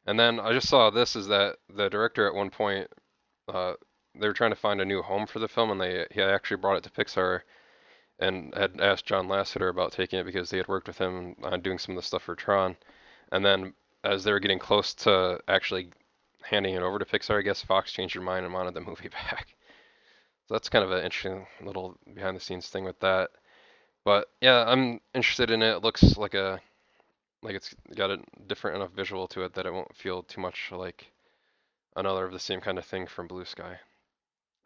And 0.07 0.19
then 0.19 0.39
I 0.41 0.53
just 0.53 0.69
saw 0.69 0.91
this 0.91 1.17
is 1.17 1.29
that 1.29 1.57
the 1.75 1.89
director 1.89 2.27
at 2.27 2.35
one 2.35 2.51
point, 2.51 2.89
uh, 3.49 3.75
they 4.15 4.27
were 4.27 4.35
trying 4.35 4.51
to 4.51 4.57
find 4.57 4.81
a 4.81 4.85
new 4.85 5.03
home 5.03 5.27
for 5.27 5.39
the 5.39 5.49
film, 5.49 5.71
and 5.71 5.81
they 5.81 6.07
he 6.11 6.23
actually 6.23 6.59
brought 6.59 6.77
it 6.77 6.85
to 6.85 6.91
Pixar 6.91 7.43
and 8.19 8.55
had 8.55 8.81
asked 8.81 9.07
John 9.07 9.27
Lasseter 9.27 9.71
about 9.71 9.93
taking 9.93 10.19
it 10.19 10.25
because 10.25 10.51
they 10.51 10.59
had 10.59 10.69
worked 10.69 10.87
with 10.87 10.99
him 10.99 11.35
on 11.43 11.61
doing 11.61 11.79
some 11.79 11.97
of 11.97 12.03
the 12.03 12.07
stuff 12.07 12.23
for 12.23 12.37
Tron. 12.37 12.77
And 13.33 13.45
then 13.45 13.75
as 14.05 14.23
they 14.23 14.33
were 14.33 14.41
getting 14.41 14.59
close 14.59 14.95
to 14.95 15.41
actually 15.49 15.91
handing 16.43 16.75
it 16.75 16.83
over 16.83 16.99
to 16.99 17.05
Pixar, 17.05 17.39
I 17.39 17.43
guess 17.43 17.63
Fox 17.63 17.93
changed 17.93 18.15
their 18.15 18.23
mind 18.23 18.45
and 18.45 18.55
wanted 18.55 18.75
the 18.75 18.81
movie 18.81 19.09
back. 19.31 19.49
So 20.47 20.55
that's 20.55 20.69
kind 20.69 20.85
of 20.85 20.93
an 20.93 21.05
interesting 21.05 21.47
little 21.63 21.99
behind 22.15 22.37
the 22.37 22.41
scenes 22.41 22.69
thing 22.69 22.85
with 22.85 23.01
that. 23.01 23.31
But 24.05 24.29
yeah, 24.41 24.65
I'm 24.67 25.01
interested 25.15 25.51
in 25.51 25.63
it. 25.63 25.77
It 25.77 25.83
looks 25.83 26.17
like 26.19 26.35
a 26.35 26.61
like 27.45 27.55
it's 27.55 27.75
got 27.95 28.11
a 28.11 28.19
different 28.49 28.77
enough 28.77 28.93
visual 28.93 29.29
to 29.29 29.43
it 29.43 29.53
that 29.55 29.67
it 29.67 29.73
won't 29.73 29.95
feel 29.95 30.23
too 30.23 30.41
much 30.41 30.73
like 30.73 31.13
another 31.95 32.25
of 32.25 32.33
the 32.33 32.39
same 32.39 32.61
kind 32.61 32.79
of 32.79 32.87
thing 32.87 33.07
from 33.07 33.29
Blue 33.29 33.45
Sky. 33.45 33.79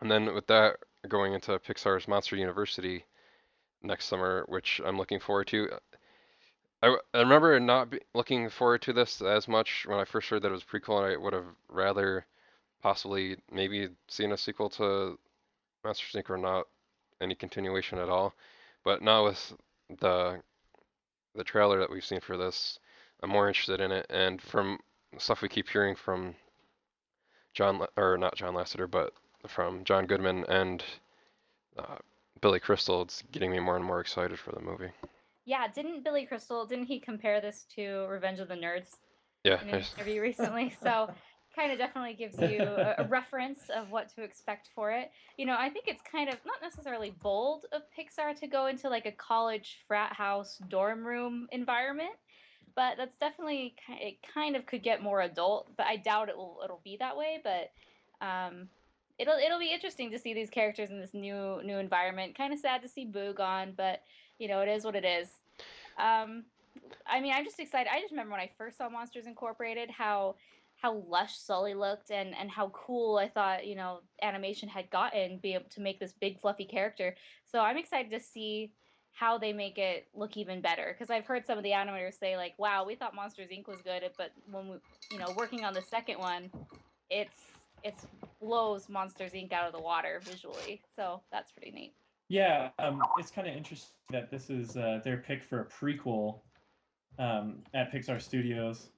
And 0.00 0.10
then 0.10 0.32
with 0.32 0.46
that 0.46 0.76
going 1.09 1.34
into 1.34 1.59
Pixar's 1.59 2.06
Monster 2.06 2.36
University 2.36 3.05
next 3.82 4.06
summer, 4.06 4.44
which 4.48 4.80
I'm 4.84 4.96
looking 4.96 5.18
forward 5.18 5.48
to. 5.48 5.68
Uh, 6.80 6.96
I 7.12 7.18
remember 7.18 7.59
not 7.59 7.92
looking 8.14 8.48
forward 8.48 8.82
to 8.82 8.92
this 8.92 9.20
as 9.20 9.48
much 9.48 9.84
when 9.86 9.98
I 9.98 10.05
first 10.05 10.28
heard 10.28 10.42
that 10.42 10.48
it 10.48 10.52
was 10.52 10.62
prequel, 10.62 11.02
and 11.02 11.12
I 11.12 11.16
would 11.16 11.32
have 11.32 11.46
rather 11.68 12.24
possibly 12.80 13.36
maybe 13.50 13.88
seen 14.06 14.30
a 14.30 14.36
sequel 14.36 14.70
to 14.70 15.18
Monster 15.84 16.18
Inc. 16.18 16.30
or 16.30 16.38
not 16.38 16.68
any 17.20 17.34
continuation 17.34 17.98
at 17.98 18.09
all. 18.09 18.34
But 18.84 19.02
now 19.02 19.24
with 19.24 19.55
the 19.98 20.40
the 21.34 21.44
trailer 21.44 21.78
that 21.78 21.90
we've 21.90 22.05
seen 22.05 22.20
for 22.20 22.36
this, 22.36 22.78
I'm 23.22 23.30
more 23.30 23.48
interested 23.48 23.80
in 23.80 23.92
it. 23.92 24.06
And 24.10 24.40
from 24.40 24.78
stuff 25.18 25.42
we 25.42 25.48
keep 25.48 25.68
hearing 25.68 25.94
from 25.94 26.34
John, 27.55 27.84
or 27.96 28.16
not 28.18 28.36
John 28.36 28.55
Lasseter, 28.55 28.90
but 28.90 29.12
from 29.46 29.84
John 29.84 30.06
Goodman 30.06 30.44
and 30.48 30.84
uh, 31.78 31.96
Billy 32.40 32.60
Crystal, 32.60 33.02
it's 33.02 33.22
getting 33.32 33.50
me 33.50 33.59
more 33.59 33.76
and 33.76 33.84
more 33.84 34.00
excited 34.00 34.38
for 34.38 34.52
the 34.52 34.60
movie. 34.60 34.90
Yeah, 35.44 35.66
didn't 35.66 36.05
Billy 36.05 36.26
Crystal 36.26 36.66
didn't 36.66 36.86
he 36.86 37.00
compare 37.00 37.40
this 37.40 37.64
to 37.74 38.06
Revenge 38.09 38.38
of 38.38 38.48
the 38.48 38.55
Nerds 38.55 38.96
Yeah, 39.44 39.60
in 39.62 39.70
an 39.70 39.84
interview 39.96 40.20
recently? 40.20 40.76
So 40.82 41.10
kind 41.59 41.72
of 41.72 41.78
definitely 41.78 42.14
gives 42.14 42.39
you 42.51 42.62
a, 42.62 42.94
a 42.98 43.05
reference 43.09 43.70
of 43.74 43.90
what 43.90 44.14
to 44.14 44.22
expect 44.22 44.68
for 44.74 44.90
it. 44.93 45.10
You 45.36 45.47
know, 45.47 45.56
I 45.59 45.68
think 45.68 45.86
it's 45.89 46.02
kind 46.02 46.28
of 46.28 46.36
not 46.47 46.56
necessarily 46.62 47.14
bold 47.22 47.66
of 47.72 47.82
Pixar 47.97 48.39
to 48.40 48.47
go 48.47 48.66
into 48.66 48.89
like 48.89 49.06
a 49.06 49.12
college 49.12 49.78
frat 49.86 50.12
house 50.12 50.60
dorm 50.68 51.05
room 51.05 51.48
environment, 51.52 52.14
but 52.74 52.97
that's 52.97 53.16
definitely 53.16 53.74
it 53.89 54.18
kind 54.35 54.56
of 54.56 54.66
could 54.66 54.82
get 54.82 55.02
more 55.02 55.22
adult, 55.22 55.70
but 55.76 55.86
I 55.86 55.97
doubt 55.97 56.28
it 56.28 56.36
will 56.36 56.60
it'll 56.64 56.80
be 56.85 56.97
that 56.98 57.16
way, 57.16 57.40
but 57.43 57.72
um 58.24 58.68
it'll 59.18 59.36
it'll 59.36 59.59
be 59.59 59.72
interesting 59.72 60.10
to 60.12 60.18
see 60.18 60.35
these 60.35 60.51
characters 60.51 60.90
in 60.90 61.01
this 61.01 61.14
new 61.14 61.60
new 61.64 61.78
environment. 61.78 62.36
Kind 62.36 62.52
of 62.52 62.59
sad 62.60 62.82
to 62.82 62.89
see 62.89 63.05
Boo 63.05 63.32
gone, 63.32 63.74
but 63.76 64.02
you 64.39 64.48
know, 64.48 64.60
it 64.60 64.68
is 64.68 64.85
what 64.85 64.94
it 64.94 65.05
is. 65.05 65.28
Um 65.98 66.44
I 67.06 67.20
mean, 67.20 67.32
I'm 67.35 67.44
just 67.44 67.59
excited. 67.59 67.90
I 67.93 68.01
just 68.01 68.12
remember 68.12 68.32
when 68.32 68.40
I 68.40 68.51
first 68.56 68.78
saw 68.78 68.89
Monsters 68.89 69.26
Incorporated 69.26 69.90
how 69.90 70.36
how 70.80 71.02
lush 71.09 71.36
Sully 71.36 71.74
looked 71.74 72.10
and 72.10 72.34
and 72.36 72.50
how 72.50 72.68
cool 72.70 73.18
I 73.18 73.28
thought 73.28 73.66
you 73.66 73.74
know 73.74 74.00
animation 74.22 74.68
had 74.68 74.90
gotten 74.90 75.38
be 75.38 75.55
able 75.55 75.68
to 75.70 75.80
make 75.80 76.00
this 76.00 76.14
big 76.20 76.40
fluffy 76.40 76.64
character. 76.64 77.14
So 77.44 77.60
I'm 77.60 77.76
excited 77.76 78.10
to 78.12 78.20
see 78.20 78.72
how 79.12 79.36
they 79.36 79.52
make 79.52 79.78
it 79.78 80.06
look 80.14 80.36
even 80.36 80.60
better 80.60 80.94
because 80.96 81.10
I've 81.10 81.26
heard 81.26 81.44
some 81.44 81.59
of 81.59 81.64
the 81.64 81.70
animators 81.70 82.14
say 82.18 82.36
like, 82.36 82.55
"Wow, 82.59 82.84
we 82.86 82.94
thought 82.94 83.14
Monsters 83.14 83.48
Inc 83.48 83.66
was 83.66 83.82
good, 83.82 84.09
but 84.16 84.30
when 84.50 84.68
we 84.68 84.76
you 85.10 85.18
know 85.18 85.34
working 85.36 85.64
on 85.64 85.74
the 85.74 85.82
second 85.82 86.18
one, 86.18 86.50
it's 87.10 87.40
it's 87.82 88.06
blows 88.40 88.88
Monsters 88.88 89.32
Inc 89.32 89.52
out 89.52 89.66
of 89.66 89.72
the 89.72 89.80
water 89.80 90.20
visually." 90.22 90.80
So 90.94 91.22
that's 91.32 91.50
pretty 91.50 91.72
neat. 91.72 91.94
Yeah, 92.28 92.68
um, 92.78 93.02
it's 93.18 93.30
kind 93.30 93.48
of 93.48 93.56
interesting 93.56 93.90
that 94.10 94.30
this 94.30 94.50
is 94.50 94.76
uh, 94.76 95.00
their 95.02 95.16
pick 95.16 95.42
for 95.42 95.62
a 95.62 95.64
prequel 95.64 96.40
um, 97.18 97.62
at 97.74 97.90
Pixar 97.90 98.20
Studios. 98.20 98.90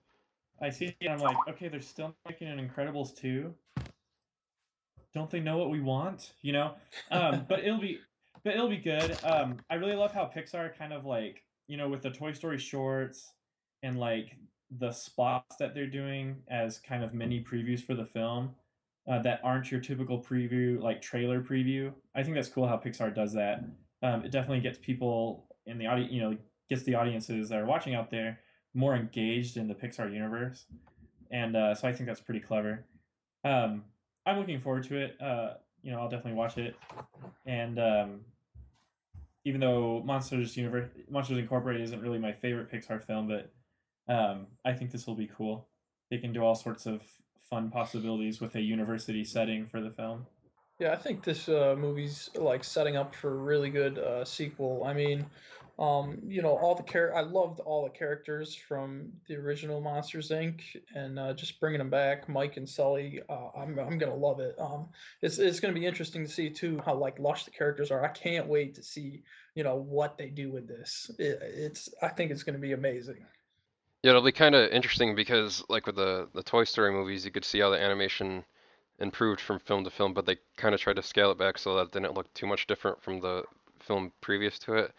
I 0.62 0.70
see 0.70 0.94
I'm 1.08 1.18
like, 1.18 1.36
okay, 1.48 1.68
they're 1.68 1.80
still 1.80 2.14
making 2.28 2.48
an 2.48 2.58
Incredibles 2.58 3.16
2. 3.16 3.54
Don't 5.14 5.30
they 5.30 5.40
know 5.40 5.58
what 5.58 5.70
we 5.70 5.80
want? 5.80 6.32
You 6.42 6.52
know? 6.52 6.74
Um, 7.10 7.46
but 7.48 7.60
it'll 7.60 7.80
be 7.80 8.00
but 8.44 8.54
it'll 8.54 8.68
be 8.68 8.78
good. 8.78 9.18
Um, 9.24 9.58
I 9.68 9.74
really 9.74 9.94
love 9.94 10.12
how 10.12 10.30
Pixar 10.34 10.76
kind 10.76 10.92
of 10.92 11.04
like, 11.04 11.44
you 11.66 11.76
know, 11.76 11.88
with 11.88 12.02
the 12.02 12.10
Toy 12.10 12.32
Story 12.32 12.58
shorts 12.58 13.32
and 13.82 13.98
like 13.98 14.36
the 14.78 14.92
spots 14.92 15.56
that 15.58 15.74
they're 15.74 15.86
doing 15.86 16.36
as 16.48 16.78
kind 16.78 17.02
of 17.02 17.12
mini 17.12 17.42
previews 17.42 17.80
for 17.80 17.94
the 17.94 18.04
film 18.04 18.54
uh, 19.08 19.20
that 19.22 19.40
aren't 19.42 19.70
your 19.70 19.80
typical 19.80 20.22
preview, 20.22 20.80
like 20.80 21.02
trailer 21.02 21.42
preview. 21.42 21.92
I 22.14 22.22
think 22.22 22.34
that's 22.34 22.48
cool 22.48 22.66
how 22.66 22.76
Pixar 22.76 23.14
does 23.14 23.32
that. 23.34 23.64
Um, 24.02 24.24
it 24.24 24.30
definitely 24.30 24.60
gets 24.60 24.78
people 24.78 25.46
in 25.66 25.78
the 25.78 25.86
audience, 25.86 26.12
you 26.12 26.20
know, 26.20 26.36
gets 26.68 26.84
the 26.84 26.94
audiences 26.94 27.48
that 27.48 27.58
are 27.58 27.66
watching 27.66 27.94
out 27.94 28.10
there 28.10 28.38
more 28.74 28.94
engaged 28.94 29.56
in 29.56 29.68
the 29.68 29.74
Pixar 29.74 30.12
universe, 30.12 30.66
and 31.30 31.56
uh, 31.56 31.74
so 31.74 31.88
I 31.88 31.92
think 31.92 32.06
that's 32.06 32.20
pretty 32.20 32.40
clever. 32.40 32.84
Um, 33.44 33.84
I'm 34.26 34.38
looking 34.38 34.60
forward 34.60 34.84
to 34.84 34.96
it. 34.96 35.20
Uh, 35.20 35.54
you 35.82 35.90
know, 35.90 36.00
I'll 36.00 36.08
definitely 36.08 36.34
watch 36.34 36.58
it, 36.58 36.76
and 37.46 37.78
um, 37.78 38.20
even 39.44 39.60
though 39.60 40.02
Monsters 40.04 40.56
Universe, 40.56 40.90
Monsters 41.08 41.38
Incorporated 41.38 41.82
isn't 41.82 42.00
really 42.00 42.18
my 42.18 42.32
favorite 42.32 42.70
Pixar 42.70 43.02
film, 43.02 43.28
but 43.28 43.50
um, 44.12 44.46
I 44.64 44.72
think 44.72 44.90
this 44.90 45.06
will 45.06 45.14
be 45.14 45.26
cool. 45.26 45.68
They 46.10 46.18
can 46.18 46.32
do 46.32 46.42
all 46.42 46.54
sorts 46.54 46.86
of 46.86 47.02
fun 47.48 47.70
possibilities 47.70 48.40
with 48.40 48.54
a 48.54 48.60
university 48.60 49.24
setting 49.24 49.66
for 49.66 49.80
the 49.80 49.90
film. 49.90 50.26
Yeah, 50.78 50.92
I 50.92 50.96
think 50.96 51.24
this 51.24 51.48
uh, 51.48 51.74
movie's 51.78 52.30
like 52.34 52.64
setting 52.64 52.96
up 52.96 53.14
for 53.14 53.32
a 53.32 53.34
really 53.34 53.70
good 53.70 53.98
uh, 53.98 54.24
sequel. 54.24 54.84
I 54.84 54.94
mean, 54.94 55.26
um, 55.80 56.18
you 56.26 56.42
know, 56.42 56.58
all 56.58 56.74
the 56.74 56.82
char- 56.82 57.14
I 57.14 57.22
loved 57.22 57.60
all 57.60 57.84
the 57.84 57.90
characters 57.90 58.54
from 58.54 59.10
the 59.26 59.36
original 59.36 59.80
Monsters 59.80 60.28
Inc. 60.28 60.60
and 60.94 61.18
uh, 61.18 61.32
just 61.32 61.58
bringing 61.58 61.78
them 61.78 61.88
back, 61.88 62.28
Mike 62.28 62.58
and 62.58 62.68
Sully. 62.68 63.22
Uh, 63.30 63.48
I'm 63.56 63.78
I'm 63.78 63.96
gonna 63.96 64.14
love 64.14 64.40
it. 64.40 64.54
Um, 64.58 64.88
it's 65.22 65.38
it's 65.38 65.58
gonna 65.58 65.72
be 65.72 65.86
interesting 65.86 66.22
to 66.26 66.30
see 66.30 66.50
too 66.50 66.82
how 66.84 66.94
like 66.94 67.18
lush 67.18 67.44
the 67.44 67.50
characters 67.50 67.90
are. 67.90 68.04
I 68.04 68.08
can't 68.08 68.46
wait 68.46 68.74
to 68.74 68.82
see 68.82 69.22
you 69.54 69.64
know 69.64 69.76
what 69.76 70.18
they 70.18 70.28
do 70.28 70.52
with 70.52 70.68
this. 70.68 71.10
It, 71.18 71.38
it's 71.42 71.88
I 72.02 72.08
think 72.08 72.30
it's 72.30 72.42
gonna 72.42 72.58
be 72.58 72.72
amazing. 72.72 73.24
Yeah, 74.02 74.10
it'll 74.10 74.22
be 74.22 74.32
kind 74.32 74.54
of 74.54 74.70
interesting 74.70 75.14
because, 75.14 75.64
like 75.70 75.86
with 75.86 75.96
the 75.96 76.28
the 76.34 76.42
Toy 76.42 76.64
Story 76.64 76.92
movies, 76.92 77.24
you 77.24 77.30
could 77.30 77.44
see 77.44 77.60
how 77.60 77.70
the 77.70 77.80
animation 77.80 78.44
improved 78.98 79.40
from 79.40 79.58
film 79.58 79.84
to 79.84 79.90
film, 79.90 80.12
but 80.12 80.26
they 80.26 80.36
kind 80.58 80.74
of 80.74 80.80
tried 80.82 80.96
to 80.96 81.02
scale 81.02 81.30
it 81.30 81.38
back 81.38 81.56
so 81.56 81.76
that 81.76 81.86
it 81.86 81.92
didn't 81.92 82.12
look 82.12 82.32
too 82.34 82.46
much 82.46 82.66
different 82.66 83.02
from 83.02 83.20
the 83.20 83.44
film 83.78 84.12
previous 84.20 84.58
to 84.58 84.74
it. 84.74 84.92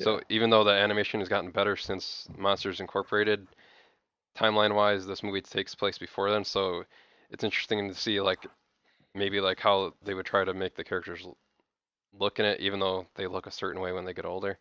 So 0.00 0.20
even 0.28 0.50
though 0.50 0.64
the 0.64 0.72
animation 0.72 1.20
has 1.20 1.28
gotten 1.28 1.50
better 1.50 1.76
since 1.76 2.28
Monsters 2.36 2.80
Incorporated, 2.80 3.46
timeline-wise, 4.36 5.06
this 5.06 5.22
movie 5.22 5.40
takes 5.42 5.74
place 5.74 5.98
before 5.98 6.30
then. 6.30 6.44
So 6.44 6.84
it's 7.30 7.44
interesting 7.44 7.88
to 7.88 7.94
see 7.94 8.20
like 8.20 8.46
maybe 9.14 9.40
like 9.40 9.60
how 9.60 9.94
they 10.04 10.14
would 10.14 10.26
try 10.26 10.44
to 10.44 10.54
make 10.54 10.74
the 10.76 10.84
characters 10.84 11.22
l- 11.24 11.36
look 12.18 12.38
in 12.38 12.46
it, 12.46 12.60
even 12.60 12.80
though 12.80 13.06
they 13.16 13.26
look 13.26 13.46
a 13.46 13.50
certain 13.50 13.80
way 13.80 13.92
when 13.92 14.04
they 14.04 14.14
get 14.14 14.24
older. 14.24 14.58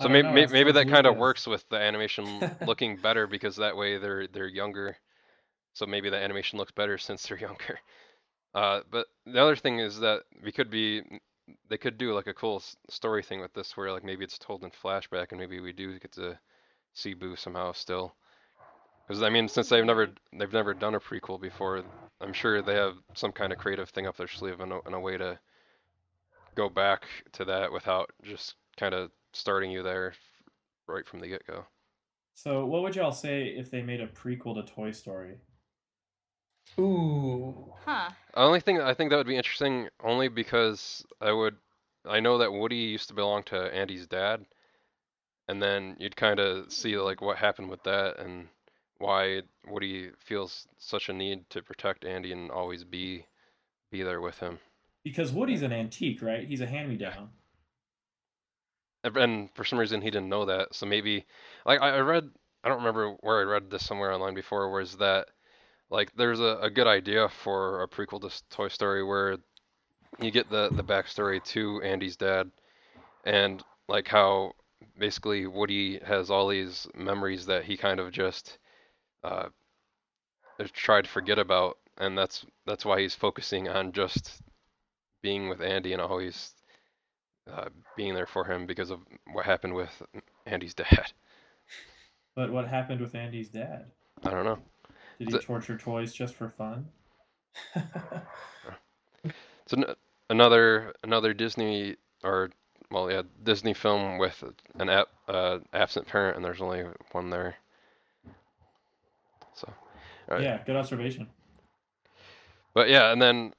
So 0.00 0.08
maybe 0.08 0.28
know, 0.28 0.34
maybe, 0.34 0.52
maybe 0.52 0.72
that 0.72 0.88
kind 0.88 1.06
of 1.06 1.16
works 1.16 1.46
with 1.46 1.68
the 1.68 1.76
animation 1.76 2.50
looking 2.66 2.96
better 2.96 3.26
because 3.26 3.56
that 3.56 3.76
way 3.76 3.98
they're 3.98 4.26
they're 4.26 4.48
younger. 4.48 4.96
So 5.74 5.86
maybe 5.86 6.10
the 6.10 6.16
animation 6.16 6.58
looks 6.58 6.72
better 6.72 6.98
since 6.98 7.26
they're 7.26 7.38
younger. 7.48 7.78
Uh, 8.54 8.80
but 8.90 9.06
the 9.26 9.40
other 9.40 9.56
thing 9.56 9.78
is 9.78 10.00
that 10.00 10.22
we 10.42 10.52
could 10.52 10.70
be 10.70 11.02
they 11.68 11.78
could 11.78 11.98
do 11.98 12.14
like 12.14 12.26
a 12.26 12.34
cool 12.34 12.62
story 12.88 13.22
thing 13.22 13.40
with 13.40 13.52
this 13.54 13.76
where 13.76 13.92
like 13.92 14.04
maybe 14.04 14.24
it's 14.24 14.38
told 14.38 14.64
in 14.64 14.70
flashback 14.70 15.28
and 15.30 15.40
maybe 15.40 15.60
we 15.60 15.72
do 15.72 15.98
get 15.98 16.12
to 16.12 16.38
see 16.94 17.14
Boo 17.14 17.36
somehow 17.36 17.72
still. 17.72 18.14
Because 19.06 19.22
I 19.22 19.30
mean, 19.30 19.48
since 19.48 19.68
they've 19.68 19.84
never 19.84 20.08
they've 20.32 20.52
never 20.52 20.74
done 20.74 20.94
a 20.94 21.00
prequel 21.00 21.40
before, 21.40 21.82
I'm 22.20 22.32
sure 22.32 22.62
they 22.62 22.74
have 22.74 22.94
some 23.14 23.32
kind 23.32 23.52
of 23.52 23.58
creative 23.58 23.88
thing 23.90 24.06
up 24.06 24.16
their 24.16 24.28
sleeve 24.28 24.60
and 24.60 24.72
a, 24.72 24.80
and 24.86 24.94
a 24.94 25.00
way 25.00 25.16
to 25.16 25.38
go 26.54 26.68
back 26.68 27.04
to 27.32 27.44
that 27.46 27.72
without 27.72 28.10
just 28.22 28.54
kind 28.76 28.94
of 28.94 29.10
starting 29.32 29.70
you 29.70 29.82
there 29.82 30.14
right 30.86 31.06
from 31.06 31.20
the 31.20 31.28
get 31.28 31.46
go. 31.46 31.64
So, 32.34 32.64
what 32.66 32.82
would 32.82 32.96
y'all 32.96 33.12
say 33.12 33.48
if 33.48 33.70
they 33.70 33.82
made 33.82 34.00
a 34.00 34.06
prequel 34.06 34.54
to 34.54 34.62
Toy 34.62 34.92
Story? 34.92 35.38
Ooh. 36.78 37.72
Huh. 37.84 38.10
The 38.34 38.40
only 38.40 38.60
thing 38.60 38.80
I 38.80 38.94
think 38.94 39.10
that 39.10 39.16
would 39.16 39.26
be 39.26 39.36
interesting 39.36 39.88
only 40.02 40.28
because 40.28 41.04
I 41.20 41.32
would 41.32 41.56
I 42.06 42.20
know 42.20 42.38
that 42.38 42.52
Woody 42.52 42.76
used 42.76 43.08
to 43.08 43.14
belong 43.14 43.42
to 43.44 43.56
Andy's 43.74 44.06
dad, 44.06 44.46
and 45.48 45.60
then 45.62 45.96
you'd 45.98 46.16
kind 46.16 46.40
of 46.40 46.72
see 46.72 46.96
like 46.96 47.20
what 47.20 47.36
happened 47.36 47.68
with 47.70 47.82
that 47.82 48.18
and 48.18 48.48
why 48.98 49.42
Woody 49.66 50.10
feels 50.18 50.66
such 50.78 51.08
a 51.08 51.12
need 51.12 51.48
to 51.50 51.62
protect 51.62 52.04
Andy 52.04 52.32
and 52.32 52.50
always 52.50 52.84
be 52.84 53.26
be 53.90 54.02
there 54.02 54.20
with 54.20 54.38
him. 54.38 54.58
Because 55.04 55.32
Woody's 55.32 55.62
an 55.62 55.72
antique, 55.72 56.22
right? 56.22 56.46
He's 56.46 56.60
a 56.60 56.66
hand-me-down. 56.66 57.30
And- 59.02 59.16
And 59.16 59.50
for 59.54 59.64
some 59.64 59.78
reason 59.78 60.02
he 60.02 60.10
didn't 60.10 60.28
know 60.28 60.44
that, 60.44 60.74
so 60.74 60.86
maybe 60.86 61.26
like 61.66 61.80
I 61.80 61.96
I 61.96 62.00
read 62.00 62.30
I 62.62 62.68
don't 62.68 62.78
remember 62.78 63.12
where 63.20 63.40
I 63.40 63.44
read 63.44 63.70
this 63.70 63.84
somewhere 63.84 64.12
online 64.12 64.34
before, 64.34 64.70
was 64.70 64.96
that 64.98 65.28
like 65.90 66.14
there's 66.16 66.40
a, 66.40 66.58
a 66.62 66.70
good 66.70 66.86
idea 66.86 67.28
for 67.28 67.82
a 67.82 67.88
prequel 67.88 68.20
to 68.20 68.42
Toy 68.50 68.68
Story 68.68 69.04
where 69.04 69.38
you 70.20 70.30
get 70.30 70.50
the 70.50 70.70
the 70.70 70.84
backstory 70.84 71.42
to 71.44 71.82
Andy's 71.82 72.16
dad 72.16 72.50
and 73.24 73.62
like 73.88 74.08
how 74.08 74.52
basically 74.98 75.46
Woody 75.46 75.98
has 76.04 76.30
all 76.30 76.48
these 76.48 76.86
memories 76.94 77.46
that 77.46 77.64
he 77.64 77.76
kind 77.76 78.00
of 78.00 78.12
just 78.12 78.58
uh 79.24 79.48
tried 80.72 81.04
to 81.04 81.10
forget 81.10 81.38
about 81.38 81.78
and 81.98 82.16
that's 82.16 82.44
that's 82.66 82.84
why 82.84 83.00
he's 83.00 83.14
focusing 83.14 83.68
on 83.68 83.92
just 83.92 84.42
being 85.22 85.48
with 85.48 85.60
Andy 85.60 85.92
and 85.92 86.00
always 86.02 86.54
uh, 87.50 87.68
being 87.96 88.14
there 88.14 88.26
for 88.26 88.44
him 88.44 88.66
because 88.66 88.90
of 88.90 89.00
what 89.32 89.44
happened 89.44 89.74
with 89.74 90.02
Andy's 90.46 90.74
dad. 90.82 91.12
But 92.34 92.50
what 92.52 92.66
happened 92.68 93.00
with 93.00 93.14
Andy's 93.14 93.48
dad? 93.50 93.92
I 94.24 94.30
don't 94.30 94.44
know. 94.44 94.58
Did 95.20 95.34
he 95.34 95.38
torture 95.38 95.76
toys 95.76 96.14
just 96.14 96.34
for 96.34 96.48
fun? 96.48 96.88
so 97.74 97.82
an, 99.72 99.84
another 100.30 100.94
another 101.04 101.34
Disney 101.34 101.96
or 102.24 102.48
well 102.90 103.10
yeah 103.10 103.20
Disney 103.42 103.74
film 103.74 104.16
with 104.16 104.42
an 104.78 104.88
ap, 104.88 105.08
uh, 105.28 105.58
absent 105.74 106.06
parent 106.06 106.36
and 106.36 106.44
there's 106.44 106.62
only 106.62 106.84
one 107.12 107.28
there. 107.28 107.56
So, 109.52 109.70
Alright. 110.30 110.42
Yeah, 110.42 110.62
good 110.64 110.76
observation. 110.76 111.28
but 112.72 112.88
yeah, 112.88 113.12
and 113.12 113.20
then 113.20 113.52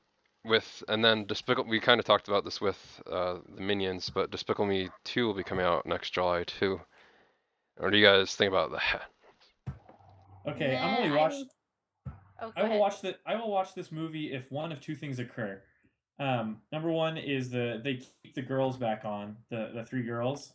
with 0.44 0.84
and 0.90 1.06
then 1.06 1.26
Despicable 1.26 1.70
we 1.70 1.80
kind 1.80 2.00
of 2.00 2.06
talked 2.06 2.28
about 2.28 2.44
this 2.44 2.60
with 2.60 3.04
uh, 3.06 3.38
the 3.56 3.62
Minions, 3.62 4.10
but 4.10 4.32
Despicable 4.32 4.66
Me 4.66 4.90
2 5.04 5.28
will 5.28 5.36
be 5.36 5.44
coming 5.44 5.68
out 5.68 5.86
next 5.86 6.10
July 6.10 6.44
too. 6.44 6.82
What 7.78 7.92
do 7.92 8.00
you 8.00 8.06
guys 8.06 8.36
think 8.36 8.50
about 8.50 8.72
that? 8.72 9.12
Okay, 10.48 10.76
I'm 10.78 10.98
only 10.98 11.16
watched. 11.16 11.44
Oh, 12.42 12.52
I 12.56 12.62
will 12.64 12.70
ahead. 12.70 12.80
watch 12.80 13.02
the. 13.02 13.16
I 13.26 13.36
will 13.36 13.52
watch 13.52 13.74
this 13.76 13.92
movie 13.92 14.34
if 14.34 14.52
one 14.52 14.72
of 14.72 14.82
two 14.82 14.96
things 14.96 15.20
occur. 15.20 15.62
Um, 16.20 16.62
number 16.72 16.92
one 16.92 17.18
is 17.18 17.50
the 17.50 17.80
they 17.84 17.96
keep 17.96 18.36
the 18.36 18.42
girls 18.42 18.78
back 18.78 19.06
on 19.06 19.38
the 19.50 19.72
the 19.74 19.84
three 19.86 20.04
girls, 20.04 20.54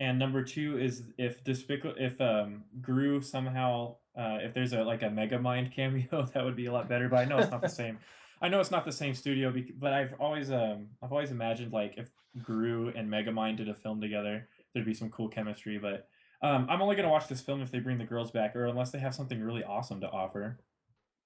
And 0.00 0.18
number 0.18 0.42
two 0.44 0.78
is 0.78 1.04
if 1.18 1.44
Despicable, 1.44 1.94
if 1.98 2.20
um 2.20 2.64
Gru 2.80 3.22
somehow, 3.22 3.96
uh, 4.18 4.38
if 4.42 4.54
there's 4.54 4.72
a 4.72 4.82
like 4.82 5.02
a 5.02 5.06
Megamind 5.08 5.72
cameo, 5.76 6.28
that 6.34 6.44
would 6.44 6.56
be 6.56 6.66
a 6.66 6.72
lot 6.72 6.88
better. 6.88 7.08
But 7.08 7.18
I 7.18 7.24
know 7.24 7.38
it's 7.38 7.50
not 7.50 7.62
the 7.62 7.68
same. 7.68 7.98
I 8.42 8.48
know 8.48 8.60
it's 8.60 8.70
not 8.70 8.84
the 8.84 8.92
same 8.92 9.14
studio, 9.14 9.52
but 9.78 9.92
I've 9.94 10.14
always 10.20 10.50
um 10.50 10.88
I've 11.02 11.12
always 11.12 11.30
imagined 11.30 11.72
like 11.72 11.94
if 11.96 12.10
Gru 12.42 12.92
and 12.94 13.08
Megamind 13.10 13.56
did 13.58 13.68
a 13.68 13.74
film 13.74 14.00
together, 14.00 14.48
there'd 14.74 14.84
be 14.86 14.94
some 14.94 15.10
cool 15.10 15.28
chemistry. 15.28 15.78
But 15.78 16.08
um, 16.42 16.66
I'm 16.68 16.80
only 16.82 16.96
gonna 16.96 17.08
watch 17.08 17.28
this 17.28 17.40
film 17.40 17.62
if 17.62 17.70
they 17.70 17.78
bring 17.80 17.98
the 17.98 18.04
girls 18.04 18.30
back, 18.30 18.54
or 18.56 18.66
unless 18.66 18.90
they 18.90 18.98
have 18.98 19.14
something 19.14 19.40
really 19.42 19.64
awesome 19.64 20.00
to 20.00 20.10
offer 20.10 20.58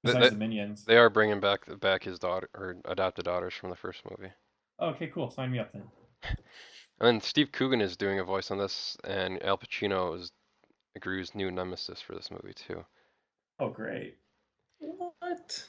Th- 0.05 0.15
besides 0.15 0.25
that- 0.27 0.31
the 0.33 0.39
minions. 0.39 0.85
They 0.85 0.97
are 0.97 1.11
bringing 1.11 1.41
back 1.41 1.63
back 1.81 2.05
his 2.05 2.19
daughter 2.19 2.49
or 2.55 2.77
adopted 2.87 3.25
daughters 3.25 3.55
from 3.55 3.71
the 3.71 3.77
first 3.77 4.03
movie. 4.11 4.33
Okay, 4.81 5.09
cool. 5.09 5.31
Sign 5.31 5.51
me 5.53 5.59
up 5.59 5.73
then. 5.73 5.85
And 7.03 7.07
then 7.07 7.21
Steve 7.23 7.51
Coogan 7.51 7.81
is 7.81 7.97
doing 7.97 8.19
a 8.19 8.25
voice 8.25 8.51
on 8.51 8.59
this, 8.59 8.95
and 9.05 9.43
Al 9.43 9.57
Pacino 9.57 10.19
is 10.21 10.33
Gru's 11.01 11.35
new 11.35 11.51
nemesis 11.51 11.99
for 12.03 12.15
this 12.15 12.31
movie 12.31 12.53
too. 12.53 12.85
Oh, 13.59 13.71
great. 13.71 14.19
What? 14.81 15.65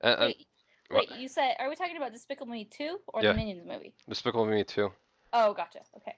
And, 0.00 0.20
and 0.20 0.34
Wait, 0.90 1.10
what- 1.10 1.18
you 1.20 1.28
said 1.28 1.56
are 1.58 1.68
we 1.68 1.76
talking 1.76 1.98
about 1.98 2.12
Despicable 2.14 2.50
Me 2.50 2.64
2 2.64 2.98
or 3.08 3.22
Yeah. 3.22 3.32
the 3.32 3.36
Minions 3.36 3.66
movie? 3.66 3.94
Despicable 4.08 4.46
Me 4.46 4.64
too. 4.64 4.90
Oh, 5.34 5.52
gotcha. 5.52 5.80
Okay. 5.98 6.14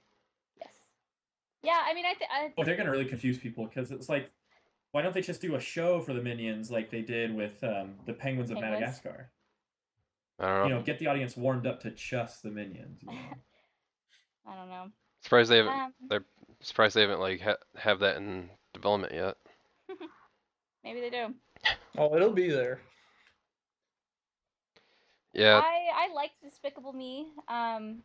Yes. 1.63 1.73
Yeah, 1.73 1.91
I 1.91 1.95
mean, 1.95 2.05
I 2.07 2.15
think 2.15 2.31
I 2.33 2.53
Oh, 2.57 2.65
they're 2.65 2.77
gonna 2.77 2.91
really 2.91 3.05
confuse 3.05 3.39
people 3.39 3.67
because 3.67 3.91
it's 3.91 4.09
like, 4.09 4.31
why 4.93 5.03
don't 5.03 5.15
they 5.15 5.21
just 5.21 5.41
do 5.41 5.55
a 5.55 5.61
show 5.61 6.01
for 6.01 6.13
the 6.13 6.23
minions 6.23 6.71
like 6.71 6.91
they 6.91 7.03
did 7.03 7.35
with 7.35 7.63
um, 7.63 7.97
the 8.07 8.13
Penguins 8.13 8.51
of 8.51 8.59
Penguins? 8.59 8.81
Madagascar? 8.81 9.31
I 10.39 10.47
don't 10.47 10.59
know. 10.59 10.67
You 10.67 10.75
know, 10.75 10.83
get 10.83 10.99
the 10.99 11.09
audience 11.09 11.37
warmed 11.37 11.67
up 11.67 11.81
to 11.83 11.91
just 11.91 12.43
the 12.43 12.51
minions. 12.51 13.01
You 13.03 13.11
know? 13.11 13.19
I 14.47 14.55
don't 14.57 14.69
know. 14.69 14.87
surprised 15.23 15.51
they 15.51 15.59
haven't. 15.59 15.75
Um, 15.75 15.93
They're 16.09 16.25
surprised 16.61 16.97
they 16.97 17.03
haven't 17.03 17.21
like 17.21 17.41
ha 17.41 17.57
have 17.77 18.01
that 18.01 18.17
in 18.17 18.49
development 18.73 19.13
yet. 19.13 19.37
maybe 20.85 21.01
they 21.01 21.11
do. 21.11 21.35
Oh, 21.99 22.15
it'll 22.15 22.33
be 22.33 22.51
there. 22.51 22.81
Yeah, 25.35 25.61
I 25.63 26.09
I 26.09 26.15
liked 26.15 26.41
Despicable 26.43 26.93
Me, 26.93 27.29
um, 27.49 28.03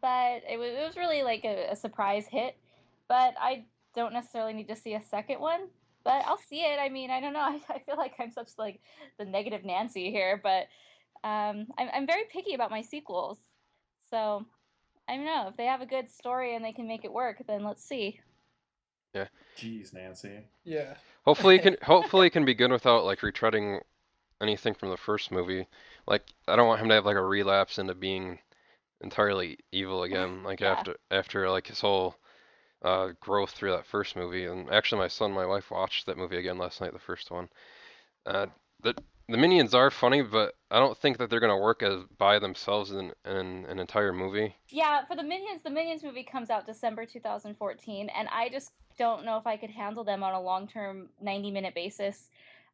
but 0.00 0.42
it 0.48 0.58
was 0.58 0.70
it 0.70 0.86
was 0.86 0.96
really 0.96 1.22
like 1.22 1.44
a, 1.44 1.68
a 1.70 1.76
surprise 1.76 2.26
hit. 2.26 2.56
But 3.08 3.34
I 3.40 3.64
don't 3.94 4.12
necessarily 4.12 4.52
need 4.52 4.68
to 4.68 4.76
see 4.76 4.94
a 4.94 5.02
second 5.02 5.40
one. 5.40 5.68
But 6.04 6.24
I'll 6.26 6.38
see 6.38 6.60
it. 6.60 6.78
I 6.80 6.88
mean, 6.88 7.10
I 7.10 7.20
don't 7.20 7.32
know. 7.32 7.40
I, 7.40 7.60
I 7.68 7.78
feel 7.80 7.96
like 7.96 8.14
I'm 8.18 8.30
such 8.30 8.50
like 8.58 8.80
the 9.18 9.24
negative 9.24 9.64
Nancy 9.64 10.10
here, 10.10 10.40
but 10.42 10.68
um, 11.28 11.66
I'm 11.78 11.88
I'm 11.92 12.06
very 12.06 12.24
picky 12.30 12.54
about 12.54 12.70
my 12.70 12.82
sequels. 12.82 13.38
So 14.10 14.46
I 15.08 15.16
don't 15.16 15.24
know 15.24 15.48
if 15.48 15.56
they 15.56 15.66
have 15.66 15.80
a 15.80 15.86
good 15.86 16.10
story 16.10 16.54
and 16.54 16.64
they 16.64 16.72
can 16.72 16.88
make 16.88 17.04
it 17.04 17.12
work. 17.12 17.42
Then 17.46 17.64
let's 17.64 17.84
see. 17.84 18.20
Yeah. 19.14 19.26
Jeez, 19.56 19.92
Nancy. 19.92 20.40
Yeah. 20.64 20.94
hopefully 21.24 21.56
it 21.56 21.62
can 21.62 21.76
hopefully 21.82 22.28
it 22.28 22.30
can 22.30 22.44
be 22.44 22.54
good 22.54 22.70
without 22.70 23.04
like 23.04 23.20
retreading 23.20 23.80
anything 24.40 24.74
from 24.74 24.90
the 24.90 24.96
first 24.96 25.30
movie. 25.30 25.66
Like 26.06 26.32
I 26.48 26.56
don't 26.56 26.68
want 26.68 26.80
him 26.80 26.88
to 26.88 26.94
have 26.94 27.06
like 27.06 27.16
a 27.16 27.24
relapse 27.24 27.78
into 27.78 27.94
being 27.94 28.38
entirely 29.00 29.58
evil 29.72 30.02
again. 30.04 30.42
Like 30.42 30.60
Yeah. 30.60 30.72
after 30.72 30.96
after 31.10 31.50
like 31.50 31.66
his 31.66 31.80
whole 31.80 32.16
uh, 32.82 33.08
growth 33.20 33.50
through 33.50 33.72
that 33.72 33.86
first 33.86 34.16
movie. 34.16 34.46
And 34.46 34.70
actually, 34.70 35.00
my 35.00 35.08
son 35.08 35.26
and 35.26 35.34
my 35.34 35.46
wife 35.46 35.70
watched 35.70 36.06
that 36.06 36.18
movie 36.18 36.38
again 36.38 36.58
last 36.58 36.80
night, 36.80 36.92
the 36.92 36.98
first 36.98 37.30
one. 37.30 37.48
Uh, 38.26 38.46
the 38.82 38.94
the 39.28 39.36
minions 39.36 39.74
are 39.74 39.90
funny, 39.90 40.22
but 40.22 40.54
I 40.70 40.78
don't 40.78 40.98
think 40.98 41.18
that 41.18 41.30
they're 41.30 41.40
gonna 41.40 41.58
work 41.58 41.82
as 41.82 42.02
by 42.18 42.38
themselves 42.38 42.90
in, 42.90 43.12
in 43.24 43.66
an 43.68 43.78
entire 43.78 44.12
movie. 44.12 44.54
Yeah, 44.70 45.04
for 45.04 45.16
the 45.16 45.22
Minions, 45.22 45.62
the 45.62 45.70
Minions 45.70 46.02
movie 46.02 46.22
comes 46.22 46.50
out 46.50 46.66
December 46.66 47.04
2014, 47.04 48.08
and 48.08 48.28
I 48.28 48.48
just 48.48 48.72
don't 48.98 49.24
know 49.24 49.36
if 49.36 49.46
I 49.46 49.56
could 49.56 49.70
handle 49.70 50.04
them 50.04 50.22
on 50.22 50.34
a 50.34 50.40
long-term 50.40 51.08
90-minute 51.24 51.74
basis. 51.74 52.28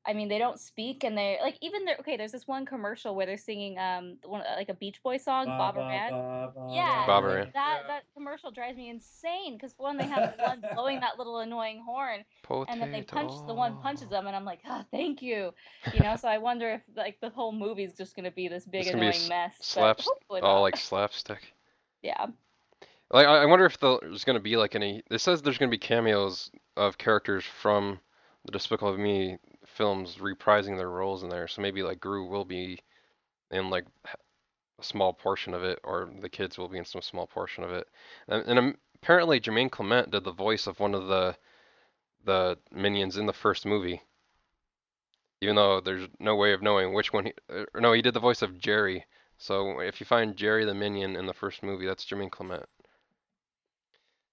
I 0.07 0.13
mean, 0.13 0.29
they 0.29 0.39
don't 0.39 0.59
speak, 0.61 1.05
and 1.05 1.17
they 1.17 1.39
like 1.43 1.57
even 1.63 1.85
they're 1.85 1.97
Okay, 2.01 2.17
there's 2.17 2.33
this 2.33 2.47
one 2.47 2.65
commercial 2.67 3.15
where 3.15 3.27
they're 3.27 3.37
singing 3.37 3.79
um 3.79 4.19
one 4.25 4.43
like 4.57 4.69
a 4.69 4.75
Beach 4.75 5.03
Boy 5.03 5.17
song, 5.19 5.47
Ba, 5.47 5.57
Bob 5.57 5.75
ba, 5.75 5.83
Moran. 5.83 6.11
ba, 6.11 6.53
ba, 6.55 6.61
Yeah, 6.69 7.07
Bob 7.07 7.25
ba. 7.25 7.29
Moran. 7.29 7.53
That 7.55 7.79
Yeah. 7.83 7.87
that 7.89 8.03
commercial 8.15 8.51
drives 8.51 8.77
me 8.77 8.89
insane 8.91 9.55
because 9.55 9.75
one, 9.79 9.99
they 9.99 10.07
have 10.07 10.25
the 10.25 10.37
one 10.43 10.65
blowing 10.75 11.01
that 11.01 11.19
little 11.19 11.39
annoying 11.39 11.83
horn, 11.85 12.25
and 12.69 12.81
then 12.81 12.91
they 12.93 13.03
punch 13.03 13.33
the 13.47 13.55
one 13.55 13.77
punches 13.79 14.09
them, 14.11 14.27
and 14.27 14.37
I'm 14.37 14.45
like, 14.45 14.61
ah, 14.67 14.85
thank 14.91 15.23
you, 15.23 15.53
you 15.93 16.01
know. 16.03 16.17
So 16.17 16.29
I 16.29 16.39
wonder 16.39 16.71
if 16.71 16.83
like 16.97 17.19
the 17.21 17.31
whole 17.31 17.53
movie's 17.53 17.95
just 17.97 18.15
gonna 18.17 18.31
be 18.31 18.49
this 18.49 18.65
big 18.67 18.83
It's 18.83 18.91
gonna 18.91 19.01
be 19.01 19.09
annoying 19.09 19.21
s- 19.21 19.29
mess. 19.29 19.57
Slaps 19.61 20.09
all 20.41 20.41
not. 20.55 20.63
like 20.63 20.77
slapstick. 20.77 21.53
yeah. 22.03 22.27
Like 23.11 23.27
I 23.27 23.43
I 23.43 23.47
wonder 23.47 23.65
if 23.67 23.79
there's 23.79 24.25
gonna 24.25 24.41
be 24.41 24.57
like 24.57 24.75
any. 24.75 25.03
It 25.11 25.19
says 25.19 25.43
there's 25.43 25.59
gonna 25.59 25.71
be 25.71 25.79
cameos 25.79 26.51
of 26.77 26.99
characters 26.99 27.45
from 27.45 28.01
the 28.45 28.53
Despicable 28.53 28.93
of 28.93 28.99
Me 28.99 29.39
films 29.77 30.17
reprising 30.17 30.77
their 30.77 30.91
roles 30.91 31.23
in 31.23 31.29
there. 31.29 31.49
So 31.49 31.63
maybe 31.63 31.83
like 31.83 32.01
Gru 32.01 32.27
will 32.27 32.45
be 32.45 32.81
in 33.51 33.71
like 33.71 33.85
a 34.79 34.83
small 34.83 35.13
portion 35.13 35.55
of 35.55 35.63
it, 35.65 35.79
or 35.85 36.11
the 36.21 36.29
kids 36.29 36.59
will 36.59 36.69
be 36.69 36.79
in 36.79 36.85
some 36.85 37.03
small 37.03 37.27
portion 37.27 37.65
of 37.65 37.71
it. 37.71 37.87
And, 38.29 38.47
and 38.47 38.59
um, 38.59 38.79
apparently 38.97 39.41
Jermaine 39.41 39.71
Clement 39.71 40.11
did 40.11 40.25
the 40.25 40.33
voice 40.33 40.67
of 40.67 40.81
one 40.81 40.95
of 40.95 41.07
the 41.09 41.37
the 42.25 42.59
minions 42.73 43.17
in 43.17 43.27
the 43.27 43.33
first 43.33 43.65
movie. 43.65 44.03
Even 45.41 45.55
though 45.55 45.81
there's 45.81 46.09
no 46.19 46.35
way 46.35 46.53
of 46.53 46.63
knowing 46.63 46.93
which 46.93 47.13
one 47.13 47.27
he, 47.27 47.33
or 47.49 47.81
no, 47.81 47.93
he 47.93 48.03
did 48.03 48.15
the 48.15 48.21
voice 48.21 48.43
of 48.43 48.59
Jerry. 48.59 49.05
So 49.39 49.81
if 49.81 50.01
you 50.01 50.07
find 50.07 50.35
Jerry 50.37 50.65
the 50.65 50.75
Minion 50.75 51.15
in 51.15 51.27
the 51.27 51.35
first 51.35 51.63
movie, 51.63 51.87
that's 51.87 52.05
Jermaine 52.05 52.31
Clement 52.31 52.65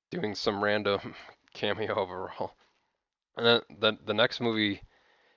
doing 0.10 0.34
some 0.36 0.64
random 0.64 1.16
cameo 1.54 1.96
overall. 1.96 2.56
And 3.36 3.46
then 3.46 3.62
the 3.80 3.98
the 4.06 4.14
next 4.14 4.40
movie 4.40 4.82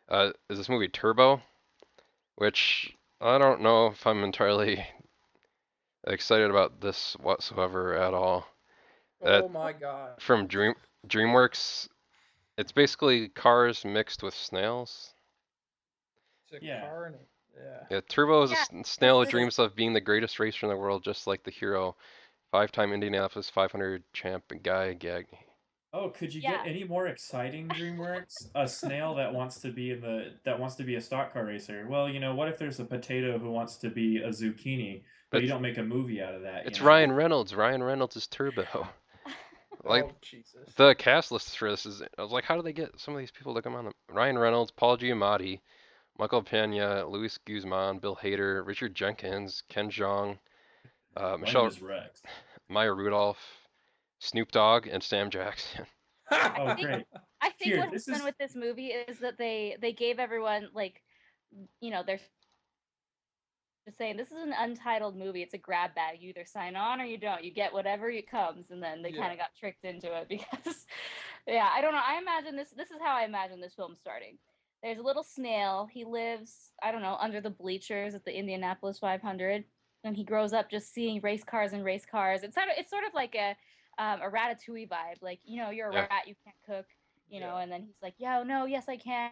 uh, 0.09 0.33
is 0.49 0.59
this 0.59 0.69
movie 0.69 0.89
Turbo, 0.89 1.41
which 2.37 2.97
I 3.21 3.39
don't 3.39 3.63
know 3.63 3.89
if 3.89 4.07
I'm 4.07 4.25
entirely 4.25 4.85
excited 6.07 6.51
about 6.51 6.81
this 6.81 7.15
whatsoever 7.21 7.95
at 7.95 8.15
all. 8.15 8.47
Uh, 9.25 9.43
Oh 9.43 9.49
my 9.49 9.73
god. 9.73 10.13
From 10.21 10.47
Dream 10.47 10.75
DreamWorks, 11.07 11.89
it's 12.59 12.73
basically 12.73 13.29
cars 13.29 13.85
mixed 13.85 14.23
with 14.23 14.35
snails. 14.35 15.13
It's 16.53 16.63
a 16.63 16.67
Yeah. 16.67 16.81
car 16.81 17.07
and 17.07 17.17
yeah. 17.57 17.85
Yeah, 17.91 18.01
Turbo 18.09 18.43
is 18.43 18.51
a 18.51 18.55
Yeah, 18.55 18.81
s- 18.81 18.89
snail 18.89 19.21
who 19.21 19.27
dreams 19.27 19.59
of 19.59 19.75
being 19.77 19.93
the 19.93 20.01
greatest 20.01 20.39
racer 20.41 20.67
in 20.67 20.71
the 20.71 20.77
world, 20.77 21.05
just 21.05 21.27
like 21.27 21.43
the 21.45 21.51
hero, 21.51 21.97
five-time 22.53 22.93
Indianapolis 22.93 23.51
500 23.51 24.05
champ 24.13 24.45
Guy 24.63 24.95
Gagne. 24.95 25.46
Oh, 25.99 26.11
could 26.11 26.35
you 26.35 26.43
Yeah. 26.43 26.59
get 26.59 26.67
any 26.67 26.85
more 26.85 27.07
exciting 27.07 27.69
DreamWorks? 27.69 28.51
A 28.55 28.69
snail 28.69 29.15
that 29.15 29.33
wants 29.33 29.61
to 29.61 29.71
be 29.73 29.93
in 29.93 30.03
the 30.03 30.35
that 30.45 30.61
wants 30.61 30.75
to 30.77 30.85
be 30.85 30.95
a 30.97 31.01
stock 31.01 31.33
car 31.33 31.47
racer. 31.47 31.87
Well, 31.89 32.09
you 32.09 32.21
know, 32.21 32.35
what 32.35 32.49
if 32.49 32.59
there's 32.59 32.79
a 32.79 32.85
potato 32.85 33.39
who 33.39 33.51
wants 33.51 33.77
to 33.79 33.89
be 33.89 34.19
a 34.19 34.29
zucchini, 34.29 35.05
but 35.31 35.43
you 35.43 35.49
don't 35.49 35.63
make 35.63 35.79
a 35.79 35.83
movie 35.83 36.21
out 36.21 36.35
of 36.35 36.43
that? 36.43 36.65
you 36.65 36.69
It's 36.71 36.81
know? 36.81 36.87
Ryan 36.87 37.13
Reynolds. 37.13 37.55
Ryan 37.55 37.83
Reynolds 37.83 38.17
is 38.17 38.27
Turbo. 38.27 38.67
Like 39.85 40.05
oh 40.05 40.13
Jesus. 40.21 40.75
the 40.77 40.95
cast 40.97 41.31
list 41.31 41.57
for 41.57 41.71
this 41.71 41.87
is, 41.87 42.03
I 42.19 42.23
was 42.23 42.33
like, 42.33 42.45
how 42.45 42.57
do 42.57 42.63
they 42.63 42.73
get 42.73 42.99
some 42.99 43.15
of 43.15 43.21
these 43.21 43.31
people 43.31 43.55
to 43.55 43.63
come 43.63 43.77
on? 43.77 43.85
The, 43.85 43.93
Ryan 44.13 44.37
Reynolds, 44.39 44.73
Paul 44.73 44.97
Giamatti, 44.99 45.61
Michael 46.19 46.43
Pena, 46.43 47.07
Luis 47.07 47.39
Guzman, 47.39 47.99
Bill 48.01 48.17
Hader, 48.17 48.67
Richard 48.67 48.97
Jenkins, 48.97 49.63
Ken 49.69 49.89
Jeong, 49.89 50.39
uh, 51.17 51.37
Michelle, 51.39 51.71
Rex. 51.81 52.23
Maya 52.69 52.93
Rudolph, 52.93 53.39
Snoop 54.19 54.51
Dogg, 54.53 54.87
and 54.87 55.03
Sam 55.03 55.31
Jackson. 55.31 55.87
Oh, 56.33 56.75
think- 56.75 56.81
great. 56.89 57.05
I 57.41 57.51
think 57.51 57.59
Here, 57.75 57.79
what 57.81 57.93
this 57.93 58.07
happened 58.07 58.21
is- 58.23 58.25
with 58.27 58.39
this 58.39 58.57
movie 58.57 58.89
is 58.89 59.19
that 59.21 59.39
they 59.39 59.77
they 59.81 59.93
gave 59.93 60.19
everyone 60.19 60.69
like, 60.75 61.03
you 61.81 61.91
know, 61.91 62.03
they're 62.05 62.19
just 63.87 63.99
saying 63.99 64.17
this 64.17 64.33
is 64.33 64.39
an 64.43 64.53
untitled 64.59 65.17
movie. 65.17 65.43
It's 65.43 65.55
a 65.55 65.59
grab 65.59 65.95
bag. 65.95 66.19
You 66.21 66.31
either 66.31 66.45
sign 66.45 66.75
on 66.75 67.01
or 67.01 67.05
you 67.05 67.19
don't. 67.19 67.45
You 67.45 67.53
get 67.53 67.73
whatever 67.73 68.11
it 68.11 68.29
comes, 68.29 68.71
and 68.71 68.83
then 68.83 69.03
they 69.03 69.11
Yeah. 69.11 69.21
kind 69.21 69.33
of 69.33 69.39
got 69.39 69.55
tricked 69.59 69.85
into 69.85 70.13
it 70.17 70.29
because, 70.29 70.87
yeah, 71.47 71.69
I 71.73 71.81
don't 71.81 71.93
know. 71.93 72.03
I 72.05 72.19
imagine 72.19 72.57
this. 72.57 72.71
This 72.77 72.91
is 72.91 72.99
how 73.01 73.15
I 73.17 73.25
imagine 73.25 73.61
this 73.61 73.75
film 73.75 73.95
starting. 73.95 74.39
There's 74.83 74.99
a 74.99 75.03
little 75.03 75.23
snail. 75.23 75.89
He 75.93 76.05
lives, 76.05 76.73
I 76.83 76.91
don't 76.91 77.03
know, 77.03 77.17
under 77.21 77.41
the 77.41 77.51
bleachers 77.51 78.15
at 78.15 78.25
the 78.25 78.37
Indianapolis 78.37 78.99
500, 78.99 79.65
and 80.05 80.17
he 80.17 80.25
grows 80.25 80.53
up 80.53 80.69
just 80.71 80.93
seeing 80.93 81.21
race 81.21 81.45
cars 81.45 81.73
and 81.73 81.85
race 81.85 82.05
cars. 82.05 82.43
It's 82.43 82.55
sort 82.57 82.69
of, 82.69 82.75
it's 82.77 82.91
sort 82.91 83.05
of 83.05 83.15
like 83.15 83.35
a 83.37 83.57
um, 83.99 84.21
a 84.23 84.31
ratatouille 84.31 84.89
vibe. 84.89 85.21
Like, 85.21 85.41
you 85.45 85.59
know, 85.63 85.71
you're 85.71 85.91
a 85.91 85.95
Yeah. 85.95 86.07
rat, 86.11 86.27
you 86.27 86.35
can't 86.45 86.57
cook, 86.67 86.87
you 87.29 87.41
know, 87.41 87.57
and 87.57 87.71
then 87.71 87.83
he's 87.83 88.01
like, 88.03 88.15
yo, 88.19 88.43
no, 88.43 88.67
yes, 88.67 88.89
I 88.89 88.97
can. 88.97 89.31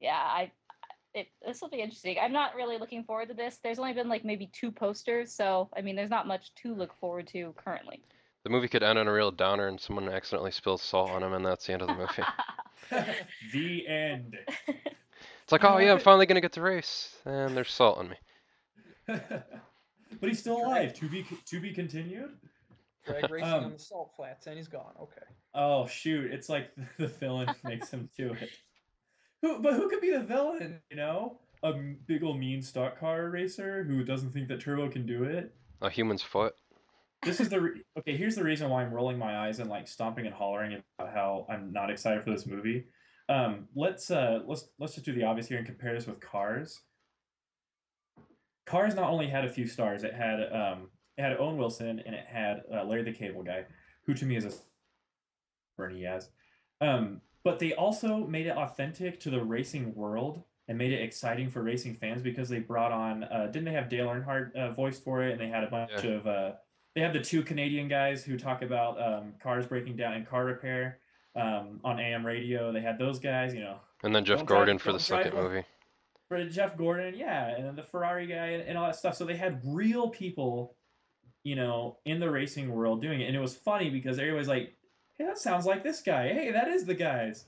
Yeah, 0.00 0.16
I, 0.16 0.50
it, 1.14 1.28
this 1.46 1.60
will 1.60 1.68
be 1.68 1.80
interesting. 1.80 2.16
I'm 2.20 2.32
not 2.32 2.54
really 2.54 2.78
looking 2.78 3.04
forward 3.04 3.28
to 3.28 3.34
this. 3.34 3.58
There's 3.62 3.78
only 3.78 3.92
been 3.92 4.08
like 4.08 4.24
maybe 4.24 4.50
two 4.52 4.72
posters, 4.72 5.32
so 5.32 5.68
I 5.76 5.80
mean, 5.82 5.94
there's 5.96 6.10
not 6.10 6.26
much 6.26 6.54
to 6.56 6.74
look 6.74 6.92
forward 6.98 7.28
to 7.28 7.54
currently. 7.56 8.02
The 8.44 8.50
movie 8.50 8.68
could 8.68 8.82
end 8.82 8.98
on 8.98 9.06
a 9.06 9.12
real 9.12 9.30
downer 9.30 9.68
and 9.68 9.80
someone 9.80 10.08
accidentally 10.08 10.50
spills 10.50 10.82
salt 10.82 11.10
on 11.10 11.22
him, 11.22 11.32
and 11.34 11.46
that's 11.46 11.66
the 11.66 11.74
end 11.74 11.82
of 11.82 11.88
the 11.88 11.94
movie. 11.94 12.24
the 13.52 13.86
end. 13.86 14.36
It's 14.66 15.52
like, 15.52 15.64
oh 15.64 15.78
yeah, 15.78 15.92
I'm 15.92 15.98
finally 16.00 16.26
gonna 16.26 16.40
get 16.40 16.52
to 16.52 16.60
race, 16.60 17.16
and 17.24 17.56
there's 17.56 17.70
salt 17.70 17.98
on 17.98 18.10
me. 18.10 18.16
but 19.06 20.28
he's 20.28 20.40
still 20.40 20.58
alive. 20.58 20.94
To 20.94 21.08
be 21.08 21.24
to 21.46 21.60
be 21.60 21.72
continued. 21.72 22.30
Drag 23.04 23.30
racing 23.30 23.52
Um, 23.52 23.64
on 23.64 23.72
the 23.72 23.78
salt 23.78 24.12
flats, 24.16 24.46
and 24.46 24.56
he's 24.56 24.68
gone. 24.68 24.92
Okay. 25.00 25.26
Oh 25.54 25.86
shoot! 25.86 26.30
It's 26.32 26.48
like 26.48 26.70
the 26.98 27.08
villain 27.08 27.48
makes 27.64 27.90
him 27.90 28.08
do 28.16 28.32
it. 28.34 28.50
Who? 29.42 29.60
But 29.60 29.74
who 29.74 29.88
could 29.88 30.00
be 30.00 30.10
the 30.10 30.20
villain? 30.20 30.80
You 30.90 30.96
know, 30.96 31.40
a 31.62 31.72
big 31.72 32.22
old 32.22 32.38
mean 32.38 32.62
stock 32.62 32.98
car 32.98 33.28
racer 33.30 33.82
who 33.84 34.04
doesn't 34.04 34.30
think 34.32 34.48
that 34.48 34.60
Turbo 34.60 34.88
can 34.88 35.04
do 35.06 35.24
it. 35.24 35.54
A 35.80 35.90
human's 35.90 36.22
foot. 36.22 36.54
This 37.24 37.40
is 37.40 37.48
the 37.48 37.60
re- 37.60 37.82
okay. 37.98 38.16
Here's 38.16 38.36
the 38.36 38.44
reason 38.44 38.68
why 38.70 38.82
I'm 38.82 38.92
rolling 38.92 39.18
my 39.18 39.46
eyes 39.46 39.58
and 39.58 39.68
like 39.70 39.88
stomping 39.88 40.26
and 40.26 40.34
hollering 40.34 40.82
about 40.98 41.12
how 41.12 41.46
I'm 41.48 41.72
not 41.72 41.90
excited 41.90 42.22
for 42.22 42.30
this 42.30 42.46
movie. 42.46 42.86
Um, 43.28 43.68
let's 43.74 44.10
uh, 44.10 44.40
let's 44.46 44.68
let's 44.78 44.94
just 44.94 45.04
do 45.06 45.12
the 45.12 45.24
obvious 45.24 45.48
here 45.48 45.58
and 45.58 45.66
compare 45.66 45.94
this 45.94 46.06
with 46.06 46.20
Cars. 46.20 46.80
Cars 48.66 48.94
not 48.94 49.10
only 49.10 49.28
had 49.28 49.44
a 49.44 49.48
few 49.48 49.66
stars, 49.66 50.04
it 50.04 50.14
had 50.14 50.40
um, 50.52 50.82
it 50.82 51.01
had 51.22 51.38
Owen 51.38 51.56
Wilson 51.56 52.02
and 52.04 52.14
it 52.14 52.26
had 52.26 52.62
uh, 52.72 52.84
Larry 52.84 53.02
the 53.04 53.12
Cable 53.12 53.42
Guy, 53.42 53.64
who 54.06 54.14
to 54.14 54.24
me 54.26 54.36
is 54.36 54.44
a 54.44 54.52
Bernie 55.76 56.02
Yaz. 56.02 56.28
Um, 56.80 57.20
but 57.44 57.58
they 57.58 57.72
also 57.74 58.18
made 58.26 58.46
it 58.46 58.56
authentic 58.56 59.20
to 59.20 59.30
the 59.30 59.42
racing 59.42 59.94
world 59.94 60.42
and 60.68 60.78
made 60.78 60.92
it 60.92 61.02
exciting 61.02 61.50
for 61.50 61.62
racing 61.62 61.94
fans 61.94 62.22
because 62.22 62.48
they 62.48 62.60
brought 62.60 62.92
on 62.92 63.24
uh, 63.24 63.46
didn't 63.46 63.64
they 63.64 63.72
have 63.72 63.88
Dale 63.88 64.06
Earnhardt 64.08 64.54
uh, 64.54 64.70
voice 64.72 64.98
for 64.98 65.22
it 65.22 65.32
and 65.32 65.40
they 65.40 65.48
had 65.48 65.64
a 65.64 65.70
bunch 65.70 65.90
Yeah. 66.04 66.10
of 66.10 66.26
uh, 66.26 66.52
they 66.94 67.00
have 67.00 67.12
the 67.12 67.20
two 67.20 67.42
Canadian 67.42 67.88
guys 67.88 68.22
who 68.22 68.38
talk 68.38 68.62
about 68.62 69.00
um, 69.02 69.32
cars 69.42 69.66
breaking 69.66 69.96
down 69.96 70.12
and 70.12 70.26
car 70.26 70.44
repair 70.44 70.98
um, 71.34 71.80
on 71.82 71.98
AM 71.98 72.24
radio. 72.24 72.70
They 72.70 72.80
had 72.82 72.98
those 72.98 73.18
guys, 73.18 73.54
you 73.54 73.60
know, 73.60 73.76
And 74.04 74.14
then 74.14 74.24
Jeff 74.24 74.38
Don't 74.38 74.46
drive- 74.46 74.58
Gordon 74.58 74.78
for 74.78 74.92
the 74.92 74.98
drive 74.98 75.32
movie. 75.32 75.64
for 76.28 76.44
Jeff 76.44 76.76
Gordon, 76.76 77.14
yeah, 77.16 77.48
and 77.56 77.64
then 77.66 77.74
the 77.76 77.82
Ferrari 77.82 78.26
guy 78.26 78.48
and, 78.48 78.62
and 78.62 78.76
all 78.78 78.84
that 78.86 78.96
stuff. 78.96 79.16
So 79.16 79.24
they 79.24 79.36
had 79.36 79.60
real 79.64 80.10
people, 80.10 80.76
you 81.42 81.56
know, 81.56 81.98
in 82.04 82.20
the 82.20 82.30
racing 82.30 82.70
world 82.72 83.02
doing 83.02 83.20
it, 83.20 83.26
and 83.26 83.36
it 83.36 83.40
was 83.40 83.54
funny 83.54 83.90
because 83.90 84.18
everybody's 84.18 84.48
like, 84.48 84.74
"Hey, 85.14 85.24
that 85.24 85.38
sounds 85.38 85.66
like 85.66 85.82
this 85.82 86.00
guy. 86.00 86.28
Hey, 86.28 86.50
that 86.52 86.68
is 86.68 86.84
the 86.84 86.94
guys." 86.94 87.46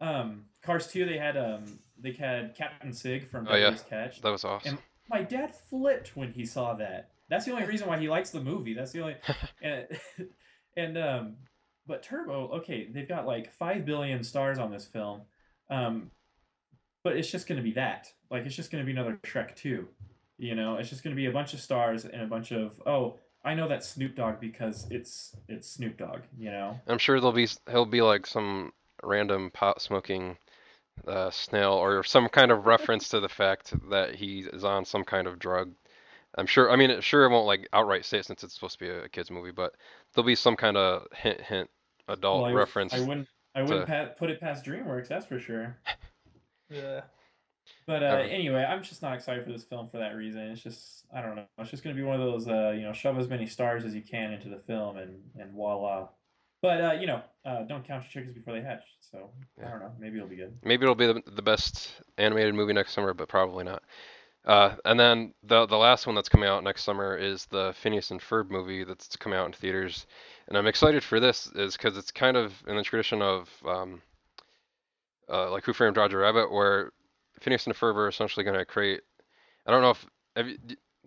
Um, 0.00 0.46
Cars 0.62 0.88
two, 0.88 1.04
they 1.04 1.18
had 1.18 1.36
um, 1.36 1.78
they 2.02 2.12
had 2.12 2.54
Captain 2.56 2.92
Sig 2.92 3.28
from 3.28 3.46
Oh, 3.48 3.56
yeah. 3.56 3.76
Catch. 3.88 4.20
That 4.20 4.30
was 4.30 4.44
awesome. 4.44 4.70
And 4.70 4.78
my 5.08 5.22
dad 5.22 5.54
flipped 5.54 6.16
when 6.16 6.32
he 6.32 6.44
saw 6.44 6.74
that. 6.74 7.10
That's 7.28 7.44
the 7.44 7.52
only 7.52 7.64
reason 7.64 7.88
why 7.88 7.98
he 7.98 8.08
likes 8.08 8.30
the 8.30 8.40
movie. 8.40 8.74
That's 8.74 8.92
the 8.92 9.00
only 9.00 9.16
and 9.62 9.86
and 10.76 10.98
um 10.98 11.36
but 11.86 12.02
Turbo, 12.02 12.48
okay, 12.58 12.88
they've 12.90 13.08
got 13.08 13.26
like 13.26 13.52
5 13.52 13.84
billion 13.84 14.22
stars 14.22 14.58
on 14.58 14.70
this 14.70 14.86
film. 14.86 15.22
Um 15.70 16.10
but 17.04 17.16
it's 17.16 17.30
just 17.30 17.48
going 17.48 17.56
to 17.56 17.64
be 17.64 17.72
that. 17.72 18.12
Like 18.30 18.46
it's 18.46 18.54
just 18.54 18.70
going 18.70 18.82
to 18.82 18.86
be 18.86 18.92
another 18.92 19.18
Shrek 19.24 19.56
2. 19.56 19.88
You 20.38 20.54
know, 20.54 20.76
it's 20.76 20.88
just 20.88 21.02
going 21.02 21.14
to 21.14 21.20
be 21.20 21.26
a 21.26 21.32
bunch 21.32 21.52
of 21.52 21.60
stars 21.60 22.04
and 22.04 22.22
a 22.22 22.26
bunch 22.26 22.52
of 22.52 22.80
oh, 22.86 23.18
I 23.44 23.54
know 23.54 23.66
that's 23.68 23.88
Snoop 23.88 24.14
Dogg 24.16 24.40
because 24.40 24.86
it's 24.90 25.34
it's 25.48 25.68
Snoop 25.68 25.96
Dogg, 25.98 26.20
you 26.38 26.50
know. 26.50 26.80
I'm 26.86 26.98
sure 26.98 27.18
there'll 27.18 27.32
be 27.32 27.48
he'll 27.70 27.84
be 27.86 28.02
like 28.02 28.26
some 28.26 28.72
random 29.02 29.50
pot 29.50 29.82
smoking 29.82 30.36
uh, 31.08 31.30
snail 31.30 31.72
or 31.72 32.04
some 32.04 32.28
kind 32.28 32.52
of 32.52 32.66
reference 32.66 33.08
to 33.08 33.20
the 33.20 33.28
fact 33.28 33.72
that 33.90 34.14
he 34.14 34.40
is 34.52 34.62
on 34.64 34.84
some 34.84 35.02
kind 35.04 35.26
of 35.26 35.38
drug. 35.38 35.72
I'm 36.36 36.46
sure. 36.46 36.70
I 36.70 36.76
mean, 36.76 36.90
it- 36.90 37.02
sure, 37.04 37.24
it 37.24 37.30
won't 37.30 37.46
like 37.46 37.68
outright 37.72 38.04
say 38.04 38.18
it 38.18 38.26
since 38.26 38.44
it's 38.44 38.54
supposed 38.54 38.78
to 38.78 38.84
be 38.84 38.90
a 38.90 39.08
kids 39.08 39.30
movie, 39.30 39.50
but 39.50 39.74
there'll 40.14 40.26
be 40.26 40.34
some 40.34 40.56
kind 40.56 40.76
of 40.76 41.06
hint, 41.14 41.40
hint, 41.40 41.68
adult 42.08 42.42
Well, 42.42 42.50
I, 42.52 42.54
reference. 42.54 42.94
I 42.94 43.00
wouldn't 43.00 43.28
I 43.54 43.62
wouldn't 43.62 43.86
to- 43.86 43.92
pa- 43.92 44.12
put 44.16 44.30
it 44.30 44.40
past 44.40 44.64
DreamWorks, 44.64 45.08
that's 45.08 45.26
for 45.26 45.38
sure. 45.40 45.76
Yeah. 46.70 47.02
But 47.86 48.02
uh, 48.02 48.24
anyway, 48.28 48.64
I'm 48.64 48.82
just 48.82 49.02
not 49.02 49.14
excited 49.14 49.44
for 49.44 49.50
this 49.50 49.64
film 49.64 49.88
for 49.88 49.98
that 49.98 50.14
reason. 50.14 50.42
It's 50.42 50.62
just 50.62 51.04
I 51.14 51.20
don't 51.20 51.36
know. 51.36 51.44
It's 51.58 51.70
just 51.70 51.82
gonna 51.82 51.96
be 51.96 52.02
one 52.02 52.20
of 52.20 52.26
those 52.26 52.48
uh, 52.48 52.72
you 52.76 52.82
know 52.82 52.92
shove 52.92 53.18
as 53.18 53.28
many 53.28 53.46
stars 53.46 53.84
as 53.84 53.94
you 53.94 54.02
can 54.02 54.32
into 54.32 54.48
the 54.48 54.58
film 54.58 54.96
and 54.96 55.20
and 55.38 55.52
voila. 55.52 56.08
But 56.60 56.80
uh, 56.80 56.92
you 56.92 57.06
know, 57.06 57.22
uh, 57.44 57.62
don't 57.62 57.84
count 57.84 58.04
your 58.04 58.10
chickens 58.10 58.34
before 58.34 58.54
they 58.54 58.62
hatch. 58.62 58.84
So 59.00 59.30
I 59.60 59.68
don't 59.68 59.80
know. 59.80 59.92
Maybe 59.98 60.16
it'll 60.16 60.28
be 60.28 60.36
good. 60.36 60.56
Maybe 60.62 60.84
it'll 60.84 60.94
be 60.94 61.06
the, 61.06 61.22
the 61.34 61.42
best 61.42 61.90
animated 62.18 62.54
movie 62.54 62.72
next 62.72 62.92
summer, 62.92 63.12
but 63.14 63.28
probably 63.28 63.64
not. 63.64 63.82
Uh, 64.44 64.74
and 64.84 64.98
then 64.98 65.34
the 65.42 65.66
the 65.66 65.76
last 65.76 66.06
one 66.06 66.14
that's 66.14 66.28
coming 66.28 66.48
out 66.48 66.64
next 66.64 66.84
summer 66.84 67.16
is 67.16 67.46
the 67.46 67.74
Phineas 67.76 68.10
and 68.10 68.20
Ferb 68.20 68.50
movie 68.50 68.84
that's 68.84 69.16
coming 69.16 69.38
out 69.38 69.46
in 69.46 69.52
theaters, 69.52 70.06
and 70.48 70.56
I'm 70.56 70.66
excited 70.66 71.02
for 71.02 71.20
this 71.20 71.48
is 71.54 71.76
because 71.76 71.96
it's 71.96 72.10
kind 72.10 72.36
of 72.36 72.52
in 72.66 72.76
the 72.76 72.82
tradition 72.82 73.22
of 73.22 73.48
um, 73.66 74.02
uh, 75.28 75.50
like 75.50 75.64
Who 75.64 75.72
Framed 75.72 75.96
Roger 75.96 76.18
Rabbit, 76.18 76.50
where 76.50 76.92
Phineas 77.42 77.66
and 77.66 77.74
Ferb 77.74 77.96
are 77.96 78.08
essentially 78.08 78.44
going 78.44 78.58
to 78.58 78.64
create. 78.64 79.02
I 79.66 79.70
don't 79.70 79.82
know 79.82 79.90
if 79.90 80.06
have 80.36 80.48
you, 80.48 80.58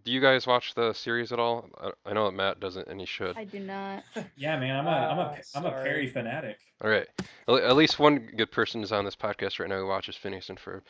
do 0.04 0.12
you 0.12 0.22
guys 0.22 0.46
watch 0.46 0.74
the 0.76 0.94
series 0.94 1.32
at 1.32 1.40
all? 1.40 1.68
I, 1.82 1.92
I 2.06 2.14
know 2.14 2.26
that 2.26 2.36
Matt 2.36 2.60
doesn't, 2.60 2.88
and 2.88 3.00
he 3.00 3.06
should. 3.06 3.36
I 3.38 3.44
do 3.46 3.60
not. 3.60 4.04
Yeah, 4.38 4.60
man. 4.60 4.76
I'm 4.76 4.88
a 4.88 4.90
I'm 4.90 5.20
a 5.20 5.22
Ah, 5.22 5.38
I'm 5.56 5.66
a 5.66 5.70
sorry. 5.72 5.84
Perry 5.90 6.08
fanatic. 6.08 6.60
All 6.84 6.90
right, 6.90 7.08
at 7.48 7.54
at 7.56 7.76
least 7.76 8.00
one 8.00 8.30
good 8.38 8.52
person 8.52 8.84
is 8.84 8.92
on 8.92 9.06
this 9.06 9.16
podcast 9.16 9.60
right 9.60 9.70
now 9.70 9.80
who 9.80 9.88
watches 9.88 10.16
Phineas 10.16 10.50
and 10.50 10.60
Ferb. 10.60 10.82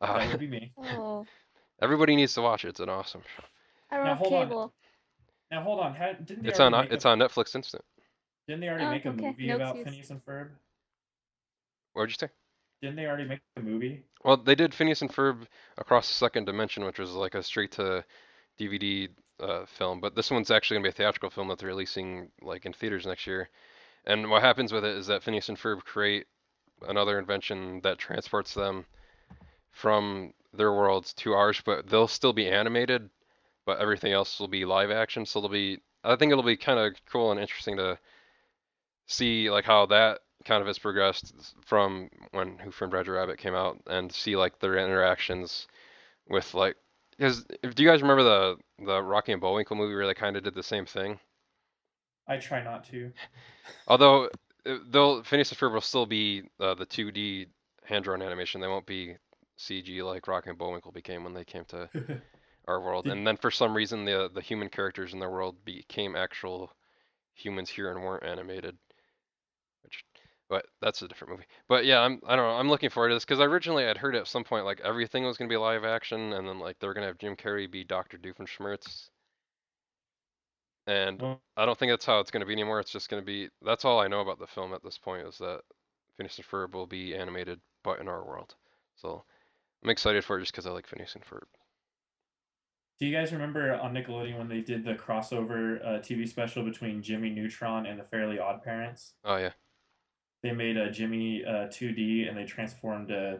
That 0.00 0.10
Uh, 0.10 0.26
would 0.30 0.40
be 0.40 0.46
me. 0.48 0.72
Oh, 0.78 1.26
everybody 1.82 2.16
needs 2.16 2.34
to 2.34 2.42
watch 2.42 2.64
it. 2.64 2.68
It's 2.68 2.80
an 2.80 2.88
awesome 2.88 3.22
show. 3.36 3.44
I 3.90 3.96
don't 3.96 4.06
Now, 4.06 4.10
have 4.14 4.18
hold 4.18 4.32
on. 4.32 4.46
cable. 4.48 4.72
Now 5.50 5.62
hold 5.62 5.80
on. 5.80 5.94
Had, 5.94 6.24
didn't 6.26 6.46
It's 6.46 6.60
on 6.60 6.74
it's 6.74 7.04
a, 7.04 7.08
on 7.08 7.18
Netflix 7.18 7.54
Instant. 7.54 7.84
Didn't 8.48 8.60
they 8.60 8.68
already 8.68 8.84
Oh, 8.86 8.90
make 8.90 9.04
a 9.04 9.10
okay. 9.10 9.26
movie 9.26 9.46
No 9.48 9.56
about 9.56 9.76
excuse. 9.76 9.86
Phineas 9.86 10.10
and 10.10 10.24
Ferb? 10.24 10.48
What 11.92 12.02
would 12.02 12.10
you 12.10 12.16
say? 12.18 12.28
Didn't 12.80 12.96
they 12.96 13.06
already 13.06 13.24
make 13.24 13.40
a 13.56 13.60
movie? 13.60 14.02
Well, 14.24 14.36
they 14.36 14.54
did 14.54 14.74
Phineas 14.74 15.02
and 15.02 15.12
Ferb 15.12 15.46
Across 15.78 16.08
the 16.08 16.14
Second 16.14 16.44
Dimension, 16.44 16.84
which 16.84 16.98
was 16.98 17.12
like 17.12 17.34
a 17.34 17.42
straight 17.42 17.72
to 17.72 18.04
DVD 18.58 19.08
uh, 19.40 19.66
film, 19.66 20.00
but 20.00 20.14
this 20.14 20.30
one's 20.30 20.50
actually 20.50 20.76
gonna 20.76 20.84
be 20.84 20.90
a 20.90 20.92
theatrical 20.92 21.30
film 21.30 21.48
that 21.48 21.58
they're 21.58 21.68
releasing 21.68 22.30
like 22.40 22.64
in 22.64 22.72
theaters 22.72 23.06
next 23.06 23.26
year. 23.26 23.48
And 24.06 24.30
what 24.30 24.42
happens 24.42 24.72
with 24.72 24.84
it 24.84 24.96
is 24.96 25.06
that 25.08 25.22
Phineas 25.22 25.48
and 25.48 25.58
Ferb 25.58 25.84
create 25.84 26.26
another 26.86 27.18
invention 27.18 27.80
that 27.82 27.98
transports 27.98 28.54
them 28.54 28.86
from 29.70 30.34
their 30.52 30.72
worlds 30.72 31.14
to 31.14 31.32
ours, 31.32 31.60
but 31.64 31.88
they'll 31.88 32.08
still 32.08 32.32
be 32.32 32.48
animated, 32.48 33.08
but 33.64 33.78
everything 33.78 34.12
else 34.12 34.38
will 34.38 34.48
be 34.48 34.64
live 34.64 34.90
action. 34.90 35.24
So 35.24 35.38
it'll 35.38 35.48
be, 35.48 35.80
I 36.04 36.16
think 36.16 36.30
it'll 36.30 36.44
be 36.44 36.56
kind 36.56 36.78
of 36.78 36.94
cool 37.06 37.30
and 37.30 37.40
interesting 37.40 37.76
to 37.76 37.98
see 39.06 39.50
like 39.50 39.64
how 39.64 39.86
that 39.86 40.20
kind 40.44 40.60
of 40.60 40.66
has 40.66 40.78
progressed 40.78 41.54
from 41.64 42.08
when 42.32 42.58
Who 42.58 42.70
Framed 42.70 42.92
Roger 42.92 43.12
Rabbit 43.12 43.38
came 43.38 43.54
out 43.54 43.80
and 43.86 44.12
see 44.12 44.36
like 44.36 44.58
their 44.58 44.76
interactions 44.76 45.66
with 46.28 46.54
like 46.54 46.76
because 47.16 47.44
if 47.62 47.74
do 47.74 47.82
you 47.82 47.88
guys 47.88 48.02
remember 48.02 48.22
the 48.22 48.56
the 48.84 49.02
Rocky 49.02 49.32
and 49.32 49.40
Bullwinkle 49.40 49.76
movie 49.76 49.94
where 49.94 50.06
they 50.06 50.14
kind 50.14 50.36
of 50.36 50.42
did 50.42 50.54
the 50.54 50.62
same 50.62 50.86
thing? 50.86 51.18
I 52.26 52.36
try 52.36 52.62
not 52.62 52.84
to. 52.86 53.12
Although 53.86 54.30
uh, 54.66 54.78
they'll 54.90 55.22
Phineas 55.22 55.50
and 55.50 55.58
Ferb 55.58 55.72
will 55.72 55.80
still 55.80 56.06
be 56.06 56.42
uh, 56.60 56.74
the 56.74 56.86
2D 56.86 57.46
hand 57.84 58.04
drawn 58.04 58.22
animation. 58.22 58.60
They 58.60 58.68
won't 58.68 58.86
be 58.86 59.16
CG 59.58 60.02
like 60.02 60.26
Rocky 60.26 60.50
and 60.50 60.58
Bullwinkle 60.58 60.92
became 60.92 61.24
when 61.24 61.34
they 61.34 61.44
came 61.44 61.64
to 61.66 61.88
our 62.68 62.80
world. 62.80 63.06
And 63.06 63.26
then 63.26 63.36
for 63.36 63.50
some 63.50 63.74
reason 63.74 64.04
the 64.04 64.30
the 64.32 64.40
human 64.40 64.68
characters 64.68 65.12
in 65.12 65.18
their 65.18 65.30
world 65.30 65.56
became 65.64 66.16
actual 66.16 66.72
humans 67.34 67.70
here 67.70 67.90
and 67.90 68.02
weren't 68.02 68.24
animated. 68.24 68.76
But 70.52 70.66
that's 70.82 71.00
a 71.00 71.08
different 71.08 71.30
movie. 71.30 71.46
But 71.66 71.86
yeah, 71.86 72.00
I'm 72.00 72.20
I 72.26 72.36
don't 72.36 72.44
know. 72.44 72.56
I'm 72.56 72.68
looking 72.68 72.90
forward 72.90 73.08
to 73.08 73.14
this 73.14 73.24
because 73.24 73.40
originally 73.40 73.86
I'd 73.86 73.96
heard 73.96 74.14
at 74.14 74.28
some 74.28 74.44
point 74.44 74.66
like 74.66 74.82
everything 74.84 75.24
was 75.24 75.38
gonna 75.38 75.48
be 75.48 75.56
live 75.56 75.82
action, 75.82 76.34
and 76.34 76.46
then 76.46 76.58
like 76.58 76.78
they 76.78 76.86
were 76.86 76.92
gonna 76.92 77.06
have 77.06 77.16
Jim 77.16 77.36
Carrey 77.36 77.70
be 77.70 77.84
Doctor 77.84 78.18
Doofenshmirtz. 78.18 79.08
And 80.86 81.22
Well, 81.22 81.40
I 81.56 81.64
don't 81.64 81.78
think 81.78 81.90
that's 81.90 82.04
how 82.04 82.20
it's 82.20 82.30
gonna 82.30 82.44
be 82.44 82.52
anymore. 82.52 82.80
It's 82.80 82.92
just 82.92 83.08
gonna 83.08 83.22
be 83.22 83.48
that's 83.62 83.86
all 83.86 83.98
I 83.98 84.08
know 84.08 84.20
about 84.20 84.38
the 84.40 84.46
film 84.46 84.74
at 84.74 84.82
this 84.82 84.98
point 84.98 85.26
is 85.26 85.38
that 85.38 85.62
Phineas 86.18 86.36
and 86.36 86.46
Ferb 86.46 86.74
will 86.74 86.86
be 86.86 87.14
animated, 87.16 87.58
but 87.82 88.00
in 88.00 88.06
our 88.06 88.22
world. 88.22 88.54
So 88.96 89.24
I'm 89.82 89.88
excited 89.88 90.22
for 90.22 90.36
it 90.36 90.42
just 90.42 90.52
because 90.52 90.66
I 90.66 90.70
like 90.72 90.86
Phineas 90.86 91.14
and 91.14 91.24
Ferb. 91.24 91.46
Do 93.00 93.06
you 93.06 93.16
guys 93.16 93.32
remember 93.32 93.74
on 93.80 93.94
Nickelodeon 93.94 94.36
when 94.36 94.48
they 94.48 94.60
did 94.60 94.84
the 94.84 94.96
crossover 94.96 95.82
uh, 95.82 96.00
TV 96.00 96.28
special 96.28 96.62
between 96.62 97.02
Jimmy 97.02 97.30
Neutron 97.30 97.86
and 97.86 97.98
the 97.98 98.04
Fairly 98.04 98.38
Odd 98.38 98.62
Parents? 98.62 99.14
Oh 99.24 99.36
yeah, 99.36 99.52
They 100.42 100.52
made 100.52 100.76
a 100.76 100.90
Jimmy 100.90 101.44
uh, 101.44 101.68
2D 101.68 102.28
and 102.28 102.36
they 102.36 102.44
transformed 102.44 103.10
uh, 103.12 103.36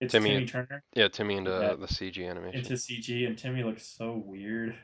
it's 0.00 0.12
Timmy 0.12 0.30
Timmy, 0.30 0.46
Turner 0.46 0.82
yeah, 0.94 1.08
Timmy 1.08 1.36
into 1.36 1.50
Yeah. 1.50 1.74
the 1.74 1.86
CG 1.86 2.28
animation. 2.28 2.58
into 2.60 2.74
CG, 2.74 3.26
and 3.26 3.36
Timmy 3.38 3.62
looks 3.62 3.84
so 3.84 4.12
weird. 4.24 4.74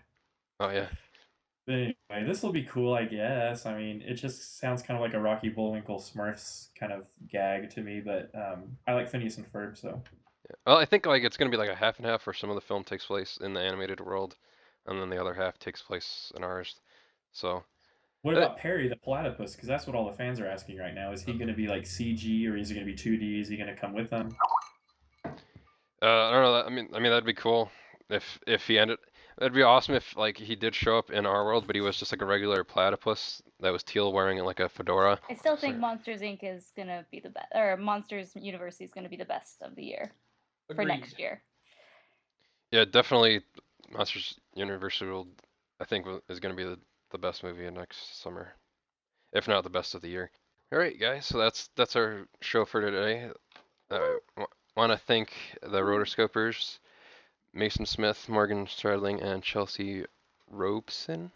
Oh 0.60 0.70
yeah, 0.70 0.88
But 1.66 1.74
anyway, 1.74 2.26
this 2.26 2.42
will 2.42 2.52
be 2.52 2.64
cool, 2.64 2.94
I 2.94 3.04
guess. 3.04 3.66
I 3.66 3.76
mean, 3.76 4.02
it 4.02 4.14
just 4.14 4.58
sounds 4.58 4.82
kind 4.82 4.96
of 4.96 5.02
like 5.02 5.14
a 5.14 5.20
Rocky 5.20 5.48
Bullwinkle 5.48 5.98
Smurfs 6.00 6.68
kind 6.78 6.92
of 6.92 7.06
gag 7.28 7.70
to 7.70 7.82
me, 7.82 8.00
but 8.00 8.30
um, 8.34 8.76
I 8.86 8.94
like 8.94 9.08
Phineas 9.08 9.36
and 9.36 9.50
Ferb, 9.52 9.76
so 9.76 10.02
yeah. 10.48 10.56
Well, 10.66 10.78
I 10.78 10.84
think 10.86 11.06
like 11.06 11.22
it's 11.24 11.36
gonna 11.36 11.50
be 11.50 11.56
like 11.56 11.68
a 11.70 11.74
half 11.74 11.98
and 11.98 12.06
half 12.06 12.26
where 12.26 12.34
some 12.34 12.50
of 12.50 12.54
the 12.56 12.60
film 12.62 12.82
takes 12.82 13.04
place 13.06 13.38
in 13.40 13.52
the 13.54 13.60
animated 13.60 14.00
world, 14.00 14.36
and 14.86 15.00
then 15.00 15.10
the 15.10 15.20
other 15.20 15.34
half 15.34 15.58
takes 15.58 15.82
place 15.82 16.32
in 16.36 16.42
ours. 16.42 16.74
So 17.32 17.64
What 18.22 18.36
Uh, 18.36 18.38
about 18.38 18.56
Perry 18.58 18.88
the 18.88 18.96
platypus? 18.96 19.54
Because 19.54 19.68
that's 19.68 19.86
what 19.86 19.96
all 19.96 20.06
the 20.06 20.16
fans 20.16 20.38
are 20.40 20.46
asking 20.46 20.78
right 20.78 20.94
now. 20.94 21.12
Is 21.12 21.22
he 21.24 21.32
going 21.34 21.48
to 21.48 21.54
be 21.54 21.66
like 21.66 21.82
CG 21.82 22.48
or 22.48 22.56
is 22.56 22.68
he 22.68 22.74
going 22.74 22.86
to 22.86 22.92
be 22.92 22.96
2D? 22.96 23.40
Is 23.40 23.48
he 23.48 23.56
going 23.56 23.68
to 23.68 23.74
come 23.74 23.92
with 23.92 24.10
them? 24.10 24.34
Uh, 25.24 25.30
I 26.06 26.30
don't 26.32 26.42
know. 26.42 26.62
I 26.64 26.68
mean, 26.70 26.88
I 26.94 26.98
mean 26.98 27.10
that'd 27.10 27.24
be 27.24 27.34
cool 27.34 27.70
if 28.10 28.38
if 28.46 28.66
he 28.66 28.78
ended. 28.78 28.98
That'd 29.38 29.54
be 29.54 29.62
awesome 29.62 29.94
if 29.94 30.16
like 30.16 30.36
he 30.36 30.54
did 30.56 30.74
show 30.74 30.98
up 30.98 31.10
in 31.10 31.26
our 31.26 31.44
world, 31.44 31.66
but 31.66 31.74
he 31.76 31.80
was 31.80 31.96
just 31.96 32.12
like 32.12 32.22
a 32.22 32.24
regular 32.24 32.64
platypus 32.64 33.40
that 33.60 33.70
was 33.72 33.82
teal 33.82 34.12
wearing 34.12 34.38
like 34.38 34.60
a 34.60 34.68
fedora. 34.68 35.18
I 35.30 35.34
still 35.34 35.56
think 35.56 35.76
So- 35.76 35.80
Monsters 35.80 36.20
Inc. 36.20 36.40
is 36.42 36.72
gonna 36.76 37.06
be 37.10 37.20
the 37.20 37.30
best, 37.30 37.46
or 37.54 37.76
Monsters 37.76 38.34
University 38.36 38.84
is 38.84 38.92
gonna 38.92 39.08
be 39.08 39.16
the 39.16 39.24
best 39.24 39.62
of 39.62 39.74
the 39.76 39.84
year 39.84 40.12
for 40.74 40.84
next 40.84 41.18
year. 41.20 41.42
Yeah, 42.72 42.84
definitely 42.84 43.42
Monsters 43.90 44.38
University 44.54 45.08
will, 45.10 45.28
I 45.80 45.84
think 45.84 46.06
is 46.28 46.40
going 46.40 46.56
to 46.56 46.56
be 46.56 46.64
the, 46.64 46.78
the 47.12 47.18
best 47.18 47.44
movie 47.44 47.66
of 47.66 47.74
next 47.74 48.20
summer, 48.22 48.52
if 49.32 49.46
not 49.46 49.62
the 49.64 49.70
best 49.70 49.94
of 49.94 50.02
the 50.02 50.08
year. 50.08 50.30
All 50.72 50.78
right, 50.78 50.98
guys, 50.98 51.26
so 51.26 51.38
that's 51.38 51.68
that's 51.76 51.96
our 51.96 52.26
show 52.40 52.64
for 52.64 52.80
today. 52.80 53.30
Uh, 53.90 53.98
w- 54.36 54.46
want 54.76 54.90
to 54.92 54.98
thank 54.98 55.32
the 55.62 55.80
rotoscopers, 55.80 56.78
Mason 57.52 57.84
Smith, 57.86 58.28
Morgan 58.28 58.66
Stradling, 58.66 59.22
and 59.22 59.42
Chelsea 59.42 60.04
Robeson. 60.50 61.30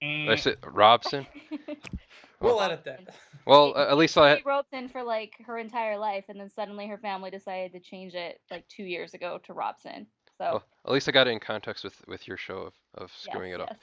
Did 0.00 0.28
I 0.30 0.36
said 0.36 0.56
Robson? 0.64 1.26
We'll 2.40 2.56
Well- 2.56 2.64
edit 2.64 2.84
that. 2.86 3.14
Well, 3.46 3.72
uh, 3.76 3.88
at 3.90 3.96
least 3.96 4.16
I 4.18 4.36
She 4.36 4.42
roped 4.44 4.72
in 4.72 4.88
for 4.88 5.02
like 5.02 5.32
her 5.46 5.58
entire 5.58 5.98
life, 5.98 6.24
and 6.28 6.38
then 6.38 6.48
suddenly 6.48 6.86
her 6.86 6.96
family 6.98 7.28
decided 7.30 7.72
to 7.72 7.80
change 7.80 8.14
it 8.14 8.40
like 8.52 8.66
two 8.68 8.84
years 8.84 9.14
ago 9.14 9.40
to 9.46 9.52
Robson. 9.52 10.06
So 10.38 10.44
well, 10.44 10.64
at 10.86 10.92
least 10.92 11.08
I 11.08 11.12
got 11.12 11.26
it 11.26 11.30
in 11.30 11.40
context 11.40 11.82
with 11.82 12.00
with 12.06 12.28
your 12.28 12.36
show 12.36 12.58
of, 12.58 12.74
of 12.94 13.10
yes, 13.10 13.32
screwing 13.32 13.52
it 13.52 13.60
up. 13.60 13.68
yes. 13.70 13.78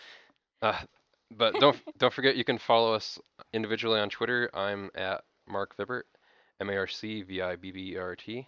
Uh, 0.62 0.86
but 1.38 1.54
don't 1.60 1.78
don't 1.98 2.14
forget 2.14 2.36
you 2.36 2.44
can 2.44 2.58
follow 2.58 2.94
us 2.94 3.20
individually 3.54 4.00
on 4.00 4.10
Twitter. 4.10 4.50
I'm 4.54 4.90
at 4.96 5.24
Marc 5.48 5.76
Vibbert, 5.78 6.04
M 6.60 6.70
A 6.70 6.78
R 6.78 6.88
C 6.88 7.22
V 7.22 7.42
I 7.42 7.56
B 7.56 7.72
B 7.72 7.94
E 7.94 7.98
R 7.98 8.16
T. 8.16 8.48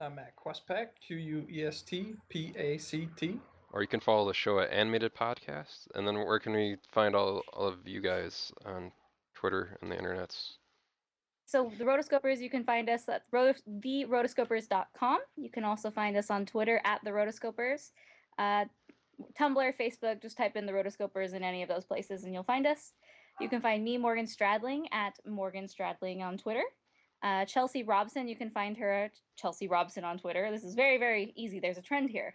I'm 0.00 0.18
at 0.18 0.34
Questpact, 0.36 1.00
Q 1.06 1.16
U 1.16 1.46
E 1.50 1.64
S 1.64 1.82
T 1.82 2.14
P 2.28 2.52
A 2.56 2.78
C 2.78 3.08
T. 3.16 3.38
Or 3.72 3.82
you 3.82 3.88
can 3.88 4.00
follow 4.00 4.26
the 4.26 4.34
show 4.34 4.58
at 4.58 4.70
Animated 4.70 5.14
Podcast. 5.14 5.86
And 5.94 6.06
then 6.06 6.16
where 6.16 6.40
can 6.40 6.52
we 6.52 6.76
find 6.90 7.14
all, 7.14 7.42
all 7.52 7.68
of 7.68 7.86
you 7.86 8.00
guys 8.00 8.50
on 8.64 8.90
Twitter 9.34 9.78
and 9.80 9.92
the 9.92 9.96
internets? 9.96 10.54
So 11.46 11.70
the 11.78 11.84
rotoscopers, 11.84 12.38
you 12.38 12.50
can 12.50 12.64
find 12.64 12.88
us 12.88 13.08
at 13.08 13.22
rotos- 13.32 13.62
therotoscopers.com. 13.68 15.18
You 15.36 15.50
can 15.50 15.64
also 15.64 15.90
find 15.90 16.16
us 16.16 16.30
on 16.30 16.46
Twitter 16.46 16.80
at 16.84 17.00
the 17.04 17.10
rotoscopers. 17.10 17.90
Uh, 18.38 18.64
Tumblr, 19.38 19.72
Facebook, 19.78 20.22
just 20.22 20.36
type 20.36 20.56
in 20.56 20.66
the 20.66 20.72
rotoscopers 20.72 21.34
in 21.34 21.42
any 21.42 21.62
of 21.62 21.68
those 21.68 21.84
places 21.84 22.24
and 22.24 22.34
you'll 22.34 22.42
find 22.42 22.66
us. 22.66 22.92
You 23.40 23.48
can 23.48 23.60
find 23.60 23.82
me, 23.82 23.96
Morgan 23.96 24.26
Stradling, 24.26 24.84
at 24.92 25.14
Morgan 25.26 25.66
Stradling 25.66 26.20
on 26.20 26.36
Twitter. 26.36 26.64
Uh, 27.22 27.44
Chelsea 27.44 27.82
Robson, 27.82 28.28
you 28.28 28.36
can 28.36 28.50
find 28.50 28.76
her 28.76 29.04
at 29.04 29.12
Chelsea 29.36 29.68
Robson 29.68 30.04
on 30.04 30.18
Twitter. 30.18 30.50
This 30.50 30.64
is 30.64 30.74
very, 30.74 30.98
very 30.98 31.32
easy. 31.36 31.60
There's 31.60 31.78
a 31.78 31.82
trend 31.82 32.10
here. 32.10 32.34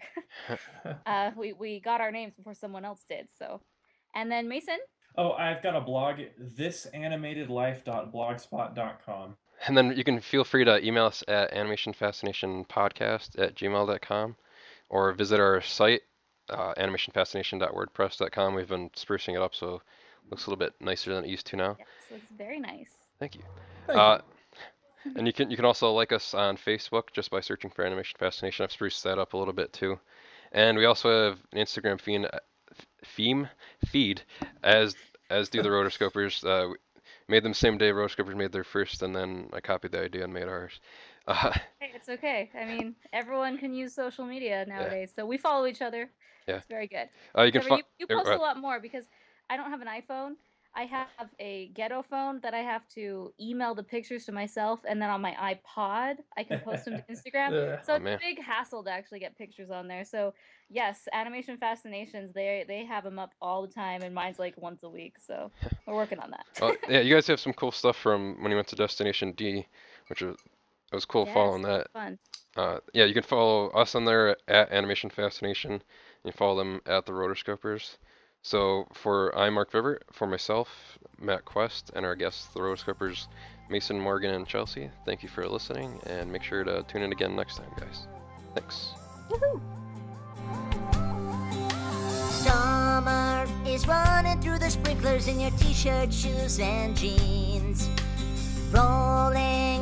uh, 1.06 1.32
we, 1.38 1.54
we 1.54 1.80
got 1.80 2.02
our 2.02 2.12
names 2.12 2.34
before 2.36 2.54
someone 2.54 2.86
else 2.86 3.04
did. 3.08 3.28
So, 3.38 3.62
and 4.16 4.32
then 4.32 4.48
Mason, 4.48 4.78
Oh, 5.18 5.32
I've 5.32 5.64
got 5.64 5.76
a 5.76 5.82
blog, 5.82 6.20
thisanimatedlife.blogspot.com. 6.42 9.38
And 9.68 9.78
then 9.78 9.96
you 9.96 10.04
can 10.04 10.20
feel 10.20 10.44
free 10.44 10.66
to 10.66 10.86
email 10.86 11.06
us 11.06 11.24
at 11.28 11.54
animationfascinationpodcast 11.54 13.40
at 13.40 13.56
gmail.com 13.56 14.36
or 14.90 15.14
visit 15.14 15.40
our 15.40 15.62
site, 15.62 16.02
uh, 16.50 16.74
animationfascination.wordpress.com. 16.76 18.56
We've 18.56 18.68
been 18.68 18.90
sprucing 18.92 19.36
it 19.36 19.42
up 19.42 19.56
so 19.56 19.76
it 19.76 20.32
looks 20.32 20.46
a 20.46 20.50
little 20.50 20.60
bit 20.60 20.74
nicer 20.80 21.14
than 21.14 21.24
it 21.26 21.30
used 21.30 21.48
to 21.48 21.56
now. 21.56 21.76
yes, 21.80 21.88
looks 22.12 22.28
very 22.38 22.60
nice. 22.60 22.92
Thank 23.20 23.36
you. 23.36 23.42
Thank 23.88 24.00
Uh, 24.00 24.20
and 25.16 25.28
you 25.28 25.34
can 25.34 25.52
you 25.52 25.56
can 25.56 25.66
also 25.66 25.92
like 25.92 26.12
us 26.12 26.34
on 26.34 26.58
Facebook 26.58 27.12
just 27.14 27.30
by 27.30 27.40
searching 27.40 27.70
for 27.70 27.86
Animation 27.86 28.18
Fascination. 28.20 28.64
I've 28.64 28.72
spruced 28.72 29.04
that 29.04 29.20
up 29.20 29.34
a 29.34 29.38
little 29.38 29.54
bit 29.54 29.72
too, 29.72 30.00
and 30.52 30.78
we 30.78 30.86
also 30.86 31.30
have 31.30 31.40
an 31.52 31.60
Instagram 31.60 32.02
feed, 32.02 32.28
theme 33.16 33.48
feed 33.86 34.24
as 34.64 34.96
as 35.30 35.50
do 35.50 35.62
the 35.62 35.70
rotoscopers. 35.70 36.44
Uh, 36.44 36.74
made 37.28 37.44
them 37.44 37.54
same 37.54 37.78
day 37.78 37.92
rotoscopers 37.92 38.36
made 38.36 38.52
their 38.52 38.64
first, 38.64 39.02
and 39.04 39.16
then 39.16 39.50
I 39.54 39.60
copied 39.60 39.92
the 39.92 40.04
idea 40.04 40.24
and 40.24 40.34
made 40.34 40.48
ours. 40.48 40.80
Uh, 41.28 41.52
Hey, 41.80 41.92
it's 41.94 42.10
okay. 42.10 42.50
I 42.60 42.66
mean, 42.66 42.96
everyone 43.14 43.58
can 43.58 43.74
use 43.74 43.94
social 43.94 44.26
media 44.26 44.66
nowadays, 44.68 45.12
so 45.16 45.26
we 45.26 45.38
follow 45.38 45.66
each 45.66 45.82
other. 45.82 46.10
Yeah. 46.48 46.58
It's 46.58 46.66
very 46.68 46.88
good. 46.88 47.10
uh, 47.38 47.44
you 47.44 47.52
can 47.52 47.64
you, 47.64 47.82
you 48.00 48.06
uh, 48.10 48.18
post 48.20 48.30
a 48.30 48.36
uh, 48.36 48.40
lot 48.40 48.60
more 48.60 48.80
because 48.80 49.06
I 49.50 49.58
don't 49.58 49.70
have 49.70 49.82
an 49.82 49.88
iPhone. 49.88 50.34
I 50.78 50.84
have 50.86 51.08
a 51.40 51.70
ghetto 51.74 52.02
phone 52.02 52.42
that 52.42 52.54
I 52.54 52.60
have 52.60 52.86
to 52.96 53.34
email 53.40 53.74
the 53.76 53.84
pictures 53.84 54.26
to 54.26 54.34
myself, 54.34 54.82
and 54.88 55.02
then 55.02 55.10
on 55.10 55.22
my 55.22 55.32
iPod, 55.34 56.18
I 56.38 56.44
can 56.44 56.60
post 56.60 56.86
them 56.86 56.96
to 56.98 57.04
Instagram. 57.14 57.52
Yeah. 57.52 57.82
So 57.82 57.94
Oh, 57.94 57.96
it's 57.96 58.04
man. 58.04 58.16
a 58.16 58.20
big 58.20 58.42
hassle 58.42 58.84
to 58.84 58.92
actually 58.92 59.20
get 59.20 59.38
pictures 59.38 59.72
on 59.72 59.88
there. 59.88 60.04
So 60.04 60.34
yes, 60.70 61.08
Animation 61.14 61.58
Fascinations, 61.58 62.34
they 62.34 62.66
they 62.68 62.84
have 62.86 63.04
them 63.04 63.20
up 63.20 63.32
all 63.42 63.62
the 63.66 63.74
time, 63.74 64.02
and 64.02 64.14
mine's 64.14 64.38
like 64.40 64.56
once 64.58 64.84
a 64.84 64.90
week. 64.90 65.16
So 65.26 65.52
we're 65.88 65.96
working 65.96 66.20
on 66.20 66.32
that. 66.32 66.46
well, 66.62 66.76
yeah, 66.90 67.00
you 67.00 67.14
guys 67.16 67.28
have 67.28 67.40
some 67.40 67.54
cool 67.54 67.72
stuff 67.72 67.98
from 67.98 68.42
when 68.42 68.52
you 68.52 68.56
went 68.58 68.68
to 68.70 68.76
Destination 68.76 69.32
D, 69.32 69.66
which 70.08 70.22
was 70.22 70.36
it 70.96 71.04
was 71.04 71.06
cool 71.06 71.26
following 71.26 71.64
Yes, 71.64 71.84
that. 71.84 71.92
Fun. 71.92 72.20
Uh, 72.56 72.80
yeah, 72.94 73.04
you 73.04 73.14
can 73.14 73.24
follow 73.24 73.68
us 73.72 73.96
on 73.96 74.06
there 74.06 74.38
at 74.48 74.72
Animation 74.72 75.10
Fascination. 75.10 75.74
You 75.74 76.32
can 76.32 76.38
follow 76.38 76.56
them 76.56 76.80
at 76.86 77.06
the 77.06 77.12
Rotoscopers. 77.12 77.98
So 78.44 78.88
for 78.94 79.38
I'm 79.38 79.56
Marc 79.56 79.74
Vibbert, 79.74 80.04
for 80.14 80.26
myself, 80.26 80.70
Matt 81.20 81.44
Quest, 81.44 81.92
and 81.96 82.06
our 82.06 82.16
guests, 82.16 82.46
the 82.54 82.62
Rotoscopers, 82.62 83.28
Mason, 83.70 84.00
Morgan, 84.00 84.34
and 84.36 84.48
Chelsea. 84.48 84.90
Thank 85.06 85.22
you 85.22 85.28
for 85.28 85.46
listening, 85.50 86.00
and 86.06 86.32
make 86.32 86.44
sure 86.44 86.64
to 86.64 86.86
tune 86.88 87.02
in 87.02 87.12
again 87.12 87.36
next 87.36 87.58
time, 87.58 87.72
guys. 87.78 88.08
Thanks. 88.54 88.92
Woohoo! 89.30 89.60
Summer 92.32 93.46
is 93.66 93.86
running 93.86 94.40
through 94.40 94.60
the 94.60 94.70
sprinklers 94.70 95.28
in 95.28 95.42
your 95.42 95.52
t-shirt, 95.52 96.14
shoes, 96.14 96.58
and 96.60 96.96
jeans. 96.96 97.90
Rolling 98.72 99.36
down 99.36 99.36
a 99.36 99.75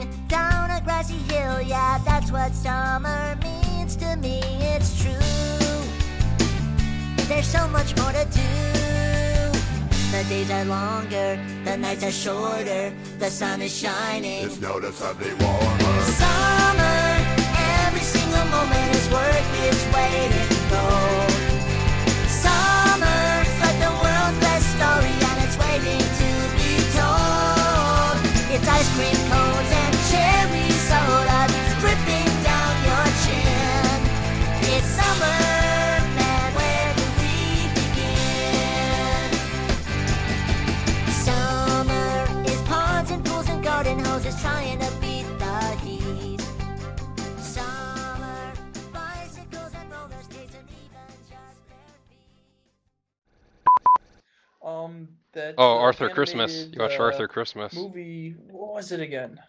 grassy 0.84 1.18
hill, 1.34 1.62
yeah, 1.62 1.98
that's 2.06 2.32
what 2.32 2.54
summer 2.54 3.38
means 3.42 3.96
to 3.96 4.16
me. 4.18 4.42
It's 4.76 5.02
true. 5.02 5.14
There's 7.28 7.48
so 7.48 7.68
much 7.70 7.96
more 7.98 8.12
to 8.12 8.26
do. 8.26 8.42
The 10.12 10.24
days 10.30 10.52
are 10.52 10.66
longer, 10.66 11.40
the 11.64 11.78
nights 11.78 12.04
are 12.04 12.12
shorter, 12.12 12.94
the 13.18 13.30
sun 13.30 13.62
is 13.62 13.76
shining. 13.76 14.46
It's 14.46 14.60
noticeably 14.60 15.34
warmer. 15.34 16.02
Summer, 16.22 17.00
every 17.86 18.02
single 18.02 18.46
moment 18.46 18.96
is 18.96 19.10
worth 19.10 19.64
its 19.66 19.84
weight 19.96 20.32
in 20.42 20.70
gold. 20.70 21.63
Um, 54.64 55.10
that. 55.34 55.56
Oh, 55.58 55.74
uh, 55.74 55.80
Arthur 55.80 56.10
Christmas. 56.10 56.68
You 56.72 56.80
watched 56.80 57.00
uh, 57.00 57.04
Arthur 57.04 57.28
Christmas. 57.28 57.74
Movie. 57.74 58.36
What 58.50 58.74
was 58.74 58.92
it 58.92 59.00
again? 59.00 59.40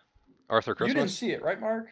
Arthur 0.50 0.74
Christmas. 0.74 0.94
You 0.94 1.00
didn't 1.00 1.12
see 1.12 1.30
it, 1.30 1.42
right, 1.42 1.60
Marc? 1.60 1.88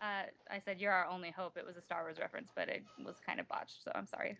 Uh, 0.00 0.24
I 0.50 0.58
said 0.64 0.80
you're 0.80 0.92
our 0.92 1.06
only 1.06 1.30
hope. 1.30 1.56
It 1.56 1.66
was 1.66 1.76
a 1.76 1.82
Star 1.82 2.02
Wars 2.02 2.18
reference, 2.18 2.50
but 2.54 2.68
it 2.68 2.82
was 3.04 3.16
kind 3.24 3.38
of 3.38 3.48
botched, 3.48 3.84
so 3.84 3.92
I'm 3.94 4.06
sorry. 4.06 4.36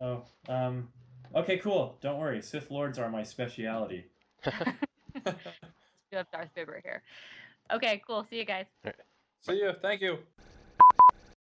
Oh, 0.00 0.24
um, 0.48 0.88
okay, 1.34 1.58
cool. 1.58 1.96
Don't 2.02 2.18
worry. 2.18 2.42
Sith 2.42 2.70
Lords 2.70 2.98
are 2.98 3.08
my 3.08 3.22
speciality. 3.22 4.06
You 6.12 6.18
have 6.18 6.30
Darth 6.30 6.50
Bibber 6.54 6.78
here. 6.84 7.02
Okay, 7.72 8.02
cool. 8.06 8.22
See 8.24 8.36
you 8.36 8.44
guys. 8.44 8.66
See 9.40 9.54
you. 9.54 9.72
Thank 9.80 10.02
you. 10.02 10.18